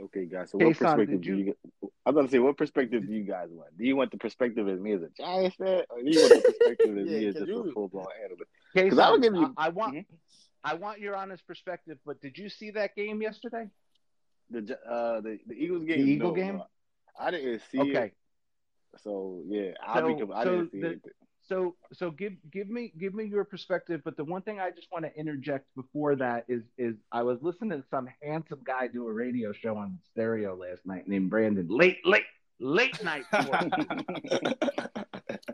Okay, 0.01 0.25
guys. 0.25 0.53
So 0.53 0.59
what 0.59 0.79
perspective 0.79 1.21
do 1.21 1.37
you? 1.39 1.55
I'm 2.07 2.15
gonna 2.15 2.29
say, 2.29 2.39
what 2.39 2.57
perspective 2.57 3.05
do 3.05 3.13
you 3.13 3.25
guys 3.25 3.49
want? 3.51 3.77
Do 3.77 3.85
you 3.85 3.97
want 3.97 4.13
the 4.13 4.17
perspective 4.17 4.69
as 4.69 4.79
me 4.79 4.93
as 4.93 5.03
a 5.03 5.09
Giants 5.09 5.57
fan, 5.57 5.83
or 5.91 6.03
do 6.03 6.09
you 6.09 6.21
want 6.21 6.35
the 6.35 6.53
perspective 6.53 6.99
as 6.99 7.07
yeah, 7.11 7.19
me 7.19 7.27
as 7.27 7.35
just 7.35 7.47
you, 7.49 7.61
a 7.63 7.73
football 7.73 8.09
analyst? 8.23 8.45
Because 8.75 8.99
I 9.01 9.11
will 9.11 9.19
give 9.19 9.35
you. 9.35 9.53
I, 9.57 9.67
I 9.67 9.69
want. 9.71 9.95
Mm-hmm. 9.97 10.15
I 10.63 10.75
want 10.75 11.01
your 11.01 11.17
honest 11.17 11.45
perspective. 11.49 11.99
But 12.07 12.21
did 12.21 12.39
you 12.39 12.49
see 12.49 12.71
that 12.71 12.95
game 12.95 13.21
yesterday? 13.21 13.67
The 14.51 14.79
uh 14.89 15.21
the, 15.21 15.41
the 15.49 15.55
Eagles 15.55 15.85
game. 15.85 16.07
The 16.07 16.13
Eagle 16.13 16.29
no, 16.29 16.35
game. 16.37 16.63
I 17.19 17.33
didn't 17.33 17.63
see 17.73 17.79
it. 17.79 17.97
okay. 17.97 18.05
it. 18.05 18.15
So 19.03 19.43
yeah, 19.49 19.73
I'll 19.85 20.03
so, 20.03 20.27
be. 20.27 20.33
I 20.33 20.45
so 20.45 20.51
didn't 20.51 20.71
see 20.71 20.81
the, 20.81 20.91
it. 20.91 21.03
So 21.51 21.75
so 21.93 22.13
give 22.13 22.35
give 22.53 22.71
me 22.71 22.93
give 22.99 23.13
me 23.13 23.25
your 23.25 23.45
perspective. 23.45 24.03
But 24.05 24.17
the 24.17 24.25
one 24.25 24.43
thing 24.43 24.61
I 24.61 24.71
just 24.71 24.87
want 24.93 25.05
to 25.05 25.13
interject 25.19 25.67
before 25.75 26.15
that 26.17 26.45
is 26.49 26.63
is 26.79 26.95
I 27.11 27.23
was 27.25 27.39
listening 27.43 27.71
to 27.71 27.85
some 27.91 28.09
handsome 28.23 28.61
guy 28.65 28.87
do 28.87 29.09
a 29.09 29.13
radio 29.13 29.53
show 29.53 29.77
on 29.77 29.99
stereo 30.13 30.55
last 30.55 30.87
night 30.87 31.09
named 31.09 31.29
Brandon. 31.29 31.67
Late 31.69 31.99
late 32.05 32.23
late 32.61 33.03
night. 33.03 33.25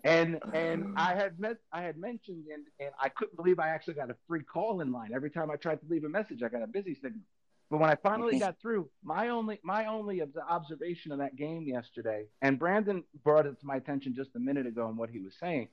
and 0.05 0.39
and 0.53 0.93
I 0.99 1.15
had 1.15 1.41
met 1.41 1.57
I 1.73 1.81
had 1.81 1.97
mentioned 1.97 2.45
and 2.53 2.67
and 2.79 2.91
I 3.01 3.09
couldn't 3.09 3.37
believe 3.37 3.59
I 3.59 3.71
actually 3.71 3.95
got 3.95 4.11
a 4.11 4.17
free 4.29 4.43
call 4.43 4.83
in 4.83 4.93
line. 4.93 5.13
Every 5.15 5.31
time 5.31 5.51
I 5.51 5.57
tried 5.57 5.81
to 5.81 5.87
leave 5.89 6.05
a 6.05 6.11
message, 6.11 6.43
I 6.43 6.49
got 6.49 6.63
a 6.63 6.67
busy 6.67 6.95
signal. 6.95 7.23
But 7.71 7.79
when 7.81 7.91
I 7.91 7.97
finally 7.97 8.39
got 8.39 8.61
through, 8.61 8.91
my 9.03 9.31
only 9.31 9.61
my 9.65 9.87
only 9.87 10.23
observation 10.49 11.11
of 11.11 11.19
that 11.19 11.37
game 11.37 11.65
yesterday, 11.67 12.27
and 12.43 12.59
Brandon 12.59 13.03
brought 13.25 13.47
it 13.47 13.59
to 13.61 13.67
my 13.67 13.77
attention 13.77 14.15
just 14.15 14.37
a 14.37 14.39
minute 14.39 14.67
ago 14.67 14.89
in 14.89 14.97
what 14.97 15.11
he 15.11 15.19
was 15.19 15.35
saying, 15.41 15.69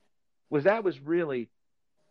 was 0.49 0.65
that 0.65 0.83
was 0.83 0.99
really 0.99 1.49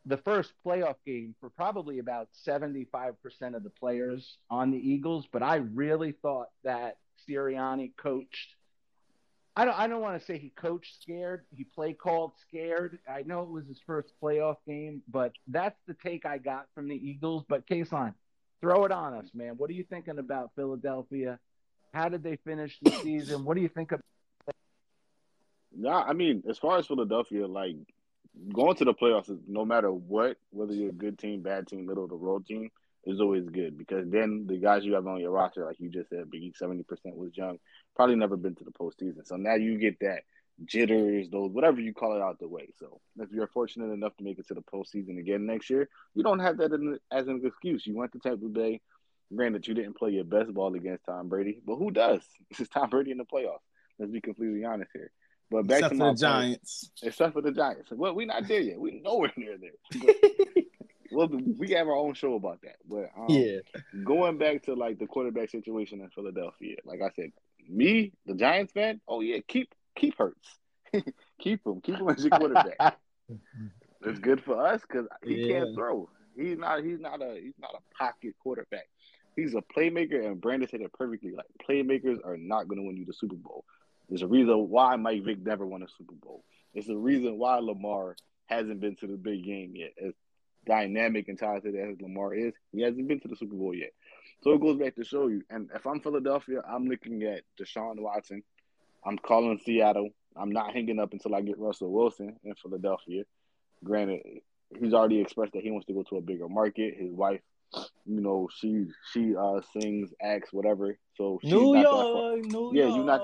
the 0.06 0.16
first 0.16 0.52
playoff 0.66 0.96
game 1.06 1.34
for 1.40 1.48
probably 1.50 1.98
about 1.98 2.28
75% 2.46 3.14
of 3.54 3.62
the 3.62 3.70
players 3.70 4.36
on 4.50 4.70
the 4.70 4.78
Eagles. 4.78 5.26
But 5.30 5.42
I 5.42 5.56
really 5.56 6.12
thought 6.12 6.48
that 6.64 6.96
Sirianni 7.28 7.92
coached. 7.96 8.56
I 9.54 9.64
don't, 9.64 9.78
I 9.78 9.86
don't 9.86 10.00
want 10.00 10.18
to 10.18 10.24
say 10.24 10.38
he 10.38 10.48
coached 10.48 11.02
scared. 11.02 11.44
He 11.54 11.64
play 11.64 11.92
called 11.92 12.32
scared. 12.48 12.98
I 13.08 13.22
know 13.22 13.42
it 13.42 13.50
was 13.50 13.66
his 13.66 13.78
first 13.86 14.12
playoff 14.20 14.56
game, 14.66 15.02
but 15.08 15.32
that's 15.46 15.78
the 15.86 15.94
take 15.94 16.24
I 16.24 16.38
got 16.38 16.66
from 16.74 16.88
the 16.88 16.96
Eagles. 16.96 17.44
But 17.46 17.66
Kason, 17.66 18.14
throw 18.60 18.84
it 18.86 18.92
on 18.92 19.14
us, 19.14 19.28
man. 19.34 19.54
What 19.58 19.68
are 19.68 19.74
you 19.74 19.84
thinking 19.84 20.18
about 20.18 20.52
Philadelphia? 20.56 21.38
How 21.92 22.08
did 22.08 22.22
they 22.22 22.36
finish 22.36 22.78
the 22.80 22.90
season? 23.02 23.44
What 23.44 23.54
do 23.54 23.60
you 23.60 23.68
think 23.68 23.92
of? 23.92 24.00
Yeah, 25.76 25.96
I 25.96 26.14
mean, 26.14 26.42
as 26.48 26.58
far 26.58 26.78
as 26.78 26.86
Philadelphia, 26.86 27.46
like 27.46 27.76
going 28.52 28.76
to 28.76 28.84
the 28.84 28.94
playoffs, 28.94 29.30
is 29.30 29.38
no 29.46 29.64
matter 29.64 29.92
what, 29.92 30.36
whether 30.50 30.72
you're 30.72 30.90
a 30.90 30.92
good 30.94 31.18
team, 31.18 31.42
bad 31.42 31.66
team, 31.66 31.86
middle 31.86 32.04
of 32.04 32.10
the 32.10 32.16
road 32.16 32.46
team, 32.46 32.70
is 33.04 33.20
always 33.20 33.48
good 33.48 33.76
because 33.76 34.08
then 34.10 34.46
the 34.46 34.56
guys 34.56 34.84
you 34.84 34.94
have 34.94 35.06
on 35.06 35.20
your 35.20 35.32
roster, 35.32 35.64
like 35.64 35.80
you 35.80 35.88
just 35.88 36.10
said, 36.10 36.30
Biggie, 36.30 36.56
seventy 36.56 36.84
percent 36.84 37.16
was 37.16 37.36
young, 37.36 37.58
probably 37.96 38.14
never 38.16 38.36
been 38.36 38.54
to 38.54 38.64
the 38.64 38.70
postseason. 38.70 39.26
So 39.26 39.36
now 39.36 39.54
you 39.54 39.78
get 39.78 39.98
that 40.00 40.22
jitters, 40.64 41.28
those 41.30 41.50
whatever 41.50 41.80
you 41.80 41.92
call 41.92 42.16
it 42.16 42.22
out 42.22 42.38
the 42.38 42.48
way. 42.48 42.68
So 42.78 43.00
if 43.18 43.30
you're 43.32 43.48
fortunate 43.48 43.92
enough 43.92 44.16
to 44.16 44.24
make 44.24 44.38
it 44.38 44.46
to 44.48 44.54
the 44.54 44.62
postseason 44.62 45.18
again 45.18 45.46
next 45.46 45.70
year, 45.70 45.88
you 46.14 46.22
don't 46.22 46.38
have 46.38 46.58
that 46.58 46.72
as 47.10 47.26
an 47.26 47.40
excuse. 47.44 47.86
You 47.86 47.96
went 47.96 48.12
to 48.12 48.18
Tampa 48.18 48.46
Bay. 48.46 48.80
Granted, 49.34 49.66
you 49.66 49.74
didn't 49.74 49.96
play 49.96 50.10
your 50.10 50.24
best 50.24 50.52
ball 50.52 50.74
against 50.74 51.06
Tom 51.06 51.28
Brady, 51.28 51.60
but 51.66 51.76
who 51.76 51.90
does? 51.90 52.20
This 52.50 52.60
is 52.60 52.68
Tom 52.68 52.90
Brady 52.90 53.12
in 53.12 53.18
the 53.18 53.24
playoffs. 53.24 53.64
Let's 53.98 54.12
be 54.12 54.20
completely 54.20 54.64
honest 54.64 54.90
here. 54.92 55.10
But 55.52 55.66
back 55.66 55.78
except 55.80 55.92
to 55.92 55.98
the 55.98 56.14
Giants. 56.14 56.90
except 57.02 57.34
for 57.34 57.42
the 57.42 57.52
Giants. 57.52 57.90
Well, 57.90 58.14
we're 58.14 58.26
not 58.26 58.48
there 58.48 58.60
yet. 58.60 58.80
We're 58.80 59.00
nowhere 59.02 59.32
near 59.36 59.58
there. 59.58 60.14
well, 61.12 61.28
we 61.58 61.70
have 61.72 61.88
our 61.88 61.96
own 61.96 62.14
show 62.14 62.34
about 62.34 62.62
that. 62.62 62.76
But 62.88 63.10
um, 63.16 63.26
yeah, 63.28 63.58
going 64.02 64.38
back 64.38 64.62
to 64.64 64.74
like 64.74 64.98
the 64.98 65.06
quarterback 65.06 65.50
situation 65.50 66.00
in 66.00 66.08
Philadelphia, 66.08 66.76
like 66.86 67.00
I 67.02 67.10
said, 67.14 67.32
me, 67.68 68.12
the 68.24 68.34
Giants 68.34 68.72
fan, 68.72 69.02
oh 69.06 69.20
yeah, 69.20 69.38
keep 69.46 69.68
keep 69.94 70.16
Hurts. 70.16 70.58
keep 71.38 71.66
him. 71.66 71.82
Keep 71.82 71.96
him 71.96 72.08
as 72.08 72.24
your 72.24 72.30
quarterback. 72.30 72.98
it's 74.00 74.18
good 74.20 74.42
for 74.42 74.66
us 74.66 74.80
because 74.80 75.06
he 75.22 75.42
yeah. 75.42 75.60
can't 75.60 75.74
throw. 75.74 76.08
He's 76.34 76.56
not. 76.56 76.82
He's 76.82 76.98
not 76.98 77.20
a. 77.20 77.38
He's 77.42 77.58
not 77.60 77.74
a 77.74 77.94
pocket 78.02 78.34
quarterback. 78.42 78.88
He's 79.36 79.54
a 79.54 79.62
playmaker, 79.62 80.26
and 80.26 80.40
Brandon 80.40 80.68
said 80.68 80.80
it 80.80 80.92
perfectly. 80.94 81.32
Like 81.32 81.46
playmakers 81.68 82.18
are 82.24 82.38
not 82.38 82.68
going 82.68 82.80
to 82.80 82.86
win 82.86 82.96
you 82.96 83.04
the 83.04 83.12
Super 83.12 83.36
Bowl. 83.36 83.64
There's 84.12 84.20
a 84.20 84.26
reason 84.26 84.68
why 84.68 84.94
Mike 84.96 85.24
Vick 85.24 85.38
never 85.42 85.66
won 85.66 85.82
a 85.82 85.88
Super 85.88 86.12
Bowl. 86.12 86.44
It's 86.74 86.86
the 86.86 86.98
reason 86.98 87.38
why 87.38 87.56
Lamar 87.60 88.14
hasn't 88.44 88.78
been 88.78 88.94
to 88.96 89.06
the 89.06 89.16
big 89.16 89.42
game 89.42 89.72
yet. 89.74 89.92
As 90.06 90.12
dynamic 90.66 91.28
and 91.28 91.38
talented 91.38 91.74
as 91.74 91.98
Lamar 91.98 92.34
is, 92.34 92.52
he 92.72 92.82
hasn't 92.82 93.08
been 93.08 93.20
to 93.20 93.28
the 93.28 93.36
Super 93.36 93.54
Bowl 93.54 93.74
yet. 93.74 93.92
So 94.42 94.52
it 94.52 94.60
goes 94.60 94.76
back 94.76 94.96
to 94.96 95.04
show 95.04 95.28
you. 95.28 95.40
And 95.48 95.70
if 95.74 95.86
I'm 95.86 96.00
Philadelphia, 96.00 96.60
I'm 96.68 96.88
looking 96.88 97.22
at 97.22 97.44
Deshaun 97.58 98.00
Watson. 98.00 98.42
I'm 99.02 99.16
calling 99.16 99.58
Seattle. 99.64 100.10
I'm 100.36 100.52
not 100.52 100.74
hanging 100.74 100.98
up 100.98 101.14
until 101.14 101.34
I 101.34 101.40
get 101.40 101.58
Russell 101.58 101.90
Wilson 101.90 102.36
in 102.44 102.54
Philadelphia. 102.56 103.22
Granted, 103.82 104.20
he's 104.78 104.92
already 104.92 105.22
expressed 105.22 105.54
that 105.54 105.62
he 105.62 105.70
wants 105.70 105.86
to 105.86 105.94
go 105.94 106.02
to 106.02 106.16
a 106.18 106.20
bigger 106.20 106.50
market. 106.50 106.98
His 106.98 107.12
wife, 107.14 107.40
you 108.06 108.20
know, 108.20 108.48
she 108.54 108.86
she 109.12 109.34
uh 109.36 109.60
sings, 109.72 110.10
acts, 110.20 110.52
whatever. 110.52 110.98
So 111.16 111.40
New 111.42 111.76
York, 111.76 112.44
New 112.46 112.72
yeah, 112.74 112.84
York. 112.84 112.96
you 112.96 113.04
not 113.04 113.20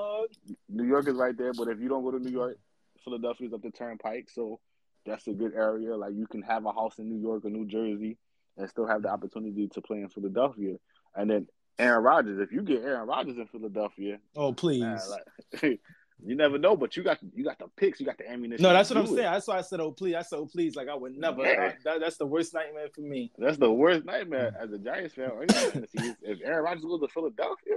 New 0.68 0.84
York 0.84 1.08
is 1.08 1.14
right 1.14 1.36
there, 1.36 1.52
but 1.52 1.68
if 1.68 1.80
you 1.80 1.88
don't 1.88 2.02
go 2.02 2.10
to 2.12 2.18
New 2.18 2.30
York, 2.30 2.58
Philadelphia's 3.04 3.52
up 3.52 3.62
the 3.62 3.70
turnpike. 3.70 4.28
So 4.30 4.60
that's 5.06 5.26
a 5.26 5.32
good 5.32 5.54
area. 5.54 5.96
Like 5.96 6.12
you 6.14 6.26
can 6.26 6.42
have 6.42 6.66
a 6.66 6.72
house 6.72 6.98
in 6.98 7.08
New 7.08 7.20
York 7.20 7.44
or 7.44 7.50
New 7.50 7.66
Jersey 7.66 8.18
and 8.56 8.68
still 8.68 8.86
have 8.86 9.02
the 9.02 9.08
opportunity 9.08 9.68
to 9.68 9.80
play 9.80 9.98
in 9.98 10.08
Philadelphia. 10.08 10.76
And 11.14 11.30
then 11.30 11.46
Aaron 11.78 12.02
Rodgers, 12.02 12.40
if 12.40 12.52
you 12.52 12.62
get 12.62 12.82
Aaron 12.82 13.06
Rodgers 13.06 13.36
in 13.36 13.46
Philadelphia, 13.46 14.18
oh 14.36 14.52
please, 14.52 14.82
like, 14.82 15.80
You 16.24 16.34
never 16.34 16.58
know, 16.58 16.76
but 16.76 16.96
you 16.96 17.02
got 17.04 17.18
you 17.34 17.44
got 17.44 17.58
the 17.58 17.68
picks, 17.76 18.00
you 18.00 18.06
got 18.06 18.18
the 18.18 18.28
ammunition. 18.28 18.62
No, 18.62 18.72
that's 18.72 18.90
what 18.90 18.96
I'm 18.96 19.04
it. 19.04 19.08
saying. 19.08 19.18
That's 19.18 19.46
why 19.46 19.58
I 19.58 19.60
said, 19.60 19.80
"Oh 19.80 19.92
please." 19.92 20.16
I 20.16 20.22
said, 20.22 20.36
"Oh 20.36 20.46
please." 20.46 20.74
Like 20.74 20.88
I 20.88 20.94
would 20.94 21.16
never. 21.16 21.42
I, 21.42 21.76
that, 21.84 22.00
that's 22.00 22.16
the 22.16 22.26
worst 22.26 22.54
nightmare 22.54 22.88
for 22.92 23.02
me. 23.02 23.30
That's 23.38 23.56
the 23.56 23.70
worst 23.70 24.04
nightmare 24.04 24.52
as 24.60 24.72
a 24.72 24.78
Giants 24.78 25.14
fan. 25.14 25.30
if 25.42 26.40
Aaron 26.44 26.64
Rodgers 26.64 26.82
goes 26.84 27.00
to 27.00 27.08
Philadelphia, 27.08 27.76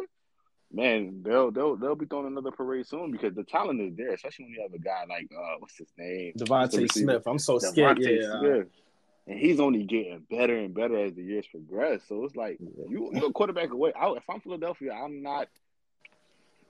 man, 0.74 1.22
they'll 1.24 1.52
they'll 1.52 1.76
they'll 1.76 1.96
be 1.96 2.08
throwing 2.08 2.28
another 2.28 2.52
parade 2.52 2.88
soon 2.88 3.12
because 3.12 3.36
the 3.36 3.44
talent 3.44 3.80
is 3.80 3.96
there, 3.96 4.14
especially 4.14 4.46
when 4.46 4.54
you 4.54 4.62
have 4.64 4.74
a 4.74 4.80
guy 4.80 5.04
like 5.08 5.30
uh, 5.38 5.56
what's 5.60 5.78
his 5.78 5.90
name, 5.98 6.34
DeVonta 6.38 6.92
Smith. 6.92 7.24
I'm 7.28 7.40
so 7.40 7.58
DeVonta 7.58 7.72
scared. 7.72 8.00
Yeah. 8.02 8.40
Smith. 8.40 8.68
And 9.28 9.40
he's 9.40 9.60
only 9.60 9.84
getting 9.84 10.26
better 10.32 10.58
and 10.58 10.74
better 10.74 10.98
as 10.98 11.14
the 11.14 11.22
years 11.22 11.46
progress. 11.46 12.02
So 12.10 12.24
it's 12.26 12.36
like 12.36 12.58
you 12.60 13.12
you're 13.14 13.28
a 13.28 13.32
quarterback 13.32 13.72
away. 13.72 13.94
I, 13.94 14.10
if 14.14 14.28
I'm 14.28 14.42
Philadelphia, 14.42 14.94
I'm 14.94 15.22
not 15.22 15.48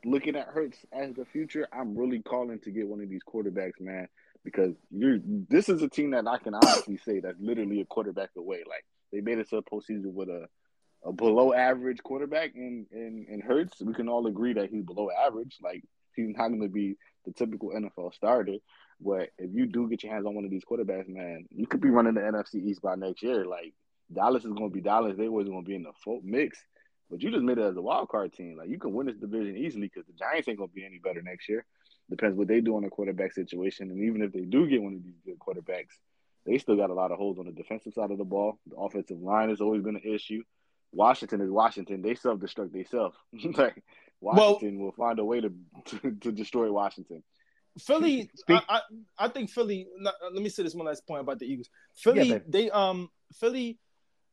looking 0.06 0.36
at 0.36 0.48
Hurts 0.48 0.78
as 0.92 1.14
the 1.14 1.26
future, 1.26 1.68
I'm 1.72 1.98
really 1.98 2.22
calling 2.22 2.60
to 2.62 2.72
get 2.72 2.88
one 2.88 3.02
of 3.02 3.10
these 3.10 3.22
quarterbacks, 3.24 3.80
man, 3.80 4.08
because 4.44 4.74
you're 4.90 5.20
this 5.24 5.70
is 5.70 5.82
a 5.82 5.90
team 5.90 6.12
that 6.12 6.28
I 6.28 6.38
can 6.38 6.54
honestly 6.54 6.98
say 6.98 7.20
that's 7.20 7.40
literally 7.40 7.82
a 7.82 7.86
quarterback 7.86 8.30
away. 8.38 8.64
Like 8.68 8.86
they 9.12 9.22
made 9.22 9.40
it 9.40 9.50
to 9.50 9.58
a 9.58 9.64
postseason 9.64 10.14
with 10.14 10.30
a 10.30 10.48
a 11.04 11.12
below 11.12 11.54
average 11.54 12.04
quarterback 12.04 12.56
in 12.56 12.86
in 12.92 13.26
in 13.30 13.42
Hurts. 13.42 13.82
We 13.82 13.94
can 13.94 14.10
all 14.10 14.28
agree 14.28 14.54
that 14.54 14.70
he's 14.70 14.84
below 14.84 15.10
average. 15.12 15.58
Like 15.62 15.84
he's 16.16 16.36
not 16.36 16.50
going 16.50 16.62
to 16.62 16.70
be 16.70 16.96
the 17.26 17.34
typical 17.34 17.70
NFL 17.70 18.14
starter. 18.14 18.58
But 19.00 19.30
if 19.38 19.50
you 19.54 19.66
do 19.66 19.90
get 19.90 20.04
your 20.04 20.14
hands 20.14 20.26
on 20.26 20.36
one 20.36 20.46
of 20.46 20.52
these 20.52 20.64
quarterbacks, 20.64 21.08
man, 21.08 21.48
you 21.50 21.66
could 21.66 21.82
be 21.82 21.90
running 21.90 22.14
the 22.14 22.22
NFC 22.22 22.56
East 22.56 22.82
by 22.82 22.96
next 22.96 23.24
year. 23.24 23.46
Like 23.46 23.74
Dallas 24.14 24.46
is 24.46 24.52
going 24.52 24.70
to 24.70 24.74
be 24.74 24.82
Dallas. 24.82 25.16
They 25.18 25.28
always 25.28 25.48
going 25.48 25.64
to 25.64 25.68
be 25.68 25.76
in 25.76 25.84
the 25.84 25.94
full 26.04 26.22
mix. 26.24 26.64
But 27.12 27.22
you 27.22 27.30
just 27.30 27.44
made 27.44 27.58
it 27.58 27.64
as 27.64 27.76
a 27.76 27.82
wild 27.82 28.08
card 28.08 28.32
team. 28.32 28.56
Like 28.58 28.70
you 28.70 28.80
can 28.80 28.94
win 28.94 29.08
this 29.08 29.18
division 29.18 29.58
easily 29.58 29.88
because 29.94 30.08
the 30.08 30.14
Giants 30.14 30.48
ain't 30.48 30.60
to 30.60 30.68
be 30.68 30.86
any 30.86 30.98
better 30.98 31.22
next 31.22 31.50
year. 31.50 31.66
Depends 32.10 32.38
what 32.38 32.48
they 32.48 32.62
do 32.62 32.76
on 32.78 32.84
the 32.84 32.90
quarterback 32.90 33.34
situation. 33.34 33.92
And 33.92 34.02
even 34.04 34.22
if 34.22 34.32
they 34.32 34.42
do 34.42 34.66
get 34.68 34.82
one 34.82 34.96
of 34.96 35.04
these 35.04 35.20
good 35.26 35.38
quarterbacks, 35.38 35.98
they 36.46 36.58
still 36.58 36.78
got 36.78 36.90
a 36.90 36.94
lot 36.94 37.12
of 37.12 37.18
holes 37.18 37.38
on 37.38 37.46
the 37.46 37.52
defensive 37.52 37.94
side 37.94 38.12
of 38.12 38.18
the 38.18 38.24
ball. 38.24 38.60
The 38.68 38.78
offensive 38.78 39.20
line 39.20 39.50
has 39.50 39.62
always 39.62 39.84
been 39.84 39.98
an 39.98 40.02
issue. 40.06 40.42
Washington 40.94 41.42
is 41.42 41.50
Washington. 41.50 42.02
They 42.02 42.16
self 42.16 42.40
destruct 42.40 42.72
themselves. 42.72 43.16
like 43.58 43.84
Washington 44.22 44.78
well, 44.78 44.86
will 44.86 44.92
find 44.94 45.20
a 45.20 45.26
way 45.26 45.42
to, 45.42 45.52
to, 45.86 46.12
to 46.12 46.32
destroy 46.32 46.72
Washington. 46.72 47.24
Philly, 47.80 48.30
I, 48.50 48.62
I, 48.68 48.82
I 49.18 49.28
think 49.28 49.50
Philly. 49.50 49.88
Let 50.02 50.34
me 50.42 50.50
say 50.50 50.64
this 50.64 50.76
one 50.76 50.88
last 50.88 51.06
point 51.08 51.22
about 51.22 51.40
the 51.40 51.46
Eagles. 51.46 51.70
Philly, 51.96 52.30
yeah, 52.30 52.40
they 52.48 52.70
um 52.70 53.10
Philly, 53.34 53.80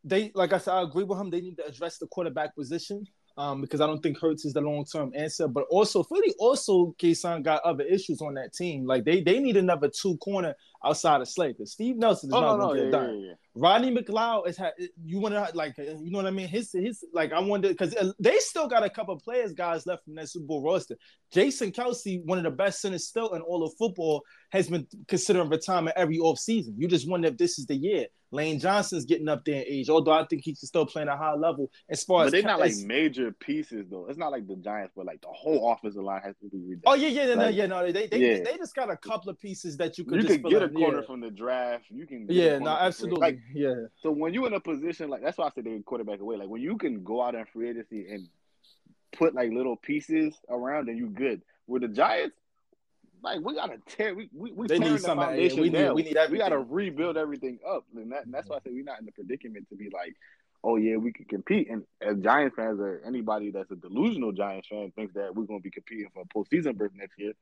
they 0.04 0.32
like 0.34 0.52
I 0.52 0.58
said, 0.58 0.74
I 0.74 0.82
agree 0.82 1.04
with 1.04 1.18
him. 1.18 1.30
They 1.30 1.40
need 1.40 1.56
to 1.56 1.66
address 1.66 1.98
the 1.98 2.06
quarterback 2.06 2.54
position 2.54 3.04
um, 3.36 3.60
because 3.60 3.80
I 3.80 3.86
don't 3.86 4.02
think 4.02 4.18
Hurts 4.18 4.44
is 4.44 4.52
the 4.52 4.60
long 4.60 4.84
term 4.84 5.12
answer. 5.14 5.48
But 5.48 5.64
also, 5.70 6.02
Philly 6.02 6.34
also, 6.38 6.94
Kason 6.98 7.42
got 7.42 7.62
other 7.62 7.84
issues 7.84 8.20
on 8.20 8.34
that 8.34 8.52
team. 8.52 8.84
Like 8.84 9.04
they 9.04 9.22
they 9.22 9.38
need 9.38 9.56
another 9.56 9.88
two 9.88 10.16
corner 10.18 10.54
outside 10.84 11.20
of 11.20 11.28
Slay 11.28 11.48
because 11.48 11.72
Steve 11.72 11.96
Nelson 11.96 12.30
is 12.30 12.34
oh, 12.34 12.40
not 12.40 12.58
no, 12.58 12.66
going 12.66 12.76
to 12.76 12.84
no, 12.84 12.90
get 12.90 12.92
yeah, 12.92 13.06
done. 13.06 13.20
Yeah, 13.20 13.26
yeah. 13.28 13.34
Rodney 13.54 13.90
McLeod 13.90 14.48
is 14.48 14.56
ha- 14.56 14.70
you 15.04 15.18
want 15.18 15.34
to 15.34 15.50
like 15.54 15.76
you 15.78 16.10
know 16.10 16.18
what 16.18 16.26
I 16.26 16.30
mean? 16.30 16.48
His 16.48 16.70
his 16.72 17.04
like 17.12 17.32
I 17.32 17.40
wonder 17.40 17.68
because 17.68 17.94
uh, 17.96 18.12
they 18.20 18.36
still 18.38 18.68
got 18.68 18.84
a 18.84 18.90
couple 18.90 19.18
players 19.18 19.52
guys 19.52 19.86
left 19.86 20.04
from 20.04 20.14
that 20.14 20.28
Super 20.28 20.46
Bowl 20.46 20.62
roster. 20.62 20.96
Jason 21.32 21.72
Kelce, 21.72 22.24
one 22.24 22.38
of 22.38 22.44
the 22.44 22.50
best 22.50 22.80
centers 22.80 23.06
still 23.06 23.34
in 23.34 23.42
all 23.42 23.64
of 23.64 23.72
football, 23.78 24.22
has 24.50 24.68
been 24.68 24.86
considering 25.08 25.48
retirement 25.48 25.96
every 25.96 26.18
off 26.18 26.38
season. 26.38 26.74
You 26.78 26.88
just 26.88 27.08
wonder 27.08 27.28
if 27.28 27.36
this 27.36 27.58
is 27.58 27.66
the 27.66 27.76
year. 27.76 28.06
Lane 28.30 28.60
Johnson's 28.60 29.06
getting 29.06 29.28
up 29.28 29.44
there 29.44 29.62
in 29.62 29.64
age, 29.66 29.88
although 29.88 30.12
I 30.12 30.24
think 30.26 30.42
he's 30.44 30.60
still 30.60 30.84
playing 30.84 31.08
a 31.08 31.16
high 31.16 31.34
level 31.34 31.70
as 31.88 32.04
far 32.04 32.20
but 32.20 32.26
as. 32.26 32.32
they're 32.32 32.42
not 32.42 32.60
like 32.60 32.76
major 32.84 33.32
pieces 33.32 33.86
though. 33.90 34.06
It's 34.06 34.18
not 34.18 34.32
like 34.32 34.46
the 34.46 34.56
Giants, 34.56 34.92
but 34.94 35.06
like 35.06 35.22
the 35.22 35.28
whole 35.28 35.72
offensive 35.72 36.02
line 36.02 36.20
has 36.22 36.34
to 36.42 36.48
be 36.50 36.58
redone. 36.58 36.82
Oh 36.86 36.94
yeah, 36.94 37.08
yeah, 37.08 37.24
like, 37.34 37.38
no, 37.38 37.48
yeah, 37.48 37.66
no, 37.66 37.90
they 37.90 38.06
they, 38.06 38.18
yeah. 38.18 38.44
they 38.44 38.56
just 38.58 38.74
got 38.74 38.90
a 38.90 38.96
couple 38.96 39.30
of 39.30 39.38
pieces 39.38 39.76
that 39.78 39.96
you 39.96 40.04
could. 40.04 40.22
You 40.22 40.28
could 40.28 40.44
get 40.44 40.62
a 40.62 40.67
corner 40.70 41.00
yeah. 41.00 41.06
from 41.06 41.20
the 41.20 41.30
draft. 41.30 41.84
You 41.90 42.06
can. 42.06 42.26
yeah, 42.28 42.58
no, 42.58 42.70
absolutely. 42.70 43.20
Like, 43.20 43.38
yeah. 43.54 43.74
So 44.02 44.10
when 44.10 44.34
you're 44.34 44.46
in 44.46 44.54
a 44.54 44.60
position 44.60 45.08
like 45.08 45.22
that's 45.22 45.38
why 45.38 45.46
I 45.46 45.50
said 45.54 45.64
they 45.64 45.78
quarterback 45.80 46.20
away. 46.20 46.36
Like 46.36 46.48
when 46.48 46.62
you 46.62 46.76
can 46.76 47.02
go 47.04 47.22
out 47.22 47.34
in 47.34 47.44
free 47.46 47.70
agency 47.70 48.06
and 48.10 48.28
put 49.12 49.34
like 49.34 49.50
little 49.50 49.76
pieces 49.76 50.34
around, 50.48 50.88
and 50.88 50.98
you 50.98 51.08
good. 51.08 51.42
With 51.66 51.82
the 51.82 51.88
Giants, 51.88 52.36
like 53.22 53.40
we 53.40 53.54
gotta 53.54 53.78
tear. 53.86 54.14
We 54.14 54.28
we, 54.32 54.52
we 54.52 54.66
the 54.66 54.98
foundation 54.98 55.60
we 55.60 55.70
down. 55.70 55.82
Need, 55.82 55.92
we 55.92 56.02
need. 56.02 56.16
We 56.30 56.38
gotta 56.38 56.58
rebuild 56.58 57.16
everything 57.16 57.58
up, 57.68 57.84
and, 57.94 58.12
that, 58.12 58.24
and 58.24 58.34
that's 58.34 58.48
why 58.48 58.56
I 58.56 58.58
mm-hmm. 58.60 58.68
say 58.68 58.74
we're 58.74 58.84
not 58.84 59.00
in 59.00 59.06
the 59.06 59.12
predicament 59.12 59.68
to 59.70 59.76
be 59.76 59.90
like, 59.90 60.14
oh 60.64 60.76
yeah, 60.76 60.96
we 60.96 61.12
can 61.12 61.26
compete. 61.26 61.68
And 61.70 61.84
as 62.00 62.18
Giants 62.18 62.56
fans 62.56 62.80
or 62.80 63.02
anybody 63.06 63.50
that's 63.50 63.70
a 63.70 63.76
delusional 63.76 64.32
Giants 64.32 64.68
fan 64.68 64.92
thinks 64.96 65.14
that 65.14 65.34
we're 65.34 65.44
gonna 65.44 65.60
be 65.60 65.70
competing 65.70 66.08
for 66.12 66.22
a 66.22 66.26
postseason 66.26 66.76
berth 66.76 66.92
next 66.94 67.18
year. 67.18 67.32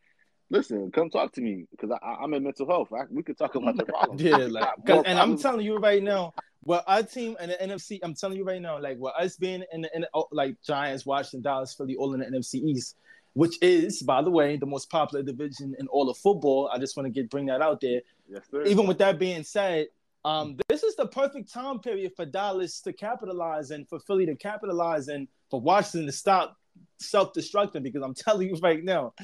Listen, 0.48 0.90
come 0.92 1.10
talk 1.10 1.32
to 1.32 1.40
me 1.40 1.66
because 1.70 1.90
I, 2.02 2.22
am 2.22 2.34
in 2.34 2.44
mental 2.44 2.66
health. 2.66 2.92
I, 2.92 3.04
we 3.10 3.22
could 3.22 3.36
talk 3.36 3.54
about 3.56 3.76
the 3.76 3.84
problems. 3.86 4.22
yeah, 4.22 4.36
like, 4.36 4.68
and 4.86 5.18
I'm 5.18 5.36
telling 5.36 5.66
you 5.66 5.78
right 5.78 6.02
now, 6.02 6.34
well, 6.62 6.84
our 6.86 7.02
team 7.02 7.36
and 7.40 7.50
the 7.50 7.56
NFC, 7.56 7.98
I'm 8.02 8.14
telling 8.14 8.36
you 8.36 8.44
right 8.44 8.62
now, 8.62 8.80
like, 8.80 8.96
well, 8.98 9.14
us 9.18 9.36
being 9.36 9.64
in 9.72 9.82
the, 9.82 9.90
in 9.94 10.02
the, 10.02 10.08
oh, 10.14 10.28
like 10.30 10.56
Giants, 10.62 11.04
Washington, 11.04 11.42
Dallas, 11.42 11.74
Philly, 11.74 11.96
all 11.96 12.14
in 12.14 12.20
the 12.20 12.26
NFC 12.26 12.62
East 12.62 12.96
which 13.36 13.58
is, 13.60 14.02
by 14.02 14.22
the 14.22 14.30
way, 14.30 14.56
the 14.56 14.64
most 14.64 14.88
popular 14.88 15.22
division 15.22 15.76
in 15.78 15.86
all 15.88 16.08
of 16.08 16.16
football. 16.16 16.70
I 16.72 16.78
just 16.78 16.96
want 16.96 17.06
to 17.06 17.10
get 17.10 17.28
bring 17.28 17.44
that 17.46 17.60
out 17.60 17.82
there. 17.82 18.00
Yes, 18.30 18.44
sir. 18.50 18.62
Even 18.62 18.86
with 18.86 18.96
that 18.96 19.18
being 19.18 19.44
said, 19.44 19.88
um, 20.24 20.56
this 20.70 20.82
is 20.82 20.96
the 20.96 21.06
perfect 21.06 21.52
time 21.52 21.80
period 21.80 22.12
for 22.16 22.24
Dallas 22.24 22.80
to 22.80 22.94
capitalize 22.94 23.72
and 23.72 23.86
for 23.90 24.00
Philly 24.00 24.24
to 24.24 24.34
capitalize 24.36 25.08
and 25.08 25.28
for 25.50 25.60
Washington 25.60 26.06
to 26.06 26.12
stop 26.12 26.56
self-destructing 26.98 27.82
because 27.82 28.02
I'm 28.02 28.14
telling 28.14 28.48
you 28.48 28.56
right 28.62 28.82
now, 28.82 29.14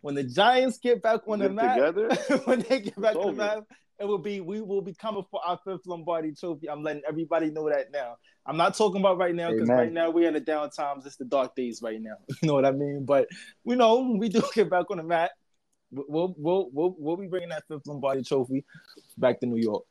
when 0.00 0.14
the 0.14 0.24
Giants 0.24 0.78
get 0.78 1.02
back 1.02 1.20
on 1.26 1.40
get 1.40 1.48
the 1.48 1.54
map, 1.54 1.94
when 2.46 2.60
they 2.60 2.80
get 2.80 3.00
back 3.00 3.16
on 3.16 3.26
the 3.26 3.32
map, 3.32 3.64
it 3.98 4.04
will 4.04 4.18
be 4.18 4.40
we 4.40 4.60
will 4.60 4.82
be 4.82 4.94
coming 4.94 5.24
for 5.30 5.40
our 5.44 5.58
fifth 5.64 5.86
Lombardi 5.86 6.32
trophy. 6.32 6.68
I'm 6.68 6.82
letting 6.82 7.02
everybody 7.08 7.50
know 7.50 7.68
that 7.68 7.90
now. 7.92 8.16
I'm 8.44 8.56
not 8.56 8.76
talking 8.76 9.00
about 9.00 9.18
right 9.18 9.34
now 9.34 9.50
because 9.50 9.68
right 9.68 9.92
now 9.92 10.10
we're 10.10 10.28
in 10.28 10.34
the 10.34 10.40
down 10.40 10.70
times. 10.70 11.06
It's 11.06 11.16
the 11.16 11.24
dark 11.24 11.56
days 11.56 11.80
right 11.82 12.00
now. 12.00 12.16
You 12.42 12.48
know 12.48 12.54
what 12.54 12.64
I 12.64 12.72
mean? 12.72 13.04
But 13.04 13.28
we 13.64 13.74
know 13.76 13.96
when 14.00 14.18
we 14.18 14.28
do 14.28 14.42
get 14.54 14.70
back 14.70 14.90
on 14.90 14.98
the 14.98 15.02
mat. 15.02 15.32
We'll 15.90 16.34
we'll 16.36 16.68
we'll, 16.72 16.94
we'll 16.98 17.16
be 17.16 17.28
bringing 17.28 17.48
that 17.50 17.64
fifth 17.68 17.86
Lombardi 17.86 18.22
trophy 18.22 18.64
back 19.16 19.40
to 19.40 19.46
New 19.46 19.60
York. 19.60 19.84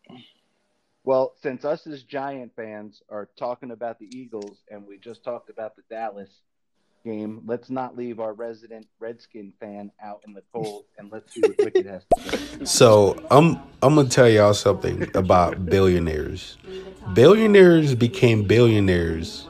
Well, 1.04 1.34
since 1.42 1.64
us 1.66 1.86
as 1.88 2.04
Giant 2.04 2.52
fans 2.56 3.02
are 3.10 3.30
talking 3.38 3.72
about 3.72 4.00
the 4.00 4.10
Eagles 4.12 4.64
and 4.70 4.86
we 4.86 4.98
just 4.98 5.24
talked 5.24 5.50
about 5.50 5.76
the 5.76 5.84
Dallas 5.90 6.42
game, 7.06 7.42
let's 7.46 7.70
not 7.70 7.96
leave 7.96 8.20
our 8.20 8.34
resident 8.34 8.88
Redskin 9.00 9.54
fan 9.60 9.92
out 10.04 10.22
in 10.28 10.34
the 10.34 10.42
cold 10.52 10.86
and 10.98 11.12
let's 11.12 11.34
see 11.34 11.42
what 11.42 11.58
Wicked 11.60 11.86
has 11.86 12.04
to 12.16 12.38
say. 12.38 12.66
So 12.66 13.24
I'm 13.32 13.60
I'm 13.82 13.96
gonna 13.96 14.10
tell 14.10 14.28
y'all 14.28 14.54
something 14.54 15.10
about 15.16 15.66
billionaires. 15.66 16.58
Billionaires 17.14 17.96
became 17.96 18.44
billionaires 18.44 19.48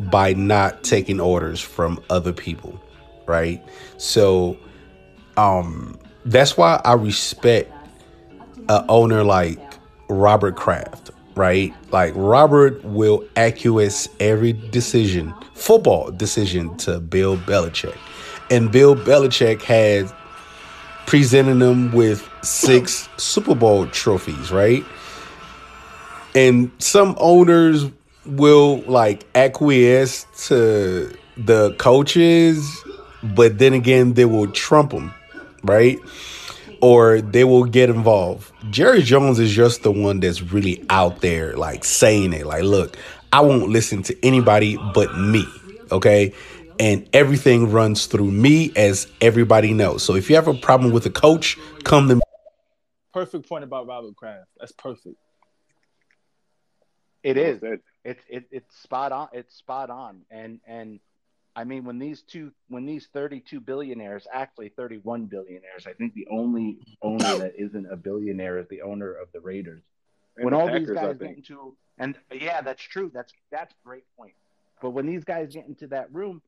by 0.00 0.34
not 0.34 0.82
taking 0.82 1.20
orders 1.20 1.60
from 1.60 2.02
other 2.10 2.32
people, 2.32 2.78
right? 3.26 3.64
So 3.96 4.58
um 5.36 5.98
that's 6.26 6.56
why 6.56 6.80
I 6.84 6.94
respect 6.94 7.72
a 8.68 8.84
owner 8.88 9.22
like 9.22 9.60
Robert 10.08 10.56
Kraft, 10.56 11.05
right? 11.36 11.72
Like 11.92 12.12
Robert 12.16 12.82
will 12.82 13.24
acquiesce 13.36 14.08
every 14.18 14.54
decision, 14.54 15.32
football 15.54 16.10
decision 16.10 16.76
to 16.78 16.98
Bill 16.98 17.36
Belichick. 17.36 17.96
And 18.50 18.72
Bill 18.72 18.96
Belichick 18.96 19.62
had 19.62 20.10
presented 21.06 21.58
them 21.58 21.92
with 21.92 22.28
six 22.42 23.08
Super 23.16 23.54
Bowl 23.54 23.86
trophies, 23.86 24.50
right? 24.50 24.84
And 26.34 26.70
some 26.78 27.14
owners 27.18 27.86
will 28.24 28.82
like 28.82 29.24
acquiesce 29.34 30.26
to 30.48 31.14
the 31.36 31.74
coaches, 31.78 32.82
but 33.22 33.58
then 33.58 33.72
again, 33.72 34.14
they 34.14 34.24
will 34.24 34.50
trump 34.50 34.90
them, 34.90 35.14
right? 35.62 35.98
Or 36.86 37.20
they 37.20 37.42
will 37.42 37.64
get 37.64 37.90
involved. 37.90 38.52
Jerry 38.70 39.02
Jones 39.02 39.40
is 39.40 39.52
just 39.52 39.82
the 39.82 39.90
one 39.90 40.20
that's 40.20 40.40
really 40.40 40.84
out 40.88 41.20
there, 41.20 41.56
like 41.56 41.84
saying 41.84 42.32
it, 42.32 42.46
like, 42.46 42.62
look, 42.62 42.96
I 43.32 43.40
won't 43.40 43.70
listen 43.70 44.04
to 44.04 44.16
anybody 44.24 44.78
but 44.94 45.18
me. 45.18 45.44
Okay. 45.90 46.32
And 46.78 47.08
everything 47.12 47.72
runs 47.72 48.06
through 48.06 48.30
me, 48.30 48.70
as 48.76 49.08
everybody 49.20 49.74
knows. 49.74 50.04
So 50.04 50.14
if 50.14 50.30
you 50.30 50.36
have 50.36 50.46
a 50.46 50.54
problem 50.54 50.92
with 50.92 51.04
a 51.06 51.10
coach, 51.10 51.58
come 51.82 52.06
to 52.08 52.14
me. 52.14 52.20
Perfect 53.12 53.48
point 53.48 53.64
about 53.64 53.88
Robert 53.88 54.14
Kraft. 54.14 54.46
That's 54.60 54.70
perfect. 54.70 55.16
It 57.24 57.36
is. 57.36 57.64
It's 58.04 58.22
it, 58.28 58.44
it's 58.52 58.76
spot 58.76 59.10
on. 59.10 59.28
It's 59.32 59.56
spot 59.56 59.90
on. 59.90 60.20
And 60.30 60.60
and 60.68 61.00
I 61.56 61.64
mean, 61.64 61.84
when 61.84 61.98
these 61.98 62.20
two, 62.20 62.52
when 62.68 62.84
these 62.84 63.08
32 63.14 63.60
billionaires, 63.60 64.26
actually 64.30 64.68
31 64.68 65.24
billionaires, 65.24 65.86
I 65.86 65.94
think 65.94 66.12
the 66.12 66.28
only 66.30 66.78
owner 67.00 67.38
that 67.38 67.54
isn't 67.56 67.90
a 67.90 67.96
billionaire 67.96 68.58
is 68.58 68.68
the 68.68 68.82
owner 68.82 69.12
of 69.14 69.28
the 69.32 69.40
Raiders. 69.40 69.82
And 70.36 70.44
when 70.44 70.52
the 70.52 70.60
all 70.60 70.68
Packers, 70.68 70.88
these 70.88 70.96
guys 70.96 71.16
get 71.16 71.36
into, 71.36 71.74
and 71.96 72.18
yeah, 72.30 72.60
that's 72.60 72.82
true. 72.82 73.10
That's 73.12 73.32
that's 73.50 73.72
a 73.72 73.88
great 73.88 74.04
point. 74.18 74.34
But 74.82 74.90
when 74.90 75.06
these 75.06 75.24
guys 75.24 75.54
get 75.54 75.66
into 75.66 75.86
that 75.88 76.12
room, 76.14 76.42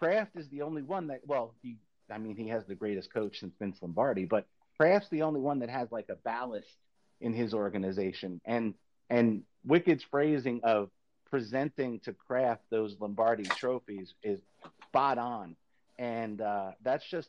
Kraft 0.00 0.36
is 0.36 0.48
the 0.48 0.62
only 0.62 0.82
one 0.82 1.06
that, 1.06 1.20
well, 1.24 1.54
he, 1.62 1.76
I 2.10 2.18
mean, 2.18 2.36
he 2.36 2.48
has 2.48 2.64
the 2.66 2.74
greatest 2.74 3.12
coach 3.12 3.38
since 3.38 3.54
Vince 3.60 3.78
Lombardi, 3.80 4.24
but 4.24 4.46
Kraft's 4.76 5.08
the 5.08 5.22
only 5.22 5.40
one 5.40 5.60
that 5.60 5.70
has 5.70 5.92
like 5.92 6.08
a 6.08 6.16
ballast 6.16 6.76
in 7.20 7.32
his 7.32 7.54
organization. 7.54 8.40
And 8.44 8.74
and 9.08 9.44
Wicked's 9.64 10.02
phrasing 10.02 10.60
of 10.64 10.90
presenting 11.30 12.00
to 12.00 12.12
Kraft 12.12 12.62
those 12.70 12.96
Lombardi 13.00 13.44
trophies 13.44 14.14
is 14.22 14.40
spot 14.88 15.18
on. 15.18 15.56
And 15.98 16.40
uh, 16.40 16.72
that's 16.82 17.08
just, 17.08 17.28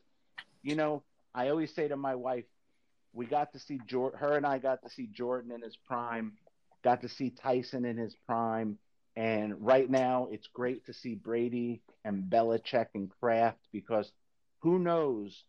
you 0.61 0.75
know, 0.75 1.03
I 1.33 1.49
always 1.49 1.73
say 1.73 1.87
to 1.87 1.97
my 1.97 2.15
wife, 2.15 2.45
we 3.13 3.25
got 3.25 3.53
to 3.53 3.59
see 3.59 3.79
Jordan, 3.87 4.19
her 4.19 4.35
and 4.37 4.45
I 4.45 4.59
got 4.59 4.83
to 4.83 4.89
see 4.89 5.07
Jordan 5.07 5.51
in 5.51 5.61
his 5.61 5.75
prime, 5.75 6.33
got 6.83 7.01
to 7.01 7.09
see 7.09 7.31
Tyson 7.31 7.85
in 7.85 7.97
his 7.97 8.15
prime. 8.27 8.77
And 9.15 9.65
right 9.65 9.89
now, 9.89 10.27
it's 10.31 10.47
great 10.47 10.85
to 10.85 10.93
see 10.93 11.15
Brady 11.15 11.81
and 12.05 12.29
Belichick 12.29 12.87
and 12.93 13.09
Kraft 13.19 13.59
because 13.71 14.11
who 14.59 14.79
knows 14.79 15.43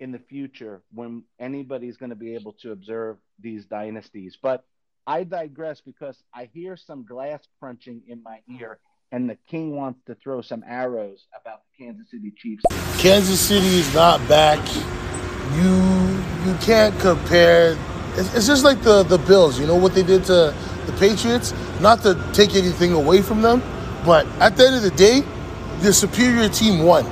in 0.00 0.10
the 0.10 0.18
future 0.18 0.82
when 0.92 1.22
anybody's 1.38 1.96
going 1.96 2.10
to 2.10 2.16
be 2.16 2.34
able 2.34 2.54
to 2.54 2.72
observe 2.72 3.18
these 3.38 3.66
dynasties. 3.66 4.36
But 4.40 4.64
I 5.06 5.24
digress 5.24 5.80
because 5.80 6.22
I 6.32 6.48
hear 6.52 6.76
some 6.76 7.04
glass 7.04 7.40
crunching 7.58 8.02
in 8.06 8.22
my 8.22 8.40
ear, 8.48 8.78
and 9.10 9.28
the 9.28 9.36
king 9.48 9.74
wants 9.74 10.00
to 10.06 10.14
throw 10.14 10.42
some 10.42 10.62
arrows 10.66 11.26
about 11.40 11.62
the 11.64 11.84
Kansas 11.84 12.10
City 12.10 12.32
Chiefs. 12.36 12.62
Kansas 12.98 13.40
City 13.40 13.66
is 13.66 13.92
not 13.94 14.26
back. 14.28 14.60
you 15.56 16.50
you 16.50 16.56
can't 16.60 16.98
compare. 17.00 17.76
It's, 18.14 18.34
it's 18.34 18.46
just 18.46 18.64
like 18.64 18.82
the 18.82 19.02
the 19.02 19.18
Bills. 19.18 19.58
You 19.58 19.66
know 19.66 19.76
what 19.76 19.94
they 19.94 20.04
did 20.04 20.24
to 20.26 20.54
the 20.86 20.92
Patriots. 20.98 21.52
Not 21.80 22.02
to 22.02 22.14
take 22.32 22.54
anything 22.54 22.92
away 22.92 23.22
from 23.22 23.42
them, 23.42 23.60
but 24.06 24.24
at 24.40 24.56
the 24.56 24.66
end 24.66 24.76
of 24.76 24.82
the 24.82 24.90
day, 24.90 25.22
the 25.80 25.92
superior 25.92 26.48
team 26.48 26.84
won. 26.84 27.04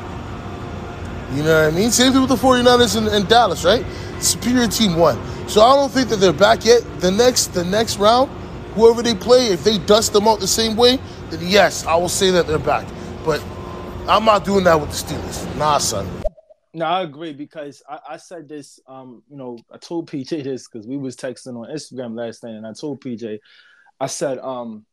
You 1.35 1.43
know 1.43 1.65
what 1.65 1.73
I 1.73 1.77
mean? 1.77 1.91
Same 1.91 2.13
thing 2.13 2.21
with 2.21 2.31
the 2.31 2.37
49ers 2.37 2.97
in, 2.97 3.13
in 3.13 3.27
Dallas, 3.29 3.65
right? 3.65 3.85
Superior 4.21 4.67
team 4.67 4.97
won. 4.97 5.17
So 5.51 5.63
I 5.63 5.75
don't 5.75 5.91
think 5.91 6.11
that 6.11 6.21
they're 6.21 6.33
back 6.33 6.65
yet. 6.65 6.81
The 7.01 7.11
next 7.11 7.49
the 7.49 7.65
next 7.65 7.99
round, 7.99 8.31
whoever 8.75 9.03
they 9.03 9.17
play, 9.17 9.49
if 9.49 9.65
they 9.65 9.79
dust 9.79 10.13
them 10.13 10.29
out 10.29 10.39
the 10.39 10.47
same 10.47 10.77
way, 10.77 11.01
then 11.31 11.41
yes, 11.43 11.85
I 11.85 11.97
will 11.97 12.09
say 12.09 12.31
that 12.31 12.47
they're 12.47 12.61
back. 12.61 12.87
But 13.25 13.43
I'm 14.07 14.25
not 14.25 14.45
doing 14.45 14.63
that 14.63 14.81
with 14.81 14.91
the 14.91 14.97
Steelers. 14.97 15.57
Nah, 15.57 15.79
son. 15.79 16.09
No, 16.73 16.85
I 16.85 17.03
agree 17.03 17.33
because 17.33 17.83
I, 17.89 17.99
I 18.11 18.17
said 18.19 18.49
this. 18.49 18.79
Um, 18.87 19.25
you 19.29 19.37
know, 19.37 19.59
I 19.73 19.79
told 19.79 20.09
PJ 20.09 20.29
this 20.45 20.69
because 20.69 20.87
we 20.87 20.97
was 20.97 21.17
texting 21.17 21.57
on 21.57 21.69
Instagram 21.69 22.17
last 22.17 22.45
night, 22.45 22.55
and 22.55 22.65
I 22.65 22.73
told 22.73 23.03
PJ, 23.03 23.41
I 23.99 24.07
said, 24.07 24.39
um, 24.39 24.87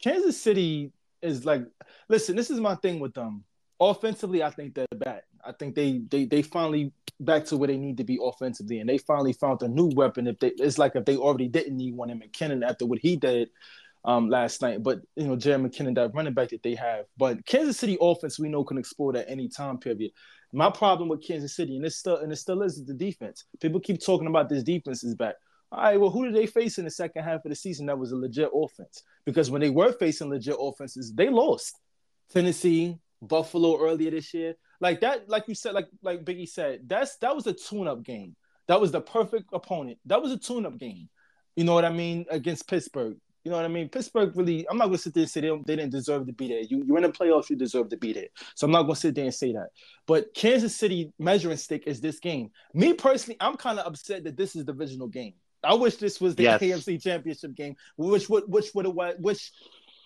Kansas 0.00 0.40
City 0.40 0.92
is 1.22 1.44
like, 1.44 1.64
listen, 2.08 2.36
this 2.36 2.50
is 2.50 2.60
my 2.60 2.76
thing 2.76 3.00
with 3.00 3.14
them. 3.14 3.42
Offensively, 3.80 4.44
I 4.44 4.50
think 4.50 4.74
they're 4.74 4.86
bad. 4.94 5.22
I 5.44 5.52
think 5.52 5.74
they 5.74 6.02
they 6.10 6.24
they 6.24 6.42
finally 6.42 6.92
back 7.20 7.44
to 7.46 7.56
where 7.56 7.68
they 7.68 7.76
need 7.76 7.96
to 7.98 8.04
be 8.04 8.18
offensively, 8.22 8.80
and 8.80 8.88
they 8.88 8.98
finally 8.98 9.32
found 9.32 9.62
a 9.62 9.68
new 9.68 9.90
weapon. 9.94 10.26
If 10.26 10.38
they, 10.38 10.48
it's 10.58 10.78
like 10.78 10.96
if 10.96 11.04
they 11.04 11.16
already 11.16 11.48
didn't 11.48 11.76
need 11.76 11.94
one 11.94 12.10
in 12.10 12.20
McKinnon 12.20 12.68
after 12.68 12.86
what 12.86 12.98
he 12.98 13.16
did 13.16 13.50
um, 14.04 14.28
last 14.28 14.62
night. 14.62 14.82
But 14.82 15.00
you 15.16 15.26
know, 15.26 15.36
Jerry 15.36 15.62
McKinnon, 15.62 15.94
that 15.96 16.14
running 16.14 16.34
back 16.34 16.50
that 16.50 16.62
they 16.62 16.74
have. 16.74 17.06
But 17.16 17.44
Kansas 17.46 17.78
City 17.78 17.96
offense, 18.00 18.38
we 18.38 18.48
know 18.48 18.64
can 18.64 18.78
explode 18.78 19.16
at 19.16 19.28
any 19.28 19.48
time 19.48 19.78
period. 19.78 20.12
My 20.52 20.70
problem 20.70 21.08
with 21.08 21.26
Kansas 21.26 21.56
City, 21.56 21.76
and 21.76 21.86
it 21.86 21.92
still 21.92 22.16
and 22.16 22.32
it 22.32 22.36
still 22.36 22.62
is 22.62 22.84
the 22.84 22.94
defense. 22.94 23.44
People 23.60 23.80
keep 23.80 24.04
talking 24.04 24.26
about 24.26 24.48
this 24.48 24.62
defense 24.62 25.02
is 25.02 25.14
back. 25.14 25.36
All 25.70 25.82
right, 25.82 25.98
well, 25.98 26.10
who 26.10 26.26
did 26.26 26.34
they 26.34 26.46
face 26.46 26.76
in 26.76 26.84
the 26.84 26.90
second 26.90 27.24
half 27.24 27.44
of 27.46 27.48
the 27.48 27.56
season 27.56 27.86
that 27.86 27.98
was 27.98 28.12
a 28.12 28.16
legit 28.16 28.50
offense? 28.54 29.02
Because 29.24 29.50
when 29.50 29.62
they 29.62 29.70
were 29.70 29.92
facing 29.92 30.28
legit 30.28 30.56
offenses, 30.60 31.14
they 31.14 31.30
lost. 31.30 31.78
Tennessee, 32.30 32.98
Buffalo 33.22 33.80
earlier 33.80 34.10
this 34.10 34.34
year. 34.34 34.54
Like 34.82 35.00
that, 35.02 35.28
like 35.28 35.44
you 35.46 35.54
said, 35.54 35.74
like 35.74 35.88
like 36.02 36.24
Biggie 36.24 36.48
said, 36.48 36.80
that's 36.88 37.16
that 37.18 37.34
was 37.34 37.46
a 37.46 37.52
tune-up 37.52 38.02
game. 38.02 38.34
That 38.66 38.80
was 38.80 38.90
the 38.90 39.00
perfect 39.00 39.46
opponent. 39.52 39.98
That 40.06 40.20
was 40.20 40.32
a 40.32 40.36
tune-up 40.38 40.76
game. 40.76 41.08
You 41.56 41.64
know 41.64 41.74
what 41.74 41.84
I 41.84 41.90
mean? 41.90 42.26
Against 42.30 42.68
Pittsburgh. 42.68 43.16
You 43.44 43.50
know 43.50 43.56
what 43.56 43.64
I 43.64 43.68
mean? 43.68 43.88
Pittsburgh 43.88 44.36
really, 44.36 44.66
I'm 44.68 44.78
not 44.78 44.86
going 44.86 44.96
to 44.98 45.02
sit 45.02 45.14
there 45.14 45.22
and 45.22 45.30
say 45.30 45.40
they, 45.40 45.50
they 45.66 45.76
didn't 45.76 45.90
deserve 45.92 46.26
to 46.26 46.32
be 46.32 46.48
there. 46.48 46.60
You, 46.60 46.84
you're 46.86 46.96
in 46.96 47.02
the 47.02 47.08
playoffs, 47.10 47.50
you 47.50 47.56
deserve 47.56 47.88
to 47.90 47.96
be 47.96 48.12
there. 48.12 48.28
So 48.54 48.66
I'm 48.66 48.70
not 48.72 48.82
going 48.82 48.94
to 48.94 49.00
sit 49.00 49.14
there 49.16 49.24
and 49.24 49.34
say 49.34 49.52
that. 49.52 49.68
But 50.06 50.32
Kansas 50.34 50.76
City 50.76 51.12
measuring 51.18 51.56
stick 51.56 51.84
is 51.86 52.00
this 52.00 52.20
game. 52.20 52.50
Me 52.72 52.92
personally, 52.92 53.36
I'm 53.40 53.56
kind 53.56 53.80
of 53.80 53.86
upset 53.86 54.24
that 54.24 54.36
this 54.36 54.54
is 54.54 54.64
the 54.64 54.72
divisional 54.72 55.08
game. 55.08 55.34
I 55.64 55.74
wish 55.74 55.96
this 55.96 56.20
was 56.20 56.34
the 56.36 56.44
Yes. 56.44 56.60
AFC 56.60 57.02
Championship 57.02 57.54
game, 57.54 57.74
which 57.96 58.28
would 58.28 58.44
which 58.48 58.74
would 58.74 58.84
have 58.86 58.96
which 59.18 59.52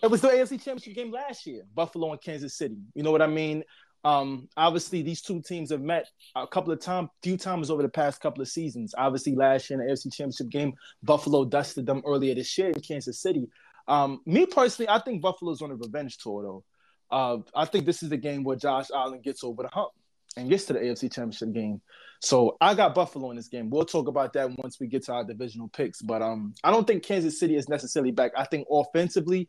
it 0.03 0.11
was 0.11 0.21
the 0.21 0.29
AFC 0.29 0.63
Championship 0.63 0.95
game 0.95 1.11
last 1.11 1.47
year, 1.47 1.63
Buffalo 1.75 2.13
and 2.13 2.21
Kansas 2.21 2.55
City. 2.55 2.77
You 2.95 3.03
know 3.03 3.11
what 3.11 3.23
I 3.23 3.27
mean? 3.27 3.65
Um, 4.07 4.49
obviously, 4.57 5.03
these 5.03 5.21
two 5.21 5.43
teams 5.43 5.71
have 5.73 5.81
met 5.81 6.09
a 6.37 6.47
couple 6.47 6.73
of 6.73 6.79
times, 6.79 7.09
few 7.25 7.37
times 7.37 7.73
over 7.73 7.83
the 7.83 7.89
past 7.89 8.21
couple 8.21 8.41
of 8.41 8.47
seasons. 8.47 8.95
Obviously, 8.97 9.35
last 9.35 9.69
year 9.69 9.81
in 9.81 9.85
the 9.85 9.93
AFC 9.93 10.15
Championship 10.15 10.49
game, 10.49 10.75
Buffalo 11.03 11.45
dusted 11.45 11.87
them 11.87 12.03
earlier 12.07 12.33
this 12.33 12.57
year 12.57 12.69
in 12.69 12.81
Kansas 12.81 13.21
City. 13.21 13.49
Um, 13.89 14.21
me 14.25 14.47
personally, 14.47 14.89
I 14.89 15.01
think 15.01 15.23
Buffalo's 15.23 15.61
on 15.61 15.73
a 15.73 15.75
revenge 15.75 16.19
tour, 16.19 16.45
though. 16.45 16.65
Uh, 17.11 17.39
I 17.53 17.65
think 17.65 17.85
this 17.85 18.05
is 18.05 18.09
the 18.09 18.17
game 18.17 18.45
where 18.45 18.57
Josh 18.57 18.87
Allen 18.95 19.23
gets 19.25 19.43
over 19.43 19.65
the 19.65 19.71
hump 19.71 19.91
and 20.37 20.49
gets 20.49 20.67
to 20.67 20.75
the 20.75 20.79
AFC 20.79 21.13
Championship 21.13 21.53
game. 21.53 21.83
So 22.21 22.57
I 22.61 22.75
got 22.75 22.95
Buffalo 22.95 23.31
in 23.31 23.37
this 23.37 23.49
game. 23.49 23.71
We'll 23.71 23.85
talk 23.85 24.07
about 24.07 24.33
that 24.35 24.57
once 24.57 24.79
we 24.79 24.87
get 24.87 25.05
to 25.07 25.15
our 25.15 25.25
divisional 25.25 25.69
picks. 25.69 26.01
But 26.01 26.23
um, 26.23 26.55
I 26.63 26.71
don't 26.71 26.87
think 26.87 27.03
Kansas 27.03 27.41
City 27.41 27.57
is 27.57 27.69
necessarily 27.69 28.13
back. 28.13 28.31
I 28.37 28.45
think 28.45 28.69
offensively, 28.71 29.49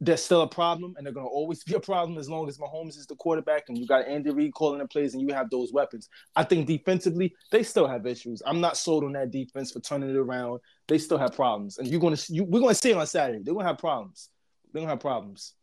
they're 0.00 0.16
still 0.16 0.42
a 0.42 0.48
problem, 0.48 0.94
and 0.96 1.06
they're 1.06 1.12
going 1.12 1.26
to 1.26 1.30
always 1.30 1.64
be 1.64 1.74
a 1.74 1.80
problem 1.80 2.18
as 2.18 2.28
long 2.28 2.48
as 2.48 2.58
Mahomes 2.58 2.98
is 2.98 3.06
the 3.06 3.16
quarterback 3.16 3.64
and 3.68 3.78
you 3.78 3.86
got 3.86 4.06
Andy 4.06 4.30
Reid 4.30 4.52
calling 4.54 4.78
the 4.78 4.86
plays 4.86 5.14
and 5.14 5.22
you 5.22 5.34
have 5.34 5.50
those 5.50 5.72
weapons. 5.72 6.08
I 6.34 6.44
think 6.44 6.66
defensively, 6.66 7.34
they 7.50 7.62
still 7.62 7.86
have 7.86 8.06
issues. 8.06 8.42
I'm 8.44 8.60
not 8.60 8.76
sold 8.76 9.04
on 9.04 9.12
that 9.12 9.30
defense 9.30 9.72
for 9.72 9.80
turning 9.80 10.10
it 10.10 10.16
around. 10.16 10.60
They 10.88 10.98
still 10.98 11.18
have 11.18 11.34
problems, 11.34 11.78
and 11.78 11.88
you're 11.88 12.00
going 12.00 12.16
to 12.16 12.32
you, 12.32 12.44
we're 12.44 12.60
going 12.60 12.74
to 12.74 12.80
see 12.80 12.90
it 12.90 12.96
on 12.96 13.06
Saturday. 13.06 13.42
They're 13.42 13.54
going 13.54 13.64
to 13.64 13.70
have 13.70 13.78
problems. 13.78 14.30
They're 14.72 14.80
going 14.80 14.88
to 14.88 14.92
have 14.92 15.00
problems. 15.00 15.54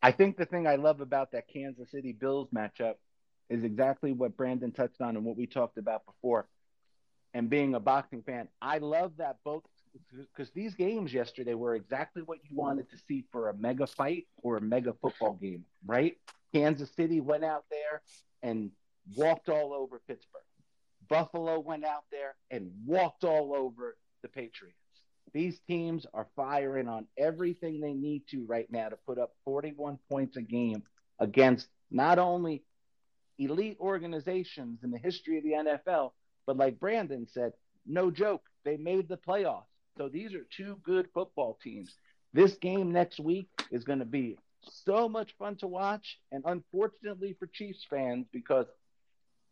I 0.00 0.12
think 0.12 0.36
the 0.36 0.46
thing 0.46 0.66
I 0.66 0.76
love 0.76 1.00
about 1.00 1.32
that 1.32 1.48
Kansas 1.48 1.90
City 1.90 2.12
Bills 2.12 2.48
matchup 2.54 2.94
is 3.50 3.64
exactly 3.64 4.12
what 4.12 4.36
Brandon 4.36 4.70
touched 4.70 5.00
on 5.00 5.16
and 5.16 5.24
what 5.24 5.36
we 5.36 5.46
talked 5.46 5.78
about 5.78 6.06
before. 6.06 6.46
And 7.34 7.50
being 7.50 7.74
a 7.74 7.80
boxing 7.80 8.22
fan, 8.22 8.48
I 8.62 8.78
love 8.78 9.12
that 9.18 9.36
both 9.44 9.64
because 10.10 10.50
these 10.52 10.74
games 10.74 11.12
yesterday 11.12 11.54
were 11.54 11.74
exactly 11.74 12.22
what 12.22 12.38
you 12.48 12.56
wanted 12.56 12.90
to 12.90 12.96
see 13.06 13.24
for 13.30 13.48
a 13.48 13.54
mega 13.54 13.86
fight 13.86 14.26
or 14.42 14.56
a 14.56 14.60
mega 14.60 14.94
football 15.00 15.34
game, 15.34 15.64
right? 15.86 16.16
Kansas 16.52 16.90
City 16.94 17.20
went 17.20 17.44
out 17.44 17.64
there 17.70 18.02
and 18.42 18.70
walked 19.16 19.48
all 19.48 19.72
over 19.72 20.00
Pittsburgh. 20.06 20.42
Buffalo 21.08 21.58
went 21.60 21.84
out 21.84 22.04
there 22.10 22.36
and 22.50 22.70
walked 22.86 23.24
all 23.24 23.54
over 23.54 23.96
the 24.22 24.28
Patriots. 24.28 24.76
These 25.32 25.60
teams 25.66 26.06
are 26.14 26.26
firing 26.36 26.88
on 26.88 27.06
everything 27.16 27.80
they 27.80 27.92
need 27.92 28.22
to 28.30 28.44
right 28.46 28.70
now 28.70 28.88
to 28.88 28.96
put 28.96 29.18
up 29.18 29.34
41 29.44 29.98
points 30.10 30.36
a 30.36 30.42
game 30.42 30.82
against 31.18 31.68
not 31.90 32.18
only 32.18 32.62
elite 33.38 33.76
organizations 33.80 34.80
in 34.82 34.90
the 34.90 34.98
history 34.98 35.38
of 35.38 35.44
the 35.44 35.52
NFL, 35.52 36.12
but 36.46 36.56
like 36.56 36.80
Brandon 36.80 37.26
said, 37.30 37.52
no 37.86 38.10
joke, 38.10 38.42
they 38.64 38.76
made 38.76 39.08
the 39.08 39.16
playoffs. 39.16 39.64
So 39.98 40.08
these 40.08 40.32
are 40.32 40.46
two 40.56 40.78
good 40.84 41.08
football 41.12 41.58
teams. 41.62 41.94
This 42.32 42.54
game 42.54 42.92
next 42.92 43.18
week 43.18 43.48
is 43.72 43.82
going 43.82 43.98
to 43.98 44.04
be 44.04 44.38
so 44.62 45.08
much 45.08 45.34
fun 45.38 45.56
to 45.56 45.66
watch. 45.66 46.20
And 46.30 46.44
unfortunately 46.46 47.34
for 47.38 47.48
Chiefs 47.48 47.84
fans, 47.90 48.26
because 48.32 48.66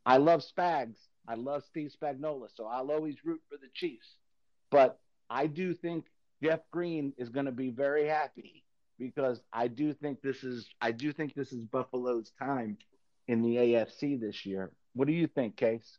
I 0.07 0.19
love 0.19 0.43
Spags, 0.43 0.99
I 1.27 1.35
love 1.35 1.65
Steve 1.65 1.93
Spagnuolo, 2.01 2.47
so 2.55 2.67
I'll 2.67 2.93
always 2.93 3.17
root 3.25 3.41
for 3.51 3.57
the 3.57 3.69
Chiefs. 3.75 4.07
But 4.71 5.01
I 5.29 5.49
do 5.49 5.75
think 5.75 6.07
Jeff 6.41 6.61
Green 6.71 7.13
is 7.19 7.29
going 7.29 7.47
to 7.47 7.53
be 7.53 7.71
very 7.71 8.07
happy 8.07 8.63
because 9.01 9.41
I 9.53 9.67
do 9.67 9.93
think 9.93 10.23
this 10.23 10.45
is 10.45 10.69
I 10.81 10.93
do 10.93 11.13
think 11.13 11.35
this 11.35 11.53
is 11.53 11.65
Buffalo's 11.65 12.31
time 12.39 12.79
in 13.27 13.43
the 13.43 13.57
AFC 13.57 14.21
this 14.21 14.47
year. 14.47 14.71
What 14.95 15.09
do 15.09 15.13
you 15.13 15.27
think, 15.27 15.57
Case? 15.57 15.99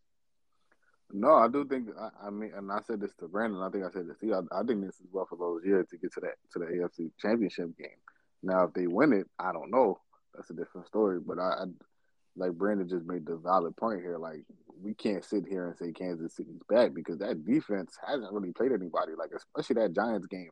No, 1.12 1.36
I 1.36 1.48
do 1.48 1.66
think. 1.66 1.90
I, 2.00 2.28
I 2.28 2.30
mean, 2.30 2.52
and 2.56 2.72
I 2.72 2.80
said 2.86 3.00
this 3.00 3.14
to 3.20 3.28
Brandon. 3.28 3.62
I 3.62 3.70
think 3.70 3.86
I 3.86 3.92
said 3.92 4.08
this 4.08 4.18
to 4.20 4.26
you. 4.26 4.36
I, 4.36 4.60
I 4.60 4.64
think 4.64 4.82
this 4.82 5.00
is 5.00 5.08
Buffalo's 5.14 5.64
year 5.66 5.86
to 5.90 5.98
get 5.98 6.14
to 6.14 6.20
that 6.22 6.36
to 6.54 6.60
the 6.60 6.66
AFC 6.66 7.12
Championship 7.20 7.78
game. 7.78 7.98
Now, 8.44 8.66
if 8.66 8.74
they 8.74 8.88
win 8.88 9.14
it, 9.14 9.28
I 9.40 9.54
don't 9.54 9.72
know. 9.72 10.00
That's 10.36 10.50
a 10.50 10.54
different 10.54 10.88
story. 10.88 11.20
But 11.20 11.40
I, 11.40 11.50
I 11.50 11.66
like 12.36 12.54
Brandon 12.54 12.88
just 12.88 13.06
made 13.06 13.26
the 13.26 13.38
valid 13.38 13.76
point 13.76 14.02
here. 14.02 14.18
Like 14.18 14.44
we 14.82 14.94
can't 14.94 15.24
sit 15.24 15.46
here 15.48 15.68
and 15.68 15.78
say 15.78 15.92
Kansas 15.92 16.36
City's 16.36 16.62
back 16.70 16.94
because 16.94 17.18
that 17.20 17.46
defense 17.46 17.98
hasn't 18.06 18.32
really 18.32 18.52
played 18.52 18.72
anybody. 18.72 19.14
Like 19.18 19.32
especially 19.36 19.82
that 19.82 19.94
Giants 19.94 20.28
game, 20.28 20.52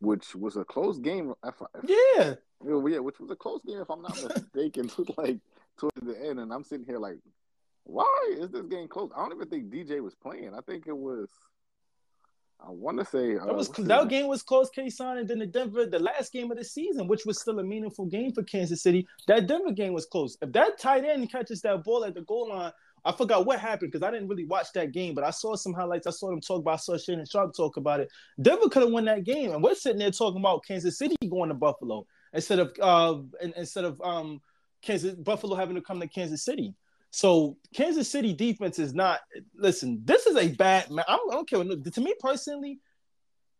which 0.00 0.34
was 0.34 0.56
a 0.56 0.64
close 0.64 0.98
game. 0.98 1.32
If, 1.44 1.54
if, 1.74 1.88
Yeah, 1.88 2.34
yeah, 2.64 2.98
which 2.98 3.20
was 3.20 3.30
a 3.30 3.36
close 3.36 3.62
game 3.66 3.78
if 3.78 3.90
I'm 3.90 4.02
not 4.02 4.16
mistaken. 4.22 4.90
like 5.16 5.38
towards 5.78 6.00
the 6.02 6.18
end, 6.28 6.40
and 6.40 6.52
I'm 6.52 6.64
sitting 6.64 6.86
here 6.86 6.98
like, 6.98 7.18
why 7.86 8.34
is 8.38 8.50
this 8.50 8.66
game 8.66 8.88
close? 8.88 9.10
I 9.16 9.20
don't 9.20 9.36
even 9.36 9.48
think 9.48 9.70
DJ 9.70 10.02
was 10.02 10.14
playing. 10.14 10.52
I 10.54 10.60
think 10.60 10.86
it 10.86 10.96
was. 10.96 11.28
I 12.58 12.70
want 12.70 12.98
to 12.98 13.04
say 13.04 13.36
uh, 13.36 13.44
that 13.44 13.54
was 13.54 13.68
that 13.68 14.08
game 14.08 14.28
was 14.28 14.42
close, 14.42 14.70
Kason, 14.76 15.20
and 15.20 15.28
then 15.28 15.38
the 15.38 15.46
Denver, 15.46 15.86
the 15.86 15.98
last 15.98 16.32
game 16.32 16.50
of 16.50 16.56
the 16.56 16.64
season, 16.64 17.06
which 17.06 17.24
was 17.26 17.40
still 17.40 17.58
a 17.60 17.62
meaningful 17.62 18.06
game 18.06 18.32
for 18.32 18.42
Kansas 18.42 18.82
City. 18.82 19.06
That 19.28 19.46
Denver 19.46 19.72
game 19.72 19.92
was 19.92 20.06
close. 20.06 20.36
If 20.40 20.52
that 20.52 20.78
tight 20.78 21.04
end 21.04 21.30
catches 21.30 21.60
that 21.62 21.84
ball 21.84 22.04
at 22.04 22.14
the 22.14 22.22
goal 22.22 22.48
line, 22.48 22.72
I 23.04 23.12
forgot 23.12 23.46
what 23.46 23.60
happened 23.60 23.92
because 23.92 24.04
I 24.04 24.10
didn't 24.10 24.28
really 24.28 24.46
watch 24.46 24.72
that 24.74 24.90
game, 24.90 25.14
but 25.14 25.22
I 25.22 25.30
saw 25.30 25.54
some 25.54 25.74
highlights. 25.74 26.08
I 26.08 26.10
saw 26.10 26.30
them 26.30 26.40
talk 26.40 26.60
about. 26.60 26.74
I 26.74 26.76
saw 26.76 26.96
Shannon 26.96 27.26
Sharpe 27.26 27.54
talk 27.54 27.76
about 27.76 28.00
it. 28.00 28.10
Denver 28.40 28.68
could 28.68 28.82
have 28.82 28.90
won 28.90 29.04
that 29.04 29.22
game, 29.22 29.52
and 29.52 29.62
we're 29.62 29.74
sitting 29.74 29.98
there 29.98 30.10
talking 30.10 30.40
about 30.40 30.64
Kansas 30.66 30.98
City 30.98 31.14
going 31.28 31.50
to 31.50 31.54
Buffalo 31.54 32.06
instead 32.32 32.58
of 32.58 32.72
uh 32.80 33.18
instead 33.56 33.84
of 33.84 34.00
um 34.00 34.40
Kansas 34.82 35.14
Buffalo 35.14 35.54
having 35.54 35.76
to 35.76 35.82
come 35.82 36.00
to 36.00 36.08
Kansas 36.08 36.42
City. 36.44 36.74
So 37.10 37.56
Kansas 37.74 38.10
City 38.10 38.32
defense 38.32 38.78
is 38.78 38.94
not. 38.94 39.20
Listen, 39.54 40.00
this 40.04 40.26
is 40.26 40.36
a 40.36 40.48
bad. 40.48 40.90
ma- 40.90 41.04
I 41.08 41.18
don't 41.30 41.48
care. 41.48 41.58
what- 41.60 41.92
To 41.94 42.00
me 42.00 42.14
personally, 42.18 42.80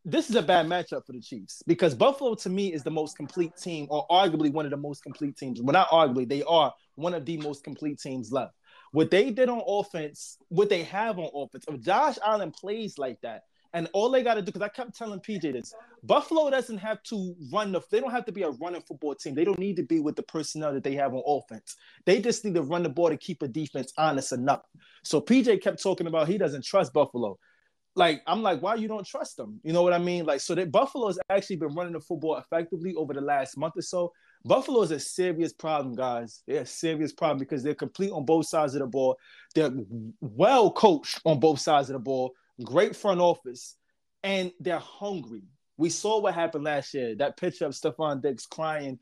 this 0.05 0.31
is 0.31 0.37
a 0.37 0.43
bad 0.43 0.67
matchup 0.67 1.05
for 1.05 1.13
the 1.13 1.21
Chiefs 1.21 1.63
because 1.67 1.95
Buffalo, 1.95 2.35
to 2.37 2.49
me, 2.49 2.73
is 2.73 2.83
the 2.85 2.91
most 2.91 3.17
complete 3.17 3.57
team, 3.57 3.87
or 3.91 4.07
arguably 4.09 4.53
one 4.53 4.65
of 4.65 4.71
the 4.71 4.77
most 4.77 5.03
complete 5.03 5.37
teams. 5.37 5.61
Well, 5.61 5.73
not 5.73 5.89
arguably, 5.89 6.29
they 6.29 6.43
are 6.45 6.73
one 6.95 7.15
of 7.15 7.25
the 7.25 7.39
most 7.39 7.65
complete 7.65 7.99
teams 7.99 8.31
left. 8.31 8.55
What 8.93 9.11
they 9.11 9.31
did 9.31 9.49
on 9.49 9.63
offense, 9.67 10.39
what 10.49 10.69
they 10.69 10.85
have 10.85 11.19
on 11.19 11.31
offense, 11.35 11.65
if 11.69 11.81
Josh 11.81 12.19
Allen 12.25 12.53
plays 12.53 12.99
like 12.99 13.21
that, 13.23 13.43
And 13.77 13.91
all 13.93 14.11
they 14.11 14.23
got 14.23 14.35
to 14.35 14.41
do, 14.41 14.47
because 14.47 14.63
I 14.63 14.69
kept 14.69 14.97
telling 14.97 15.21
PJ 15.21 15.53
this, 15.53 15.75
Buffalo 16.03 16.49
doesn't 16.49 16.79
have 16.79 17.03
to 17.05 17.37
run 17.53 17.73
the. 17.73 17.83
They 17.91 18.01
don't 18.01 18.11
have 18.11 18.25
to 18.25 18.33
be 18.33 18.41
a 18.41 18.49
running 18.49 18.81
football 18.81 19.15
team. 19.15 19.35
They 19.35 19.45
don't 19.45 19.59
need 19.59 19.77
to 19.77 19.83
be 19.83 20.01
with 20.01 20.17
the 20.17 20.23
personnel 20.23 20.73
that 20.73 20.83
they 20.83 20.95
have 20.95 21.13
on 21.13 21.23
offense. 21.27 21.77
They 22.07 22.23
just 22.23 22.43
need 22.43 22.55
to 22.55 22.63
run 22.63 22.85
the 22.85 22.89
ball 22.89 23.11
to 23.11 23.19
keep 23.19 23.43
a 23.43 23.49
defense 23.49 23.93
honest 23.99 24.33
enough. 24.33 24.63
So 25.05 25.21
PJ 25.21 25.61
kept 25.61 25.83
talking 25.83 26.07
about 26.07 26.27
he 26.27 26.39
doesn't 26.39 26.65
trust 26.65 26.95
Buffalo. 26.95 27.39
Like 27.97 28.23
I'm 28.27 28.41
like, 28.41 28.63
why 28.63 28.77
you 28.77 28.89
don't 28.89 29.07
trust 29.07 29.37
them? 29.37 29.61
You 29.63 29.75
know 29.75 29.83
what 29.83 29.93
I 29.93 29.99
mean? 29.99 30.25
Like, 30.25 30.41
so 30.41 30.55
that 30.55 30.73
Buffalo 30.73 31.09
has 31.09 31.19
actually 31.29 31.57
been 31.57 31.75
running 31.75 31.93
the 31.93 32.01
football 32.01 32.39
effectively 32.39 32.95
over 32.95 33.13
the 33.13 33.21
last 33.21 33.59
month 33.59 33.75
or 33.77 33.83
so. 33.83 34.11
Buffalo 34.47 34.81
is 34.85 34.91
a 34.91 35.01
serious 35.01 35.53
problem, 35.53 35.95
guys. 35.95 36.43
They're 36.47 36.63
a 36.63 36.67
serious 36.67 37.13
problem 37.13 37.41
because 37.41 37.63
they're 37.63 37.75
complete 37.75 38.11
on 38.11 38.25
both 38.25 38.47
sides 38.47 38.75
of 38.75 38.81
the 38.81 38.87
ball. 38.87 39.19
They're 39.55 39.73
well 40.23 40.71
coached 40.71 41.21
on 41.27 41.41
both 41.41 41.61
sides 41.61 41.91
of 41.91 41.93
the 41.93 41.99
ball 41.99 42.33
great 42.63 42.97
front 42.97 43.21
office, 43.21 43.77
and 44.23 44.53
they're 44.61 44.79
hungry. 44.79 45.43
We 45.77 45.91
saw 45.91 46.21
what 46.21 46.35
happened 46.35 46.65
last 46.65 46.95
year. 46.95 47.15
That 47.15 47.37
picture 47.37 47.67
of 47.67 47.73
Stefon 47.73 48.23
Diggs 48.23 48.47
crying, 48.47 48.99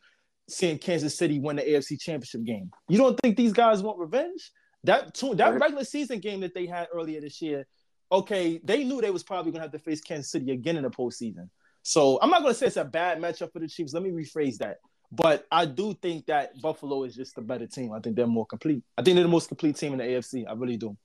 seeing 0.48 0.78
Kansas 0.78 1.16
City 1.16 1.38
win 1.38 1.56
the 1.56 1.62
AFC 1.62 2.00
Championship 2.00 2.44
game. 2.44 2.70
You 2.88 2.98
don't 2.98 3.18
think 3.20 3.36
these 3.36 3.52
guys 3.52 3.82
want 3.82 3.98
revenge? 3.98 4.50
That 4.84 5.14
that 5.34 5.58
regular 5.58 5.84
season 5.84 6.18
game 6.18 6.40
that 6.40 6.54
they 6.54 6.66
had 6.66 6.88
earlier 6.92 7.20
this 7.20 7.40
year, 7.40 7.66
okay, 8.12 8.60
they 8.62 8.84
knew 8.84 9.00
they 9.00 9.10
was 9.10 9.22
probably 9.22 9.52
gonna 9.52 9.62
have 9.62 9.72
to 9.72 9.78
face 9.78 10.00
Kansas 10.00 10.30
City 10.30 10.50
again 10.50 10.76
in 10.76 10.82
the 10.82 10.90
postseason. 10.90 11.48
So 11.82 12.18
I'm 12.20 12.30
not 12.30 12.42
gonna 12.42 12.54
say 12.54 12.66
it's 12.66 12.76
a 12.76 12.84
bad 12.84 13.18
matchup 13.18 13.52
for 13.52 13.60
the 13.60 13.68
Chiefs. 13.68 13.94
Let 13.94 14.02
me 14.02 14.10
rephrase 14.10 14.58
that. 14.58 14.78
But 15.10 15.46
I 15.50 15.64
do 15.64 15.94
think 15.94 16.26
that 16.26 16.60
Buffalo 16.60 17.04
is 17.04 17.14
just 17.14 17.38
a 17.38 17.40
better 17.40 17.66
team. 17.66 17.92
I 17.92 18.00
think 18.00 18.16
they're 18.16 18.26
more 18.26 18.46
complete. 18.46 18.82
I 18.98 19.02
think 19.02 19.14
they're 19.14 19.24
the 19.24 19.30
most 19.30 19.48
complete 19.48 19.76
team 19.76 19.92
in 19.92 19.98
the 19.98 20.04
AFC. 20.04 20.44
I 20.48 20.54
really 20.54 20.76
do. 20.76 20.96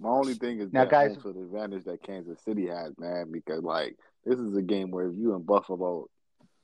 My 0.00 0.08
only 0.08 0.34
thing 0.34 0.60
is 0.60 0.72
now, 0.72 0.80
that 0.80 0.90
guys, 0.90 1.14
home 1.14 1.34
field 1.34 1.36
advantage 1.36 1.84
that 1.84 2.02
Kansas 2.02 2.42
City 2.42 2.66
has, 2.68 2.92
man, 2.98 3.30
because 3.30 3.62
like 3.62 3.96
this 4.24 4.38
is 4.38 4.56
a 4.56 4.62
game 4.62 4.90
where 4.90 5.06
if 5.06 5.14
you 5.16 5.34
in 5.34 5.42
Buffalo, 5.42 6.08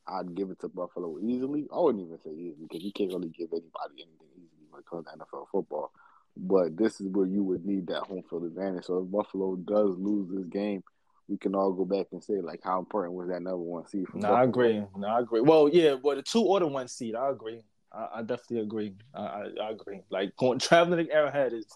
I'd 0.08 0.34
give 0.34 0.50
it 0.50 0.60
to 0.60 0.68
Buffalo 0.68 1.18
easily. 1.20 1.66
I 1.72 1.78
wouldn't 1.78 2.04
even 2.04 2.18
say 2.18 2.30
easily 2.30 2.66
because 2.68 2.82
you 2.82 2.92
can't 2.92 3.12
really 3.12 3.28
give 3.28 3.50
anybody 3.52 3.94
anything 3.96 4.28
easily 4.36 4.66
when 4.70 4.80
it 4.80 4.86
comes 4.88 5.04
to 5.04 5.18
NFL 5.18 5.46
football. 5.52 5.90
But 6.34 6.76
this 6.78 7.00
is 7.00 7.08
where 7.08 7.26
you 7.26 7.42
would 7.42 7.64
need 7.66 7.86
that 7.88 8.02
home 8.02 8.22
field 8.28 8.44
advantage. 8.44 8.84
So 8.84 8.98
if 8.98 9.10
Buffalo 9.10 9.56
does 9.56 9.96
lose 9.98 10.30
this 10.30 10.46
game, 10.46 10.82
we 11.28 11.36
can 11.36 11.54
all 11.54 11.72
go 11.72 11.84
back 11.84 12.06
and 12.12 12.22
say 12.22 12.40
like 12.40 12.60
how 12.62 12.78
important 12.78 13.14
was 13.14 13.28
that 13.28 13.42
number 13.42 13.58
one 13.58 13.86
seed? 13.86 14.06
no, 14.14 14.32
I 14.32 14.44
agree. 14.44 14.82
No, 14.96 15.08
I 15.08 15.20
agree. 15.20 15.40
Well, 15.42 15.68
yeah, 15.70 15.94
well 16.02 16.16
the 16.16 16.22
two 16.22 16.42
or 16.42 16.60
the 16.60 16.66
one 16.66 16.88
seed, 16.88 17.14
I 17.14 17.30
agree. 17.30 17.60
I, 17.92 18.08
I 18.16 18.20
definitely 18.22 18.60
agree. 18.60 18.94
I, 19.14 19.20
I, 19.20 19.46
I, 19.62 19.70
agree. 19.70 20.00
Like 20.10 20.36
going 20.36 20.58
traveling 20.58 21.06
to 21.06 21.12
Arrowhead 21.12 21.52
is 21.52 21.66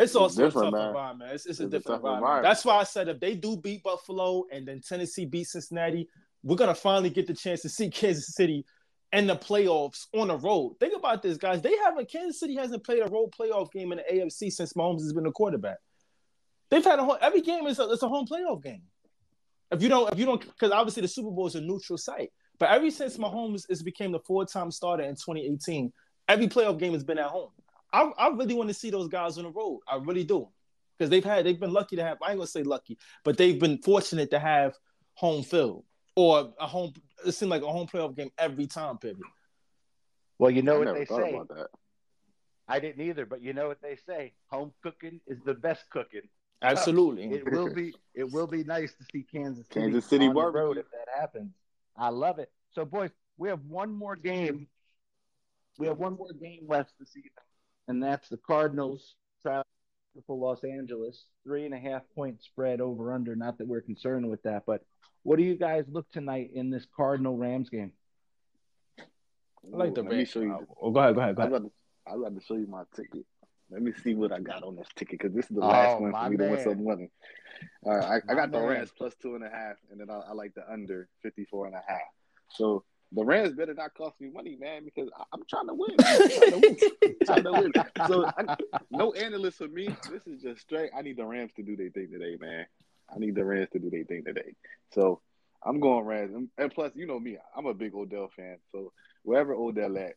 it's 0.00 0.16
also 0.16 0.46
a 0.46 0.50
tough 0.50 0.72
man. 0.72 0.88
environment. 0.88 1.32
It's, 1.32 1.46
it's, 1.46 1.60
it's 1.60 1.66
a 1.74 1.78
different 1.78 2.04
environment. 2.04 2.42
That's 2.42 2.64
why 2.64 2.76
I 2.76 2.84
said 2.84 3.08
if 3.08 3.20
they 3.20 3.34
do 3.34 3.56
beat 3.56 3.82
Buffalo 3.82 4.44
and 4.52 4.66
then 4.66 4.80
Tennessee 4.80 5.26
beat 5.26 5.46
Cincinnati, 5.46 6.08
we're 6.42 6.56
gonna 6.56 6.74
finally 6.74 7.10
get 7.10 7.26
the 7.26 7.34
chance 7.34 7.62
to 7.62 7.68
see 7.68 7.90
Kansas 7.90 8.34
City 8.34 8.64
in 9.12 9.26
the 9.26 9.36
playoffs 9.36 10.06
on 10.14 10.28
the 10.28 10.36
road. 10.36 10.76
Think 10.78 10.94
about 10.96 11.22
this, 11.22 11.36
guys. 11.36 11.60
They 11.60 11.76
haven't 11.78 12.10
Kansas 12.10 12.38
City 12.38 12.54
hasn't 12.56 12.84
played 12.84 13.02
a 13.02 13.08
road 13.08 13.30
playoff 13.38 13.72
game 13.72 13.92
in 13.92 13.98
the 13.98 14.04
AFC 14.12 14.52
since 14.52 14.72
Mahomes 14.74 15.00
has 15.00 15.12
been 15.12 15.24
the 15.24 15.32
quarterback. 15.32 15.78
They've 16.70 16.84
had 16.84 17.00
a 17.00 17.04
whole, 17.04 17.18
every 17.20 17.40
game 17.40 17.66
is 17.66 17.78
a, 17.80 17.90
it's 17.90 18.02
a 18.02 18.08
home 18.08 18.26
playoff 18.26 18.62
game. 18.62 18.82
If 19.72 19.82
you 19.82 19.88
don't, 19.88 20.12
if 20.12 20.18
you 20.18 20.26
don't, 20.26 20.40
because 20.40 20.70
obviously 20.70 21.02
the 21.02 21.08
Super 21.08 21.30
Bowl 21.30 21.46
is 21.46 21.56
a 21.56 21.60
neutral 21.60 21.98
site. 21.98 22.30
But 22.58 22.70
ever 22.70 22.90
since 22.90 23.16
Mahomes 23.16 23.64
is 23.68 23.82
became 23.82 24.12
the 24.12 24.20
four-time 24.20 24.70
starter 24.70 25.02
in 25.02 25.14
2018, 25.14 25.92
every 26.28 26.46
playoff 26.46 26.78
game 26.78 26.92
has 26.92 27.04
been 27.04 27.18
at 27.18 27.26
home. 27.26 27.50
I, 27.92 28.02
I 28.18 28.28
really 28.28 28.54
want 28.54 28.68
to 28.68 28.74
see 28.74 28.90
those 28.90 29.08
guys 29.08 29.38
on 29.38 29.44
the 29.44 29.50
road. 29.50 29.80
I 29.88 29.96
really 29.96 30.24
do. 30.24 30.48
Because 30.98 31.10
they've 31.10 31.24
had 31.24 31.46
they've 31.46 31.58
been 31.58 31.72
lucky 31.72 31.96
to 31.96 32.04
have, 32.04 32.18
I 32.22 32.30
ain't 32.30 32.38
gonna 32.38 32.46
say 32.46 32.62
lucky, 32.62 32.98
but 33.24 33.38
they've 33.38 33.58
been 33.58 33.78
fortunate 33.78 34.30
to 34.30 34.38
have 34.38 34.74
home 35.14 35.42
field 35.42 35.84
or 36.14 36.52
a 36.60 36.66
home 36.66 36.92
it 37.26 37.32
seemed 37.32 37.50
like 37.50 37.62
a 37.62 37.70
home 37.70 37.86
playoff 37.86 38.16
game 38.16 38.30
every 38.38 38.66
time 38.66 38.98
period. 38.98 39.18
Well, 40.38 40.50
you 40.50 40.62
know 40.62 40.82
I 40.82 40.84
what 40.84 40.94
they 40.94 41.04
say. 41.06 41.40
I 42.68 42.78
didn't 42.78 43.04
either, 43.04 43.26
but 43.26 43.42
you 43.42 43.52
know 43.54 43.68
what 43.68 43.80
they 43.80 43.96
say: 44.06 44.34
home 44.48 44.72
cooking 44.82 45.20
is 45.26 45.38
the 45.44 45.54
best 45.54 45.84
cooking. 45.90 46.22
Absolutely, 46.62 47.24
it 47.32 47.50
will 47.50 47.72
be. 47.72 47.94
It 48.14 48.30
will 48.30 48.46
be 48.46 48.62
nice 48.64 48.94
to 48.94 49.04
see 49.10 49.24
Kansas 49.32 49.66
City, 49.68 49.80
Kansas 49.80 50.04
City 50.04 50.28
on 50.28 50.34
the 50.34 50.50
road 50.50 50.76
if 50.76 50.90
that 50.90 51.08
happens. 51.18 51.52
I 51.96 52.10
love 52.10 52.38
it. 52.38 52.50
So, 52.74 52.84
boys, 52.84 53.10
we 53.38 53.48
have 53.48 53.60
one 53.66 53.92
more 53.92 54.16
game. 54.16 54.68
We 55.78 55.86
have 55.86 55.98
one 55.98 56.16
more 56.16 56.32
game 56.32 56.66
left 56.68 56.92
this 56.98 57.16
evening 57.16 57.32
and 57.90 58.02
that's 58.02 58.28
the 58.28 58.38
Cardinals 58.38 59.16
travel 59.42 59.64
for 60.26 60.36
Los 60.36 60.64
Angeles, 60.64 61.26
three 61.44 61.66
and 61.66 61.74
a 61.74 61.78
half 61.78 62.02
point 62.14 62.42
spread 62.42 62.80
over 62.80 63.12
under. 63.12 63.34
Not 63.34 63.58
that 63.58 63.66
we're 63.66 63.80
concerned 63.80 64.30
with 64.30 64.42
that, 64.44 64.62
but 64.64 64.82
what 65.24 65.36
do 65.36 65.42
you 65.42 65.56
guys 65.56 65.84
look 65.90 66.10
tonight 66.12 66.50
in 66.54 66.70
this 66.70 66.86
Cardinal 66.96 67.36
Rams 67.36 67.68
game? 67.68 67.92
I 68.98 69.76
like 69.76 69.94
the 69.94 70.04
Rams. 70.04 70.28
Show 70.28 70.40
you. 70.40 70.66
Oh, 70.80 70.90
go 70.90 71.00
ahead, 71.00 71.14
go 71.16 71.20
ahead, 71.20 71.36
go 71.36 71.42
ahead. 71.42 71.70
I'd 72.06 72.18
like 72.18 72.34
to 72.34 72.40
show 72.40 72.54
you 72.54 72.66
my 72.66 72.84
ticket. 72.94 73.26
Let 73.70 73.82
me 73.82 73.92
see 74.02 74.14
what 74.14 74.32
I 74.32 74.40
got 74.40 74.62
on 74.62 74.76
this 74.76 74.88
ticket 74.96 75.20
because 75.20 75.34
this 75.34 75.44
is 75.50 75.56
the 75.56 75.62
oh, 75.62 75.68
last 75.68 75.96
oh, 75.98 76.02
one 76.02 76.12
for 76.12 76.30
me 76.30 76.36
man. 76.36 76.48
to 76.48 76.54
win 76.54 76.64
some 76.64 76.84
money. 76.84 77.10
All 77.84 77.96
right, 77.96 78.22
I, 78.28 78.32
I 78.32 78.34
got 78.36 78.52
the 78.52 78.60
Rams 78.60 78.92
plus 78.96 79.14
two 79.20 79.34
and 79.34 79.44
a 79.44 79.50
half, 79.50 79.76
and 79.90 80.00
then 80.00 80.10
I, 80.10 80.30
I 80.30 80.32
like 80.32 80.54
the 80.54 80.62
under 80.70 81.08
54 81.22 81.66
and 81.66 81.74
a 81.74 81.82
half. 81.86 82.00
So 82.50 82.84
the 83.12 83.24
Rams 83.24 83.54
better 83.54 83.74
not 83.74 83.94
cost 83.94 84.20
me 84.20 84.30
money, 84.30 84.56
man, 84.60 84.84
because 84.84 85.10
I, 85.16 85.24
am 85.34 85.42
trying 85.48 85.66
to 85.66 85.74
win. 85.74 85.96
Trying 85.98 86.50
to 86.50 86.60
win. 86.60 87.16
trying 87.24 87.44
to 87.44 87.52
win. 87.52 87.72
So 88.06 88.26
I, 88.26 88.56
no 88.90 89.12
analyst 89.12 89.58
for 89.58 89.68
me. 89.68 89.88
This 90.10 90.26
is 90.26 90.42
just 90.42 90.60
straight. 90.60 90.90
I 90.96 91.02
need 91.02 91.16
the 91.16 91.24
Rams 91.24 91.52
to 91.54 91.62
do 91.62 91.76
their 91.76 91.90
thing 91.90 92.08
today, 92.12 92.36
man. 92.40 92.66
I 93.12 93.18
need 93.18 93.34
the 93.34 93.44
Rams 93.44 93.68
to 93.72 93.78
do 93.78 93.90
their 93.90 94.04
thing 94.04 94.24
today. 94.24 94.54
So 94.92 95.20
I'm 95.64 95.80
going 95.80 96.04
Rams. 96.04 96.48
And 96.56 96.72
plus, 96.72 96.92
you 96.94 97.06
know 97.06 97.18
me, 97.18 97.36
I'm 97.56 97.66
a 97.66 97.74
big 97.74 97.94
Odell 97.94 98.30
fan. 98.34 98.58
So 98.70 98.92
wherever 99.22 99.54
Odell 99.54 99.98
at, 99.98 100.14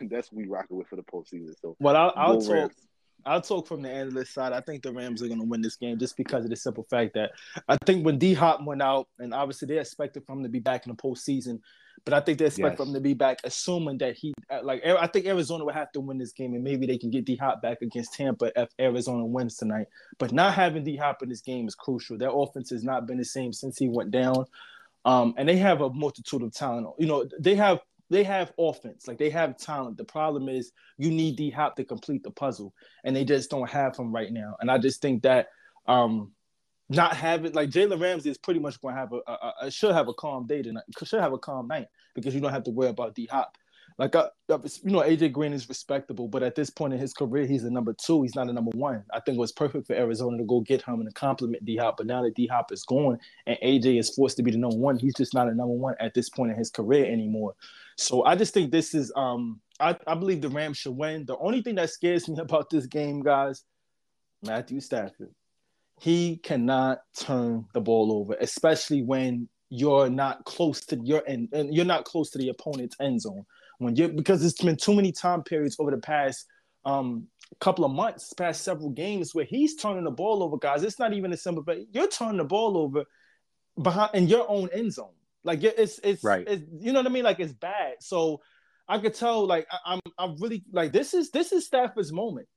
that's 0.10 0.32
we 0.32 0.46
rocking 0.48 0.76
with 0.76 0.88
for 0.88 0.96
the 0.96 1.02
postseason. 1.02 1.54
So 1.60 1.76
well, 1.78 1.96
I'll, 1.96 2.12
I'll 2.16 2.40
talk. 2.40 2.52
Rams. 2.52 2.74
I'll 3.24 3.40
talk 3.40 3.66
from 3.66 3.82
the 3.82 3.90
analyst 3.90 4.34
side. 4.34 4.52
I 4.52 4.60
think 4.60 4.82
the 4.82 4.92
Rams 4.92 5.22
are 5.22 5.28
going 5.28 5.40
to 5.40 5.46
win 5.46 5.62
this 5.62 5.76
game 5.76 5.98
just 5.98 6.16
because 6.16 6.44
of 6.44 6.50
the 6.50 6.56
simple 6.56 6.84
fact 6.90 7.14
that 7.14 7.32
I 7.68 7.76
think 7.84 8.04
when 8.04 8.18
D 8.18 8.34
Hop 8.34 8.64
went 8.64 8.82
out, 8.82 9.08
and 9.18 9.32
obviously 9.32 9.68
they 9.68 9.78
expected 9.78 10.24
for 10.26 10.32
him 10.32 10.42
to 10.42 10.48
be 10.48 10.60
back 10.60 10.86
in 10.86 10.92
the 10.92 11.02
postseason, 11.02 11.60
but 12.04 12.14
I 12.14 12.20
think 12.20 12.38
they 12.38 12.46
expect 12.46 12.78
yes. 12.78 12.88
him 12.88 12.94
to 12.94 13.00
be 13.00 13.14
back, 13.14 13.38
assuming 13.44 13.98
that 13.98 14.16
he 14.16 14.34
like. 14.62 14.84
I 14.84 15.06
think 15.06 15.26
Arizona 15.26 15.64
would 15.64 15.74
have 15.74 15.92
to 15.92 16.00
win 16.00 16.18
this 16.18 16.32
game, 16.32 16.54
and 16.54 16.64
maybe 16.64 16.86
they 16.86 16.98
can 16.98 17.10
get 17.10 17.24
D 17.24 17.36
Hop 17.36 17.62
back 17.62 17.80
against 17.82 18.14
Tampa 18.14 18.50
if 18.60 18.70
Arizona 18.80 19.24
wins 19.24 19.56
tonight. 19.56 19.86
But 20.18 20.32
not 20.32 20.54
having 20.54 20.84
D 20.84 20.96
Hop 20.96 21.22
in 21.22 21.28
this 21.28 21.42
game 21.42 21.68
is 21.68 21.74
crucial. 21.74 22.18
Their 22.18 22.30
offense 22.32 22.70
has 22.70 22.82
not 22.82 23.06
been 23.06 23.18
the 23.18 23.24
same 23.24 23.52
since 23.52 23.78
he 23.78 23.88
went 23.88 24.10
down, 24.10 24.46
um, 25.04 25.34
and 25.36 25.48
they 25.48 25.56
have 25.58 25.80
a 25.80 25.90
multitude 25.90 26.42
of 26.42 26.52
talent. 26.52 26.88
You 26.98 27.06
know, 27.06 27.24
they 27.38 27.54
have 27.54 27.80
they 28.12 28.24
have 28.24 28.52
offense, 28.58 29.08
like 29.08 29.18
they 29.18 29.30
have 29.30 29.56
talent. 29.56 29.96
The 29.96 30.04
problem 30.04 30.48
is 30.48 30.72
you 30.98 31.10
need 31.10 31.36
D 31.36 31.50
Hop 31.50 31.76
to 31.76 31.84
complete 31.84 32.22
the 32.22 32.30
puzzle, 32.30 32.74
and 33.04 33.16
they 33.16 33.24
just 33.24 33.50
don't 33.50 33.68
have 33.70 33.96
him 33.96 34.12
right 34.12 34.30
now. 34.30 34.56
And 34.60 34.70
I 34.70 34.78
just 34.78 35.00
think 35.00 35.22
that 35.22 35.48
um, 35.86 36.32
not 36.88 37.16
having 37.16 37.52
like 37.52 37.70
Jalen 37.70 38.00
Ramsey 38.00 38.30
is 38.30 38.38
pretty 38.38 38.60
much 38.60 38.80
going 38.80 38.94
to 38.94 39.00
have 39.00 39.12
a, 39.12 39.30
a, 39.30 39.54
a, 39.62 39.70
should 39.70 39.94
have 39.94 40.08
a 40.08 40.14
calm 40.14 40.46
day 40.46 40.62
tonight. 40.62 40.84
Should 41.02 41.20
have 41.20 41.32
a 41.32 41.38
calm 41.38 41.68
night 41.68 41.86
because 42.14 42.34
you 42.34 42.40
don't 42.40 42.52
have 42.52 42.64
to 42.64 42.70
worry 42.70 42.90
about 42.90 43.14
D 43.14 43.26
Hop. 43.30 43.56
Like 43.98 44.14
uh, 44.14 44.28
uh 44.48 44.58
you 44.82 44.90
know, 44.90 45.00
AJ 45.00 45.32
Green 45.32 45.52
is 45.52 45.68
respectable, 45.68 46.28
but 46.28 46.42
at 46.42 46.54
this 46.54 46.70
point 46.70 46.92
in 46.92 46.98
his 46.98 47.12
career, 47.12 47.46
he's 47.46 47.64
a 47.64 47.70
number 47.70 47.92
two. 47.92 48.22
He's 48.22 48.34
not 48.34 48.48
a 48.48 48.52
number 48.52 48.70
one. 48.74 49.04
I 49.12 49.20
think 49.20 49.36
it 49.36 49.40
was 49.40 49.52
perfect 49.52 49.86
for 49.86 49.94
Arizona 49.94 50.38
to 50.38 50.44
go 50.44 50.60
get 50.60 50.82
him 50.82 50.94
and 50.94 51.08
to 51.08 51.14
compliment 51.14 51.64
D 51.64 51.76
Hop. 51.76 51.96
But 51.98 52.06
now 52.06 52.22
that 52.22 52.34
D 52.34 52.46
Hop 52.46 52.72
is 52.72 52.84
gone 52.84 53.18
and 53.46 53.58
AJ 53.62 53.98
is 53.98 54.10
forced 54.10 54.36
to 54.38 54.42
be 54.42 54.50
the 54.50 54.58
number 54.58 54.76
one, 54.76 54.98
he's 54.98 55.14
just 55.14 55.34
not 55.34 55.48
a 55.48 55.54
number 55.54 55.74
one 55.74 55.94
at 56.00 56.14
this 56.14 56.28
point 56.28 56.52
in 56.52 56.58
his 56.58 56.70
career 56.70 57.04
anymore. 57.06 57.54
So 57.96 58.24
I 58.24 58.34
just 58.36 58.54
think 58.54 58.72
this 58.72 58.94
is 58.94 59.12
um 59.16 59.60
I, 59.80 59.96
I 60.06 60.14
believe 60.14 60.40
the 60.40 60.48
Rams 60.48 60.78
should 60.78 60.96
win. 60.96 61.26
The 61.26 61.36
only 61.38 61.62
thing 61.62 61.74
that 61.76 61.90
scares 61.90 62.28
me 62.28 62.36
about 62.40 62.70
this 62.70 62.86
game, 62.86 63.22
guys, 63.22 63.64
Matthew 64.42 64.80
Stafford 64.80 65.30
he 66.02 66.36
cannot 66.38 66.98
turn 67.16 67.64
the 67.74 67.80
ball 67.80 68.12
over, 68.12 68.36
especially 68.40 69.02
when 69.02 69.48
you're 69.70 70.10
not 70.10 70.44
close 70.44 70.80
to 70.80 70.98
your 71.04 71.22
end 71.28 71.48
and 71.52 71.72
you're 71.72 71.84
not 71.84 72.04
close 72.04 72.28
to 72.30 72.38
the 72.38 72.48
opponent's 72.48 72.96
end 73.00 73.20
zone. 73.20 73.46
When 73.78 73.96
you 73.96 74.08
because 74.08 74.44
it's 74.44 74.62
been 74.62 74.76
too 74.76 74.94
many 74.94 75.12
time 75.12 75.42
periods 75.42 75.76
over 75.78 75.90
the 75.90 75.98
past 75.98 76.46
um, 76.84 77.26
couple 77.60 77.84
of 77.84 77.92
months, 77.92 78.32
past 78.32 78.62
several 78.62 78.90
games 78.90 79.34
where 79.34 79.44
he's 79.44 79.76
turning 79.76 80.04
the 80.04 80.10
ball 80.10 80.42
over, 80.42 80.56
guys. 80.56 80.82
It's 80.82 80.98
not 80.98 81.12
even 81.12 81.32
a 81.32 81.36
simple, 81.36 81.62
but 81.62 81.78
you're 81.92 82.08
turning 82.08 82.38
the 82.38 82.44
ball 82.44 82.76
over 82.76 83.04
behind 83.80 84.14
in 84.14 84.28
your 84.28 84.48
own 84.48 84.68
end 84.72 84.92
zone. 84.92 85.14
Like 85.44 85.62
it's 85.62 85.98
it's 86.02 86.22
right. 86.22 86.46
It's, 86.46 86.62
you 86.80 86.92
know 86.92 87.00
what 87.00 87.06
I 87.06 87.10
mean? 87.10 87.24
Like 87.24 87.40
it's 87.40 87.52
bad. 87.52 87.94
So 88.00 88.40
I 88.88 88.98
could 88.98 89.14
tell, 89.14 89.46
like 89.46 89.66
I, 89.70 89.78
I'm 89.94 90.00
I'm 90.18 90.36
really 90.40 90.64
like 90.72 90.92
this 90.92 91.14
is 91.14 91.30
this 91.30 91.52
is 91.52 91.66
Stafford's 91.66 92.12
moment. 92.12 92.48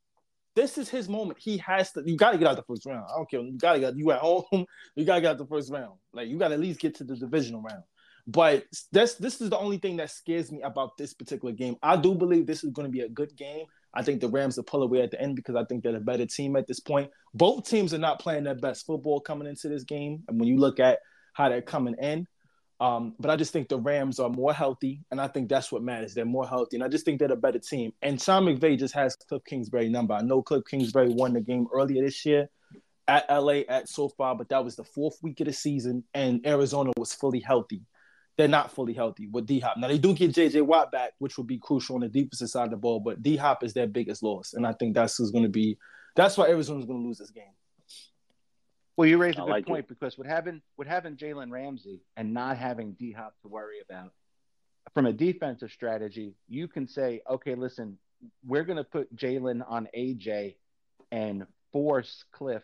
This 0.55 0.77
is 0.77 0.87
his 0.89 1.09
moment. 1.09 1.37
He 1.39 1.57
has 1.57 1.91
to. 1.93 2.03
You 2.05 2.15
got 2.15 2.31
to 2.31 2.37
get 2.37 2.47
out 2.47 2.55
the 2.55 2.63
first 2.63 2.85
round. 2.85 3.05
I 3.11 3.17
don't 3.17 3.29
care. 3.29 3.41
You 3.41 3.57
got 3.57 3.73
to 3.73 3.79
get. 3.79 3.97
You 3.97 4.11
at 4.11 4.19
home. 4.19 4.43
You 4.95 5.03
got 5.03 5.15
to 5.15 5.21
get 5.21 5.31
out 5.31 5.37
the 5.37 5.45
first 5.45 5.71
round. 5.71 5.95
Like 6.13 6.29
you 6.29 6.37
got 6.37 6.49
to 6.49 6.53
at 6.53 6.59
least 6.61 6.79
get 6.79 6.95
to 6.95 7.03
the 7.03 7.15
divisional 7.15 7.61
round. 7.61 7.83
But 8.27 8.65
that's 8.91 9.15
this 9.15 9.39
is 9.39 9.49
the 9.49 9.57
only 9.57 9.77
thing 9.77 9.97
that 9.97 10.09
scares 10.09 10.51
me 10.51 10.61
about 10.61 10.97
this 10.97 11.13
particular 11.13 11.53
game. 11.53 11.75
I 11.83 11.95
do 11.95 12.15
believe 12.15 12.47
this 12.47 12.63
is 12.63 12.71
going 12.71 12.87
to 12.87 12.91
be 12.91 13.01
a 13.01 13.09
good 13.09 13.35
game. 13.37 13.65
I 13.93 14.01
think 14.01 14.19
the 14.19 14.27
Rams 14.27 14.57
will 14.57 14.63
pull 14.63 14.83
away 14.83 15.01
at 15.01 15.11
the 15.11 15.21
end 15.21 15.35
because 15.35 15.55
I 15.55 15.63
think 15.65 15.83
they're 15.83 15.95
a 15.95 16.01
better 16.01 16.25
team 16.25 16.55
at 16.55 16.67
this 16.67 16.79
point. 16.79 17.11
Both 17.33 17.69
teams 17.69 17.93
are 17.93 17.99
not 17.99 18.19
playing 18.19 18.43
their 18.43 18.55
best 18.55 18.85
football 18.85 19.21
coming 19.21 19.47
into 19.47 19.69
this 19.69 19.83
game. 19.83 20.23
And 20.27 20.39
when 20.39 20.49
you 20.49 20.57
look 20.57 20.79
at 20.79 20.99
how 21.33 21.49
they're 21.49 21.61
coming 21.61 21.95
in, 22.01 22.27
um, 22.81 23.15
but 23.19 23.31
I 23.31 23.37
just 23.37 23.53
think 23.53 23.69
the 23.69 23.79
Rams 23.79 24.19
are 24.19 24.29
more 24.29 24.53
healthy, 24.53 25.01
and 25.09 25.21
I 25.21 25.27
think 25.27 25.47
that's 25.47 25.71
what 25.71 25.81
matters. 25.81 26.13
They're 26.13 26.25
more 26.25 26.47
healthy, 26.47 26.75
and 26.75 26.83
I 26.83 26.89
just 26.89 27.05
think 27.05 27.19
they're 27.19 27.31
a 27.31 27.37
better 27.37 27.59
team. 27.59 27.93
And 28.01 28.21
Sean 28.21 28.43
McVay 28.43 28.77
just 28.77 28.93
has 28.93 29.15
Cliff 29.15 29.43
Kingsbury 29.45 29.87
number. 29.87 30.13
I 30.13 30.21
know 30.21 30.41
Cliff 30.41 30.63
Kingsbury 30.69 31.09
won 31.09 31.33
the 31.33 31.41
game 31.41 31.67
earlier 31.73 32.03
this 32.03 32.25
year 32.25 32.49
at 33.07 33.25
LA 33.29 33.61
at 33.69 33.87
SoFi, 33.87 34.33
but 34.37 34.49
that 34.49 34.63
was 34.63 34.75
the 34.75 34.83
fourth 34.83 35.17
week 35.21 35.39
of 35.39 35.47
the 35.47 35.53
season, 35.53 36.03
and 36.13 36.45
Arizona 36.45 36.91
was 36.97 37.13
fully 37.13 37.39
healthy. 37.39 37.81
They're 38.37 38.47
not 38.47 38.71
fully 38.71 38.93
healthy 38.93 39.27
with 39.27 39.45
D 39.45 39.59
Hop. 39.59 39.77
Now 39.77 39.87
they 39.87 39.97
do 39.97 40.13
get 40.13 40.33
JJ 40.33 40.61
Watt 40.63 40.91
back, 40.91 41.13
which 41.19 41.37
will 41.37 41.45
be 41.45 41.57
crucial 41.57 41.95
on 41.95 42.01
the 42.01 42.09
defensive 42.09 42.49
side 42.49 42.65
of 42.65 42.71
the 42.71 42.77
ball, 42.77 42.99
but 42.99 43.21
D 43.21 43.37
Hop 43.37 43.63
is 43.63 43.73
their 43.73 43.87
biggest 43.87 44.23
loss, 44.23 44.53
and 44.53 44.67
I 44.67 44.73
think 44.73 44.93
that's 44.93 45.17
who's 45.17 45.31
going 45.31 45.43
to 45.45 45.49
be. 45.49 45.77
That's 46.15 46.37
why 46.37 46.47
Arizona's 46.47 46.85
going 46.85 47.01
to 47.01 47.07
lose 47.07 47.17
this 47.17 47.31
game. 47.31 47.43
Well, 48.97 49.07
you 49.07 49.17
raise 49.17 49.35
a 49.35 49.41
I 49.41 49.45
good 49.45 49.51
like 49.51 49.65
point 49.65 49.87
because 49.87 50.17
with 50.17 50.27
having 50.27 50.61
what 50.75 50.87
having 50.87 51.17
Jalen 51.17 51.51
Ramsey 51.51 52.01
and 52.15 52.33
not 52.33 52.57
having 52.57 52.93
D 52.93 53.11
Hop 53.11 53.35
to 53.41 53.47
worry 53.47 53.77
about, 53.87 54.11
from 54.93 55.05
a 55.05 55.13
defensive 55.13 55.71
strategy, 55.71 56.35
you 56.47 56.67
can 56.67 56.87
say, 56.87 57.21
okay, 57.29 57.55
listen, 57.55 57.97
we're 58.45 58.63
going 58.63 58.77
to 58.77 58.83
put 58.83 59.13
Jalen 59.15 59.63
on 59.67 59.87
AJ 59.95 60.55
and 61.11 61.45
force 61.71 62.23
Cliff 62.31 62.63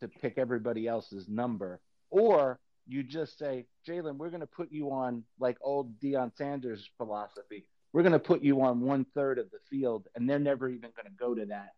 to 0.00 0.08
pick 0.08 0.34
everybody 0.36 0.86
else's 0.86 1.28
number, 1.28 1.80
or 2.10 2.58
you 2.86 3.02
just 3.02 3.38
say, 3.38 3.66
Jalen, 3.86 4.16
we're 4.16 4.30
going 4.30 4.40
to 4.40 4.46
put 4.46 4.72
you 4.72 4.90
on 4.90 5.24
like 5.38 5.58
old 5.60 6.00
Deion 6.00 6.36
Sanders 6.36 6.88
philosophy. 6.96 7.66
We're 7.92 8.02
going 8.02 8.12
to 8.12 8.18
put 8.18 8.42
you 8.42 8.62
on 8.62 8.80
one 8.80 9.04
third 9.14 9.38
of 9.38 9.50
the 9.50 9.58
field, 9.68 10.06
and 10.14 10.28
they're 10.28 10.38
never 10.38 10.68
even 10.68 10.90
going 10.96 11.06
to 11.06 11.18
go 11.18 11.34
to 11.34 11.46
that. 11.46 11.70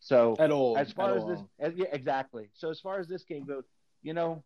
So 0.00 0.36
At 0.38 0.50
all. 0.50 0.76
as 0.78 0.92
far 0.92 1.16
as 1.16 1.22
all. 1.22 1.28
this, 1.28 1.40
as, 1.58 1.72
yeah, 1.76 1.86
exactly. 1.90 2.50
So 2.54 2.70
as 2.70 2.80
far 2.80 3.00
as 3.00 3.08
this 3.08 3.24
game 3.24 3.44
goes, 3.44 3.64
you 4.02 4.12
know, 4.14 4.44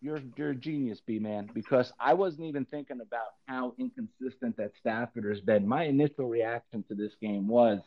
you're 0.00 0.20
you're 0.36 0.50
a 0.50 0.54
genius, 0.54 1.00
B 1.04 1.18
man, 1.18 1.50
because 1.52 1.92
I 2.00 2.14
wasn't 2.14 2.46
even 2.46 2.64
thinking 2.64 3.00
about 3.00 3.28
how 3.46 3.74
inconsistent 3.78 4.56
that 4.56 4.72
Stafford 4.78 5.24
has 5.24 5.40
been. 5.40 5.66
My 5.66 5.84
initial 5.84 6.26
reaction 6.26 6.84
to 6.88 6.94
this 6.94 7.12
game 7.20 7.46
was, 7.46 7.80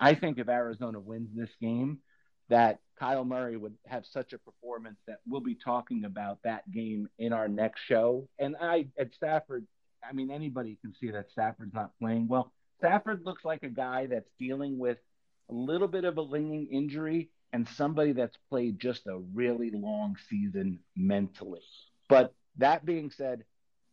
I 0.00 0.14
think 0.14 0.38
if 0.38 0.48
Arizona 0.48 0.98
wins 0.98 1.28
this 1.34 1.50
game, 1.60 1.98
that 2.48 2.78
Kyle 3.02 3.24
Murray 3.24 3.56
would 3.56 3.74
have 3.88 4.06
such 4.06 4.32
a 4.32 4.38
performance 4.38 5.00
that 5.08 5.18
we'll 5.26 5.40
be 5.40 5.56
talking 5.56 6.04
about 6.04 6.38
that 6.44 6.70
game 6.70 7.08
in 7.18 7.32
our 7.32 7.48
next 7.48 7.80
show. 7.80 8.28
And 8.38 8.54
I 8.60 8.86
at 8.96 9.12
Stafford, 9.12 9.66
I 10.08 10.12
mean 10.12 10.30
anybody 10.30 10.78
can 10.80 10.94
see 10.94 11.10
that 11.10 11.28
Stafford's 11.32 11.74
not 11.74 11.90
playing 11.98 12.28
well. 12.28 12.52
Stafford 12.78 13.22
looks 13.24 13.44
like 13.44 13.64
a 13.64 13.68
guy 13.68 14.06
that's 14.06 14.30
dealing 14.38 14.78
with 14.78 14.98
a 15.50 15.52
little 15.52 15.88
bit 15.88 16.04
of 16.04 16.16
a 16.16 16.22
lingering 16.22 16.68
injury 16.70 17.30
and 17.52 17.66
somebody 17.70 18.12
that's 18.12 18.36
played 18.48 18.78
just 18.78 19.08
a 19.08 19.18
really 19.34 19.72
long 19.72 20.14
season 20.30 20.78
mentally. 20.94 21.62
But 22.08 22.32
that 22.58 22.84
being 22.84 23.10
said, 23.10 23.42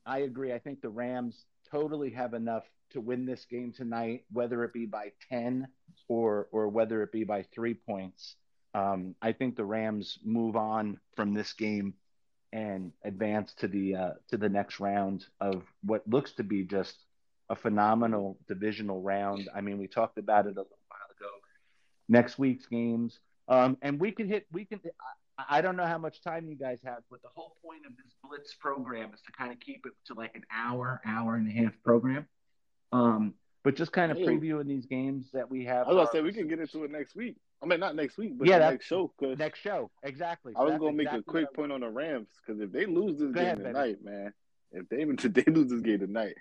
I 0.05 0.19
agree. 0.19 0.53
I 0.53 0.59
think 0.59 0.81
the 0.81 0.89
Rams 0.89 1.45
totally 1.71 2.11
have 2.11 2.35
enough 2.35 2.65
to 2.91 3.01
win 3.01 3.25
this 3.25 3.43
game 3.49 3.73
tonight, 3.75 4.25
whether 4.31 4.63
it 4.63 4.71
be 4.71 4.85
by 4.85 5.13
10 5.31 5.67
or 6.07 6.47
or 6.51 6.67
whether 6.67 7.01
it 7.01 7.11
be 7.11 7.23
by 7.23 7.41
three 7.55 7.73
points. 7.73 8.35
Um, 8.73 9.15
I 9.21 9.31
think 9.31 9.55
the 9.55 9.65
Rams 9.65 10.19
move 10.23 10.55
on 10.55 10.99
from 11.15 11.33
this 11.33 11.53
game 11.53 11.95
and 12.51 12.91
advance 13.03 13.53
to 13.55 13.67
the 13.67 13.95
uh, 13.95 14.11
to 14.29 14.37
the 14.37 14.49
next 14.49 14.79
round 14.79 15.25
of 15.39 15.63
what 15.83 16.07
looks 16.07 16.33
to 16.33 16.43
be 16.43 16.63
just 16.63 16.95
a 17.49 17.55
phenomenal 17.55 18.37
divisional 18.47 19.01
round. 19.01 19.49
I 19.55 19.61
mean, 19.61 19.77
we 19.77 19.87
talked 19.87 20.17
about 20.17 20.45
it 20.45 20.55
a 20.57 20.61
little 20.61 20.77
while 20.87 20.99
ago. 21.17 21.31
Next 22.07 22.39
week's 22.39 22.65
games, 22.65 23.19
um, 23.47 23.77
and 23.81 23.99
we 23.99 24.11
can 24.11 24.27
hit. 24.27 24.45
We 24.51 24.65
can. 24.65 24.79
I, 25.37 25.57
I 25.57 25.61
don't 25.61 25.75
know 25.75 25.85
how 25.85 25.97
much 25.97 26.21
time 26.21 26.47
you 26.47 26.55
guys 26.55 26.79
have, 26.83 26.99
but 27.09 27.21
the 27.21 27.29
whole 27.33 27.55
point 27.63 27.85
of 27.85 27.95
this 27.97 28.13
Blitz 28.23 28.53
program 28.55 29.11
is 29.13 29.21
to 29.21 29.31
kind 29.31 29.51
of 29.51 29.59
keep 29.59 29.85
it 29.85 29.93
to 30.07 30.13
like 30.13 30.35
an 30.35 30.45
hour, 30.51 31.01
hour 31.05 31.35
and 31.35 31.47
a 31.47 31.51
half 31.51 31.73
program. 31.83 32.27
Um, 32.91 33.35
but 33.63 33.75
just 33.75 33.91
kind 33.91 34.11
of 34.11 34.17
previewing 34.17 34.67
these 34.67 34.85
games 34.85 35.29
that 35.33 35.49
we 35.49 35.65
have. 35.65 35.87
I 35.87 35.93
was 35.93 35.95
gonna 35.95 36.09
say 36.11 36.21
we 36.21 36.33
can 36.33 36.47
get 36.47 36.59
into 36.59 36.83
it 36.83 36.91
next 36.91 37.15
week. 37.15 37.37
I 37.61 37.65
mean, 37.65 37.79
not 37.79 37.95
next 37.95 38.17
week, 38.17 38.37
but 38.37 38.47
Yeah, 38.47 38.59
the 38.59 38.71
next 38.71 38.85
show. 38.85 39.11
Cause 39.19 39.37
next 39.37 39.59
show. 39.59 39.91
Exactly. 40.03 40.53
I 40.55 40.63
was 40.63 40.77
gonna 40.79 40.93
make 40.93 41.07
exactly 41.07 41.19
a 41.19 41.23
quick 41.45 41.53
point 41.53 41.71
on 41.71 41.81
the 41.81 41.89
Rams 41.89 42.27
because 42.45 42.61
if 42.61 42.71
they 42.71 42.85
lose 42.85 43.17
this 43.19 43.31
Go 43.31 43.33
game 43.33 43.43
ahead, 43.45 43.57
baby. 43.57 43.67
tonight, 43.69 43.97
man, 44.03 44.33
if 44.71 44.87
they 44.89 44.97
if 45.27 45.33
they 45.33 45.51
lose 45.51 45.69
this 45.69 45.81
game 45.81 45.99
tonight, 45.99 46.35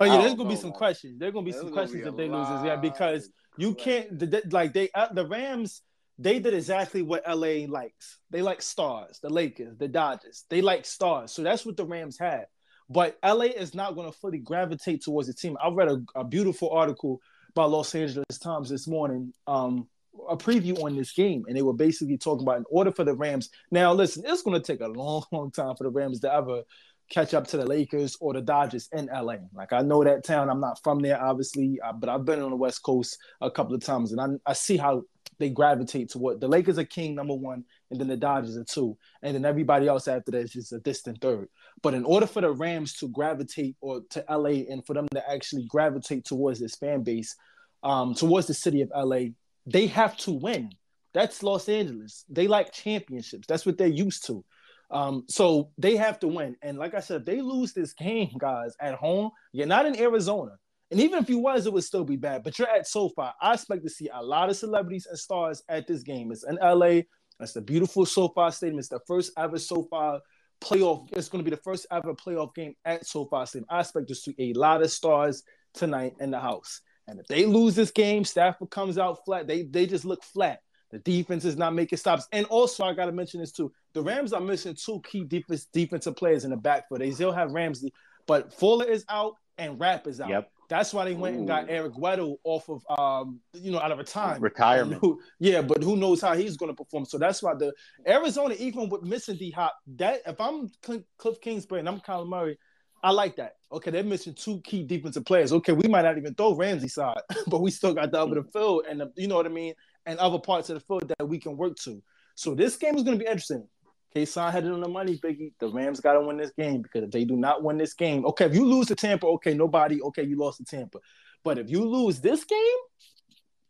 Oh 0.00 0.04
yeah, 0.06 0.18
there's 0.22 0.34
gonna 0.34 0.48
be 0.48 0.56
some 0.56 0.70
man. 0.70 0.78
questions. 0.78 1.18
There's 1.18 1.32
gonna 1.32 1.44
be 1.44 1.50
There's 1.52 1.60
some 1.62 1.70
gonna 1.70 1.80
questions 1.82 2.02
be 2.02 2.08
if 2.08 2.16
they 2.16 2.28
lose 2.28 2.48
this 2.48 2.62
game 2.62 2.80
because 2.80 3.30
you 3.58 3.74
can't 3.74 4.18
the, 4.18 4.26
the- 4.26 4.42
like 4.50 4.72
they 4.72 4.90
uh, 4.94 5.12
the 5.12 5.26
Rams. 5.26 5.82
They 6.16 6.38
did 6.38 6.54
exactly 6.54 7.02
what 7.02 7.24
LA 7.28 7.66
likes. 7.68 8.20
They 8.30 8.40
like 8.40 8.62
stars. 8.62 9.18
The 9.20 9.28
Lakers, 9.30 9.76
the 9.78 9.88
Dodgers, 9.88 10.44
they 10.48 10.62
like 10.62 10.86
stars. 10.86 11.32
So 11.32 11.42
that's 11.42 11.66
what 11.66 11.76
the 11.76 11.84
Rams 11.84 12.16
had. 12.16 12.46
But 12.88 13.18
LA 13.24 13.46
is 13.46 13.74
not 13.74 13.96
going 13.96 14.08
to 14.12 14.16
fully 14.16 14.38
gravitate 14.38 15.02
towards 15.02 15.26
the 15.26 15.34
team. 15.34 15.56
I 15.60 15.70
read 15.70 15.88
a, 15.88 16.00
a 16.14 16.22
beautiful 16.22 16.70
article 16.70 17.20
by 17.54 17.64
Los 17.64 17.92
Angeles 17.96 18.38
Times 18.40 18.68
this 18.68 18.86
morning, 18.86 19.34
um, 19.48 19.88
a 20.28 20.36
preview 20.36 20.82
on 20.82 20.96
this 20.96 21.12
game, 21.12 21.44
and 21.46 21.56
they 21.56 21.62
were 21.62 21.72
basically 21.72 22.18
talking 22.18 22.44
about 22.44 22.58
in 22.58 22.64
order 22.70 22.92
for 22.92 23.04
the 23.04 23.14
Rams. 23.14 23.50
Now, 23.70 23.92
listen, 23.92 24.24
it's 24.26 24.42
going 24.42 24.60
to 24.60 24.72
take 24.72 24.80
a 24.80 24.88
long, 24.88 25.24
long 25.32 25.50
time 25.50 25.76
for 25.76 25.84
the 25.84 25.90
Rams 25.90 26.20
to 26.20 26.32
ever 26.32 26.62
catch 27.10 27.34
up 27.34 27.46
to 27.46 27.56
the 27.56 27.66
Lakers 27.66 28.16
or 28.20 28.32
the 28.32 28.40
Dodgers 28.40 28.88
in 28.92 29.06
LA. 29.06 29.36
Like 29.52 29.72
I 29.72 29.82
know 29.82 30.02
that 30.04 30.24
town. 30.24 30.48
I'm 30.48 30.60
not 30.60 30.82
from 30.82 31.00
there, 31.00 31.22
obviously, 31.22 31.78
uh, 31.84 31.92
but 31.92 32.08
I've 32.08 32.24
been 32.24 32.40
on 32.40 32.50
the 32.50 32.56
West 32.56 32.82
Coast 32.82 33.18
a 33.40 33.50
couple 33.50 33.74
of 33.74 33.82
times, 33.82 34.12
and 34.12 34.20
I, 34.20 34.50
I 34.50 34.54
see 34.54 34.76
how 34.76 35.02
they 35.38 35.50
gravitate 35.50 36.10
toward 36.10 36.40
the 36.40 36.48
Lakers 36.48 36.78
are 36.78 36.84
king 36.84 37.14
number 37.14 37.34
one, 37.34 37.64
and 37.90 38.00
then 38.00 38.08
the 38.08 38.16
Dodgers 38.16 38.56
are 38.56 38.64
two, 38.64 38.96
and 39.22 39.34
then 39.34 39.44
everybody 39.44 39.88
else 39.88 40.08
after 40.08 40.30
that 40.30 40.38
is 40.38 40.52
just 40.52 40.72
a 40.72 40.78
distant 40.80 41.20
third. 41.20 41.48
But 41.82 41.94
in 41.94 42.04
order 42.04 42.26
for 42.26 42.40
the 42.40 42.52
Rams 42.52 42.94
to 42.94 43.08
gravitate 43.08 43.76
or 43.80 44.02
to 44.10 44.24
LA 44.30 44.64
and 44.70 44.84
for 44.86 44.94
them 44.94 45.08
to 45.08 45.30
actually 45.30 45.66
gravitate 45.68 46.24
towards 46.24 46.60
this 46.60 46.76
fan 46.76 47.02
base, 47.02 47.36
um, 47.82 48.14
towards 48.14 48.46
the 48.46 48.54
city 48.54 48.80
of 48.80 48.90
LA, 48.96 49.26
they 49.66 49.86
have 49.88 50.16
to 50.18 50.32
win. 50.32 50.70
That's 51.12 51.42
Los 51.42 51.68
Angeles. 51.68 52.24
They 52.28 52.48
like 52.48 52.72
championships. 52.72 53.46
That's 53.46 53.64
what 53.64 53.78
they're 53.78 53.86
used 53.86 54.26
to. 54.26 54.44
Um, 54.90 55.24
so 55.28 55.70
they 55.78 55.96
have 55.96 56.18
to 56.20 56.28
win. 56.28 56.56
And 56.62 56.78
like 56.78 56.94
I 56.94 57.00
said, 57.00 57.24
they 57.24 57.40
lose 57.40 57.72
this 57.72 57.94
game, 57.94 58.30
guys, 58.38 58.74
at 58.80 58.94
home, 58.94 59.30
you're 59.52 59.66
not 59.66 59.86
in 59.86 59.98
Arizona. 59.98 60.52
And 60.90 61.00
even 61.00 61.20
if 61.20 61.30
you 61.30 61.38
was, 61.38 61.66
it 61.66 61.72
would 61.72 61.84
still 61.84 62.04
be 62.04 62.16
bad. 62.16 62.42
But 62.44 62.58
you're 62.58 62.68
at 62.68 62.86
SoFi. 62.86 63.30
I 63.40 63.54
expect 63.54 63.82
to 63.84 63.90
see 63.90 64.10
a 64.12 64.22
lot 64.22 64.50
of 64.50 64.56
celebrities 64.56 65.06
and 65.06 65.18
stars 65.18 65.62
at 65.68 65.86
this 65.86 66.02
game. 66.02 66.30
It's 66.30 66.44
in 66.44 66.56
LA. 66.56 67.02
It's 67.40 67.52
the 67.52 67.60
beautiful 67.60 68.06
SoFi 68.06 68.50
Stadium. 68.50 68.78
It's 68.78 68.88
the 68.88 69.00
first 69.06 69.32
ever 69.36 69.58
SoFi 69.58 70.20
playoff. 70.60 71.08
It's 71.12 71.28
going 71.28 71.42
to 71.44 71.50
be 71.50 71.54
the 71.54 71.62
first 71.62 71.86
ever 71.90 72.14
playoff 72.14 72.54
game 72.54 72.74
at 72.84 73.06
SoFi 73.06 73.46
Stadium. 73.46 73.66
I 73.70 73.80
expect 73.80 74.08
to 74.08 74.14
see 74.14 74.34
a 74.38 74.52
lot 74.52 74.82
of 74.82 74.90
stars 74.90 75.42
tonight 75.72 76.14
in 76.20 76.30
the 76.30 76.38
house. 76.38 76.80
And 77.06 77.20
if 77.20 77.26
they 77.26 77.46
lose 77.46 77.74
this 77.74 77.90
game, 77.90 78.24
Stafford 78.24 78.70
comes 78.70 78.98
out 78.98 79.24
flat. 79.24 79.46
They 79.46 79.62
they 79.62 79.86
just 79.86 80.04
look 80.04 80.22
flat. 80.22 80.60
The 80.90 80.98
defense 81.00 81.44
is 81.44 81.56
not 81.56 81.74
making 81.74 81.98
stops. 81.98 82.28
And 82.32 82.46
also, 82.46 82.84
I 82.84 82.94
got 82.94 83.06
to 83.06 83.12
mention 83.12 83.40
this 83.40 83.52
too. 83.52 83.72
The 83.94 84.02
Rams 84.02 84.32
are 84.32 84.40
missing 84.40 84.74
two 84.74 85.00
key 85.04 85.24
defense 85.24 85.66
defensive 85.72 86.16
players 86.16 86.44
in 86.44 86.50
the 86.50 86.56
backfield. 86.56 87.00
They 87.00 87.10
still 87.10 87.32
have 87.32 87.52
Ramsey, 87.52 87.92
but 88.26 88.52
Fuller 88.54 88.86
is 88.86 89.04
out 89.08 89.34
and 89.58 89.78
Rapp 89.78 90.06
is 90.06 90.20
out. 90.20 90.30
Yep. 90.30 90.50
That's 90.68 90.94
why 90.94 91.04
they 91.04 91.14
went 91.14 91.36
and 91.36 91.46
got 91.46 91.66
Eric 91.68 91.92
Weddle 91.94 92.36
off 92.42 92.68
of 92.70 92.82
um, 92.98 93.40
you 93.52 93.70
know, 93.70 93.80
out 93.80 93.92
of 93.92 93.98
retirement. 93.98 94.40
Retirement. 94.42 95.00
Who- 95.02 95.20
yeah, 95.38 95.60
but 95.60 95.82
who 95.82 95.96
knows 95.96 96.20
how 96.22 96.34
he's 96.34 96.56
going 96.56 96.70
to 96.70 96.76
perform? 96.76 97.04
So 97.04 97.18
that's 97.18 97.42
why 97.42 97.54
the 97.54 97.72
Arizona, 98.08 98.54
even 98.58 98.88
with 98.88 99.02
missing 99.02 99.36
D 99.36 99.50
Hop, 99.50 99.76
that 99.96 100.22
if 100.26 100.40
I'm 100.40 100.70
Cl- 100.84 101.04
Cliff 101.18 101.40
Kingsbury 101.40 101.80
and 101.80 101.88
I'm 101.88 102.00
Kyler 102.00 102.26
Murray, 102.26 102.58
I 103.04 103.10
like 103.10 103.36
that. 103.36 103.56
Okay, 103.70 103.90
they're 103.90 104.02
missing 104.02 104.32
two 104.32 104.62
key 104.62 104.82
defensive 104.82 105.26
players. 105.26 105.52
Okay, 105.52 105.72
we 105.72 105.86
might 105.90 106.02
not 106.02 106.16
even 106.16 106.34
throw 106.34 106.54
Ramsey 106.54 106.88
side, 106.88 107.20
but 107.48 107.60
we 107.60 107.70
still 107.70 107.92
got 107.92 108.10
the 108.10 108.18
other 108.18 108.42
field 108.44 108.86
and 108.88 108.98
the, 108.98 109.12
you 109.14 109.28
know 109.28 109.36
what 109.36 109.44
I 109.44 109.50
mean, 109.50 109.74
and 110.06 110.18
other 110.18 110.38
parts 110.38 110.70
of 110.70 110.76
the 110.76 110.80
field 110.80 111.12
that 111.18 111.28
we 111.28 111.38
can 111.38 111.54
work 111.58 111.76
to. 111.84 112.02
So 112.34 112.54
this 112.54 112.76
game 112.76 112.96
is 112.96 113.02
going 113.02 113.18
to 113.18 113.22
be 113.22 113.28
interesting. 113.30 113.68
Kason 114.16 114.50
had 114.50 114.64
it 114.64 114.72
on 114.72 114.80
the 114.80 114.88
money, 114.88 115.18
Biggie. 115.18 115.52
The 115.60 115.68
Rams 115.68 116.00
got 116.00 116.14
to 116.14 116.22
win 116.22 116.38
this 116.38 116.52
game 116.52 116.80
because 116.80 117.02
if 117.02 117.10
they 117.10 117.26
do 117.26 117.36
not 117.36 117.62
win 117.62 117.76
this 117.76 117.92
game, 117.92 118.24
okay, 118.24 118.46
if 118.46 118.54
you 118.54 118.64
lose 118.64 118.86
to 118.86 118.94
Tampa, 118.94 119.26
okay, 119.26 119.52
nobody, 119.52 120.00
okay, 120.00 120.22
you 120.22 120.38
lost 120.38 120.58
to 120.58 120.64
Tampa. 120.64 120.98
But 121.42 121.58
if 121.58 121.68
you 121.68 121.84
lose 121.84 122.20
this 122.20 122.44
game, 122.44 122.58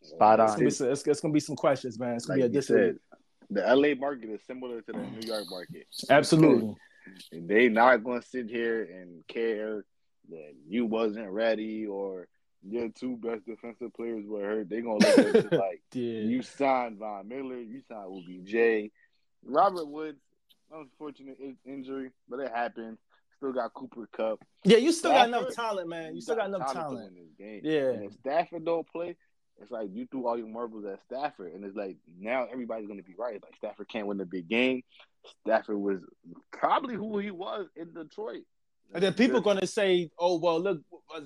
Spot 0.03 0.39
it's 0.39 0.53
on. 0.53 0.59
gonna 0.59 0.61
be, 0.61 0.67
it's, 0.67 0.81
it's 0.81 1.21
gonna 1.21 1.35
be 1.35 1.41
some 1.41 1.57
questions, 1.57 1.99
man. 1.99 2.15
It's 2.15 2.27
gonna 2.27 2.43
like 2.43 2.53
be 2.53 2.59
a 2.59 2.61
dis- 2.61 2.69
said, 2.69 2.97
the 3.51 3.63
LA 3.63 3.95
market 3.95 4.31
is 4.31 4.41
similar 4.47 4.81
to 4.83 4.93
the 4.93 4.99
New 4.99 5.27
York 5.27 5.45
market. 5.51 5.87
Absolutely. 6.09 6.75
And 7.33 7.49
they 7.49 7.69
not 7.69 8.05
gonna 8.05 8.23
sit 8.23 8.49
here 8.49 8.83
and 8.83 9.27
care 9.27 9.85
that 10.31 10.55
you 10.69 10.87
wasn't 10.87 11.31
ready 11.31 11.87
or 11.87 12.29
your 12.67 12.89
two 12.89 13.17
best 13.19 13.45
defensive 13.47 13.93
players 13.95 14.25
were 14.27 14.43
hurt. 14.43 14.69
They 14.71 14.81
gonna 14.81 14.95
look 14.95 15.19
at 15.19 15.35
it 15.37 15.53
like 15.53 15.83
Yeah. 15.93 16.21
you 16.21 16.43
signed 16.43 16.99
Von 16.99 17.29
Miller, 17.29 17.59
you 17.59 17.81
signed 17.89 18.07
OBJ, 18.09 18.91
Robert 19.45 19.87
Woods. 19.89 20.19
Unfortunate 20.73 21.39
in- 21.39 21.59
injury, 21.67 22.11
but 22.29 22.41
it 22.41 22.51
happened. 22.51 22.99
Still 23.37 23.53
got 23.53 23.73
Cooper 23.75 24.09
Kupp. 24.13 24.43
Yeah, 24.65 24.79
you 24.79 24.91
still 24.93 25.13
got 25.13 25.29
enough 25.29 25.55
talent, 25.55 25.89
man. 25.89 26.15
You 26.17 26.21
still 26.23 26.37
got 26.37 26.49
enough 26.49 26.73
talent. 26.73 26.99
to 26.99 27.05
win 27.05 27.15
this 27.15 27.33
game. 27.39 27.61
Yeah. 27.63 27.91
And 27.91 28.05
if 28.07 28.15
Stafford 28.15 28.65
don't 28.65 28.89
play, 28.89 29.15
it's 29.61 29.71
like 29.71 29.89
you 29.93 30.07
threw 30.11 30.27
all 30.27 30.37
your 30.37 30.49
marbles 30.49 30.85
at 30.85 31.01
Stafford, 31.07 31.53
and 31.53 31.65
it's 31.65 31.77
like 31.77 31.97
now 32.19 32.47
everybody's 32.51 32.89
gonna 32.89 33.03
be 33.03 33.15
right. 33.19 33.43
Like 33.43 33.57
Stafford 33.57 33.89
can't 33.89 34.07
win 34.07 34.19
the 34.19 34.27
big 34.27 34.49
game. 34.49 34.83
Stafford 35.45 35.79
was 35.79 36.01
probably 36.53 36.95
who 36.95 37.19
he 37.19 37.31
was 37.31 37.67
in 37.77 37.93
Detroit. 37.93 38.45
And 38.93 39.03
then 39.03 39.15
people 39.15 39.39
are 39.39 39.43
gonna 39.43 39.67
say, 39.67 40.11
"Oh 40.19 40.39
well, 40.39 40.61
look, 40.61 40.81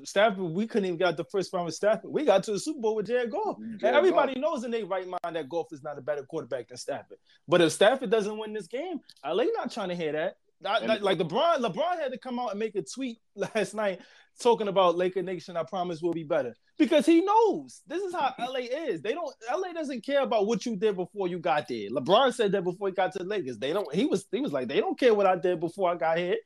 Stafford, 0.05 0.45
we 0.45 0.67
couldn't 0.67 0.87
even 0.87 0.99
get 0.99 1.17
the 1.17 1.25
first 1.25 1.53
round 1.53 1.67
with 1.67 1.75
Stafford. 1.75 2.11
We 2.11 2.25
got 2.25 2.45
to 2.45 2.53
the 2.53 2.59
Super 2.59 2.81
Bowl 2.81 2.95
with 2.95 3.07
Jared 3.07 3.31
Goff. 3.31 3.59
Jared 3.59 3.83
and 3.83 3.97
everybody 3.97 4.35
Goff. 4.35 4.43
knows 4.43 4.65
in 4.65 4.71
their 4.71 4.87
right 4.87 5.07
mind 5.07 5.37
that 5.37 5.49
Goff 5.49 5.73
is 5.73 5.83
not 5.83 5.99
a 5.99 6.01
better 6.01 6.23
quarterback 6.23 6.69
than 6.69 6.77
Stafford. 6.77 7.19
But 7.47 7.61
if 7.61 7.73
Stafford 7.73 8.11
doesn't 8.11 8.39
win 8.39 8.53
this 8.53 8.67
game, 8.67 9.01
LA 9.25 9.45
not 9.55 9.73
trying 9.73 9.89
to 9.89 9.95
hear 9.97 10.13
that. 10.13 10.37
Not- 10.61 10.81
And- 10.83 10.89
like, 10.89 11.03
like 11.03 11.19
LeBron, 11.19 11.59
LeBron 11.59 12.01
had 12.01 12.13
to 12.13 12.19
come 12.19 12.39
out 12.39 12.51
and 12.51 12.59
make 12.59 12.75
a 12.75 12.83
tweet 12.83 13.19
last 13.37 13.75
night 13.75 14.01
talking 14.41 14.69
about 14.69 14.97
Laker 14.97 15.23
Nation. 15.23 15.57
I 15.57 15.63
promise 15.65 16.01
we'll 16.03 16.13
be 16.13 16.25
better 16.25 16.55
because 16.79 17.07
he 17.07 17.21
knows 17.23 17.83
this 17.87 18.03
is 18.03 18.13
how 18.15 18.35
LA 18.39 18.61
is. 18.71 19.01
They 19.03 19.13
don't. 19.13 19.35
LA 19.53 19.73
doesn't 19.73 20.05
care 20.05 20.23
about 20.23 20.47
what 20.47 20.65
you 20.67 20.77
did 20.77 20.97
before 20.97 21.29
you 21.29 21.39
got 21.39 21.69
there. 21.69 21.91
LeBron 21.91 22.33
said 22.35 22.53
that 22.53 22.65
before 22.65 22.89
he 22.89 22.95
got 22.95 23.13
to 23.13 23.19
the 23.21 23.25
Lakers. 23.25 23.59
They 23.59 23.73
don't. 23.73 23.93
He 23.95 24.05
was. 24.07 24.27
He 24.33 24.41
was 24.41 24.53
like, 24.53 24.69
they 24.69 24.81
don't 24.81 24.99
care 24.99 25.15
what 25.15 25.27
I 25.27 25.37
did 25.37 25.61
before 25.61 25.91
I 25.91 25.97
got 25.97 26.19
here. 26.19 26.37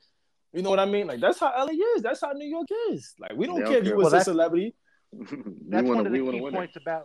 You 0.54 0.60
know 0.62 0.68
what 0.70 0.80
I 0.80 0.84
mean? 0.84 1.06
Like 1.06 1.20
that's 1.20 1.40
how 1.40 1.50
LA 1.56 1.72
is. 1.96 2.02
That's 2.02 2.20
how 2.20 2.32
New 2.32 2.46
York 2.48 2.68
is. 2.90 3.14
Like 3.18 3.32
we 3.34 3.46
don't 3.46 3.56
They 3.56 3.60
don't 3.62 3.70
care 3.70 3.78
if 3.78 3.84
care. 3.84 3.92
you 3.92 3.96
Well, 3.98 4.10
was 4.10 4.12
a 4.14 4.24
celebrity. 4.24 4.74
that's 5.12 5.86
wanna, 5.86 5.88
one 5.88 6.06
of 6.06 6.12
the 6.12 6.18
key 6.18 6.22
win 6.22 6.44
it. 6.46 6.52
points 6.52 6.76
about 6.76 7.04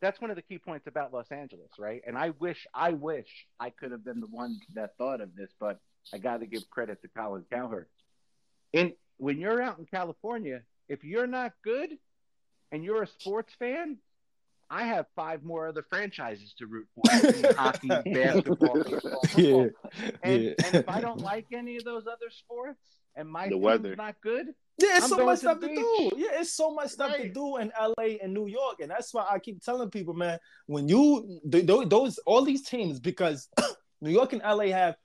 that's 0.00 0.20
one 0.20 0.30
of 0.30 0.36
the 0.36 0.42
key 0.42 0.58
points 0.58 0.86
about 0.86 1.12
Los 1.12 1.26
Angeles, 1.32 1.70
right? 1.76 2.00
And 2.06 2.16
I 2.16 2.30
wish 2.38 2.66
I 2.72 2.90
wish 2.92 3.46
I 3.58 3.70
could 3.70 3.90
have 3.90 4.04
been 4.04 4.20
the 4.20 4.28
one 4.28 4.56
that 4.74 4.90
thought 4.96 5.20
of 5.20 5.34
this, 5.34 5.50
but 5.58 5.80
I 6.12 6.18
got 6.18 6.40
to 6.40 6.46
give 6.46 6.68
credit 6.70 7.02
to 7.02 7.08
Colin 7.08 7.44
Cowherd. 7.52 7.86
And 8.74 8.92
when 9.18 9.38
you're 9.38 9.60
out 9.62 9.78
in 9.78 9.86
California, 9.86 10.62
if 10.88 11.04
you're 11.04 11.26
not 11.26 11.52
good 11.64 11.90
and 12.72 12.84
you're 12.84 13.02
a 13.02 13.06
sports 13.06 13.52
fan, 13.58 13.98
I 14.70 14.84
have 14.84 15.06
five 15.16 15.42
more 15.42 15.66
other 15.68 15.82
franchises 15.88 16.54
to 16.58 16.66
root 16.66 16.86
for: 16.94 17.52
hockey, 17.54 17.88
basketball, 18.12 18.82
baseball, 18.82 19.00
football. 19.00 19.22
Yeah, 19.36 19.66
And, 20.22 20.42
yeah. 20.42 20.52
and 20.64 20.74
if 20.74 20.88
I 20.88 21.00
don't 21.00 21.20
like 21.20 21.46
any 21.52 21.76
of 21.78 21.84
those 21.84 22.06
other 22.06 22.28
sports 22.30 22.78
and 23.16 23.28
my 23.28 23.44
The 23.44 23.52
team's 23.54 23.62
weather. 23.64 23.96
not 23.96 24.16
good, 24.22 24.48
Yeah, 24.78 24.96
it's 24.96 25.04
I'm 25.04 25.08
so 25.08 25.16
going 25.16 25.26
much 25.26 25.40
to 25.40 25.46
the 25.46 25.50
stuff 25.52 25.60
to 25.62 25.74
do. 25.74 26.10
Yeah, 26.18 26.28
it's 26.40 26.52
so 26.52 26.74
much 26.74 26.90
stuff 26.90 27.16
to 27.16 27.28
do 27.30 27.56
in 27.56 27.72
LA 27.80 28.16
and 28.22 28.34
New 28.34 28.46
York, 28.46 28.80
and 28.80 28.90
that's 28.90 29.12
why 29.14 29.26
I 29.30 29.38
keep 29.38 29.62
telling 29.64 29.88
people, 29.90 30.12
man, 30.12 30.38
when 30.66 30.86
you 30.86 31.40
th- 31.50 31.66
th- 31.66 31.88
those 31.88 32.18
all 32.26 32.44
these 32.44 32.62
teams, 32.68 33.00
because 33.00 33.48
New 34.02 34.10
York 34.10 34.34
and 34.34 34.42
LA 34.42 34.66
have 34.66 34.96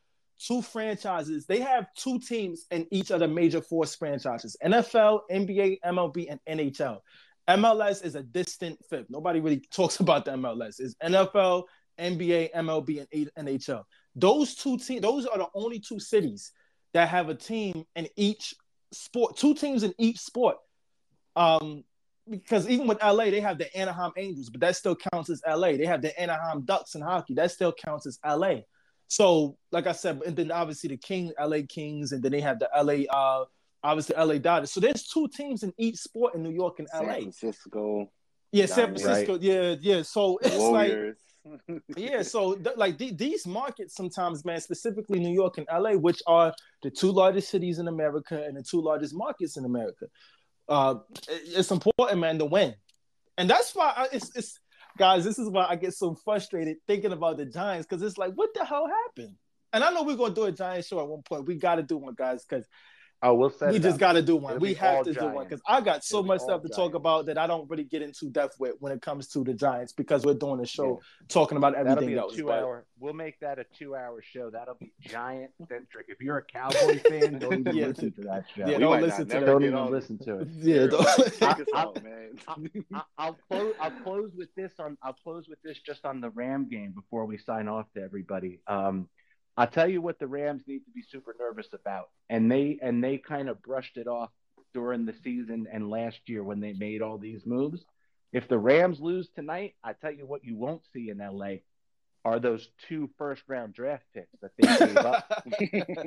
two 0.46 0.62
franchises. 0.62 1.46
They 1.46 1.60
have 1.60 1.88
two 1.96 2.20
teams 2.20 2.66
in 2.72 2.88
each 2.92 3.12
of 3.12 3.20
the 3.20 3.28
major 3.28 3.62
four 3.62 3.86
franchises: 3.86 4.58
NFL, 4.64 5.22
NBA, 5.32 5.80
MLB, 5.86 6.28
and 6.30 6.40
NHL. 6.48 7.00
MLS 7.50 8.04
is 8.04 8.16
a 8.16 8.24
distant 8.24 8.80
fifth. 8.90 9.08
Nobody 9.10 9.40
really 9.40 9.62
talks 9.72 10.00
about 10.00 10.26
the 10.26 10.32
MLS. 10.32 10.80
It's 10.80 10.96
NFL, 11.04 11.64
NBA, 12.00 12.52
MLB, 12.54 13.06
and 13.12 13.48
NHL. 13.48 13.84
Those 14.16 14.56
two 14.56 14.78
teams, 14.78 15.02
those 15.02 15.26
are 15.26 15.38
the 15.38 15.48
only 15.54 15.80
two 15.80 16.00
cities 16.00 16.52
that 16.94 17.10
have 17.10 17.30
a 17.30 17.36
team 17.36 17.86
in 17.96 18.08
each 18.16 18.54
sport, 18.92 19.38
two 19.38 19.56
teams 19.56 19.84
in 19.84 19.94
each 19.98 20.20
sport. 20.20 20.58
Um, 21.36 21.84
because 22.30 22.70
even 22.70 22.88
with 22.88 23.04
LA, 23.04 23.26
they 23.26 23.42
have 23.42 23.58
the 23.58 23.76
Anaheim 23.76 24.12
Angels, 24.16 24.50
but 24.50 24.62
that 24.62 24.76
still 24.78 24.96
counts 24.96 25.30
as 25.30 25.42
LA. 25.46 25.74
They 25.74 25.86
have 25.86 26.02
the 26.02 26.18
Anaheim 26.18 26.62
Ducks 26.62 26.96
in 26.96 27.02
hockey, 27.02 27.34
that 27.34 27.52
still 27.52 27.74
counts 27.74 28.06
as 28.06 28.18
LA. 28.26 28.62
So, 29.14 29.58
like 29.72 29.86
I 29.86 29.92
said, 29.92 30.22
and 30.26 30.36
then 30.36 30.50
obviously 30.52 30.88
the 30.90 30.98
King, 30.98 31.32
LA 31.40 31.60
Kings, 31.70 32.14
and 32.14 32.24
then 32.24 32.32
they 32.32 32.42
have 32.42 32.58
the 32.58 32.68
LA, 32.76 33.04
uh, 33.16 33.46
obviously 33.84 34.16
LA 34.18 34.40
Dodgers. 34.40 34.72
So 34.72 34.80
there's 34.80 35.04
two 35.04 35.28
teams 35.28 35.62
in 35.62 35.72
each 35.78 35.98
sport 35.98 36.34
in 36.34 36.42
New 36.42 36.50
York 36.50 36.80
and 36.80 36.88
LA. 36.96 37.00
San 37.00 37.22
Francisco, 37.22 38.10
Yeah, 38.52 38.66
San. 38.66 38.96
Francisco. 38.96 39.38
Yeah, 39.40 39.76
yeah. 39.80 40.02
So 40.02 40.40
it's 40.42 40.58
like 40.58 40.92
yeah, 41.96 42.24
so 42.24 42.56
th- 42.56 42.76
like 42.76 42.98
the- 42.98 43.14
these 43.14 43.46
markets 43.46 43.94
sometimes, 43.94 44.44
man, 44.46 44.60
specifically 44.62 45.20
New 45.20 45.34
York 45.42 45.60
and 45.60 45.68
LA, 45.72 45.92
which 45.92 46.24
are 46.26 46.52
the 46.82 46.90
two 46.90 47.12
largest 47.12 47.50
cities 47.50 47.78
in 47.78 47.88
America 47.88 48.44
and 48.44 48.58
the 48.58 48.64
two 48.64 48.82
largest 48.82 49.14
markets 49.14 49.58
in 49.58 49.66
America, 49.66 50.08
uh, 50.70 50.96
it- 51.30 51.42
it's 51.60 51.70
important, 51.70 52.20
man, 52.20 52.40
to 52.40 52.46
win, 52.46 52.74
and 53.38 53.48
that's 53.48 53.76
why 53.76 53.94
I, 53.96 54.08
it's 54.12 54.36
it's 54.36 54.60
guys. 54.98 55.24
This 55.24 55.40
is 55.40 55.50
why 55.50 55.66
I 55.70 55.76
get 55.76 55.94
so 55.94 56.16
frustrated 56.24 56.78
thinking 56.88 57.12
about 57.12 57.38
the 57.38 57.46
Giants 57.46 57.88
because 57.88 58.02
it's 58.02 58.18
like, 58.18 58.34
what 58.34 58.50
the 58.54 58.66
hell 58.66 58.88
happened? 58.88 59.36
And 59.72 59.84
I 59.84 59.92
know 59.92 60.04
we're 60.04 60.16
gonna 60.16 60.36
do 60.36 60.44
a 60.44 60.52
Giants 60.52 60.88
show 60.88 61.00
at 61.00 61.08
one 61.08 61.24
point. 61.24 61.48
We 61.48 61.56
got 61.56 61.76
to 61.76 61.84
do 61.84 61.98
one, 61.98 62.14
guys, 62.16 62.46
because 62.48 62.68
oh, 63.24 63.34
we'll 63.34 63.50
set 63.50 63.70
we 63.72 63.78
it 63.78 63.82
just 63.82 64.00
got 64.00 64.14
to 64.14 64.22
do 64.22 64.36
one. 64.36 64.56
It'll 64.56 64.62
We 64.62 64.74
have 64.76 64.98
all 64.98 65.04
to 65.06 65.14
do 65.14 65.26
one 65.28 65.46
because 65.46 65.62
I 65.68 65.82
got 65.82 66.04
so 66.04 66.18
It'll 66.20 66.28
much 66.28 66.42
stuff 66.42 66.62
to 66.62 66.70
talk 66.70 66.94
about 66.94 67.26
that 67.28 67.38
I 67.38 67.48
don't 67.48 67.68
really 67.70 67.84
get 67.86 68.02
into 68.04 68.26
depth 68.30 68.60
with 68.60 68.76
when 68.80 68.92
it 68.92 69.02
comes 69.02 69.28
to 69.30 69.44
the 69.44 69.54
Giants 69.54 69.94
because 69.94 70.26
we're 70.26 70.34
doing 70.36 70.60
a 70.60 70.66
show 70.68 71.02
talking 71.30 71.58
about 71.58 71.74
That'll 71.74 71.94
everything 71.94 72.10
be 72.10 72.16
a 72.16 72.22
else. 72.22 72.36
two 72.36 72.46
but- 72.46 72.60
hour. 72.60 72.86
We'll 73.00 73.14
make 73.14 73.38
that 73.42 73.60
a 73.60 73.66
two 73.78 73.96
hour 73.98 74.22
show. 74.22 74.50
That'll 74.50 74.76
be 74.76 74.94
giant 75.02 75.52
centric. 75.68 76.06
If 76.08 76.22
you're 76.22 76.38
a 76.38 76.44
Cowboy 76.46 77.00
fan, 77.00 77.38
don't 77.40 77.60
even 77.60 77.76
Yeah. 77.76 77.88
listen 77.88 78.14
to 78.14 78.22
that 78.22 78.46
show. 78.56 78.62
Yeah, 78.62 78.66
We 78.68 78.78
don't 78.78 78.92
might 78.92 79.04
listen 79.04 79.28
to 79.28 79.34
never 79.34 79.46
that. 79.46 79.52
don't 79.52 79.64
even 79.66 79.92
listen 79.92 80.18
to 80.20 80.40
it. 80.40 80.48
Yeah, 80.56 80.88
don't- 80.88 81.34
Check 81.38 81.60
us 81.60 81.68
I- 81.74 81.82
out, 81.82 82.02
man. 82.02 82.40
I- 82.94 83.02
I'll 83.18 83.38
close. 83.50 83.76
I'll 83.82 83.92
close 84.04 84.32
with 84.38 84.56
this 84.56 84.72
on. 84.80 84.98
I'll 85.04 85.18
close 85.22 85.50
with 85.50 85.62
this 85.64 85.80
just 85.80 86.06
on 86.06 86.22
the 86.22 86.30
Ram 86.30 86.70
game 86.70 86.92
before 86.94 87.26
we 87.26 87.38
sign 87.38 87.68
off 87.68 87.92
to 87.96 88.02
everybody. 88.02 88.60
Um, 88.68 89.10
I'll 89.56 89.68
tell 89.68 89.88
you 89.88 90.02
what 90.02 90.20
the 90.20 90.28
Rams 90.28 90.64
need 90.68 90.80
to 90.86 90.92
be 90.92 91.04
super 91.04 91.36
nervous 91.40 91.68
about, 91.74 92.10
and 92.30 92.52
they 92.52 92.80
and 92.82 93.04
they 93.04 93.18
kind 93.18 93.50
of 93.50 93.62
brushed 93.62 93.98
it 93.98 94.08
off 94.08 94.32
during 94.74 95.06
the 95.06 95.14
season 95.24 95.68
and 95.72 95.90
last 95.90 96.20
year 96.26 96.44
when 96.44 96.60
they 96.60 96.74
made 96.74 97.02
all 97.02 97.18
these 97.18 97.46
moves. 97.46 97.86
If 98.32 98.48
the 98.48 98.58
Rams 98.58 99.00
lose 99.00 99.30
tonight, 99.36 99.76
I 99.84 99.94
tell 99.94 100.12
you 100.12 100.26
what 100.26 100.44
you 100.44 100.58
won't 100.58 100.82
see 100.92 101.10
in 101.10 101.20
LA 101.20 101.58
are 102.26 102.40
those 102.40 102.70
two 102.88 103.10
first 103.18 103.44
round 103.48 103.74
draft 103.74 104.06
picks 104.14 104.40
that 104.42 104.52
they 104.58 104.86
gave 104.86 104.98
up 104.98 105.44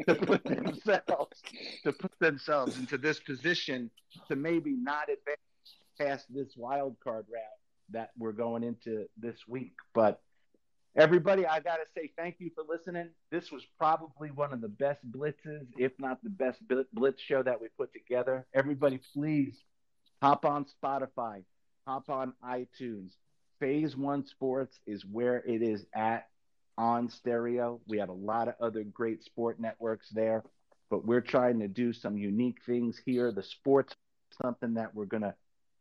to 0.08 0.14
put 0.14 0.42
themselves 0.44 1.42
to 1.84 1.92
put 1.92 2.12
themselves 2.18 2.78
into 2.78 2.98
this 2.98 3.20
position 3.20 3.90
to 4.28 4.34
maybe 4.34 4.72
not 4.72 5.04
advance 5.04 5.38
past 6.00 6.26
this 6.30 6.54
wild 6.56 6.96
card 7.02 7.26
route 7.32 7.42
that 7.90 8.10
we're 8.18 8.32
going 8.32 8.64
into 8.64 9.06
this 9.16 9.36
week. 9.46 9.74
But 9.94 10.20
everybody, 10.96 11.46
I 11.46 11.60
gotta 11.60 11.84
say 11.96 12.10
thank 12.16 12.36
you 12.38 12.50
for 12.54 12.64
listening. 12.68 13.10
This 13.30 13.52
was 13.52 13.62
probably 13.78 14.30
one 14.30 14.52
of 14.52 14.60
the 14.60 14.68
best 14.68 15.00
blitzes, 15.10 15.66
if 15.76 15.92
not 15.98 16.22
the 16.22 16.30
best 16.30 16.60
blitz 16.92 17.22
show 17.22 17.42
that 17.42 17.60
we 17.60 17.68
put 17.76 17.92
together. 17.92 18.46
Everybody, 18.54 19.00
please 19.12 19.62
hop 20.22 20.44
on 20.44 20.64
Spotify, 20.64 21.44
hop 21.86 22.08
on 22.08 22.32
iTunes. 22.44 23.12
Phase 23.60 23.96
One 23.96 24.26
Sports 24.26 24.78
is 24.86 25.04
where 25.04 25.42
it 25.46 25.62
is 25.62 25.86
at 25.94 26.28
on 26.78 27.08
stereo. 27.08 27.80
We 27.86 27.98
have 27.98 28.08
a 28.10 28.14
lot 28.14 28.48
of 28.48 28.54
other 28.60 28.82
great 28.84 29.22
sport 29.22 29.60
networks 29.60 30.08
there, 30.10 30.44
but 30.90 31.06
we're 31.06 31.20
trying 31.22 31.60
to 31.60 31.68
do 31.68 31.92
some 31.92 32.16
unique 32.16 32.58
things 32.66 33.00
here. 33.04 33.32
The 33.32 33.42
sports 33.42 33.94
something 34.42 34.74
that 34.74 34.94
we're 34.94 35.06
gonna 35.06 35.34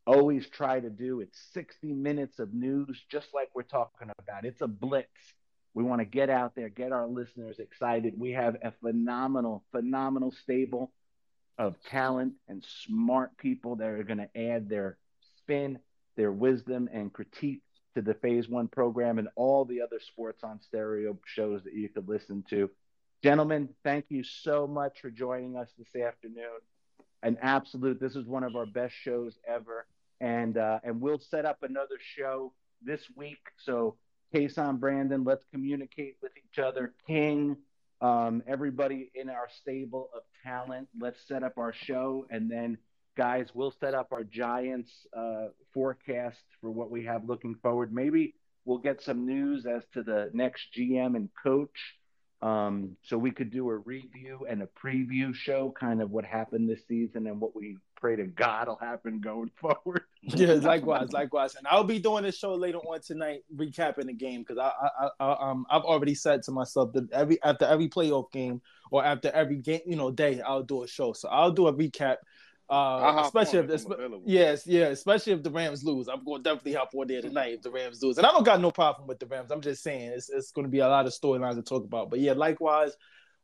always 0.06 0.48
try 0.48 0.80
to 0.80 0.90
do. 0.90 1.22
It's 1.22 1.38
60 1.53 1.94
minutes 1.94 2.40
of 2.40 2.53
news, 2.53 3.03
just 3.10 3.27
like 3.34 3.49
we're 3.53 3.64
talking 3.64 4.10
about. 4.19 4.45
It's 4.45 4.61
a 4.61 4.68
blitz. 4.68 5.34
We 5.73 5.84
want 5.84 5.99
to 5.99 6.06
get 6.06 6.30
out 6.30 6.56
there, 6.56 6.69
get 6.69 6.91
our 6.91 7.07
listeners 7.07 7.60
excited. 7.60 8.14
We 8.18 8.32
have 8.32 8.56
a 8.64 8.72
phenomenal, 8.82 9.64
phenomenal 9.72 10.32
stable 10.32 10.91
of 11.57 11.76
talent 11.90 12.34
and 12.48 12.64
smart 12.86 13.38
people 13.38 13.76
that 13.77 13.90
are 13.90 14.03
going 14.03 14.19
to 14.19 14.38
add 14.38 14.69
their 14.69 14.98
spin, 15.38 15.80
their 16.15 16.32
wisdom, 16.32 16.90
and 16.94 17.11
critique 17.11 17.61
to 17.95 18.02
the 18.02 18.14
Phase 18.14 18.48
One 18.48 18.68
program 18.68 19.19
and 19.19 19.30
all 19.36 19.65
the 19.65 19.82
other 19.82 19.99
sports 19.99 20.44
on 20.44 20.61
stereo 20.61 21.18
shows 21.26 21.64
that 21.64 21.73
you 21.73 21.90
could 21.90 22.07
listen 22.07 22.44
to. 22.49 22.69
Gentlemen, 23.23 23.69
thank 23.84 24.06
you 24.10 24.23
so 24.23 24.68
much 24.68 25.02
for 25.02 25.10
joining 25.10 25.57
us 25.57 25.69
this 25.77 26.02
afternoon. 26.02 26.60
An 27.23 27.38
absolute, 27.41 27.99
this 27.99 28.15
is 28.15 28.26
one 28.26 28.44
of 28.44 28.56
our 28.56 28.65
best 28.65 28.94
shows 28.94 29.38
ever. 29.48 29.88
And 30.22 30.58
uh, 30.58 30.80
and 30.84 31.02
we'll 31.02 31.20
set 31.20 31.46
up 31.46 31.64
another 31.64 31.98
show 32.00 32.54
this 32.82 33.02
week. 33.16 33.40
So, 33.58 33.98
Kason, 34.34 34.80
Brandon, 34.80 35.24
let's 35.24 35.46
communicate 35.52 36.16
with 36.22 36.32
each 36.38 36.60
other. 36.60 36.94
King, 37.06 37.58
um, 38.02 38.44
everybody 38.48 39.12
in 39.16 39.30
our 39.30 39.48
stable 39.62 40.10
of 40.16 40.22
talent, 40.44 40.88
let's 41.00 41.28
set 41.28 41.44
up 41.44 41.58
our 41.58 41.74
show. 41.74 42.26
And 42.30 42.50
then, 42.50 42.78
guys, 43.18 43.50
we'll 43.54 43.74
set 43.80 43.94
up 43.94 44.10
our 44.12 44.24
Giants 44.24 44.92
uh, 45.16 45.48
forecast 45.74 46.44
for 46.62 46.72
what 46.72 46.92
we 46.92 47.06
have 47.06 47.26
looking 47.26 47.56
forward. 47.56 47.94
Maybe 47.94 48.36
we'll 48.66 48.80
get 48.80 49.02
some 49.02 49.26
news 49.26 49.66
as 49.66 49.84
to 49.94 50.04
the 50.04 50.30
next 50.34 50.68
GM 50.78 51.16
and 51.16 51.30
coach. 51.42 51.96
Um, 52.42 52.98
so 53.04 53.18
we 53.18 53.32
could 53.32 53.50
do 53.50 53.70
a 53.70 53.78
review 53.78 54.46
and 54.48 54.62
a 54.62 54.68
preview 54.68 55.34
show, 55.34 55.74
kind 55.80 56.02
of 56.02 56.12
what 56.12 56.26
happened 56.26 56.70
this 56.70 56.86
season 56.88 57.28
and 57.28 57.40
what 57.40 57.56
we 57.56 57.78
pray 57.96 58.16
to 58.16 58.26
God 58.26 58.68
will 58.68 58.76
happen 58.78 59.20
going 59.20 59.52
forward. 59.56 60.04
yeah, 60.22 60.54
likewise, 60.54 61.12
likewise. 61.12 61.56
And 61.56 61.68
I'll 61.68 61.84
be 61.84 62.00
doing 62.00 62.24
this 62.24 62.38
show 62.38 62.56
later 62.56 62.80
on 62.80 63.02
tonight, 63.02 63.44
recapping 63.56 64.06
the 64.08 64.14
game 64.14 64.42
because 64.42 64.58
I, 64.58 64.72
I, 65.00 65.10
I, 65.20 65.52
um, 65.52 65.66
I've 65.70 65.84
already 65.84 66.16
said 66.16 66.44
to 66.44 66.52
myself 66.52 66.94
that 66.94 67.12
every 67.12 67.42
after 67.44 67.66
every 67.66 67.90
playoff 67.90 68.32
game 68.32 68.62
or 68.92 69.06
after 69.06 69.32
every 69.32 69.58
game, 69.58 69.82
you 69.86 69.96
know, 69.96 70.12
day, 70.12 70.42
I'll 70.42 70.64
do 70.64 70.84
a 70.84 70.88
show. 70.88 71.14
So 71.14 71.30
I'll 71.30 71.52
do 71.52 71.68
a 71.68 71.74
recap 71.74 72.18
Uh, 72.68 73.22
especially 73.24 73.60
if, 73.60 73.70
if 73.70 74.12
yes, 74.26 74.66
yeah, 74.66 74.86
especially 74.86 75.34
if 75.34 75.44
the 75.44 75.52
Rams 75.52 75.84
lose. 75.84 76.08
I'm 76.08 76.24
going 76.24 76.44
to 76.44 76.50
definitely 76.50 76.74
hop 76.74 76.96
on 76.96 77.08
there 77.08 77.22
tonight 77.22 77.54
if 77.54 77.62
the 77.62 77.70
Rams 77.70 78.02
lose. 78.02 78.18
And 78.18 78.26
I 78.26 78.32
don't 78.32 78.44
got 78.44 78.60
no 78.60 78.72
problem 78.72 79.08
with 79.08 79.20
the 79.20 79.28
Rams. 79.28 79.52
I'm 79.52 79.62
just 79.62 79.84
saying 79.84 80.14
it's 80.14 80.30
it's 80.30 80.52
going 80.52 80.66
to 80.66 80.72
be 80.72 80.80
a 80.80 80.88
lot 80.88 81.06
of 81.06 81.14
storylines 81.14 81.56
to 81.56 81.62
talk 81.62 81.84
about. 81.84 82.10
But 82.10 82.20
yeah, 82.22 82.34
likewise, 82.34 82.98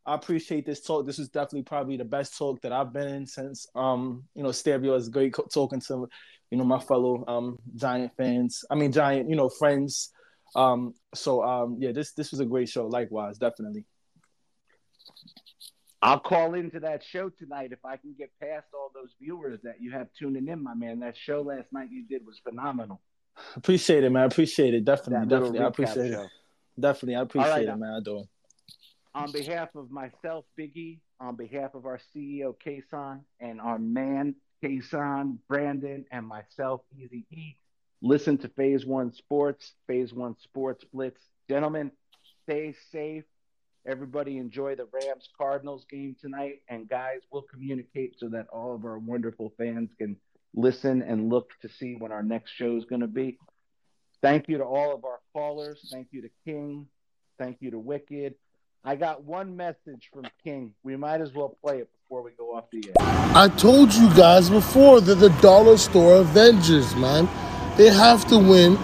I 0.06 0.15
appreciate 0.15 0.65
this 0.65 0.82
talk. 0.82 1.06
This 1.06 1.19
is 1.19 1.30
definitely 1.30 1.64
probably 1.64 1.98
the 1.98 2.06
best 2.06 2.38
talk 2.38 2.61
that 2.61 2.72
I've 2.72 2.91
been 2.91 3.07
in 3.07 3.26
since 3.26 3.68
um 3.76 4.23
you 4.36 4.44
know 4.44 4.52
Stereo 4.52 4.95
is 4.95 5.10
great 5.10 5.36
talking 5.53 5.80
to 5.82 6.07
you 6.49 6.57
know 6.57 6.64
my 6.64 6.80
fellow 6.80 7.23
um 7.28 7.60
Giant 7.76 8.11
fans. 8.18 8.64
I 8.69 8.76
mean 8.76 8.91
Giant 8.91 9.30
you 9.30 9.36
know 9.36 9.49
friends. 9.49 10.11
Um 10.56 10.94
so 11.14 11.44
um 11.44 11.78
yeah 11.80 11.91
this 11.91 12.14
this 12.14 12.32
was 12.32 12.40
a 12.40 12.45
great 12.45 12.69
show. 12.69 12.88
Likewise, 12.88 13.38
definitely. 13.38 13.86
I'll 16.03 16.19
call 16.19 16.56
into 16.56 16.80
that 16.80 17.03
show 17.03 17.30
tonight 17.30 17.72
if 17.72 17.86
I 17.86 17.95
can 17.98 18.15
get 18.18 18.32
past 18.41 18.65
all 18.73 18.91
those 18.94 19.14
viewers 19.22 19.60
that 19.64 19.76
you 19.80 19.91
have 19.91 20.07
tuning 20.18 20.48
in, 20.48 20.64
my 20.64 20.73
man. 20.73 20.99
That 21.02 21.15
show 21.15 21.41
last 21.41 21.72
night 21.72 21.90
you 21.91 22.03
did 22.07 22.26
was 22.26 22.40
phenomenal. 22.40 23.02
Appreciate 23.56 24.03
it, 24.03 24.10
man. 24.10 24.26
Appreciate 24.26 24.73
it. 24.73 24.84
Definitely, 24.84 25.28
definitely. 25.28 25.60
I 25.60 25.68
appreciate 25.68 26.11
show. 26.11 26.23
it. 26.23 26.30
Definitely, 26.80 27.15
I 27.18 27.22
appreciate 27.22 27.52
right, 27.52 27.68
it, 27.68 27.78
man. 27.78 27.94
I 27.94 27.99
do. 28.03 28.23
On 29.13 29.31
behalf 29.31 29.69
of 29.75 29.91
myself, 29.91 30.45
Biggie, 30.57 30.99
on 31.19 31.35
behalf 31.35 31.75
of 31.75 31.85
our 31.85 31.99
CEO, 32.15 32.55
Kason, 32.65 33.21
and 33.39 33.59
our 33.59 33.77
man, 33.77 34.35
Kason, 34.63 35.38
Brandon, 35.47 36.05
and 36.11 36.25
myself, 36.25 36.81
Easy 36.97 37.25
E, 37.31 37.57
listen 38.01 38.38
to 38.39 38.47
Phase 38.49 38.85
One 38.85 39.11
Sports, 39.11 39.73
Phase 39.88 40.13
One 40.13 40.38
Sports 40.39 40.85
Blitz. 40.93 41.19
Gentlemen, 41.49 41.91
stay 42.45 42.73
safe 42.91 43.25
Everybody 43.85 44.38
enjoy 44.38 44.75
the 44.75 44.88
Rams 44.91 45.27
Cardinals 45.35 45.85
game 45.89 46.15
tonight. 46.21 46.61
And 46.69 46.88
guys, 46.88 47.21
we'll 47.31 47.41
communicate 47.41 48.19
so 48.19 48.29
that 48.29 48.47
all 48.53 48.75
of 48.75 48.85
our 48.85 48.99
wonderful 48.99 49.53
fans 49.57 49.89
can 49.97 50.17
listen 50.53 51.01
and 51.01 51.29
look 51.29 51.49
to 51.61 51.69
see 51.69 51.95
when 51.95 52.11
our 52.11 52.21
next 52.21 52.51
show 52.51 52.77
is 52.77 52.85
going 52.85 53.01
to 53.01 53.07
be. 53.07 53.39
Thank 54.21 54.47
you 54.47 54.59
to 54.59 54.63
all 54.63 54.93
of 54.93 55.03
our 55.03 55.19
callers. 55.33 55.89
Thank 55.91 56.09
you 56.11 56.21
to 56.21 56.29
King. 56.45 56.88
Thank 57.39 57.57
you 57.59 57.71
to 57.71 57.79
Wicked. 57.79 58.35
I 58.83 58.95
got 58.95 59.23
one 59.23 59.55
message 59.55 60.09
from 60.11 60.25
King. 60.43 60.73
We 60.83 60.95
might 60.95 61.21
as 61.21 61.33
well 61.33 61.55
play 61.63 61.79
it 61.79 61.89
before 62.01 62.23
we 62.23 62.31
go 62.31 62.55
off 62.55 62.65
the 62.71 62.83
air. 62.87 62.93
I 63.35 63.47
told 63.47 63.93
you 63.93 64.09
guys 64.15 64.49
before 64.49 65.01
that 65.01 65.15
the 65.15 65.29
dollar 65.41 65.77
store 65.77 66.15
Avengers, 66.15 66.95
man, 66.95 67.29
they 67.77 67.89
have 67.89 68.27
to 68.29 68.37
win 68.39 68.77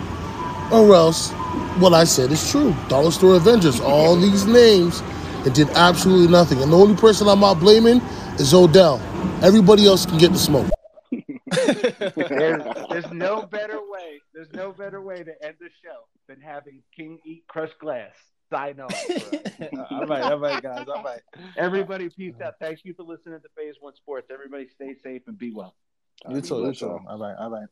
or 0.72 0.94
else 0.94 1.32
what 1.80 1.94
I 1.94 2.04
said 2.04 2.32
is 2.32 2.52
true. 2.52 2.76
Dollar 2.90 3.12
Store 3.12 3.36
Avengers, 3.36 3.80
all 3.80 4.16
these 4.16 4.46
names, 4.46 5.02
it 5.46 5.54
did 5.54 5.70
absolutely 5.72 6.28
nothing. 6.28 6.62
And 6.62 6.72
the 6.72 6.78
only 6.78 6.96
person 6.96 7.28
I'm 7.28 7.40
not 7.40 7.60
blaming 7.60 8.02
is 8.40 8.54
Odell. 8.54 9.02
Everybody 9.42 9.88
else 9.88 10.06
can 10.06 10.18
get 10.18 10.32
the 10.32 10.38
smoke. 10.38 10.70
there's, 11.12 12.64
there's 12.90 13.12
no 13.12 13.44
better 13.44 13.80
way. 13.90 14.22
There's 14.34 14.52
no 14.54 14.72
better 14.72 15.02
way 15.02 15.24
to 15.24 15.46
end 15.46 15.56
the 15.60 15.70
show 15.84 16.06
than 16.28 16.42
having 16.42 16.84
King 16.96 17.20
eat 17.26 17.46
crushed 17.48 17.80
glass. 17.80 18.14
Sign 18.52 18.80
off. 18.80 18.94
all 19.92 20.06
right, 20.06 20.24
all 20.24 20.40
right, 20.40 20.64
guys. 20.64 20.86
All 20.88 21.04
right. 21.04 21.20
Everybody, 21.58 22.10
peace 22.10 22.34
out. 22.44 22.56
Thank 22.60 22.86
you 22.86 22.94
for 22.94 23.04
listening 23.04 23.40
to 23.42 23.50
Phase 23.58 23.76
One 23.80 23.96
Sports. 23.96 24.28
Everybody, 24.32 24.68
stay 24.74 24.96
safe 25.04 25.24
and 25.28 25.38
be 25.38 25.52
well. 25.52 25.76
You 26.30 26.42
too. 26.42 26.66
You 26.66 26.74
too. 26.74 27.00
All 27.08 27.20
right. 27.20 27.36
All 27.38 27.50
right. 27.50 27.68